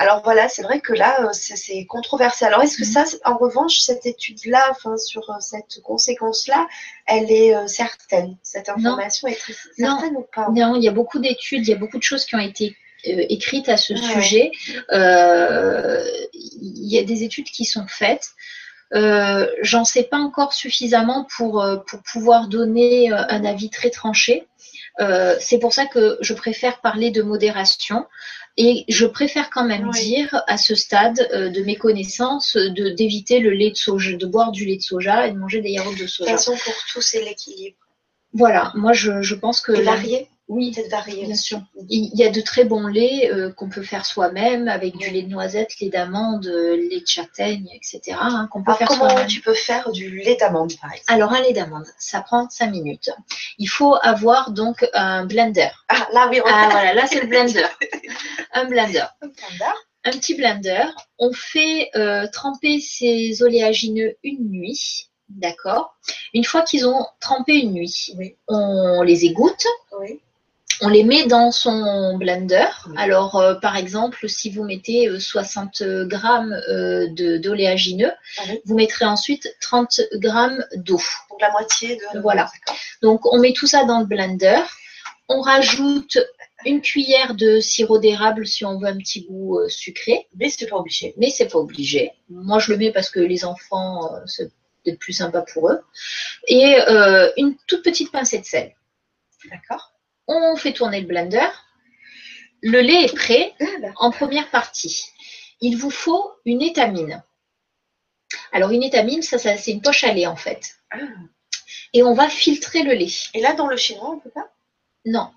Alors 0.00 0.22
voilà, 0.22 0.48
c'est 0.48 0.62
vrai 0.62 0.80
que 0.80 0.92
là, 0.92 1.24
euh, 1.24 1.28
c'est 1.32 1.84
controversé. 1.86 2.44
Alors 2.44 2.62
est-ce 2.62 2.76
que 2.76 2.84
Mhm. 2.86 2.92
ça, 2.92 3.04
en 3.24 3.36
revanche, 3.36 3.80
cette 3.80 4.06
étude-là, 4.06 4.62
enfin 4.70 4.96
sur 4.96 5.28
euh, 5.28 5.34
cette 5.40 5.80
conséquence-là, 5.82 6.68
elle 7.06 7.30
est 7.32 7.54
euh, 7.54 7.66
certaine? 7.66 8.36
Cette 8.42 8.68
information 8.68 9.26
est 9.28 9.34
très 9.34 9.54
Non. 9.78 9.90
certaine 9.98 10.16
ou 10.16 10.26
pas? 10.34 10.48
Non, 10.54 10.76
il 10.76 10.84
y 10.84 10.88
a 10.88 10.92
beaucoup 10.92 11.18
d'études, 11.18 11.66
il 11.66 11.70
y 11.70 11.74
a 11.74 11.76
beaucoup 11.84 11.98
de 11.98 12.02
choses 12.04 12.24
qui 12.26 12.36
ont 12.36 12.40
été 12.52 12.76
euh, 13.08 13.24
écrites 13.28 13.68
à 13.68 13.76
ce 13.76 13.92
Ouais. 13.92 14.00
sujet. 14.22 14.52
Euh, 14.92 16.04
il 16.32 16.88
y 16.94 16.98
a 16.98 17.02
des 17.02 17.22
études 17.24 17.46
qui 17.56 17.64
sont 17.64 17.86
faites. 17.88 18.30
Euh, 18.94 19.46
J'en 19.62 19.84
sais 19.84 20.04
pas 20.04 20.16
encore 20.18 20.52
suffisamment 20.52 21.26
pour, 21.36 21.64
pour 21.88 22.00
pouvoir 22.12 22.48
donner 22.48 23.10
un 23.12 23.44
avis 23.44 23.68
très 23.70 23.90
tranché. 23.90 24.46
Euh, 25.00 25.36
C'est 25.40 25.58
pour 25.58 25.72
ça 25.72 25.86
que 25.86 26.18
je 26.22 26.34
préfère 26.34 26.80
parler 26.80 27.10
de 27.10 27.22
modération 27.22 28.06
et 28.60 28.84
je 28.88 29.06
préfère 29.06 29.48
quand 29.50 29.64
même 29.64 29.88
Oui. 29.88 30.00
dire 30.04 30.42
à 30.48 30.56
ce 30.58 30.74
stade 30.74 31.26
euh, 31.32 31.48
de 31.48 31.62
mes 31.62 31.76
connaissances 31.76 32.56
de 32.56 32.90
d'éviter 32.90 33.38
le 33.38 33.50
lait 33.50 33.70
de 33.70 33.76
soja, 33.76 34.16
de 34.16 34.26
boire 34.26 34.50
du 34.52 34.64
lait 34.66 34.76
de 34.76 34.82
soja 34.82 35.26
et 35.26 35.32
de 35.32 35.38
manger 35.38 35.60
des 35.62 35.70
yaourts 35.70 35.92
de 35.92 35.96
De 35.96 36.00
toute 36.02 36.08
soja. 36.10 36.32
façon, 36.32 36.52
pour 36.56 36.74
tout, 36.92 37.00
c'est 37.00 37.22
l'équilibre. 37.24 37.76
Voilà, 38.34 38.72
moi 38.74 38.92
je, 38.92 39.22
je 39.22 39.34
pense 39.34 39.60
que 39.62 39.72
varié 39.72 40.28
Oui, 40.48 40.74
bien 41.06 41.34
sûr. 41.34 41.60
Il 41.90 42.10
y 42.18 42.24
a 42.24 42.30
de 42.30 42.40
très 42.40 42.64
bons 42.64 42.86
laits 42.86 43.30
euh, 43.30 43.52
qu'on 43.52 43.68
peut 43.68 43.82
faire 43.82 44.06
soi-même 44.06 44.66
avec 44.66 44.96
du 44.96 45.10
lait 45.10 45.20
de 45.22 45.28
noisette, 45.28 45.78
lait 45.78 45.90
d'amande, 45.90 46.46
euh, 46.46 46.74
lait 46.74 47.00
de 47.00 47.06
châtaigne, 47.06 47.68
etc. 47.74 48.16
hein, 48.18 48.48
qu'on 48.50 48.62
peut 48.64 48.70
Alors, 48.72 48.78
faire 48.78 48.88
comment 48.88 49.26
tu 49.26 49.42
peux 49.42 49.52
faire 49.52 49.92
du 49.92 50.18
lait 50.20 50.36
d'amande, 50.36 50.72
par 50.80 50.90
exemple? 50.92 51.12
Alors, 51.12 51.32
un 51.34 51.42
lait 51.42 51.52
d'amande, 51.52 51.84
ça 51.98 52.22
prend 52.22 52.48
5 52.48 52.70
minutes. 52.70 53.10
Il 53.58 53.66
faut 53.66 53.94
avoir 54.00 54.50
donc 54.52 54.88
un 54.94 55.26
blender. 55.26 55.68
Ah, 55.88 56.08
là, 56.14 56.28
oui, 56.30 56.40
on 56.42 56.48
Ah 56.48 56.68
voilà, 56.70 56.94
là 56.94 57.06
c'est 57.06 57.20
le 57.20 57.26
blender. 57.28 57.66
Un 58.54 58.64
blender. 58.64 59.04
un 59.20 59.26
blender. 59.28 59.74
Un 60.04 60.10
petit 60.12 60.34
blender. 60.34 60.84
On 61.18 61.32
fait 61.34 61.90
euh, 61.94 62.26
tremper 62.32 62.80
ces 62.80 63.42
oléagineux 63.42 64.16
une 64.24 64.48
nuit. 64.50 65.10
D'accord? 65.28 65.94
Une 66.32 66.44
fois 66.44 66.62
qu'ils 66.62 66.86
ont 66.86 67.04
trempé 67.20 67.58
une 67.58 67.72
nuit, 67.72 68.14
Oui. 68.16 68.36
on 68.48 69.02
les 69.02 69.26
égoutte. 69.26 69.66
Oui. 70.00 70.22
On 70.80 70.88
les 70.88 71.04
met 71.04 71.26
dans 71.26 71.50
son 71.50 72.16
blender. 72.18 72.66
Alors, 72.96 73.36
euh, 73.36 73.54
par 73.54 73.76
exemple, 73.76 74.28
si 74.28 74.50
vous 74.50 74.64
mettez 74.64 75.08
euh, 75.08 75.18
60 75.18 75.82
grammes 76.06 76.52
euh, 76.68 77.08
d'oléagineux, 77.38 78.12
Ah 78.38 78.42
vous 78.64 78.74
mettrez 78.74 79.04
ensuite 79.04 79.54
30 79.60 80.00
grammes 80.14 80.64
d'eau. 80.76 81.00
Donc 81.30 81.40
la 81.40 81.50
moitié 81.50 81.96
de. 81.96 82.20
Voilà. 82.20 82.48
Donc, 83.02 83.26
on 83.32 83.38
met 83.40 83.52
tout 83.52 83.66
ça 83.66 83.84
dans 83.84 84.00
le 84.00 84.06
blender. 84.06 84.60
On 85.28 85.40
rajoute 85.40 86.18
une 86.64 86.80
cuillère 86.80 87.34
de 87.34 87.60
sirop 87.60 87.98
d'érable 87.98 88.46
si 88.46 88.64
on 88.64 88.78
veut 88.78 88.88
un 88.88 88.96
petit 88.96 89.24
goût 89.24 89.58
euh, 89.58 89.68
sucré, 89.68 90.26
Mais 90.36 90.48
c'est 90.48 90.66
pas 90.66 90.76
obligé. 90.76 91.14
mais 91.16 91.30
c'est 91.30 91.48
pas 91.48 91.58
obligé. 91.58 92.12
Moi, 92.28 92.58
je 92.58 92.72
le 92.72 92.78
mets 92.78 92.92
parce 92.92 93.10
que 93.10 93.20
les 93.20 93.44
enfants, 93.44 94.14
euh, 94.14 94.20
c'est 94.26 94.50
peut-être 94.84 94.98
plus 94.98 95.12
sympa 95.12 95.42
pour 95.42 95.70
eux. 95.70 95.80
Et 96.48 96.80
euh, 96.88 97.30
une 97.36 97.56
toute 97.66 97.82
petite 97.82 98.10
pincée 98.10 98.38
de 98.38 98.44
sel. 98.44 98.74
D'accord. 99.50 99.92
On 100.28 100.56
fait 100.56 100.72
tourner 100.72 101.00
le 101.00 101.06
blender. 101.06 101.48
Le 102.62 102.80
lait 102.80 103.04
est 103.04 103.14
prêt 103.14 103.54
en 103.96 104.10
première 104.10 104.50
partie. 104.50 105.04
Il 105.60 105.76
vous 105.76 105.90
faut 105.90 106.32
une 106.44 106.62
étamine. 106.62 107.22
Alors, 108.52 108.70
une 108.70 108.82
étamine, 108.82 109.22
ça, 109.22 109.38
ça 109.38 109.56
c'est 109.56 109.72
une 109.72 109.82
poche 109.82 110.04
à 110.04 110.12
lait 110.12 110.26
en 110.26 110.36
fait. 110.36 110.76
ah. 110.90 110.98
Et 111.94 112.02
on 112.02 112.12
va 112.12 112.28
filtrer 112.28 112.82
le 112.82 112.92
lait. 112.92 113.12
Et 113.34 113.40
là, 113.40 113.54
dans 113.54 113.66
le 113.66 113.76
chinois, 113.76 114.10
on 114.10 114.18
peut 114.18 114.30
pas? 114.30 114.52
Non. 115.10 115.28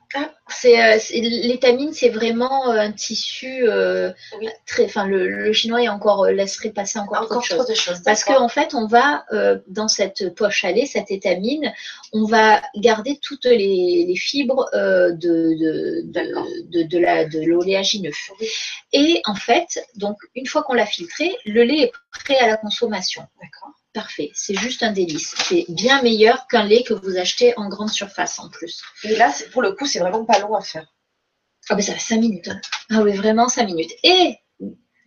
C'est, 0.49 0.81
euh, 0.83 0.99
l'étamine, 1.13 1.93
c'est 1.93 2.09
vraiment 2.09 2.69
euh, 2.71 2.77
un 2.77 2.91
tissu 2.91 3.69
euh, 3.69 4.11
Oui. 4.37 4.49
très. 4.67 4.83
Enfin, 4.83 5.05
le, 5.05 5.29
le 5.29 5.53
chinois 5.53 5.81
est 5.81 5.87
encore 5.87 6.25
laisserait 6.25 6.71
passer 6.71 6.99
encore, 6.99 7.21
Encore 7.23 7.47
trop 7.47 7.63
de 7.63 7.73
choses. 7.73 8.01
Parce 8.03 8.25
qu'en 8.25 8.49
fait, 8.49 8.73
on 8.73 8.85
va, 8.85 9.23
euh, 9.31 9.59
dans 9.67 9.87
cette 9.87 10.35
poche 10.35 10.65
à 10.65 10.73
lait, 10.73 10.85
cette 10.85 11.09
étamine, 11.09 11.71
on 12.11 12.25
va 12.25 12.61
garder 12.75 13.17
toutes 13.21 13.45
les, 13.45 14.05
les 14.05 14.15
fibres 14.17 14.67
euh, 14.73 15.11
de, 15.13 15.55
de, 15.57 16.01
D'accord. 16.03 16.45
de, 16.45 16.81
de, 16.81 16.83
de 16.83 16.97
la, 16.97 17.23
de 17.23 17.39
l'oléagineux. 17.39 18.11
Oui. 18.41 18.47
Et 18.91 19.21
en 19.25 19.35
fait, 19.35 19.79
donc, 19.95 20.17
une 20.35 20.47
fois 20.47 20.63
qu'on 20.63 20.73
l'a 20.73 20.85
filtré, 20.85 21.33
le 21.45 21.63
lait 21.63 21.83
est 21.83 21.91
prêt 22.11 22.37
à 22.37 22.47
la 22.47 22.57
consommation. 22.57 23.21
D'accord. 23.41 23.71
Parfait. 23.93 24.31
C'est 24.33 24.55
juste 24.57 24.83
un 24.83 24.91
délice. 24.91 25.35
C'est 25.47 25.65
bien 25.67 26.01
meilleur 26.01 26.47
qu'un 26.47 26.63
lait 26.63 26.83
que 26.83 26.93
vous 26.93 27.17
achetez 27.17 27.53
en 27.57 27.67
grande 27.67 27.89
surface 27.91 28.39
en 28.39 28.49
plus. 28.49 28.81
Et 29.03 29.15
là, 29.15 29.33
pour 29.51 29.61
le 29.61 29.73
coup, 29.73 29.85
c'est 29.85 29.99
vraiment 29.99 30.23
pas 30.23 30.39
long 30.39 30.55
à 30.55 30.61
faire. 30.61 30.87
Ah 31.69 31.75
ben 31.75 31.81
ça 31.81 31.93
fait 31.93 31.99
5 31.99 32.17
minutes. 32.21 32.47
hein. 32.47 32.59
Ah 32.89 33.01
oui, 33.01 33.11
vraiment 33.15 33.49
5 33.49 33.65
minutes. 33.65 33.91
Et 34.03 34.37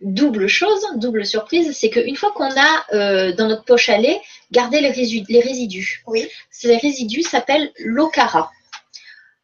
double 0.01 0.47
chose, 0.47 0.85
double 0.97 1.25
surprise, 1.25 1.75
c'est 1.75 1.89
qu'une 1.89 2.15
fois 2.15 2.31
qu'on 2.33 2.49
a 2.55 2.85
euh, 2.93 3.33
dans 3.33 3.47
notre 3.47 3.65
poche 3.65 3.89
à 3.89 3.97
lait 3.97 4.21
gardé 4.51 4.81
les, 4.81 4.89
résidus, 4.91 5.25
les 5.29 5.41
résidus, 5.41 6.03
Oui. 6.05 6.29
ces 6.51 6.77
résidus 6.77 7.23
s'appellent 7.23 7.71
l'ocara. 7.79 8.51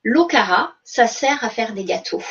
L'ocara, 0.04 0.74
ça 0.84 1.08
sert 1.08 1.44
à 1.44 1.50
faire 1.50 1.74
des 1.74 1.84
gâteaux. 1.84 2.24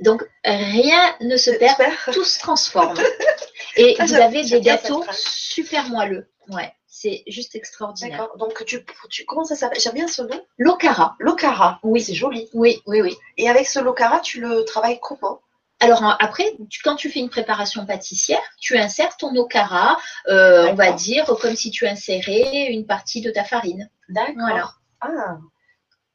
Donc 0.00 0.22
rien 0.44 1.16
ne 1.20 1.36
se 1.36 1.50
perd, 1.50 1.78
tout 2.12 2.24
se 2.24 2.38
transforme. 2.38 2.98
Et 3.76 3.96
Ah, 3.98 4.04
vous 4.06 4.14
avez 4.14 4.42
des 4.44 4.60
gâteaux 4.60 5.04
super 5.12 5.88
moelleux. 5.88 6.28
Ouais, 6.48 6.72
c'est 6.86 7.22
juste 7.26 7.54
extraordinaire. 7.54 8.18
D'accord. 8.18 8.36
Donc, 8.36 8.64
tu, 8.64 8.84
tu, 9.10 9.24
comment 9.24 9.44
ça 9.44 9.54
s'appelle? 9.54 9.80
J'aime 9.80 9.94
bien 9.94 10.08
ce 10.08 10.22
nom. 10.22 10.44
L'ocara. 10.58 11.14
L'ocara. 11.18 11.78
Oui. 11.82 12.00
C'est 12.02 12.14
joli. 12.14 12.48
Oui, 12.52 12.82
oui, 12.86 13.00
oui. 13.00 13.16
Et 13.38 13.48
avec 13.48 13.66
ce 13.66 13.78
locara, 13.78 14.20
tu 14.20 14.40
le 14.40 14.64
travailles 14.64 14.98
comment? 15.00 15.40
Alors 15.80 16.04
après, 16.20 16.44
tu- 16.70 16.80
quand 16.82 16.94
tu 16.94 17.10
fais 17.10 17.18
une 17.18 17.28
préparation 17.30 17.84
pâtissière, 17.86 18.38
tu 18.60 18.76
insères 18.78 19.16
ton 19.16 19.34
okara, 19.34 19.98
euh, 20.28 20.68
on 20.68 20.74
va 20.74 20.92
dire 20.92 21.24
comme 21.40 21.56
si 21.56 21.72
tu 21.72 21.88
insérais 21.88 22.66
une 22.70 22.86
partie 22.86 23.20
de 23.20 23.32
ta 23.32 23.42
farine. 23.42 23.90
D'accord. 24.08 24.34
Voilà. 24.38 24.70
Ah. 25.00 25.38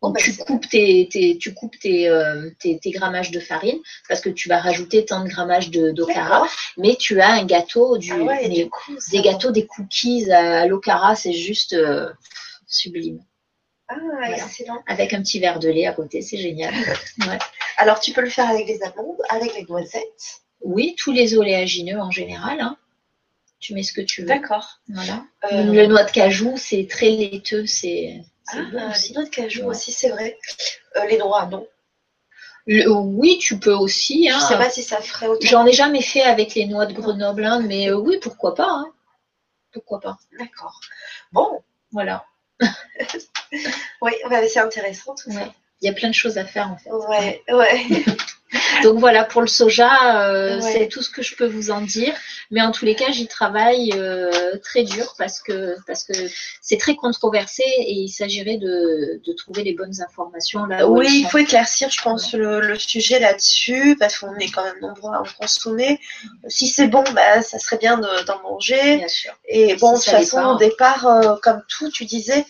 Donc 0.04 0.18
tu 0.20 0.36
coupes, 0.38 0.70
tes, 0.70 1.10
tes- 1.12 1.38
tu 1.40 1.54
coupes 1.56 1.78
tes, 1.80 2.08
euh, 2.08 2.52
tes- 2.60 2.78
tes 2.80 2.92
grammages 2.92 3.32
de 3.32 3.40
farine 3.40 3.80
parce 4.08 4.22
que 4.22 4.30
tu 4.30 4.48
vas 4.48 4.60
rajouter 4.60 5.06
tant 5.06 5.24
de 5.24 5.28
grammages 5.30 5.72
de- 5.72 5.90
d'okara, 5.92 6.48
mais 6.78 6.96
tu 6.96 7.20
as 7.20 7.30
un 7.32 7.46
gâteau, 7.46 7.98
du, 7.98 8.12
Ah 8.14 8.18
ouais, 8.18 8.48
du 8.50 8.70
coup, 8.70 8.94
des 9.12 9.22
gâteaux, 9.22 9.52
des 9.52 9.66
cookies 9.66 10.32
à 10.32 10.68
l'okara, 10.68 11.16
c'est 11.16 11.34
juste 11.34 11.74
euh, 11.74 12.10
sublime. 12.68 13.24
Ah, 13.88 13.96
Voilà. 14.02 14.38
excellent. 14.38 14.84
Avec 14.88 15.14
un 15.14 15.22
petit 15.22 15.40
verre 15.40 15.60
de 15.60 15.70
lait 15.70 15.88
à 15.88 15.94
côté, 15.94 16.22
c'est 16.22 16.38
génial. 16.38 16.74
Ouais. 17.28 17.40
Alors, 17.78 18.00
tu 18.00 18.12
peux 18.14 18.22
le 18.22 18.30
faire 18.30 18.50
avec 18.50 18.68
les 18.68 18.82
amandes, 18.84 19.18
avec 19.30 19.56
les 19.56 19.64
noisettes? 19.68 20.42
Oui, 20.62 20.96
tous 20.98 21.12
les 21.12 21.38
oléagineux 21.38 22.00
en 22.00 22.12
général. 22.12 22.60
hein. 22.62 22.78
Tu 23.60 23.74
mets 23.74 23.84
ce 23.84 23.94
que 23.94 24.02
tu 24.02 24.22
veux. 24.22 24.28
D'accord. 24.28 24.80
Voilà. 24.90 25.24
Euh, 25.52 25.64
Le 25.72 25.88
noix 25.88 26.04
de 26.04 26.12
cajou, 26.12 26.54
c'est 26.58 26.86
très 26.90 27.10
laiteux, 27.10 27.66
c'est 27.66 28.22
ah, 28.54 28.90
aussi. 28.92 29.14
noix 29.14 29.24
de 29.24 29.30
cajou 29.30 29.62
Ouais. 29.62 29.68
aussi, 29.68 29.92
c'est 29.92 30.10
vrai. 30.10 30.38
Euh, 30.96 31.06
les 31.06 31.18
noix, 31.18 31.46
non. 31.48 31.68
Le- 32.66 32.90
oui, 32.90 33.38
tu 33.40 33.58
peux 33.60 33.74
aussi. 33.74 34.30
hein. 34.30 34.38
Je 34.42 34.46
sais 34.46 34.58
pas 34.58 34.70
si 34.70 34.84
ça 34.84 35.00
ferait 35.02 35.28
autant. 35.28 35.48
J'en 35.48 35.66
ai 35.66 35.72
jamais 35.72 36.02
fait 36.02 36.22
avec 36.24 36.54
les 36.56 36.66
noix 36.66 36.86
de 36.86 36.94
Grenoble, 36.94 37.46
hein, 37.46 37.62
mais 37.62 37.90
euh, 37.90 37.96
oui, 37.98 38.18
pourquoi 38.22 38.56
pas. 38.56 38.70
hein. 38.70 38.92
Pourquoi 39.72 40.00
pas. 40.00 40.18
D'accord. 40.40 40.80
Bon, 41.32 41.64
Voilà. 41.92 42.26
oui, 44.02 44.12
ouais, 44.30 44.48
c'est 44.48 44.60
intéressant 44.60 45.14
tout 45.16 45.32
ça. 45.32 45.54
Il 45.82 45.86
y 45.88 45.90
a 45.90 45.94
plein 45.94 46.10
de 46.10 46.14
choses 46.16 46.38
à 46.38 46.46
faire 46.46 46.72
en 46.72 46.78
fait. 46.78 46.90
Ouais, 46.92 47.44
ouais. 47.50 47.86
Donc 48.84 49.00
voilà, 49.00 49.24
pour 49.26 49.42
le 49.42 49.48
soja, 49.48 50.22
euh, 50.30 50.56
Ouais. 50.62 50.62
c'est 50.62 50.88
tout 50.88 51.02
ce 51.02 51.10
que 51.10 51.22
je 51.22 51.36
peux 51.36 51.48
vous 51.48 51.70
en 51.72 51.82
dire. 51.82 52.14
Mais 52.50 52.62
en 52.62 52.72
tous 52.72 52.86
les 52.86 52.96
cas, 52.96 53.12
j'y 53.12 53.28
travaille 53.28 53.92
euh, 53.96 54.58
très 54.64 54.84
dur 54.84 55.16
parce 55.18 55.42
que 55.42 55.76
parce 55.86 56.04
que 56.06 56.14
c'est 56.62 56.78
très 56.78 56.96
controversé 56.96 57.64
et 57.66 57.94
il 57.94 58.08
s'agirait 58.10 58.58
de, 58.58 59.20
de 59.26 59.34
trouver 59.34 59.64
les 59.64 59.74
bonnes 59.74 60.02
informations 60.02 60.66
là 60.66 60.88
Oui, 60.88 61.08
il 61.24 61.28
faut 61.30 61.40
éclaircir, 61.40 61.90
je 61.90 62.02
pense, 62.02 62.34
le, 62.34 62.62
le 62.62 62.80
sujet 62.80 63.20
là-dessus, 63.20 63.98
parce 64.00 64.18
qu'on 64.18 64.36
est 64.38 64.50
quand 64.50 64.64
même 64.64 64.80
nombreux 64.82 65.14
à 65.14 65.20
en 65.22 65.26
consommer. 65.40 66.00
Si 66.48 66.68
c'est 66.68 66.88
bon, 66.88 67.04
bah, 67.14 67.42
ça 67.42 67.60
serait 67.60 67.78
bien 67.78 67.98
de- 67.98 68.24
d'en 68.26 68.42
manger. 68.44 68.98
Bien 68.98 69.08
sûr. 69.10 69.34
Et 69.50 69.76
bon, 69.76 69.92
de 69.92 69.98
toute 69.98 70.06
façon, 70.06 70.38
pas, 70.38 70.48
au 70.54 70.58
départ, 70.58 71.06
euh, 71.06 71.36
comme 71.44 71.62
tout, 71.68 71.90
tu 71.90 72.06
disais, 72.06 72.46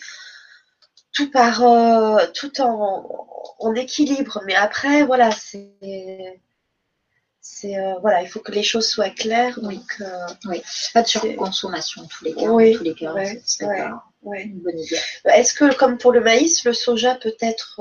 tout 1.18 1.30
par 1.30 1.62
euh, 1.62 2.26
tout 2.34 2.60
en, 2.60 3.26
en 3.58 3.74
équilibre. 3.74 4.40
Mais 4.46 4.54
après, 4.54 5.02
voilà, 5.04 5.30
c'est. 5.32 6.40
C'est 7.40 7.76
euh, 7.78 7.94
voilà, 8.00 8.20
il 8.22 8.28
faut 8.28 8.40
que 8.40 8.52
les 8.52 8.62
choses 8.62 8.86
soient 8.88 9.10
claires. 9.10 9.58
Oui. 9.62 9.76
Donc, 9.76 9.96
euh, 10.02 10.52
Pas 10.92 11.02
de 11.02 11.06
C'est- 11.08 11.18
surconsommation 11.18 12.06
tous 12.06 12.24
les 12.24 12.34
cas. 12.34 12.42
Oui, 12.50 12.76
tous 12.76 12.84
les 12.84 12.94
cas, 12.94 13.12
ouais, 13.14 13.40
ce 13.46 13.56
serait 13.56 13.66
ouais. 13.66 13.78
pas 13.88 14.04
ouais. 14.22 14.42
une 14.44 14.60
bonne 14.60 14.78
idée. 14.78 14.98
Est-ce 15.24 15.54
que, 15.54 15.74
comme 15.74 15.96
pour 15.98 16.12
le 16.12 16.20
maïs, 16.20 16.64
le 16.64 16.72
soja 16.74 17.14
peut 17.14 17.34
être 17.40 17.80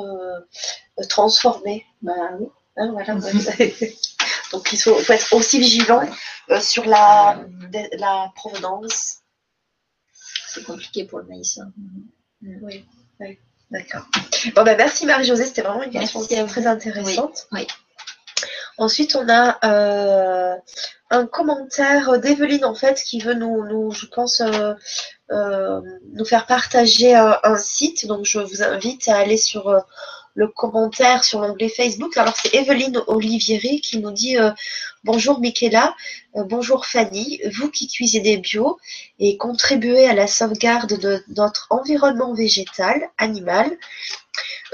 transformé? 1.10 1.86
Bah 2.02 2.14
oui. 2.40 2.48
Hein, 2.78 2.92
voilà. 2.94 3.16
Donc 4.54 4.72
il 4.72 4.80
faut, 4.82 4.96
faut 4.96 5.14
être 5.14 5.34
aussi 5.34 5.60
vigilant 5.60 6.08
euh, 6.50 6.62
sur 6.62 6.86
la, 6.86 7.44
de- 7.74 7.98
la 8.00 8.32
provenance. 8.36 9.18
C'est 10.48 10.64
compliqué 10.64 11.04
pour 11.06 11.20
le 11.20 11.26
maïs. 11.26 11.58
hein. 11.60 11.72
Oui, 12.62 12.86
oui, 13.20 13.40
d'accord. 13.72 14.06
Bon, 14.56 14.64
ben, 14.64 14.78
merci 14.78 15.06
Marie-Josée, 15.06 15.46
c'était 15.46 15.62
vraiment 15.62 15.84
une 15.84 15.92
question 15.92 16.22
très 16.48 16.68
intéressante. 16.68 17.48
Oui, 17.52 17.62
oui. 17.62 17.68
Ensuite, 18.80 19.16
on 19.16 19.28
a 19.28 19.58
euh, 19.66 20.56
un 21.10 21.26
commentaire 21.26 22.20
d'Evelyne, 22.20 22.64
en 22.64 22.76
fait, 22.76 23.02
qui 23.02 23.20
veut 23.20 23.34
nous, 23.34 23.66
nous 23.66 23.92
je 23.92 24.06
pense, 24.06 24.42
euh, 24.42 24.74
euh, 25.32 25.82
nous 26.14 26.26
faire 26.26 26.46
partager 26.46 27.16
un, 27.16 27.40
un 27.44 27.58
site. 27.58 28.06
Donc, 28.06 28.26
je 28.26 28.38
vous 28.38 28.62
invite 28.62 29.08
à 29.08 29.18
aller 29.18 29.38
sur 29.38 29.84
le 30.38 30.48
commentaire 30.48 31.24
sur 31.24 31.42
l'onglet 31.42 31.68
Facebook. 31.68 32.16
Alors, 32.16 32.36
c'est 32.38 32.54
Evelyne 32.54 33.02
Olivieri 33.08 33.82
qui 33.82 33.98
nous 33.98 34.12
dit 34.12 34.38
euh, 34.38 34.52
Bonjour 35.04 35.40
Michaela, 35.40 35.96
euh, 36.36 36.44
bonjour 36.44 36.86
Fanny, 36.86 37.42
vous 37.56 37.72
qui 37.72 37.88
cuisinez 37.88 38.38
bio 38.38 38.78
et 39.18 39.36
contribuez 39.38 40.08
à 40.08 40.14
la 40.14 40.28
sauvegarde 40.28 40.94
de 41.00 41.24
notre 41.36 41.66
environnement 41.72 42.36
végétal, 42.36 43.10
animal. 43.18 43.76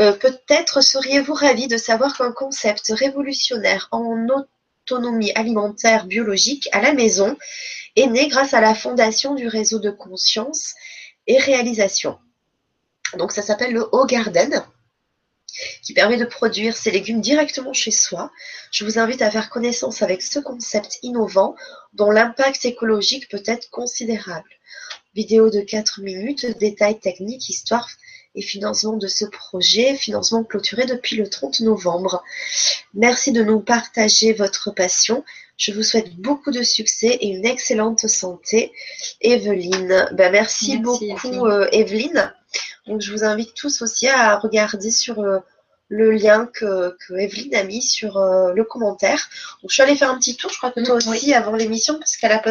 Euh, 0.01 0.11
Peut-être 0.11 0.81
seriez-vous 0.81 1.33
ravi 1.33 1.67
de 1.67 1.77
savoir 1.77 2.17
qu'un 2.17 2.33
concept 2.33 2.91
révolutionnaire 2.93 3.87
en 3.91 4.27
autonomie 4.83 5.31
alimentaire 5.33 6.07
biologique 6.07 6.67
à 6.73 6.81
la 6.81 6.91
maison 6.91 7.37
est 7.95 8.07
né 8.07 8.27
grâce 8.27 8.53
à 8.53 8.59
la 8.59 8.75
fondation 8.75 9.33
du 9.33 9.47
réseau 9.47 9.79
de 9.79 9.91
conscience 9.91 10.73
et 11.25 11.37
réalisation. 11.37 12.19
Donc 13.17 13.31
ça 13.31 13.41
s'appelle 13.41 13.71
le 13.71 13.87
Haut 13.93 14.05
Garden. 14.05 14.65
Qui 15.81 15.93
permet 15.93 16.17
de 16.17 16.25
produire 16.25 16.75
ses 16.75 16.91
légumes 16.91 17.21
directement 17.21 17.73
chez 17.73 17.91
soi. 17.91 18.31
Je 18.71 18.85
vous 18.85 18.99
invite 18.99 19.21
à 19.21 19.31
faire 19.31 19.49
connaissance 19.49 20.01
avec 20.01 20.21
ce 20.21 20.39
concept 20.39 20.99
innovant 21.03 21.55
dont 21.93 22.11
l'impact 22.11 22.65
écologique 22.65 23.29
peut 23.29 23.43
être 23.45 23.69
considérable. 23.69 24.49
Vidéo 25.15 25.49
de 25.49 25.61
4 25.61 26.01
minutes, 26.01 26.57
détails 26.57 26.99
techniques, 26.99 27.49
histoire 27.49 27.87
et 28.35 28.41
financement 28.41 28.97
de 28.97 29.07
ce 29.07 29.25
projet, 29.25 29.95
financement 29.95 30.43
clôturé 30.43 30.85
depuis 30.85 31.15
le 31.15 31.29
30 31.29 31.59
novembre. 31.61 32.23
Merci 32.93 33.31
de 33.31 33.43
nous 33.43 33.59
partager 33.59 34.33
votre 34.33 34.71
passion. 34.71 35.23
Je 35.57 35.71
vous 35.71 35.83
souhaite 35.83 36.15
beaucoup 36.15 36.51
de 36.51 36.63
succès 36.63 37.09
et 37.21 37.27
une 37.27 37.45
excellente 37.45 38.07
santé. 38.07 38.71
Evelyne, 39.21 40.09
ben 40.13 40.31
merci, 40.31 40.77
beaucoup 40.79 41.45
euh, 41.45 41.67
Evelyne. 41.71 42.33
Donc 42.87 43.01
je 43.01 43.11
vous 43.11 43.23
invite 43.23 43.53
tous 43.53 43.81
aussi 43.81 44.07
à 44.07 44.37
regarder 44.37 44.91
sur 44.91 45.19
euh, 45.19 45.39
le 45.89 46.11
lien 46.11 46.47
que, 46.47 46.95
que 46.99 47.13
Evelyne 47.13 47.55
a 47.55 47.63
mis 47.63 47.81
sur 47.81 48.17
euh, 48.17 48.53
le 48.53 48.63
commentaire. 48.63 49.29
Donc 49.61 49.69
je 49.69 49.75
suis 49.75 49.83
allée 49.83 49.95
faire 49.95 50.09
un 50.09 50.17
petit 50.17 50.35
tour, 50.35 50.51
je 50.51 50.57
crois 50.57 50.71
que 50.71 50.81
toi 50.81 50.95
aussi 50.95 51.33
avant 51.33 51.55
l'émission, 51.55 51.97
parce 51.99 52.17
qu'elle 52.17 52.31
a 52.31 52.41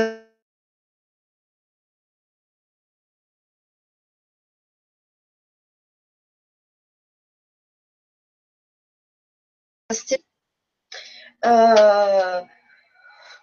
Euh, 11.45 12.41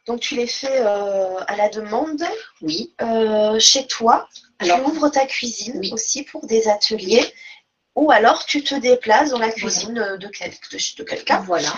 donc 0.07 0.21
tu 0.21 0.35
les 0.35 0.47
fais 0.47 0.81
euh, 0.81 1.39
à 1.47 1.55
la 1.55 1.69
demande. 1.69 2.23
Oui. 2.61 2.93
Euh, 3.01 3.59
chez 3.59 3.87
toi, 3.87 4.27
tu 4.61 4.71
ouvres 4.71 5.09
ta 5.09 5.25
cuisine 5.25 5.81
aussi 5.91 6.23
pour 6.23 6.45
des 6.45 6.67
ateliers. 6.67 7.25
Ou 7.95 8.11
alors 8.11 8.45
tu 8.45 8.63
te 8.63 8.75
déplaces 8.75 9.31
dans 9.31 9.39
la 9.39 9.51
cuisine 9.51 9.93
de, 9.93 10.17
de, 10.17 11.03
quelqu'un. 11.03 11.41
Voilà 11.41 11.73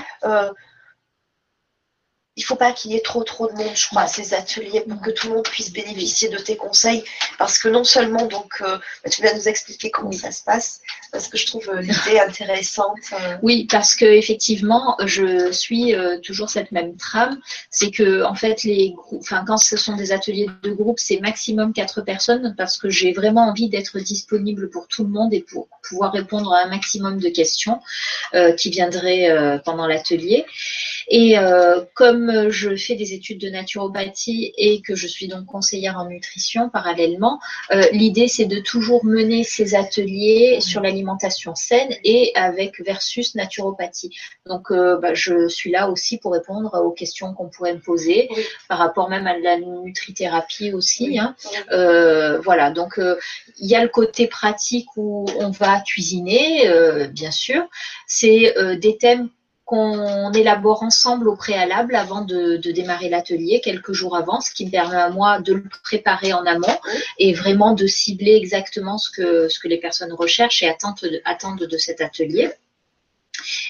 il 2.42 2.44
faut 2.44 2.56
pas 2.56 2.72
qu'il 2.72 2.92
y 2.92 2.96
ait 2.96 3.02
trop 3.02 3.24
trop 3.24 3.48
de 3.48 3.54
monde, 3.54 3.76
je 3.76 3.88
crois, 3.88 4.02
à 4.02 4.08
ces 4.08 4.34
ateliers 4.34 4.82
pour 4.82 5.00
que 5.00 5.12
tout 5.12 5.28
le 5.28 5.36
monde 5.36 5.48
puisse 5.48 5.72
bénéficier 5.72 6.28
de 6.28 6.40
tes 6.40 6.58
conseils. 6.58 7.04
Parce 7.38 7.60
que 7.60 7.70
non 7.70 7.84
seulement, 7.84 8.26
donc, 8.26 8.54
euh, 8.62 8.80
bah, 9.04 9.12
tu 9.12 9.22
vas 9.22 9.32
nous 9.36 9.48
expliquer 9.48 9.92
comment 9.92 10.12
ça 10.12 10.32
se 10.32 10.44
passe, 10.44 10.82
parce 11.12 11.28
que 11.28 11.38
je 11.38 11.46
trouve 11.46 11.70
euh, 11.70 11.82
l'idée 11.82 12.20
intéressante. 12.28 12.98
Euh. 13.14 13.38
Oui, 13.44 13.68
parce 13.70 13.96
que 13.96 14.06
effectivement, 14.06 14.98
je 15.06 15.52
suis 15.52 15.94
toujours 16.24 16.50
cette 16.50 16.72
même 16.72 16.96
trame. 16.98 17.40
C'est 17.70 17.92
que, 17.92 18.24
en 18.24 18.34
fait, 18.34 18.64
les 18.64 18.96
enfin, 19.20 19.44
quand 19.46 19.58
ce 19.58 19.78
sont 19.78 19.96
des 19.96 20.12
ateliers 20.12 20.48
de 20.64 20.72
groupe, 20.72 20.98
c'est 20.98 21.20
maximum 21.20 21.74
quatre 21.74 22.02
personnes 22.02 22.56
parce 22.58 22.78
que 22.78 22.90
j'ai 22.90 23.14
vraiment 23.14 23.48
envie 23.50 23.70
d'être 23.70 24.00
disponible 24.00 24.72
pour 24.72 24.88
tout 24.88 25.04
le 25.04 25.10
monde 25.10 25.32
et 25.32 25.42
pour 25.42 25.68
pouvoir 25.88 26.12
répondre 26.12 26.52
à 26.54 26.66
un 26.66 26.70
maximum 26.70 27.20
de 27.20 27.30
questions 27.30 27.80
qui 28.58 28.72
viendraient 28.72 29.60
pendant 29.64 29.86
l'atelier. 29.86 30.46
Et 31.10 31.36
comme 31.94 32.31
je 32.50 32.76
fais 32.76 32.96
des 32.96 33.14
études 33.14 33.40
de 33.40 33.50
naturopathie 33.50 34.54
et 34.58 34.82
que 34.82 34.96
je 34.96 35.08
suis 35.08 35.28
donc 35.28 35.46
conseillère 35.46 35.98
en 35.98 36.08
nutrition 36.08 36.70
parallèlement, 36.70 37.40
euh, 37.72 37.84
l'idée 37.92 38.28
c'est 38.28 38.46
de 38.46 38.60
toujours 38.60 39.06
mener 39.06 39.44
ces 39.44 39.76
ateliers 39.76 40.60
sur 40.62 40.82
l'alimentation 40.82 41.56
saine 41.56 41.96
et 42.04 42.32
avec 42.36 42.82
versus 42.84 43.36
naturopathie. 43.36 44.16
Donc 44.46 44.72
euh, 44.72 44.98
bah, 44.98 45.14
je 45.14 45.48
suis 45.48 45.72
là 45.72 45.90
aussi 45.90 46.18
pour 46.18 46.34
répondre 46.34 46.74
aux 46.84 46.92
questions 46.92 47.34
qu'on 47.34 47.50
pourrait 47.50 47.74
me 47.74 47.80
poser 47.80 48.30
par 48.68 48.78
rapport 48.78 49.10
même 49.10 49.28
à 49.28 49.38
la 49.38 49.58
nutrithérapie 49.58 50.74
aussi. 50.74 51.20
Hein. 51.20 51.36
Euh, 51.72 52.40
voilà, 52.42 52.72
donc 52.72 53.00
il 53.60 53.68
y 53.68 53.76
a 53.76 53.82
le 53.82 53.90
côté 53.90 54.28
pratique 54.28 54.88
où 54.96 55.26
on 55.38 55.50
va 55.52 55.80
cuisiner, 55.82 56.70
bien 57.10 57.32
sûr. 57.32 57.68
C'est 58.08 58.54
des 58.80 58.98
thèmes 58.98 59.30
qu'on 59.72 60.34
élabore 60.34 60.84
ensemble 60.84 61.30
au 61.30 61.38
préalable 61.38 61.96
avant 61.96 62.24
de, 62.24 62.58
démarrer 62.58 63.08
l'atelier, 63.08 63.62
quelques 63.64 63.94
jours 63.94 64.18
avant, 64.18 64.42
ce 64.42 64.52
qui 64.52 64.66
me 64.66 64.72
permet 64.72 64.98
à 64.98 65.10
moi 65.10 65.40
de 65.40 65.54
le 65.54 65.64
préparer 65.82 66.34
en 66.34 66.46
amont 66.46 66.78
et 67.20 67.32
vraiment 67.34 67.74
de 67.74 67.88
cibler 67.88 68.36
exactement 68.36 68.98
ce 68.98 69.10
que, 69.10 69.48
ce 69.48 69.60
que 69.62 69.70
les 69.70 69.78
personnes 69.78 70.12
recherchent 70.12 70.62
et 70.62 70.68
attendent 70.68 71.00
de, 71.04 71.22
attendent 71.24 71.64
de 71.64 71.78
cet 71.78 72.02
atelier. 72.02 72.52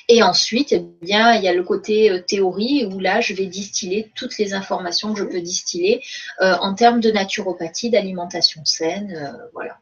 Et 0.10 0.24
ensuite, 0.24 0.72
eh 0.72 0.84
bien, 1.04 1.36
il 1.36 1.44
y 1.44 1.48
a 1.48 1.54
le 1.54 1.64
côté 1.64 2.10
euh, 2.10 2.20
théorie 2.20 2.84
où 2.86 3.00
là, 3.00 3.22
je 3.22 3.36
vais 3.36 3.46
distiller 3.46 4.12
toutes 4.16 4.40
les 4.40 4.56
informations 4.56 5.14
que 5.14 5.20
je 5.20 5.26
peux 5.26 5.40
distiller 5.40 6.04
euh, 6.42 6.56
en 6.62 6.74
termes 6.74 7.00
de 7.00 7.12
naturopathie, 7.12 7.92
d'alimentation 7.92 8.66
saine. 8.66 9.14
Euh, 9.16 9.46
voilà. 9.54 9.78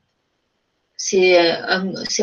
C'est 0.97 1.53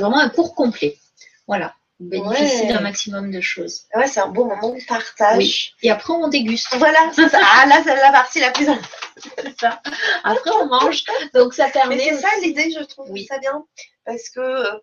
vraiment 0.01 0.19
un 0.19 0.29
cours 0.29 0.55
complet. 0.55 0.99
Voilà 1.47 1.75
bénéficier 1.99 2.69
d'un 2.69 2.81
maximum 2.81 3.31
de 3.31 3.41
choses. 3.41 3.87
Ouais, 3.95 4.07
c'est 4.07 4.21
un 4.21 4.29
beau 4.29 4.45
moment 4.45 4.75
de 4.75 4.85
partage. 4.87 5.39
Oui. 5.39 5.75
Et 5.83 5.91
après, 5.91 6.13
on 6.13 6.29
déguste. 6.29 6.75
Voilà, 6.77 7.11
c'est 7.15 7.29
ça. 7.29 7.41
Ah, 7.43 7.67
là, 7.67 7.83
c'est 7.85 7.97
la 7.97 8.13
partie 8.13 8.41
la 8.41 8.51
plus 8.51 8.67
ça. 9.61 9.81
Après, 10.25 10.51
on 10.51 10.67
mange. 10.67 11.05
Donc, 11.35 11.55
ça 11.55 11.69
permet. 11.69 11.97
Mais 11.97 12.11
c'est 12.11 12.21
ça 12.21 12.29
l'idée, 12.43 12.71
je 12.71 12.85
trouve 12.85 13.11
oui. 13.11 13.25
ça 13.25 13.39
bien. 13.39 13.65
Parce 14.05 14.29
que 14.29 14.41
euh, 14.41 14.79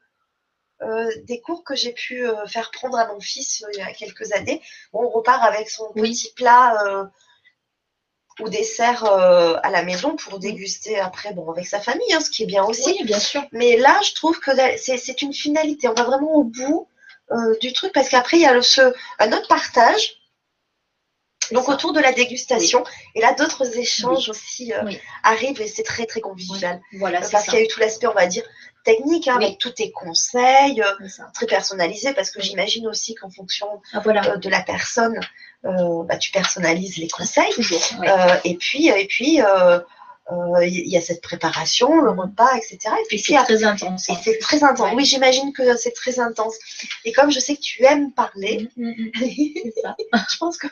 euh, 0.81 1.11
des 1.23 1.39
cours 1.39 1.63
que 1.63 1.75
j'ai 1.75 1.93
pu 1.93 2.25
euh, 2.25 2.45
faire 2.47 2.71
prendre 2.71 2.97
à 2.97 3.07
mon 3.07 3.19
fils 3.19 3.63
il 3.73 3.79
y 3.79 3.81
a 3.81 3.93
quelques 3.93 4.33
années, 4.33 4.61
on 4.91 5.07
repart 5.07 5.43
avec 5.43 5.69
son 5.69 5.93
petit 5.93 6.33
plat 6.33 7.09
ou 8.39 8.49
dessert 8.49 9.05
à 9.05 9.69
la 9.69 9.83
maison 9.83 10.15
pour 10.15 10.39
déguster 10.39 10.99
après, 10.99 11.33
bon, 11.33 11.51
avec 11.51 11.67
sa 11.67 11.79
famille, 11.79 12.11
hein, 12.13 12.19
ce 12.19 12.31
qui 12.31 12.41
est 12.41 12.47
bien 12.47 12.63
aussi. 12.63 12.97
Oui, 12.99 13.05
bien 13.05 13.19
sûr. 13.19 13.43
Mais 13.51 13.77
là, 13.77 13.99
je 14.03 14.15
trouve 14.15 14.39
que 14.39 14.49
c'est 14.77 15.21
une 15.21 15.33
finalité. 15.33 15.87
On 15.87 15.93
va 15.93 16.03
vraiment 16.03 16.33
au 16.33 16.43
bout 16.43 16.87
euh, 17.31 17.57
du 17.61 17.73
truc 17.73 17.93
parce 17.93 18.09
qu'après 18.09 18.37
il 18.37 18.41
y 18.41 18.45
a 18.45 18.53
le, 18.53 18.61
ce, 18.61 18.81
un 19.19 19.31
autre 19.31 19.47
partage 19.47 20.17
donc 21.51 21.67
autour 21.67 21.93
de 21.93 21.99
la 21.99 22.11
dégustation. 22.11 22.83
Et 23.15 23.21
là 23.21 23.33
d'autres 23.33 23.77
échanges 23.77 24.29
aussi 24.29 24.73
euh, 24.73 24.91
arrivent 25.23 25.61
et 25.61 25.67
c'est 25.67 25.83
très 25.83 26.05
très 26.05 26.21
convivial. 26.21 26.81
Voilà, 26.93 27.23
euh, 27.23 27.29
parce 27.31 27.45
qu'il 27.45 27.55
y 27.55 27.57
a 27.57 27.61
eu 27.63 27.67
tout 27.67 27.79
l'aspect 27.79 28.07
on 28.07 28.13
va 28.13 28.27
dire 28.27 28.43
technique 28.85 29.27
hein, 29.27 29.37
avec 29.37 29.57
tous 29.57 29.71
tes 29.71 29.91
conseils 29.91 30.83
très 31.33 31.45
personnalisés 31.45 32.13
parce 32.13 32.31
que 32.31 32.41
j'imagine 32.41 32.87
aussi 32.87 33.15
qu'en 33.15 33.29
fonction 33.29 33.67
ah, 33.93 34.01
de 34.01 34.49
la 34.49 34.61
personne 34.61 35.19
bah, 35.63 36.17
tu 36.17 36.31
personnalises 36.31 36.97
les 36.97 37.07
conseils. 37.07 37.53
Toujours, 37.53 37.81
et 38.43 38.55
puis 38.55 38.87
et 38.89 39.07
puis 39.07 39.39
il 40.31 40.89
y 40.89 40.97
a 40.97 41.01
cette 41.01 41.21
préparation, 41.21 42.01
le 42.01 42.11
repas, 42.11 42.55
etc. 42.55 42.77
Et 42.99 43.05
puis 43.07 43.19
c'est 43.19 43.35
très 43.35 43.63
intense. 43.63 44.09
Et 44.09 44.13
c'est 44.23 44.37
très 44.39 44.63
intense. 44.63 44.91
Oui, 44.95 45.05
j'imagine 45.05 45.53
que 45.53 45.75
c'est 45.75 45.91
très 45.91 46.19
intense. 46.19 46.55
Et 47.05 47.11
comme 47.11 47.31
je 47.31 47.39
sais 47.39 47.55
que 47.55 47.61
tu 47.61 47.83
aimes 47.83 48.11
parler, 48.13 48.69
mm, 48.77 48.89
mm, 48.89 49.11
mm. 49.15 49.71
ça. 49.81 49.95
je 50.31 50.37
pense 50.37 50.57
que 50.57 50.67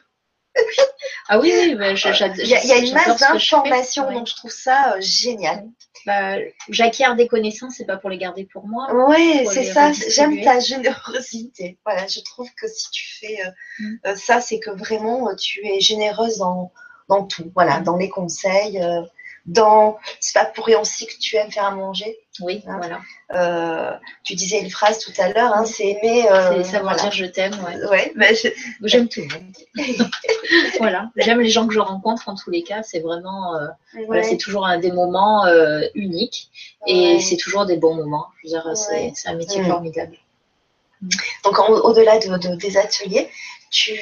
ah 1.30 1.40
oui, 1.40 1.52
oui, 1.53 1.95
il 2.40 2.48
y, 2.48 2.73
a 2.73 2.78
une 2.78 2.94
masse 2.94 3.19
d'informations, 3.19 4.11
donc 4.11 4.28
je 4.28 4.36
trouve 4.36 4.52
ça 4.52 4.95
euh, 4.95 4.98
génial. 4.99 5.65
Bah, 6.06 6.36
J'acquiers 6.68 7.14
des 7.15 7.28
connaissances, 7.28 7.76
c'est 7.78 7.86
pas 7.86 7.95
pour 7.95 8.10
les 8.10 8.18
garder 8.18 8.45
pour 8.52 8.68
moi. 8.68 8.90
Oui, 9.07 9.45
c'est 9.49 9.64
ça. 9.64 9.91
J'aime 9.94 10.41
ta 10.44 10.60
générosité. 10.60 11.78
Voilà, 11.86 12.06
je 12.07 12.19
trouve 12.19 12.49
que 12.60 12.68
si 12.68 12.90
tu 12.91 13.18
fais 13.19 13.38
euh, 14.06 14.15
ça, 14.15 14.41
c'est 14.41 14.60
que 14.60 14.72
vraiment 14.72 15.34
tu 15.36 15.65
es 15.65 15.80
généreuse 15.80 16.40
dans, 16.40 16.73
dans 17.07 17.26
tout. 17.26 17.49
Voilà, 17.56 17.80
dans 17.80 17.95
les 17.95 18.10
conseils 18.10 18.78
dans. 19.45 19.97
C'est 20.19 20.34
pas 20.34 20.45
pour 20.45 20.65
rien 20.65 20.80
aussi 20.80 21.07
que 21.07 21.18
tu 21.19 21.35
aimes 21.35 21.51
faire 21.51 21.65
à 21.65 21.72
manger. 21.72 22.18
Oui, 22.39 22.63
hein. 22.68 22.77
voilà. 22.77 22.99
Euh, 23.34 23.97
tu 24.23 24.35
disais 24.35 24.59
une 24.59 24.69
phrase 24.69 24.99
tout 24.99 25.11
à 25.18 25.30
l'heure, 25.30 25.53
hein, 25.53 25.65
c'est 25.65 25.89
aimer. 25.89 26.30
Euh, 26.31 26.63
c'est 26.63 26.72
savoir 26.72 26.95
dire 26.95 27.11
je 27.11 27.26
t'aime, 27.26 27.53
ouais. 27.65 27.88
ouais 27.89 28.13
bah, 28.15 28.27
J'aime 28.84 29.07
tout 29.07 29.22
le 29.22 29.27
monde. 29.97 30.11
voilà, 30.80 31.09
j'aime 31.18 31.41
les 31.41 31.49
gens 31.49 31.68
que 31.68 31.73
je 31.73 31.80
rencontre 31.80 32.30
en 32.30 32.35
tous 32.35 32.49
les 32.49 32.63
cas. 32.63 32.84
C'est 32.84 32.99
vraiment, 32.99 33.55
euh, 33.55 33.68
voilà, 34.07 34.23
c'est 34.23 34.38
toujours 34.38 34.65
un 34.65 34.80
des 34.80 34.91
moments 34.91 35.45
euh, 35.45 35.81
uniques 35.95 36.49
et 36.88 37.19
c'est 37.19 37.38
toujours 37.38 37.65
des 37.65 37.77
bons 37.77 37.95
moments. 37.95 38.27
Je 38.38 38.47
veux 38.47 38.61
dire, 38.61 38.77
c'est 38.77 39.27
un 39.27 39.35
métier 39.35 39.63
formidable. 39.63 40.18
Donc 41.43 41.57
au-delà 41.59 42.19
de, 42.19 42.55
des 42.55 42.77
ateliers, 42.77 43.27
tu 43.72 43.93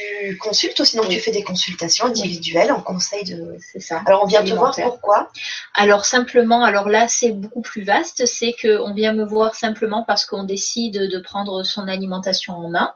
consultes 0.41 0.79
aussi, 0.79 0.97
donc 0.97 1.09
tu 1.09 1.19
fais 1.19 1.31
des 1.31 1.43
consultations 1.43 2.07
individuelles 2.07 2.71
en 2.71 2.81
conseil 2.81 3.23
de. 3.23 3.55
C'est 3.59 3.79
ça. 3.79 4.01
Alors 4.07 4.23
on 4.23 4.25
vient 4.25 4.43
te 4.43 4.51
voir 4.51 4.75
pourquoi? 4.75 5.29
Alors 5.75 6.05
simplement, 6.05 6.63
alors 6.63 6.89
là 6.89 7.07
c'est 7.07 7.31
beaucoup 7.31 7.61
plus 7.61 7.83
vaste, 7.83 8.25
c'est 8.25 8.55
qu'on 8.59 8.93
vient 8.95 9.13
me 9.13 9.23
voir 9.23 9.53
simplement 9.53 10.03
parce 10.03 10.25
qu'on 10.25 10.43
décide 10.43 11.09
de 11.11 11.19
prendre 11.19 11.61
son 11.63 11.87
alimentation 11.87 12.53
en 12.53 12.69
main. 12.69 12.93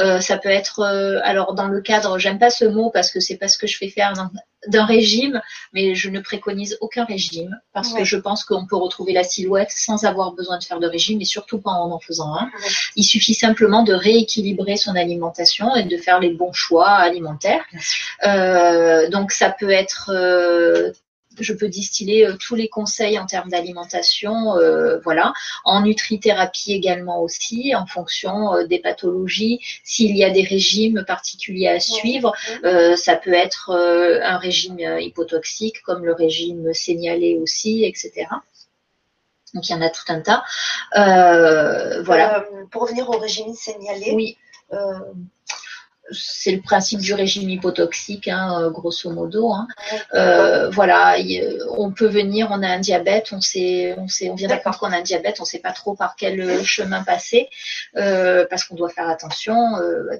Euh, 0.00 0.20
ça 0.20 0.36
peut 0.36 0.48
être, 0.48 0.80
euh, 0.80 1.20
alors 1.22 1.54
dans 1.54 1.68
le 1.68 1.80
cadre, 1.80 2.18
j'aime 2.18 2.40
pas 2.40 2.50
ce 2.50 2.64
mot 2.64 2.90
parce 2.90 3.12
que 3.12 3.20
c'est 3.20 3.36
pas 3.36 3.46
ce 3.46 3.56
que 3.56 3.68
je 3.68 3.78
fais 3.78 3.88
faire 3.88 4.12
d'un 4.66 4.84
régime, 4.84 5.40
mais 5.72 5.94
je 5.94 6.10
ne 6.10 6.18
préconise 6.18 6.76
aucun 6.80 7.04
régime 7.04 7.56
parce 7.72 7.92
que 7.92 8.02
je 8.02 8.16
pense 8.16 8.42
qu'on 8.42 8.66
peut 8.66 8.74
retrouver 8.74 9.12
la 9.12 9.22
silhouette 9.22 9.70
sans 9.70 10.04
avoir 10.04 10.32
besoin 10.32 10.58
de 10.58 10.64
faire 10.64 10.80
de 10.80 10.88
régime 10.88 11.20
et 11.20 11.24
surtout 11.24 11.60
pas 11.60 11.70
en 11.70 11.92
en 11.92 12.00
faisant 12.00 12.34
un. 12.34 12.50
Il 12.96 13.04
suffit 13.04 13.34
simplement 13.34 13.84
de 13.84 13.92
rééquilibrer 13.92 14.76
son 14.76 14.96
alimentation 14.96 15.76
et 15.76 15.84
de 15.84 15.96
faire 15.96 16.15
les 16.18 16.30
bons 16.30 16.52
choix 16.52 16.88
alimentaires. 16.88 17.64
Euh, 18.26 19.08
donc 19.08 19.32
ça 19.32 19.50
peut 19.50 19.70
être 19.70 20.10
euh, 20.12 20.92
je 21.38 21.52
peux 21.52 21.68
distiller 21.68 22.28
tous 22.40 22.54
les 22.54 22.68
conseils 22.68 23.18
en 23.18 23.26
termes 23.26 23.50
d'alimentation, 23.50 24.54
voilà, 25.04 25.34
en 25.64 25.82
nutrithérapie 25.82 26.72
également 26.72 27.20
aussi, 27.20 27.74
en 27.74 27.84
fonction 27.84 28.64
des 28.66 28.78
pathologies. 28.78 29.60
S'il 29.84 30.16
y 30.16 30.24
a 30.24 30.30
des 30.30 30.44
régimes 30.44 31.04
particuliers 31.06 31.68
à 31.68 31.78
suivre, 31.78 32.32
ça 32.96 33.16
peut 33.16 33.34
être 33.34 33.70
un 33.70 34.38
régime 34.38 34.78
hypotoxique 34.98 35.82
comme 35.82 36.06
le 36.06 36.14
régime 36.14 36.72
signalé 36.72 37.36
aussi, 37.36 37.84
etc. 37.84 38.28
Donc 39.52 39.68
il 39.68 39.72
y 39.72 39.74
en 39.74 39.82
a 39.82 39.90
tout 39.90 40.04
un 40.08 40.20
tas. 40.22 40.42
voilà. 40.94 42.46
pour 42.70 42.80
revenir 42.80 43.10
au 43.10 43.18
régime 43.18 43.52
signalé, 43.52 44.12
oui 44.14 44.38
c'est 46.10 46.52
le 46.52 46.60
principe 46.60 47.00
du 47.00 47.14
régime 47.14 47.48
hypotoxique, 47.50 48.28
hein, 48.28 48.60
euh, 48.60 48.70
grosso 48.70 49.10
modo. 49.10 49.52
Hein. 49.52 49.66
Euh, 50.14 50.70
voilà, 50.70 51.16
on 51.76 51.92
peut 51.92 52.06
venir, 52.06 52.48
on 52.50 52.62
a 52.62 52.68
un 52.68 52.78
diabète, 52.78 53.28
on 53.32 53.40
sait, 53.40 53.94
on 53.98 54.08
sait, 54.08 54.30
on 54.30 54.34
vient 54.34 54.48
d'apprendre 54.48 54.78
qu'on 54.78 54.92
a 54.92 54.98
un 54.98 55.02
diabète, 55.02 55.36
on 55.40 55.42
ne 55.42 55.48
sait 55.48 55.58
pas 55.58 55.72
trop 55.72 55.94
par 55.94 56.16
quel 56.16 56.40
euh, 56.40 56.62
chemin 56.62 57.02
passer, 57.02 57.48
parce 57.94 58.64
qu'on 58.64 58.74
doit 58.74 58.90
faire 58.90 59.08
attention. 59.08 59.56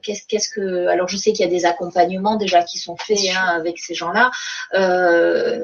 qu'est-ce, 0.02 0.22
qu'est-ce 0.26 0.48
que, 0.48 0.86
alors 0.88 1.08
je 1.08 1.16
sais 1.16 1.32
qu'il 1.32 1.44
y 1.44 1.48
a 1.48 1.50
des 1.50 1.66
accompagnements 1.66 2.36
déjà 2.36 2.62
qui 2.62 2.78
sont 2.78 2.96
faits 2.96 3.18
hein, 3.34 3.44
avec 3.56 3.78
ces 3.78 3.94
gens-là, 3.94 4.30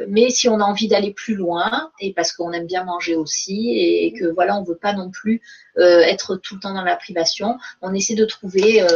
mais 0.09 0.31
si 0.31 0.49
on 0.49 0.61
a 0.61 0.65
envie 0.65 0.89
d'aller 0.89 1.13
plus 1.13 1.35
loin, 1.35 1.91
et 2.01 2.13
parce 2.13 2.33
qu'on 2.33 2.53
aime 2.53 2.67
bien 2.67 2.85
manger 2.85 3.17
aussi, 3.17 3.73
et 3.77 4.13
que 4.13 4.27
voilà, 4.27 4.57
on 4.57 4.63
veut 4.63 4.77
pas 4.77 4.93
non 4.93 5.11
plus 5.11 5.43
être 5.79 6.37
tout 6.37 6.55
le 6.55 6.61
temps 6.61 6.75
dans 6.75 6.83
la 6.83 6.97
privation, 6.97 7.59
on 7.81 7.95
essaie 7.95 8.15
de 8.15 8.25
trouver 8.25 8.87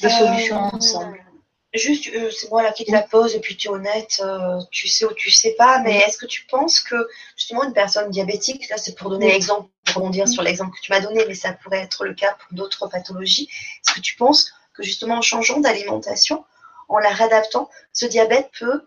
des 0.00 0.10
solutions 0.10 0.56
ensemble. 0.56 1.18
Juste, 1.76 2.08
euh, 2.14 2.30
c'est 2.30 2.50
moi 2.50 2.62
là 2.62 2.72
qui 2.72 2.84
te 2.84 2.92
la 2.92 3.02
pose 3.02 3.34
et 3.34 3.40
puis 3.40 3.56
tu 3.56 3.68
es 3.68 3.70
honnête, 3.70 4.20
euh, 4.24 4.58
tu 4.70 4.88
sais 4.88 5.04
ou 5.04 5.12
tu 5.12 5.30
sais 5.30 5.54
pas, 5.58 5.80
mais 5.80 5.98
est-ce 5.98 6.16
que 6.16 6.26
tu 6.26 6.46
penses 6.46 6.80
que 6.80 6.96
justement 7.36 7.64
une 7.64 7.72
personne 7.72 8.10
diabétique, 8.10 8.68
là 8.68 8.78
c'est 8.78 8.94
pour 8.94 9.10
donner 9.10 9.30
l'exemple, 9.30 9.68
pour 9.84 9.96
rebondir 9.96 10.26
sur 10.28 10.42
l'exemple 10.42 10.74
que 10.74 10.80
tu 10.80 10.92
m'as 10.92 11.00
donné, 11.00 11.24
mais 11.26 11.34
ça 11.34 11.52
pourrait 11.52 11.80
être 11.80 12.04
le 12.04 12.14
cas 12.14 12.36
pour 12.40 12.56
d'autres 12.56 12.86
pathologies, 12.88 13.48
est-ce 13.50 13.94
que 13.94 14.00
tu 14.00 14.16
penses 14.16 14.52
que 14.74 14.82
justement 14.82 15.16
en 15.16 15.22
changeant 15.22 15.60
d'alimentation, 15.60 16.44
en 16.88 16.98
la 16.98 17.10
réadaptant, 17.10 17.68
ce 17.92 18.06
diabète 18.06 18.50
peut 18.58 18.82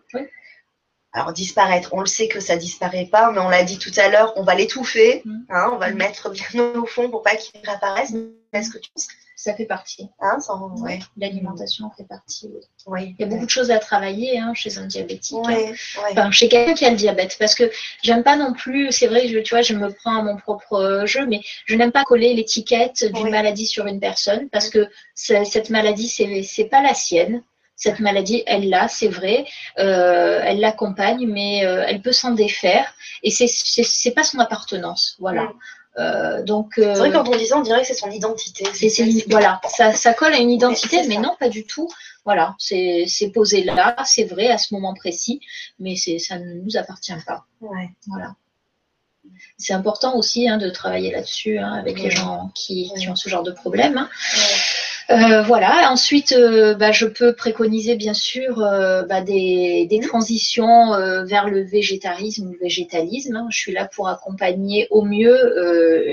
alors 1.12 1.32
disparaître, 1.32 1.90
on 1.92 2.00
le 2.00 2.06
sait 2.06 2.28
que 2.28 2.40
ça 2.40 2.56
disparaît 2.56 3.06
pas, 3.06 3.32
mais 3.32 3.40
on 3.40 3.48
l'a 3.48 3.64
dit 3.64 3.78
tout 3.78 3.92
à 3.96 4.08
l'heure, 4.08 4.32
on 4.36 4.42
va 4.42 4.54
l'étouffer, 4.54 5.22
mm. 5.24 5.38
hein, 5.50 5.70
on 5.72 5.76
va 5.76 5.88
le 5.88 5.96
mettre 5.96 6.30
bien 6.30 6.46
au 6.76 6.86
fond 6.86 7.10
pour 7.10 7.22
pas 7.22 7.36
qu'il 7.36 7.60
réapparaisse. 7.64 8.12
Est-ce 8.52 8.70
que 8.70 8.78
tu 8.78 8.90
penses 8.92 9.08
ça 9.40 9.54
fait 9.54 9.64
partie. 9.64 10.06
Hein, 10.20 10.36
L'alimentation 11.16 11.90
fait 11.96 12.04
partie. 12.04 12.50
Oui. 12.84 13.14
Il 13.18 13.22
y 13.22 13.24
a 13.24 13.26
beaucoup 13.26 13.46
de 13.46 13.50
choses 13.50 13.70
à 13.70 13.78
travailler 13.78 14.38
hein, 14.38 14.52
chez 14.52 14.76
un 14.76 14.84
diabétique. 14.84 15.38
Hein. 15.48 15.72
Enfin, 16.10 16.30
chez 16.30 16.50
quelqu'un 16.50 16.74
qui 16.74 16.84
a 16.84 16.90
le 16.90 16.96
diabète. 16.96 17.36
Parce 17.38 17.54
que 17.54 17.70
j'aime 18.02 18.22
pas 18.22 18.36
non 18.36 18.52
plus, 18.52 18.92
c'est 18.92 19.06
vrai, 19.06 19.28
je, 19.28 19.38
tu 19.38 19.54
vois, 19.54 19.62
je 19.62 19.72
me 19.72 19.90
prends 19.90 20.18
à 20.18 20.22
mon 20.22 20.36
propre 20.36 21.04
jeu, 21.06 21.24
mais 21.24 21.40
je 21.64 21.74
n'aime 21.74 21.90
pas 21.90 22.04
coller 22.04 22.34
l'étiquette 22.34 23.10
d'une 23.14 23.30
maladie 23.30 23.64
sur 23.64 23.86
une 23.86 23.98
personne 23.98 24.50
parce 24.50 24.68
que 24.68 24.86
cette 25.14 25.70
maladie, 25.70 26.08
c'est 26.08 26.64
pas 26.66 26.82
la 26.82 26.92
sienne. 26.92 27.42
Cette 27.80 27.98
maladie, 27.98 28.42
elle 28.46 28.68
l'a, 28.68 28.88
c'est 28.88 29.08
vrai, 29.08 29.46
euh, 29.78 30.38
elle 30.44 30.60
l'accompagne, 30.60 31.26
mais 31.26 31.64
euh, 31.64 31.82
elle 31.88 32.02
peut 32.02 32.12
s'en 32.12 32.32
défaire 32.32 32.92
et 33.22 33.30
c'est 33.30 34.10
pas 34.10 34.22
son 34.22 34.38
appartenance. 34.38 35.16
Voilà. 35.18 35.50
Euh, 35.98 36.42
donc, 36.42 36.74
c'est 36.76 36.92
vrai 36.92 37.10
qu'en 37.10 37.26
on 37.26 37.36
disant, 37.36 37.60
on 37.60 37.62
dirait 37.62 37.80
que 37.80 37.86
c'est 37.86 37.94
son 37.94 38.10
identité. 38.10 38.64
voilà, 39.30 39.62
ça, 39.70 39.94
ça, 39.94 40.12
colle 40.12 40.34
à 40.34 40.38
une 40.38 40.50
identité, 40.50 41.06
mais, 41.08 41.16
non, 41.16 41.34
pas 41.40 41.48
du 41.48 41.64
tout. 41.64 41.88
Voilà, 42.26 42.54
c'est 42.58 43.32
posé 43.32 43.64
là, 43.64 43.96
c'est 44.04 44.24
vrai 44.24 44.48
à 44.48 44.58
ce 44.58 44.74
moment 44.74 44.92
précis, 44.92 45.40
mais 45.78 45.96
ça 45.96 46.38
ne 46.38 46.60
nous 46.60 46.76
appartient 46.76 47.14
pas. 47.26 47.46
Ouais. 47.62 47.88
Voilà. 48.08 48.34
C'est 49.56 49.72
important 49.72 50.16
aussi 50.16 50.48
hein, 50.50 50.58
de 50.58 50.68
travailler 50.68 51.12
là-dessus 51.12 51.58
hein, 51.58 51.72
avec 51.72 51.98
les 51.98 52.10
gens 52.10 52.50
qui, 52.54 52.92
qui, 52.94 53.08
ont 53.08 53.16
ce 53.16 53.30
genre 53.30 53.42
de 53.42 53.52
problème. 53.52 53.96
Hein. 53.96 54.10
Euh, 55.10 55.42
voilà. 55.42 55.90
Ensuite, 55.90 56.32
euh, 56.32 56.74
bah, 56.74 56.92
je 56.92 57.06
peux 57.06 57.34
préconiser 57.34 57.96
bien 57.96 58.14
sûr 58.14 58.60
euh, 58.60 59.02
bah, 59.02 59.22
des, 59.22 59.86
des, 59.90 60.00
transitions 60.00 60.90
vers 61.24 61.48
le 61.48 61.62
végétarisme 61.62 62.48
ou 62.48 62.52
le 62.52 62.58
végétalisme. 62.58 63.34
Hein. 63.34 63.48
Je 63.50 63.58
suis 63.58 63.72
là 63.72 63.86
pour 63.86 64.08
accompagner 64.08 64.86
au 64.90 65.02
mieux 65.02 65.54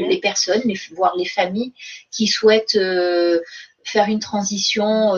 les 0.09 0.19
personnes, 0.19 0.61
voire 0.95 1.15
les 1.15 1.25
familles 1.25 1.73
qui 2.11 2.27
souhaitent 2.27 2.79
faire 3.83 4.07
une 4.07 4.19
transition 4.19 5.13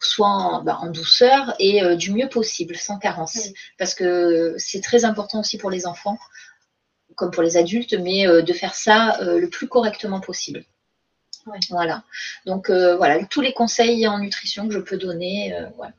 soit 0.00 0.28
en, 0.28 0.62
bah, 0.62 0.78
en, 0.80 0.90
douceur 0.90 1.54
et 1.58 1.96
du 1.96 2.12
mieux 2.12 2.28
possible, 2.28 2.76
sans 2.76 2.98
carence. 2.98 3.50
Parce 3.78 3.94
que 3.94 4.54
c'est 4.56 4.80
très 4.80 5.04
important 5.04 5.40
aussi 5.40 5.58
pour 5.58 5.70
les 5.70 5.86
enfants, 5.86 6.18
comme 7.16 7.30
pour 7.30 7.42
les 7.42 7.56
adultes, 7.56 7.94
mais 7.94 8.26
de 8.26 8.52
faire 8.52 8.74
ça 8.74 9.18
le 9.20 9.48
plus 9.48 9.68
correctement 9.68 10.20
possible. 10.20 10.64
Voilà. 11.70 12.02
Donc 12.46 12.70
euh, 12.70 12.96
voilà, 12.96 13.24
tous 13.24 13.40
les 13.40 13.52
conseils 13.52 14.06
en 14.06 14.18
nutrition 14.18 14.68
que 14.68 14.74
je 14.74 14.78
peux 14.78 14.96
donner. 14.96 15.54
Euh, 15.54 15.68
voilà. 15.76 15.92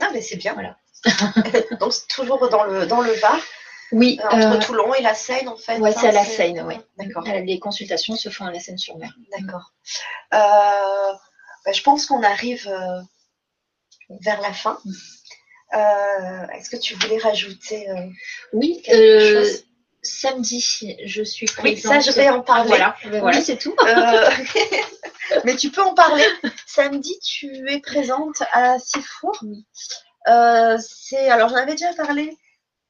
Ah 0.00 0.10
mais 0.12 0.20
c'est 0.20 0.36
bien. 0.36 0.54
Voilà. 0.54 0.76
Donc 1.80 1.92
c'est 1.92 2.08
toujours 2.08 2.48
dans 2.48 2.64
le 2.64 2.86
dans 2.86 3.00
le 3.00 3.12
Var. 3.12 3.40
Oui. 3.92 4.20
Euh, 4.22 4.26
entre 4.28 4.66
Toulon 4.66 4.92
et 4.94 5.02
la 5.02 5.14
Seine 5.14 5.48
en 5.48 5.56
fait. 5.56 5.78
Oui, 5.78 5.90
c'est 5.96 6.08
à 6.08 6.12
la 6.12 6.24
Seine, 6.24 6.62
oui. 6.66 6.74
D'accord. 6.98 7.24
Les 7.24 7.58
consultations 7.58 8.16
se 8.16 8.28
font 8.28 8.44
à 8.44 8.52
la 8.52 8.60
Seine-sur-Mer. 8.60 9.14
D'accord. 9.36 9.72
Bah, 10.30 11.72
je 11.72 11.82
pense 11.82 12.06
qu'on 12.06 12.22
arrive 12.22 12.70
vers 14.20 14.40
la 14.40 14.52
fin. 14.52 14.78
Est-ce 15.72 16.70
que 16.70 16.76
tu 16.76 16.94
voulais 16.94 17.18
rajouter 17.18 17.86
Oui, 18.52 18.82
quelque 18.84 19.42
chose? 19.42 19.64
Samedi, 20.02 20.96
je 21.04 21.22
suis 21.22 21.46
présente. 21.46 21.64
Oui, 21.64 21.76
ça, 21.76 22.00
je 22.00 22.12
vais 22.12 22.28
en 22.28 22.40
parler. 22.40 22.68
Voilà, 22.68 22.96
voilà 23.04 23.40
c'est 23.40 23.56
tout. 23.56 23.74
Euh, 23.80 24.30
mais 25.44 25.56
tu 25.56 25.70
peux 25.70 25.82
en 25.82 25.94
parler. 25.94 26.24
Samedi, 26.66 27.18
tu 27.20 27.70
es 27.70 27.80
présente 27.80 28.42
à 28.52 28.78
Sifour. 28.78 29.40
Euh, 30.28 30.78
c'est 30.80 31.28
alors 31.28 31.48
j'en 31.48 31.56
avais 31.56 31.72
déjà 31.72 31.92
parlé 31.94 32.36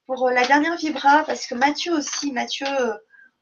pour 0.06 0.30
la 0.30 0.46
dernière 0.46 0.76
Vibra 0.76 1.24
parce 1.24 1.46
que 1.46 1.54
Mathieu 1.54 1.92
aussi, 1.92 2.32
Mathieu 2.32 2.66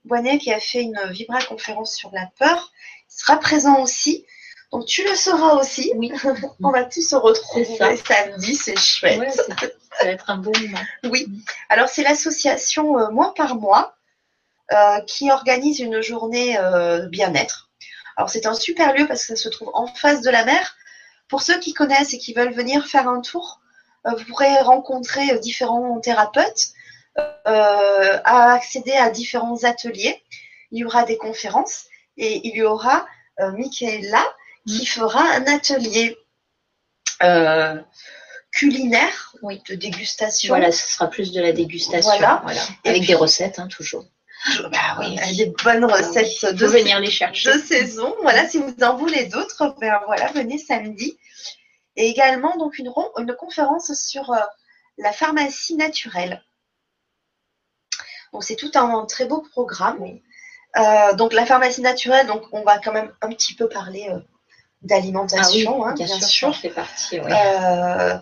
Bonnet 0.04 0.38
qui 0.38 0.52
a 0.52 0.60
fait 0.60 0.82
une 0.82 1.00
Vibra 1.10 1.42
conférence 1.44 1.94
sur 1.94 2.10
la 2.12 2.28
peur, 2.38 2.72
sera 3.08 3.38
présent 3.38 3.82
aussi. 3.82 4.26
Donc 4.72 4.86
tu 4.86 5.04
le 5.04 5.14
sauras 5.14 5.54
aussi. 5.54 5.92
Oui. 5.96 6.12
On 6.62 6.70
va 6.70 6.84
tous 6.84 7.08
se 7.08 7.16
retrouver 7.16 7.96
samedi, 7.96 8.54
c'est 8.54 8.78
chouette. 8.78 9.40
ça 9.98 10.04
va 10.04 10.10
être 10.10 10.30
un 10.30 10.38
beau 10.38 10.52
moment. 10.60 10.78
Oui. 11.04 11.26
Alors 11.68 11.88
c'est 11.88 12.02
l'association 12.02 12.98
euh, 12.98 13.10
Mois 13.10 13.34
par 13.34 13.56
mois 13.56 13.96
euh, 14.72 15.00
qui 15.02 15.30
organise 15.30 15.80
une 15.80 16.00
journée 16.00 16.58
euh, 16.58 17.06
bien-être. 17.08 17.70
Alors 18.16 18.30
c'est 18.30 18.46
un 18.46 18.54
super 18.54 18.94
lieu 18.94 19.06
parce 19.06 19.26
que 19.26 19.36
ça 19.36 19.42
se 19.42 19.48
trouve 19.48 19.70
en 19.74 19.86
face 19.86 20.22
de 20.22 20.30
la 20.30 20.44
mer. 20.44 20.76
Pour 21.28 21.42
ceux 21.42 21.58
qui 21.58 21.74
connaissent 21.74 22.14
et 22.14 22.18
qui 22.18 22.34
veulent 22.34 22.54
venir 22.54 22.86
faire 22.86 23.08
un 23.08 23.20
tour, 23.20 23.60
vous 24.04 24.24
pourrez 24.26 24.56
rencontrer 24.60 25.36
différents 25.40 25.98
thérapeutes, 25.98 26.68
accéder 27.44 28.92
à 28.92 29.10
différents 29.10 29.64
ateliers. 29.64 30.22
Il 30.70 30.78
y 30.78 30.84
aura 30.84 31.02
des 31.02 31.16
conférences 31.16 31.86
et 32.16 32.46
il 32.46 32.54
y 32.54 32.62
aura 32.62 33.06
Michaela 33.40 34.24
qui 34.68 34.82
mm. 34.82 34.86
fera 34.86 35.22
un 35.34 35.46
atelier 35.46 36.16
euh, 37.22 37.80
culinaire 38.56 39.34
oui. 39.42 39.62
de 39.68 39.74
dégustation. 39.74 40.48
Voilà, 40.48 40.72
ce 40.72 40.90
sera 40.90 41.08
plus 41.08 41.32
de 41.32 41.40
la 41.40 41.52
dégustation. 41.52 42.10
Voilà. 42.10 42.42
Avec 42.84 43.06
des 43.06 43.14
recettes, 43.14 43.58
hein, 43.58 43.68
toujours. 43.68 44.04
Bah 44.70 44.96
oui, 44.98 45.16
des 45.36 45.52
bonnes 45.64 45.84
recettes 45.84 46.54
de, 46.54 46.66
venir 46.66 47.00
les 47.00 47.10
chercher. 47.10 47.52
de 47.52 47.58
saison. 47.58 48.14
Voilà, 48.22 48.48
si 48.48 48.58
vous 48.58 48.74
en 48.82 48.96
voulez 48.96 49.26
d'autres, 49.26 49.74
ben 49.80 49.98
voilà, 50.06 50.30
venez 50.32 50.58
samedi. 50.58 51.18
Et 51.96 52.08
également 52.08 52.56
donc 52.56 52.78
une, 52.78 52.92
une 53.18 53.34
conférence 53.34 53.92
sur 53.94 54.30
euh, 54.30 54.38
la 54.98 55.12
pharmacie 55.12 55.74
naturelle. 55.76 56.42
Donc 58.32 58.44
c'est 58.44 58.56
tout 58.56 58.70
un, 58.74 59.06
très 59.06 59.26
beau 59.26 59.40
programme. 59.40 60.04
Euh, 60.76 61.14
donc 61.14 61.32
la 61.32 61.46
pharmacie 61.46 61.80
naturelle, 61.80 62.26
donc 62.26 62.42
on 62.52 62.62
va 62.62 62.78
quand 62.78 62.92
même 62.92 63.12
un 63.22 63.28
petit 63.30 63.54
peu 63.54 63.68
parler 63.68 64.10
d'alimentation, 64.82 65.84
ah 65.84 65.90
hein, 65.90 65.94
bien, 65.94 66.20
sûr, 66.20 66.54
fait 66.54 66.70
partie. 66.70 67.18
Euh, 67.18 68.16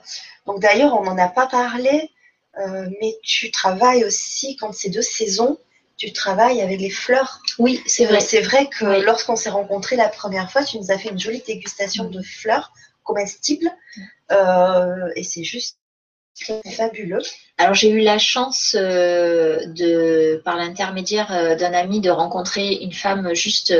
donc 0.47 0.61
d'ailleurs, 0.61 0.95
on 0.95 1.05
n'en 1.05 1.19
a 1.19 1.29
pas 1.29 1.47
parlé, 1.47 2.11
euh, 2.59 2.89
mais 3.01 3.17
tu 3.23 3.51
travailles 3.51 4.05
aussi 4.05 4.57
quand 4.57 4.73
c'est 4.73 4.91
de 4.91 5.01
saison. 5.01 5.59
Tu 5.97 6.13
travailles 6.13 6.61
avec 6.61 6.81
les 6.81 6.91
fleurs. 6.91 7.41
Oui, 7.59 7.81
c'est 7.87 8.07
vrai. 8.07 8.21
c'est 8.21 8.41
vrai 8.41 8.67
que 8.67 8.85
lorsqu'on 9.05 9.37
s'est 9.37 9.51
rencontrés 9.51 9.95
la 9.95 10.09
première 10.09 10.51
fois, 10.51 10.65
tu 10.65 10.79
nous 10.79 10.91
as 10.91 10.99
fait 10.99 11.11
une 11.11 11.21
jolie 11.21 11.43
dégustation 11.47 12.05
de 12.05 12.21
fleurs 12.21 12.73
comestibles. 13.05 13.71
Euh, 14.33 15.09
et 15.15 15.23
c'est 15.23 15.45
juste 15.45 15.79
fabuleux. 16.77 17.23
Alors 17.59 17.75
j'ai 17.75 17.91
eu 17.91 18.01
la 18.01 18.19
chance 18.19 18.75
de, 18.75 20.43
par 20.45 20.57
l'intermédiaire 20.57 21.57
d'un 21.57 21.73
ami, 21.73 22.01
de 22.01 22.11
rencontrer 22.11 22.73
une 22.75 22.93
femme 22.93 23.33
juste, 23.35 23.73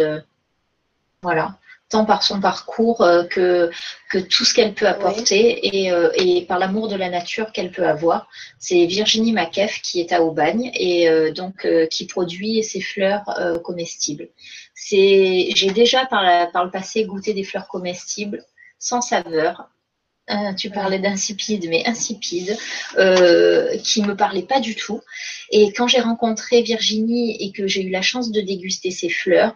voilà, 1.21 1.59
tant 1.91 2.05
par 2.05 2.23
son 2.23 2.41
parcours 2.41 3.07
que, 3.31 3.71
que 4.11 4.19
tout 4.19 4.45
ce 4.45 4.55
qu'elle 4.55 4.75
peut 4.75 4.89
apporter 4.89 5.67
et, 5.67 5.93
et, 6.17 6.45
par 6.47 6.59
l'amour 6.59 6.89
de 6.89 6.97
la 6.97 7.09
nature 7.09 7.53
qu'elle 7.53 7.71
peut 7.71 7.87
avoir. 7.87 8.29
C'est 8.59 8.87
Virginie 8.87 9.33
Mackef 9.33 9.81
qui 9.83 10.01
est 10.01 10.13
à 10.13 10.23
Aubagne 10.23 10.71
et 10.75 11.31
donc 11.33 11.69
qui 11.91 12.07
produit 12.07 12.65
ses 12.65 12.81
fleurs 12.81 13.25
comestibles. 13.63 14.31
J'ai 14.75 15.71
déjà 15.75 16.07
par, 16.07 16.51
par 16.51 16.65
le 16.65 16.71
passé 16.71 17.05
goûté 17.05 17.33
des 17.33 17.45
fleurs 17.45 17.69
comestibles 17.69 18.45
sans 18.79 19.01
saveur, 19.01 19.69
euh, 20.31 20.55
tu 20.55 20.71
parlais 20.71 20.99
d'insipide, 20.99 21.67
mais 21.69 21.87
insipide, 21.87 22.57
euh, 22.97 23.77
qui 23.79 24.03
me 24.03 24.17
parlait 24.17 24.43
pas 24.43 24.61
du 24.61 24.75
tout. 24.75 25.01
Et 25.51 25.73
quand 25.73 25.87
j'ai 25.87 26.01
rencontré 26.01 26.63
Virginie 26.63 27.37
et 27.43 27.53
que 27.53 27.67
j'ai 27.67 27.83
eu 27.83 27.91
la 27.91 28.03
chance 28.03 28.31
de 28.31 28.41
déguster 28.41 28.91
ses 28.91 29.11
fleurs, 29.11 29.55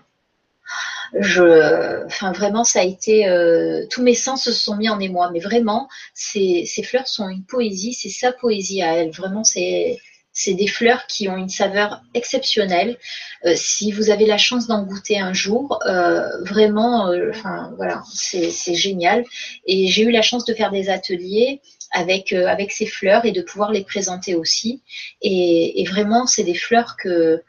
je, 1.19 2.05
enfin 2.07 2.33
vraiment, 2.33 2.65
ça 2.65 2.81
a 2.81 2.85
été, 2.85 3.29
euh, 3.29 3.87
tous 3.91 4.03
mes 4.03 4.15
sens 4.15 4.45
se 4.45 4.53
sont 4.53 4.77
mis 4.77 4.89
en 4.89 5.01
émoi. 5.01 5.31
Mais 5.33 5.41
vraiment, 5.41 5.89
ces, 6.15 6.65
ces 6.67 6.83
fleurs 6.83 7.09
sont 7.09 7.29
une 7.29 7.45
poésie, 7.45 7.95
c'est 7.95 8.11
sa 8.11 8.33
poésie 8.33 8.83
à 8.83 8.95
elle. 8.95 9.11
Vraiment, 9.11 9.45
c'est, 9.45 9.99
c'est 10.39 10.55
des 10.55 10.69
fleurs 10.69 11.07
qui 11.09 11.29
ont 11.29 11.37
une 11.37 11.49
saveur 11.49 12.01
exceptionnelle. 12.15 12.97
Euh, 13.45 13.55
si 13.57 13.91
vous 13.91 14.11
avez 14.11 14.25
la 14.25 14.39
chance 14.39 14.69
d'en 14.69 14.85
goûter 14.85 15.19
un 15.19 15.33
jour, 15.33 15.81
euh, 15.87 16.29
vraiment, 16.45 17.09
euh, 17.09 17.31
enfin 17.31 17.73
voilà, 17.77 18.03
c'est 18.15 18.75
génial. 18.75 19.25
Et 19.67 19.89
j'ai 19.89 20.03
eu 20.03 20.13
la 20.13 20.23
chance 20.23 20.45
de 20.45 20.55
faire 20.55 20.71
des 20.71 20.91
ateliers 20.91 21.61
avec 21.91 22.33
avec 22.33 22.71
ces 22.71 22.87
fleurs 22.87 23.25
et 23.25 23.33
de 23.33 23.43
pouvoir 23.43 23.73
les 23.73 23.83
présenter 23.83 24.35
aussi. 24.37 24.83
et 25.23 25.85
vraiment, 25.89 26.27
c'est 26.27 26.45
des 26.45 26.55
fleurs 26.55 26.97
que 27.03 27.43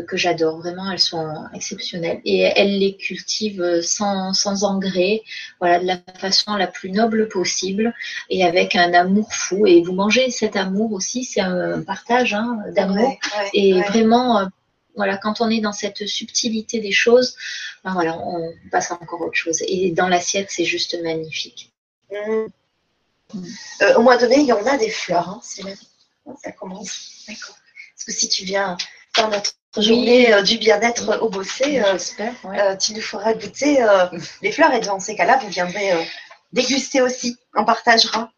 que, 0.00 0.16
j'adore. 0.16 0.58
Vraiment, 0.58 0.90
elles 0.90 0.98
sont 0.98 1.44
exceptionnelles. 1.54 2.20
Et 2.24 2.40
elle 2.40 2.78
les 2.78 2.96
cultive 2.96 3.80
sans, 3.82 4.32
sans 4.32 4.64
engrais, 4.64 5.22
voilà, 5.60 5.80
de 5.80 5.86
la 5.86 5.98
façon 6.18 6.54
la 6.56 6.66
plus 6.66 6.90
noble 6.90 7.28
possible 7.28 7.94
et 8.30 8.44
avec 8.44 8.76
un 8.76 8.92
amour 8.94 9.32
fou. 9.32 9.66
Et 9.66 9.82
vous 9.82 9.92
mangez 9.92 10.30
cet 10.30 10.56
amour 10.56 10.92
aussi, 10.92 11.24
c'est 11.24 11.40
un 11.40 11.82
partage 11.82 12.34
hein, 12.34 12.58
d'amour. 12.74 13.18
et 13.52 13.80
vraiment, 13.82 14.40
euh, 14.40 14.46
voilà, 14.96 15.16
quand 15.16 15.40
on 15.40 15.50
est 15.50 15.60
dans 15.60 15.72
cette 15.72 16.06
subtilité 16.06 16.80
des 16.80 16.92
choses, 16.92 17.36
ben 17.84 17.92
voilà, 17.92 18.18
on 18.18 18.52
passe 18.70 18.90
à 18.90 18.94
encore 18.94 19.20
autre 19.20 19.36
chose. 19.36 19.62
Et 19.66 19.90
dans 19.90 20.08
l'assiette, 20.08 20.48
c'est 20.50 20.64
juste 20.64 20.96
magnifique. 21.02 21.72
Mmh. 22.10 22.46
Euh, 23.82 23.94
au 23.96 24.02
mois 24.02 24.16
de 24.16 24.26
mai, 24.26 24.40
il 24.40 24.46
y 24.46 24.52
en 24.52 24.66
a 24.66 24.76
des 24.78 24.90
fleurs. 24.90 25.28
Hein, 25.28 25.40
c'est 25.42 25.62
Ça 26.42 26.52
commence? 26.52 27.24
D'accord. 27.28 27.56
Parce 27.94 28.04
que 28.04 28.12
si 28.12 28.28
tu 28.28 28.44
viens 28.44 28.76
faire 29.16 29.28
notre 29.30 29.52
journée 29.78 30.32
euh, 30.32 30.42
du 30.42 30.58
bien-être 30.58 31.22
au 31.22 31.28
Bossé, 31.30 31.80
euh, 31.80 31.96
euh, 32.44 32.76
tu 32.76 32.92
nous 32.92 33.00
feras 33.00 33.32
goûter 33.34 33.84
les 34.42 34.52
fleurs 34.52 34.72
et 34.72 34.80
dans 34.80 35.00
ces 35.00 35.16
cas-là, 35.16 35.38
vous 35.38 35.48
viendrez 35.48 35.92
déguster 36.52 37.00
aussi. 37.02 37.36
On 37.54 37.64
partagera. 37.64 38.30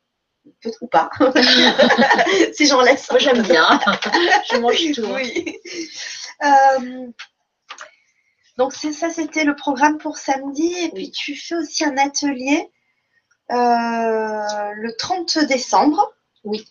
Peut 0.63 0.71
ou 0.81 0.87
pas. 0.87 1.11
si 2.55 2.67
j'en 2.67 2.81
laisse. 2.81 3.11
Moi, 3.11 3.19
j'aime 3.19 3.43
bien. 3.43 3.79
Je 4.51 4.57
mange 4.57 4.93
tout. 4.95 5.05
Oui. 5.13 5.59
donc, 8.57 8.73
ça, 8.73 9.11
c'était 9.11 9.45
le 9.45 9.55
programme 9.55 9.99
pour 9.99 10.17
samedi. 10.17 10.75
Et 10.85 10.89
puis, 10.91 11.11
tu 11.11 11.37
fais 11.37 11.57
aussi 11.57 11.85
un 11.85 11.99
atelier 11.99 12.71
le 13.51 14.97
30 14.97 15.39
décembre. 15.41 16.15
Oui. 16.45 16.65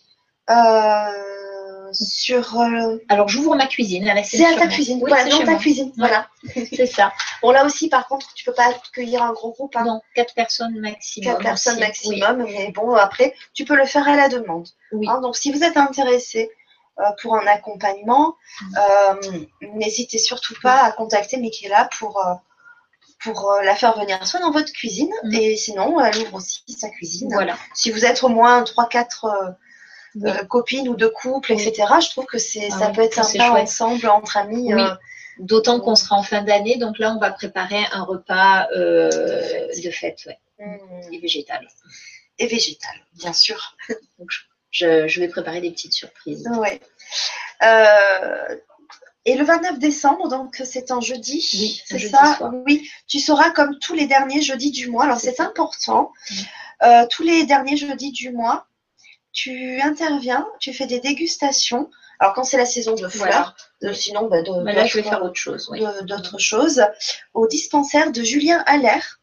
Euh, 0.50 1.47
sur. 1.92 2.60
Euh, 2.60 2.96
Alors, 3.08 3.28
j'ouvre 3.28 3.54
ma 3.56 3.66
cuisine. 3.66 4.12
C'est 4.24 4.44
à 4.44 4.54
ta 4.54 4.66
cuisine. 4.66 5.00
voilà, 5.00 5.28
dans 5.28 5.44
ta 5.44 5.56
cuisine. 5.56 5.92
Voilà. 5.96 6.28
c'est 6.54 6.86
ça. 6.86 7.12
Bon, 7.42 7.50
là 7.50 7.64
aussi, 7.64 7.88
par 7.88 8.06
contre, 8.06 8.32
tu 8.34 8.44
peux 8.44 8.52
pas 8.52 8.68
accueillir 8.68 9.22
un 9.22 9.32
gros 9.32 9.52
groupe. 9.52 9.76
Hein. 9.76 9.84
Non, 9.84 10.00
quatre 10.14 10.34
personnes 10.34 10.78
maximum. 10.80 11.32
Quatre 11.32 11.42
personnes 11.42 11.80
maximum. 11.80 12.44
Mais 12.44 12.72
bon, 12.72 12.94
après, 12.94 13.34
tu 13.54 13.64
peux 13.64 13.76
le 13.76 13.86
faire 13.86 14.08
à 14.08 14.16
la 14.16 14.28
demande. 14.28 14.68
Hein. 14.92 15.20
donc, 15.20 15.36
si 15.36 15.52
vous 15.52 15.62
êtes 15.62 15.76
intéressé 15.76 16.50
euh, 16.98 17.04
pour 17.22 17.36
un 17.36 17.46
accompagnement, 17.46 18.36
mm. 18.60 18.76
euh, 18.78 19.38
n'hésitez 19.74 20.18
surtout 20.18 20.54
pas 20.62 20.82
à 20.82 20.92
contacter 20.92 21.36
Michaela 21.36 21.88
pour. 21.98 22.22
pour 23.24 23.52
la 23.64 23.74
faire 23.74 23.98
venir 23.98 24.24
soit 24.24 24.38
dans 24.38 24.52
votre 24.52 24.72
cuisine 24.72 25.12
mm. 25.24 25.34
et 25.34 25.56
sinon 25.56 26.00
elle 26.00 26.16
ouvre 26.18 26.34
aussi 26.34 26.62
sa 26.68 26.88
cuisine. 26.88 27.30
Voilà. 27.32 27.56
Si 27.74 27.90
vous 27.90 28.04
êtes 28.04 28.22
au 28.22 28.28
moins 28.28 28.62
3-4 28.62 29.56
euh, 30.16 30.44
copines 30.44 30.88
ou 30.88 30.96
de 30.96 31.06
couple, 31.06 31.52
etc. 31.52 31.84
Je 32.00 32.10
trouve 32.10 32.26
que 32.26 32.38
c'est, 32.38 32.70
ça 32.70 32.86
ah 32.88 32.90
peut 32.90 33.02
être 33.02 33.24
sympa 33.24 33.50
ensemble, 33.50 34.08
entre 34.08 34.36
amis. 34.36 34.72
Euh, 34.72 34.88
D'autant 35.38 35.78
qu'on 35.78 35.94
sera 35.94 36.16
en 36.16 36.24
fin 36.24 36.42
d'année, 36.42 36.78
donc 36.78 36.98
là, 36.98 37.14
on 37.14 37.20
va 37.20 37.30
préparer 37.30 37.84
un 37.92 38.02
repas 38.02 38.66
euh, 38.74 39.68
de 39.84 39.90
fête, 39.90 40.18
ouais. 40.26 40.38
Mmh. 40.58 41.12
Et 41.12 41.20
végétal. 41.20 41.68
Et 42.40 42.48
végétal, 42.48 42.96
bien 43.14 43.32
sûr. 43.32 43.76
donc, 44.18 44.28
je, 44.72 45.20
vais 45.20 45.28
préparer 45.28 45.60
des 45.60 45.70
petites 45.70 45.92
surprises. 45.92 46.48
Ouais. 46.58 46.80
et 49.26 49.36
le 49.36 49.44
29 49.44 49.78
décembre, 49.78 50.28
donc 50.28 50.60
c'est 50.64 50.90
un 50.90 51.00
jeudi, 51.00 51.48
oui, 51.52 51.82
c'est 51.86 52.00
ça 52.00 52.40
Oui, 52.66 52.90
tu 53.06 53.20
sauras 53.20 53.50
comme 53.50 53.78
tous 53.78 53.94
les 53.94 54.08
derniers 54.08 54.42
jeudis 54.42 54.72
du 54.72 54.90
mois. 54.90 55.04
Alors 55.04 55.20
c'est 55.20 55.38
important. 55.38 56.10
Mmh. 56.82 57.06
tous 57.12 57.22
les 57.22 57.44
derniers 57.46 57.76
jeudis 57.76 58.10
du 58.10 58.32
mois, 58.32 58.67
tu 59.32 59.80
interviens, 59.80 60.46
tu 60.60 60.72
fais 60.72 60.86
des 60.86 61.00
dégustations. 61.00 61.90
Alors 62.18 62.34
quand 62.34 62.44
c'est 62.44 62.56
la 62.56 62.66
saison 62.66 62.94
de 62.94 63.08
fleurs, 63.08 63.54
sinon 63.94 64.28
bah, 64.28 64.42
là 64.42 64.84
je 64.84 64.98
vais 64.98 65.02
faire 65.02 65.22
autre 65.22 65.36
chose. 65.36 65.70
D'autres 66.02 66.38
choses 66.38 66.82
au 67.34 67.46
dispensaire 67.46 68.12
de 68.12 68.22
Julien 68.22 68.62
Allaire. 68.66 69.18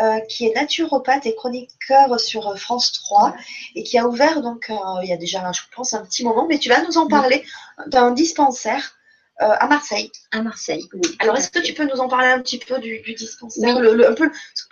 Euh, 0.00 0.20
qui 0.20 0.46
est 0.46 0.54
naturopathe 0.54 1.26
et 1.26 1.34
chroniqueur 1.34 2.18
sur 2.18 2.56
France 2.56 2.92
3 2.92 3.34
et 3.74 3.82
qui 3.82 3.98
a 3.98 4.06
ouvert 4.06 4.40
donc 4.40 4.70
euh, 4.70 4.76
il 5.02 5.10
y 5.10 5.12
a 5.12 5.16
déjà 5.16 5.50
je 5.52 5.62
pense 5.74 5.92
un 5.92 6.04
petit 6.06 6.22
moment 6.22 6.46
mais 6.48 6.58
tu 6.58 6.68
vas 6.68 6.80
nous 6.82 6.96
en 6.96 7.08
parler 7.08 7.44
d'un 7.88 8.12
dispensaire 8.12 8.94
euh, 9.42 9.54
à 9.58 9.68
Marseille. 9.68 10.10
À 10.32 10.42
Marseille, 10.42 10.86
oui. 10.92 11.16
Alors, 11.18 11.36
est-ce 11.36 11.50
que 11.50 11.60
tu 11.60 11.72
peux 11.72 11.86
nous 11.86 12.00
en 12.00 12.08
parler 12.08 12.28
un 12.28 12.40
petit 12.40 12.58
peu 12.58 12.78
du, 12.78 13.00
dispensaire, 13.16 13.80
le, 13.80 14.10
un 14.10 14.12
peu 14.12 14.30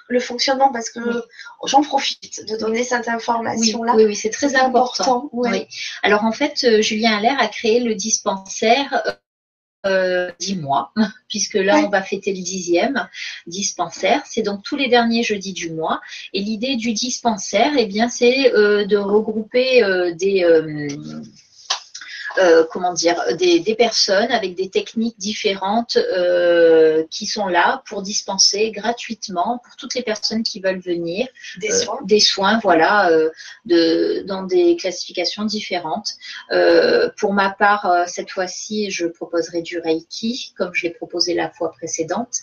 le 0.09 0.21
fonctionnement, 0.21 0.71
parce 0.73 0.91
que 0.91 1.01
j'en 1.65 1.83
profite 1.83 2.47
de 2.47 2.57
donner 2.59 2.85
cette 2.85 3.09
information-là. 3.09 3.95
Oui, 3.97 4.05
oui, 4.05 4.15
c'est 4.15 4.29
très 4.29 4.57
important. 4.57 5.31
Oui. 5.33 5.67
Alors, 6.03 6.25
en 6.25 6.33
fait, 6.33 6.65
euh, 6.65 6.83
Julien 6.83 7.17
Allaire 7.17 7.41
a 7.41 7.49
créé 7.49 7.81
le 7.81 7.95
dispensaire 7.95 9.19
euh, 9.87 10.31
dix 10.39 10.57
mois, 10.57 10.93
puisque 11.31 11.55
là 11.55 11.79
on 11.79 11.89
va 11.89 12.03
fêter 12.03 12.35
le 12.35 12.43
dixième 12.43 13.09
dispensaire. 13.47 14.21
C'est 14.27 14.43
donc 14.43 14.63
tous 14.65 14.77
les 14.77 14.89
derniers 14.89 15.23
jeudis 15.23 15.55
du 15.55 15.71
mois. 15.71 16.03
Et 16.35 16.41
l'idée 16.41 16.77
du 16.77 16.93
dispensaire, 16.93 17.73
eh 17.79 17.87
bien, 17.87 18.11
c'est 18.11 18.51
de 18.53 18.97
regrouper 18.97 19.83
des 20.15 20.45
euh, 22.39 22.65
comment 22.71 22.93
dire, 22.93 23.17
des, 23.37 23.75
personnes 23.75 24.31
avec 24.31 24.55
des 24.55 24.71
techniques 24.71 25.19
différentes 25.19 25.97
euh, 25.97 27.05
qui 27.11 27.27
sont 27.27 27.47
là 27.47 27.83
pour 27.87 28.03
dispenser 28.03 28.71
gratuitement 28.71 29.61
pour 29.65 29.77
toutes 29.77 29.95
les 29.95 30.03
personnes 30.03 30.43
qui 30.43 30.61
veulent 30.61 30.81
venir 30.81 31.27
des 31.59 31.71
euh, 31.71 31.79
soins, 31.81 31.99
des 32.05 32.21
soins 32.21 32.59
voilà, 32.63 33.11
de, 33.65 34.23
dans 34.27 34.43
des 34.43 34.77
classifications 34.77 35.45
différentes. 35.45 36.13
pour 37.17 37.33
ma 37.33 37.51
part, 37.51 38.05
cette 38.07 38.31
fois-ci, 38.31 38.91
je 38.91 39.07
proposerai 39.07 39.63
du 39.63 39.79
Reiki, 39.79 40.53
comme 40.57 40.71
je 40.75 40.85
l'ai 40.85 40.91
proposé 40.91 41.35
la 41.35 41.51
fois 41.51 41.71
précédente. 41.73 42.39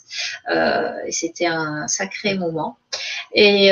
et 0.50 1.12
c'était 1.12 1.48
un 1.48 1.88
sacré 1.88 2.36
moment. 2.36 2.78
Et 3.34 3.72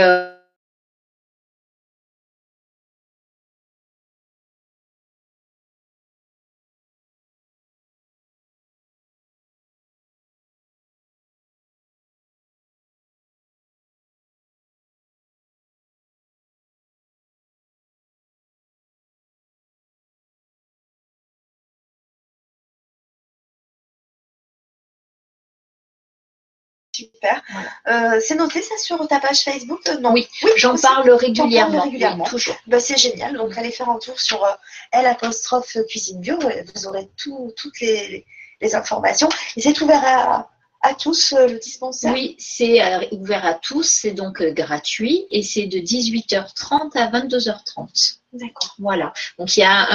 Super. 27.23 27.41
Euh, 27.87 28.19
c'est 28.25 28.35
noté 28.35 28.61
ça 28.61 28.77
sur 28.77 29.07
ta 29.07 29.19
page 29.19 29.43
Facebook 29.43 29.81
euh, 29.87 29.97
Non? 29.99 30.11
Oui, 30.11 30.27
j'en 30.57 30.75
parle 30.75 31.09
régulièrement. 31.11 31.81
régulièrement. 31.81 32.25
toujours. 32.25 32.55
Bah, 32.67 32.79
c'est 32.79 32.97
génial. 32.97 33.35
Donc 33.35 33.57
allez 33.57 33.71
faire 33.71 33.89
un 33.89 33.97
tour 33.97 34.19
sur 34.19 34.43
euh, 34.43 34.51
L 34.91 35.05
apostrophe 35.05 35.77
cuisine 35.87 36.19
bio. 36.19 36.37
Vous 36.75 36.87
aurez 36.87 37.09
toutes 37.17 37.79
les, 37.79 38.25
informations. 38.73 39.27
Et 39.57 39.61
c'est 39.61 39.81
ouvert 39.81 40.47
à, 40.81 40.93
tous 40.95 41.33
le 41.37 41.59
dispensaire? 41.59 42.13
Oui, 42.13 42.35
c'est 42.39 42.81
ouvert 43.11 43.45
à 43.45 43.53
tous. 43.53 43.83
C'est 43.83 44.11
donc 44.11 44.41
gratuit 44.41 45.25
et 45.31 45.43
c'est 45.43 45.65
de 45.65 45.79
18h30 45.79 46.97
à 46.97 47.07
22h30. 47.07 48.22
D'accord. 48.34 48.73
Voilà. 48.80 49.14
Donc 49.38 49.55
il 49.55 49.60
y 49.60 49.64
a 49.64 49.88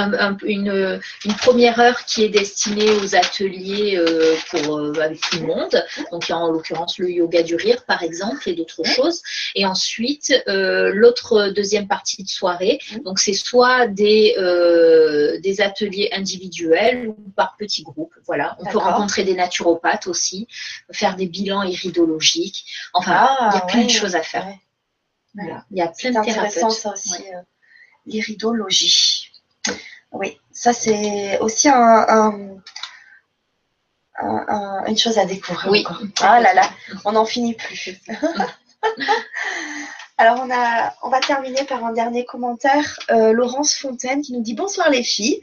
une, 0.43 1.01
première 1.37 1.77
heure 1.79 2.05
qui 2.05 2.23
est 2.23 2.29
destinée 2.29 2.89
aux 2.89 3.13
ateliers 3.13 3.97
euh, 3.97 4.35
pour 4.49 4.77
euh, 4.77 4.93
avec 5.01 5.19
tout 5.19 5.41
le 5.41 5.47
monde. 5.47 5.83
Donc 6.11 6.29
il 6.29 6.31
y 6.31 6.33
a 6.33 6.37
en 6.37 6.49
l'occurrence 6.49 6.99
le 6.99 7.11
yoga 7.11 7.43
du 7.43 7.55
rire 7.55 7.83
par 7.85 8.01
exemple 8.01 8.47
et 8.47 8.53
d'autres 8.53 8.85
choses. 8.85 9.21
Et 9.55 9.65
ensuite 9.65 10.33
euh, 10.47 10.91
l'autre 10.93 11.49
deuxième 11.49 11.89
partie 11.89 12.23
de 12.23 12.29
soirée. 12.29 12.79
Donc 13.03 13.19
c'est 13.19 13.33
soit 13.33 13.87
des 13.87 14.35
des 15.43 15.61
ateliers 15.61 16.09
individuels 16.13 17.09
ou 17.09 17.31
par 17.35 17.57
petits 17.57 17.83
groupes. 17.83 18.15
Voilà. 18.25 18.55
On 18.59 18.65
peut 18.65 18.77
rencontrer 18.77 19.25
des 19.25 19.35
naturopathes 19.35 20.07
aussi, 20.07 20.47
faire 20.93 21.17
des 21.17 21.27
bilans 21.27 21.63
iridologiques. 21.63 22.65
Enfin, 22.93 23.11
ah, 23.17 23.49
il 23.51 23.55
y 23.55 23.61
a 23.61 23.65
plein 23.65 23.83
de 23.83 23.89
choses 23.89 24.15
à 24.15 24.21
faire. 24.21 24.47
Voilà. 25.35 25.65
Il 25.71 25.77
y 25.77 25.81
a 25.81 25.87
plein 25.87 26.11
de 26.11 26.17
intéressant 26.17 26.69
ça 26.69 26.93
aussi 26.93 27.23
l'iridologie. 28.09 29.31
Oui, 30.11 30.37
ça 30.51 30.73
c'est 30.73 31.39
aussi 31.39 31.69
un, 31.69 32.59
une 34.87 34.97
chose 34.97 35.17
à 35.17 35.25
découvrir. 35.25 35.69
Oui. 35.71 35.85
Ah 36.21 36.39
là 36.39 36.53
là, 36.53 36.69
on 37.05 37.13
n'en 37.13 37.25
finit 37.25 37.53
plus. 37.53 37.99
Alors 40.17 40.41
on, 40.41 40.51
a, 40.51 40.93
on 41.03 41.09
va 41.09 41.21
terminer 41.21 41.63
par 41.63 41.85
un 41.85 41.93
dernier 41.93 42.25
commentaire. 42.25 42.99
Euh, 43.09 43.31
Laurence 43.31 43.73
Fontaine 43.75 44.21
qui 44.21 44.33
nous 44.33 44.41
dit 44.41 44.53
bonsoir 44.53 44.89
les 44.89 45.03
filles. 45.03 45.41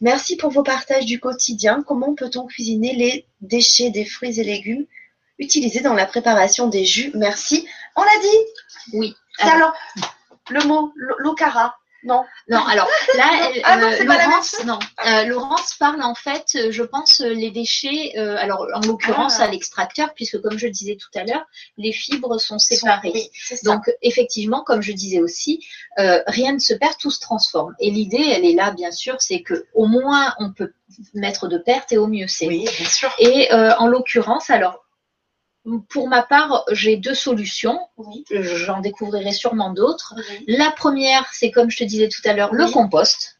Merci 0.00 0.36
pour 0.36 0.50
vos 0.50 0.62
partages 0.62 1.04
du 1.06 1.18
quotidien. 1.18 1.82
Comment 1.86 2.14
peut-on 2.14 2.46
cuisiner 2.46 2.94
les 2.94 3.26
déchets 3.40 3.90
des 3.90 4.04
fruits 4.04 4.38
et 4.40 4.44
légumes 4.44 4.86
utilisés 5.38 5.80
dans 5.80 5.94
la 5.94 6.06
préparation 6.06 6.68
des 6.68 6.84
jus? 6.84 7.10
Merci. 7.14 7.66
On 7.96 8.02
l'a 8.02 8.18
dit 8.22 8.38
Oui. 8.92 9.16
alors, 9.40 9.74
le 10.50 10.62
mot 10.64 10.92
l'ocara. 11.18 11.76
Non. 12.06 12.24
Non, 12.48 12.64
alors 12.64 12.88
là, 13.16 13.50
ah 13.64 13.78
euh, 13.78 14.04
Laurence, 14.04 14.64
non. 14.64 14.78
Euh, 15.06 15.24
Laurence 15.24 15.74
parle 15.74 16.02
en 16.02 16.14
fait, 16.14 16.52
euh, 16.54 16.70
je 16.70 16.84
pense, 16.84 17.20
les 17.20 17.50
déchets, 17.50 18.16
alors 18.16 18.66
en 18.72 18.80
l'occurrence 18.80 19.36
ah. 19.40 19.44
à 19.44 19.48
l'extracteur, 19.48 20.14
puisque 20.14 20.40
comme 20.40 20.58
je 20.58 20.68
disais 20.68 20.96
tout 20.96 21.10
à 21.18 21.24
l'heure, 21.24 21.44
les 21.76 21.92
fibres 21.92 22.38
sont 22.38 22.58
séparées. 22.58 23.30
Donc 23.64 23.90
effectivement, 24.02 24.62
comme 24.62 24.82
je 24.82 24.92
disais 24.92 25.20
aussi, 25.20 25.66
rien 25.98 26.52
ne 26.52 26.58
se 26.58 26.74
perd, 26.74 26.96
tout 26.98 27.10
se 27.10 27.20
transforme. 27.20 27.74
Et 27.80 27.90
l'idée, 27.90 28.32
elle 28.32 28.44
est 28.44 28.54
là, 28.54 28.70
bien 28.70 28.92
sûr, 28.92 29.16
c'est 29.20 29.42
que 29.42 29.66
au 29.74 29.86
moins 29.86 30.34
on 30.38 30.52
peut 30.52 30.72
mettre 31.14 31.48
de 31.48 31.58
perte 31.58 31.92
et 31.92 31.98
au 31.98 32.06
mieux 32.06 32.28
c'est. 32.28 32.46
Oui, 32.46 32.68
bien 32.78 32.88
sûr. 32.88 33.12
Et 33.18 33.52
en 33.52 33.88
l'occurrence, 33.88 34.50
alors 34.50 34.85
pour 35.88 36.08
ma 36.08 36.22
part, 36.22 36.64
j'ai 36.72 36.96
deux 36.96 37.14
solutions. 37.14 37.78
J'en 38.30 38.80
découvrirai 38.80 39.32
sûrement 39.32 39.72
d'autres. 39.72 40.14
La 40.46 40.70
première, 40.70 41.26
c'est 41.32 41.50
comme 41.50 41.70
je 41.70 41.78
te 41.78 41.84
disais 41.84 42.08
tout 42.08 42.22
à 42.24 42.32
l'heure, 42.32 42.54
le 42.54 42.70
compost. 42.70 43.35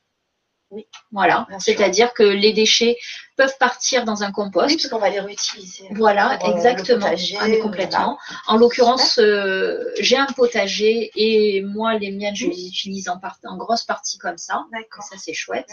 Oui. 0.71 0.87
Voilà. 1.13 1.47
C'est-à-dire 1.61 2.13
que 2.13 2.25
les 2.25 2.53
déchets 2.53 2.97
peuvent 3.37 3.57
partir 3.59 4.05
dans 4.05 4.25
un 4.25 4.33
compost. 4.33 4.67
Oui, 4.69 4.77
parce 4.77 4.89
qu'on 4.89 4.99
va 4.99 5.11
les 5.11 5.21
réutiliser. 5.21 5.87
Voilà, 5.93 6.39
euh, 6.43 6.53
exactement. 6.53 7.07
Ah, 7.39 7.49
complètement. 7.63 8.19
En 8.49 8.57
l'occurrence, 8.57 9.19
euh, 9.19 9.85
j'ai 10.01 10.17
un 10.17 10.27
potager 10.27 11.13
et 11.15 11.63
moi, 11.63 11.95
les 11.95 12.11
miennes, 12.11 12.35
je 12.35 12.47
les 12.47 12.67
utilise 12.67 13.09
en, 13.09 13.21
en 13.45 13.57
grosse 13.57 13.85
partie 13.85 14.19
comme 14.19 14.39
ça. 14.39 14.65
D'accord. 14.73 15.05
Ça, 15.05 15.17
c'est 15.19 15.35
chouette. 15.35 15.71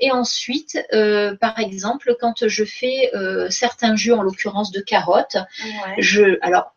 Et 0.00 0.12
ensuite, 0.12 0.78
euh, 0.92 1.34
par 1.36 1.58
exemple, 1.58 2.14
quand 2.20 2.46
je 2.46 2.64
fais 2.64 3.10
certains 3.48 3.96
jus, 3.96 4.12
en 4.12 4.22
l'occurrence 4.22 4.72
de 4.72 4.80
carottes, 4.80 5.38
je, 5.98 6.38
alors, 6.42 6.74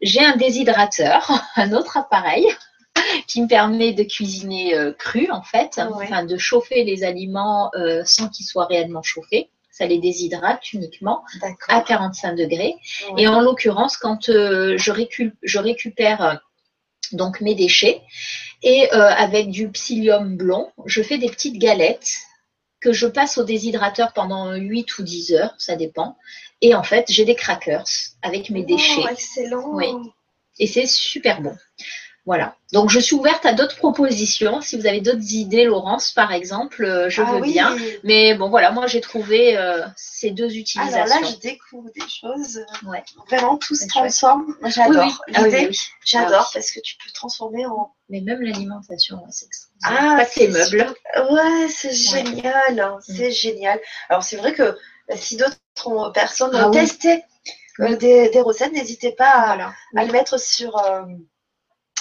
j'ai 0.00 0.24
un 0.24 0.36
déshydrateur, 0.36 1.30
un 1.56 1.72
autre 1.72 1.98
appareil 1.98 2.46
qui 3.30 3.42
me 3.42 3.46
permet 3.46 3.92
de 3.92 4.02
cuisiner 4.02 4.74
euh, 4.74 4.92
cru 4.92 5.30
en 5.30 5.42
fait, 5.42 5.78
enfin 5.78 6.24
de 6.24 6.36
chauffer 6.36 6.82
les 6.82 7.04
aliments 7.04 7.70
euh, 7.76 8.02
sans 8.04 8.28
qu'ils 8.28 8.44
soient 8.44 8.66
réellement 8.66 9.02
chauffés. 9.02 9.50
Ça 9.70 9.86
les 9.86 9.98
déshydrate 9.98 10.72
uniquement 10.72 11.22
à 11.68 11.80
45 11.80 12.34
degrés. 12.34 12.74
Et 13.16 13.28
en 13.28 13.40
l'occurrence, 13.40 13.96
quand 13.96 14.28
euh, 14.28 14.76
je, 14.76 14.92
je, 15.42 15.58
récupère 15.58 16.40
donc 17.12 17.40
mes 17.40 17.54
déchets 17.54 18.02
et 18.62 18.90
avec 18.90 19.48
du 19.48 19.70
psyllium 19.70 20.36
blond, 20.36 20.70
je 20.84 21.02
fais 21.02 21.16
des 21.16 21.30
petites 21.30 21.56
galettes 21.56 22.10
que 22.80 22.92
je 22.92 23.06
passe 23.06 23.38
au 23.38 23.44
déshydrateur 23.44 24.12
pendant 24.12 24.52
8 24.52 24.98
ou 24.98 25.02
10 25.02 25.34
heures, 25.34 25.54
ça 25.56 25.76
dépend. 25.76 26.18
Et 26.60 26.74
en 26.74 26.82
fait, 26.82 27.06
j'ai 27.08 27.24
des 27.24 27.36
crackers 27.36 27.88
avec 28.22 28.50
mes 28.50 28.62
oh, 28.64 28.66
déchets. 28.66 29.04
Excellent. 29.10 29.68
Oui. 29.68 29.86
Et 30.58 30.66
c'est 30.66 30.86
super 30.86 31.40
bon. 31.40 31.56
Voilà. 32.30 32.54
Donc 32.72 32.90
je 32.90 33.00
suis 33.00 33.16
ouverte 33.16 33.44
à 33.44 33.52
d'autres 33.52 33.74
propositions. 33.74 34.60
Si 34.60 34.78
vous 34.78 34.86
avez 34.86 35.00
d'autres 35.00 35.34
idées, 35.34 35.64
Laurence, 35.64 36.12
par 36.12 36.32
exemple, 36.32 36.84
euh, 36.84 37.10
je 37.10 37.22
ah 37.22 37.32
veux 37.32 37.40
bien. 37.40 37.76
Mais 38.04 38.36
bon, 38.36 38.50
voilà, 38.50 38.70
moi 38.70 38.86
j'ai 38.86 39.00
trouvé 39.00 39.58
euh, 39.58 39.82
ces 39.96 40.30
deux 40.30 40.54
utilisations. 40.56 40.94
Alors 40.94 41.22
là, 41.22 41.28
je 41.28 41.40
découvre 41.40 41.90
des 41.92 42.08
choses. 42.08 42.64
Ouais. 42.86 43.02
Vraiment, 43.28 43.56
tout 43.56 43.74
se 43.74 43.88
transforme. 43.88 44.54
J'adore. 44.64 45.24
Ah 45.34 45.42
j'adore 46.04 46.48
parce 46.54 46.70
que 46.70 46.78
tu 46.78 46.94
peux 47.04 47.10
transformer 47.12 47.66
en. 47.66 47.92
Mais 48.08 48.20
même 48.20 48.42
l'alimentation, 48.42 49.24
c'est 49.30 49.46
extraordinaire. 49.46 50.12
Ah, 50.12 50.16
pas 50.18 50.26
que 50.26 50.38
les 50.38 50.46
meubles. 50.46 50.94
Ouais, 51.32 51.68
c'est 51.68 51.92
génial. 51.92 52.78
Hein, 52.78 52.98
mm. 53.08 53.12
c'est 53.16 53.32
génial. 53.32 53.80
Alors 54.08 54.22
c'est 54.22 54.36
vrai 54.36 54.54
que 54.54 54.78
bah, 55.08 55.16
si 55.16 55.36
d'autres 55.36 56.12
personnes 56.12 56.54
ont 56.54 56.70
testé 56.70 57.24
euh, 57.80 57.96
des, 57.96 58.40
recettes, 58.40 58.72
n'hésitez 58.72 59.10
pas 59.10 59.32
à, 59.32 59.72
à, 59.96 60.04
le 60.04 60.12
mettre 60.12 60.38
sur 60.38 60.76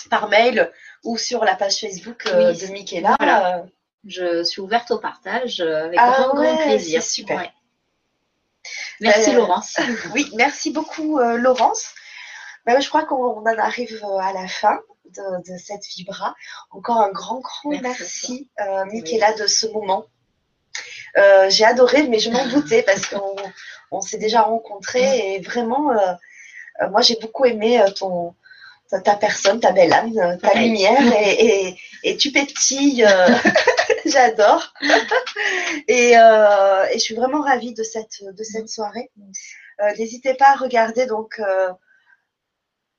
par 0.10 0.27
mail 0.27 0.72
ou 1.03 1.18
sur 1.18 1.44
la 1.45 1.56
page 1.56 1.80
Facebook 1.80 2.26
euh, 2.27 2.53
de 2.53 2.68
Michaela. 2.68 3.15
Euh. 3.22 3.64
Je 4.06 4.44
suis 4.44 4.61
ouverte 4.61 4.91
au 4.91 4.99
partage 4.99 5.60
euh, 5.60 5.86
avec 5.86 5.99
ah 6.02 6.11
grand, 6.11 6.36
grand 6.36 6.57
plaisir. 6.57 7.03
Super. 7.03 7.52
Merci 8.99 9.31
Laurence. 9.31 9.77
oui, 10.14 10.30
merci 10.36 10.72
beaucoup 10.72 11.19
Laurence. 11.19 11.94
Ben, 12.65 12.81
je 12.81 12.90
crois 12.90 13.06
qu'on 13.06 13.40
en 13.40 13.45
arrive 13.45 14.03
à 14.19 14.34
la 14.34 14.48
fin 14.48 14.80
de, 15.06 15.57
cette 15.57 15.86
Vibra. 15.88 16.36
Encore 16.72 17.02
un 17.02 17.10
grand, 17.10 17.40
grand 17.40 17.72
merci, 17.81 18.49
Michaela 18.91 19.34
de 19.34 19.48
ce 19.48 19.68
moment. 19.68 20.06
J'ai 21.48 21.64
adoré, 21.65 22.07
mais 22.07 22.19
je 22.19 22.30
m'en 22.30 22.45
doutais 22.53 22.84
parce 22.84 23.06
qu'on 23.07 24.02
s'est 24.02 24.18
déjà 24.18 24.41
rencontrés 24.41 25.36
et 25.36 25.40
vraiment, 25.40 25.94
moi 26.90 27.02
j'ai 27.02 27.15
beaucoup 27.15 27.45
aimé 27.45 27.81
ton, 27.98 28.36
ta 28.98 29.16
personne, 29.16 29.60
ta 29.60 29.72
belle 29.72 29.94
âme, 29.94 30.38
ta 30.41 30.53
lumière 30.56 30.99
et, 32.03 32.18
tu 32.18 32.32
pétilles. 32.32 33.06
Euh, 33.06 33.28
j'adore. 34.06 34.74
et, 35.88 36.18
euh, 36.18 36.86
et, 36.91 36.94
je 36.94 36.99
suis 36.99 37.16
vraiment 37.16 37.41
ravie 37.41 37.74
de 37.74 37.84
cette, 37.84 38.24
de 38.24 38.44
cette 38.44 38.70
soirée. 38.70 39.11
Euh, 39.82 39.91
n'hésitez 39.98 40.34
pas 40.34 40.52
à 40.53 40.56
regarder 40.56 41.06
donc 41.06 41.40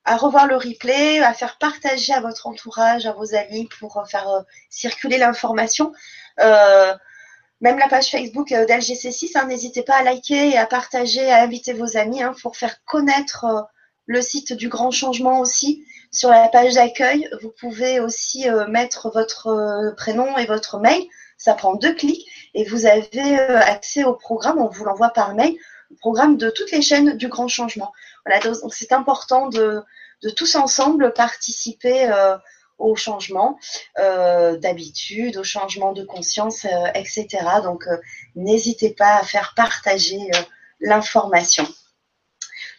à 0.03 0.17
revoir 0.17 0.47
le 0.47 0.55
replay, 0.55 1.19
à 1.19 1.33
faire 1.33 1.57
partager 1.59 2.13
à 2.13 2.21
votre 2.21 2.47
entourage, 2.47 3.05
à 3.05 3.11
vos 3.11 3.35
amis 3.35 3.67
pour 3.79 4.03
faire 4.09 4.43
circuler 4.69 5.17
l'information. 5.17 5.91
même 6.37 7.77
la 7.77 7.87
page 7.89 8.09
Facebook 8.09 8.49
d'LGC6, 8.49 9.37
hein, 9.37 9.45
n'hésitez 9.45 9.83
pas 9.83 9.97
à 9.97 10.03
liker 10.03 10.51
et 10.51 10.57
à 10.57 10.65
partager, 10.65 11.29
à 11.29 11.43
inviter 11.43 11.73
vos 11.73 11.97
amis 11.97 12.23
hein, 12.23 12.33
pour 12.41 12.55
faire 12.55 12.83
connaître 12.85 13.67
le 14.05 14.21
site 14.21 14.53
du 14.53 14.69
Grand 14.69 14.91
Changement 14.91 15.39
aussi. 15.39 15.85
Sur 16.11 16.29
la 16.29 16.49
page 16.49 16.73
d'accueil, 16.73 17.29
vous 17.41 17.53
pouvez 17.57 18.01
aussi 18.01 18.49
euh, 18.49 18.67
mettre 18.67 19.09
votre 19.13 19.47
euh, 19.47 19.91
prénom 19.95 20.37
et 20.37 20.45
votre 20.45 20.77
mail. 20.77 21.01
Ça 21.37 21.53
prend 21.53 21.75
deux 21.75 21.95
clics 21.95 22.27
et 22.53 22.65
vous 22.65 22.85
avez 22.85 23.39
euh, 23.39 23.57
accès 23.59 24.03
au 24.03 24.13
programme. 24.13 24.59
On 24.59 24.67
vous 24.67 24.83
l'envoie 24.83 25.11
par 25.11 25.33
mail. 25.35 25.55
Le 25.89 25.95
programme 25.95 26.35
de 26.35 26.49
toutes 26.49 26.71
les 26.71 26.81
chaînes 26.81 27.15
du 27.15 27.29
Grand 27.29 27.47
Changement. 27.47 27.93
Voilà, 28.25 28.41
donc 28.41 28.73
c'est 28.73 28.91
important 28.91 29.47
de, 29.47 29.81
de, 30.21 30.29
tous 30.29 30.55
ensemble 30.55 31.13
participer 31.13 32.09
au 32.77 32.95
changement 32.95 33.59
d'habitude, 33.97 35.35
au 35.35 35.43
changement 35.43 35.91
de 35.91 36.05
conscience, 36.05 36.65
etc. 36.95 37.27
Donc, 37.61 37.83
n'hésitez 38.35 38.91
pas 38.91 39.17
à 39.17 39.23
faire 39.23 39.53
partager 39.53 40.31
l'information. 40.79 41.67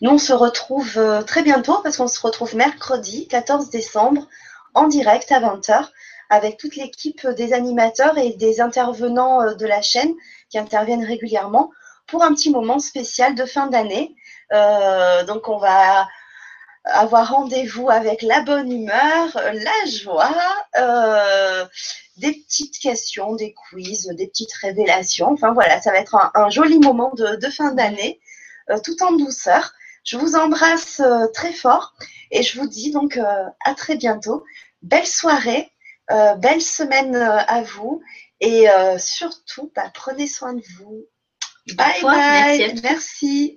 Nous, 0.03 0.11
on 0.11 0.19
se 0.19 0.33
retrouve 0.33 0.99
euh, 0.99 1.23
très 1.23 1.45
bientôt 1.45 1.81
parce 1.81 1.97
qu'on 1.97 2.09
se 2.09 2.21
retrouve 2.21 2.57
mercredi 2.57 3.29
14 3.29 3.71
décembre 3.71 4.27
en 4.75 4.89
direct 4.89 5.31
à 5.31 5.39
20h 5.39 5.89
avec 6.29 6.57
toute 6.57 6.75
l'équipe 6.75 7.25
des 7.29 7.53
animateurs 7.53 8.19
et 8.19 8.31
des 8.31 8.61
intervenants 8.61 9.43
euh, 9.43 9.55
de 9.55 9.65
la 9.65 9.81
chaîne 9.81 10.13
qui 10.51 10.59
interviennent 10.59 11.05
régulièrement 11.05 11.71
pour 12.09 12.25
un 12.25 12.35
petit 12.35 12.51
moment 12.51 12.81
spécial 12.81 13.37
de 13.37 13.45
fin 13.45 13.69
d'année. 13.69 14.17
Euh, 14.53 15.23
donc, 15.23 15.49
on 15.49 15.59
va 15.59 16.09
avoir 16.85 17.31
rendez-vous 17.31 17.89
avec 17.89 18.23
la 18.23 18.41
bonne 18.41 18.73
humeur, 18.73 19.29
la 19.37 19.87
joie, 19.87 20.35
des 22.17 22.33
petites 22.33 22.77
questions, 22.81 23.37
des 23.37 23.55
quiz, 23.55 24.09
des 24.09 24.27
petites 24.27 24.53
révélations. 24.55 25.31
Enfin 25.31 25.53
voilà, 25.53 25.81
ça 25.81 25.93
va 25.93 25.99
être 25.99 26.17
un, 26.35 26.51
joli 26.51 26.81
moment 26.81 27.13
de, 27.15 27.49
fin 27.51 27.71
d'année, 27.71 28.21
tout 28.83 29.01
en 29.05 29.13
douceur. 29.13 29.73
Je 30.05 30.17
vous 30.17 30.35
embrasse 30.35 31.01
euh, 31.01 31.27
très 31.33 31.53
fort 31.53 31.95
et 32.31 32.43
je 32.43 32.59
vous 32.59 32.67
dis 32.67 32.91
donc 32.91 33.17
euh, 33.17 33.45
à 33.65 33.75
très 33.75 33.97
bientôt. 33.97 34.45
Belle 34.83 35.07
soirée, 35.07 35.71
euh, 36.11 36.35
belle 36.35 36.63
semaine 36.63 37.15
à 37.15 37.63
vous 37.63 38.03
et 38.41 38.67
surtout, 38.99 39.71
bah, 39.77 39.89
prenez 39.95 40.27
soin 40.27 40.55
de 40.55 40.63
vous. 40.77 41.07
Bye 41.77 42.03
bye, 42.03 42.81
merci. 42.83 43.57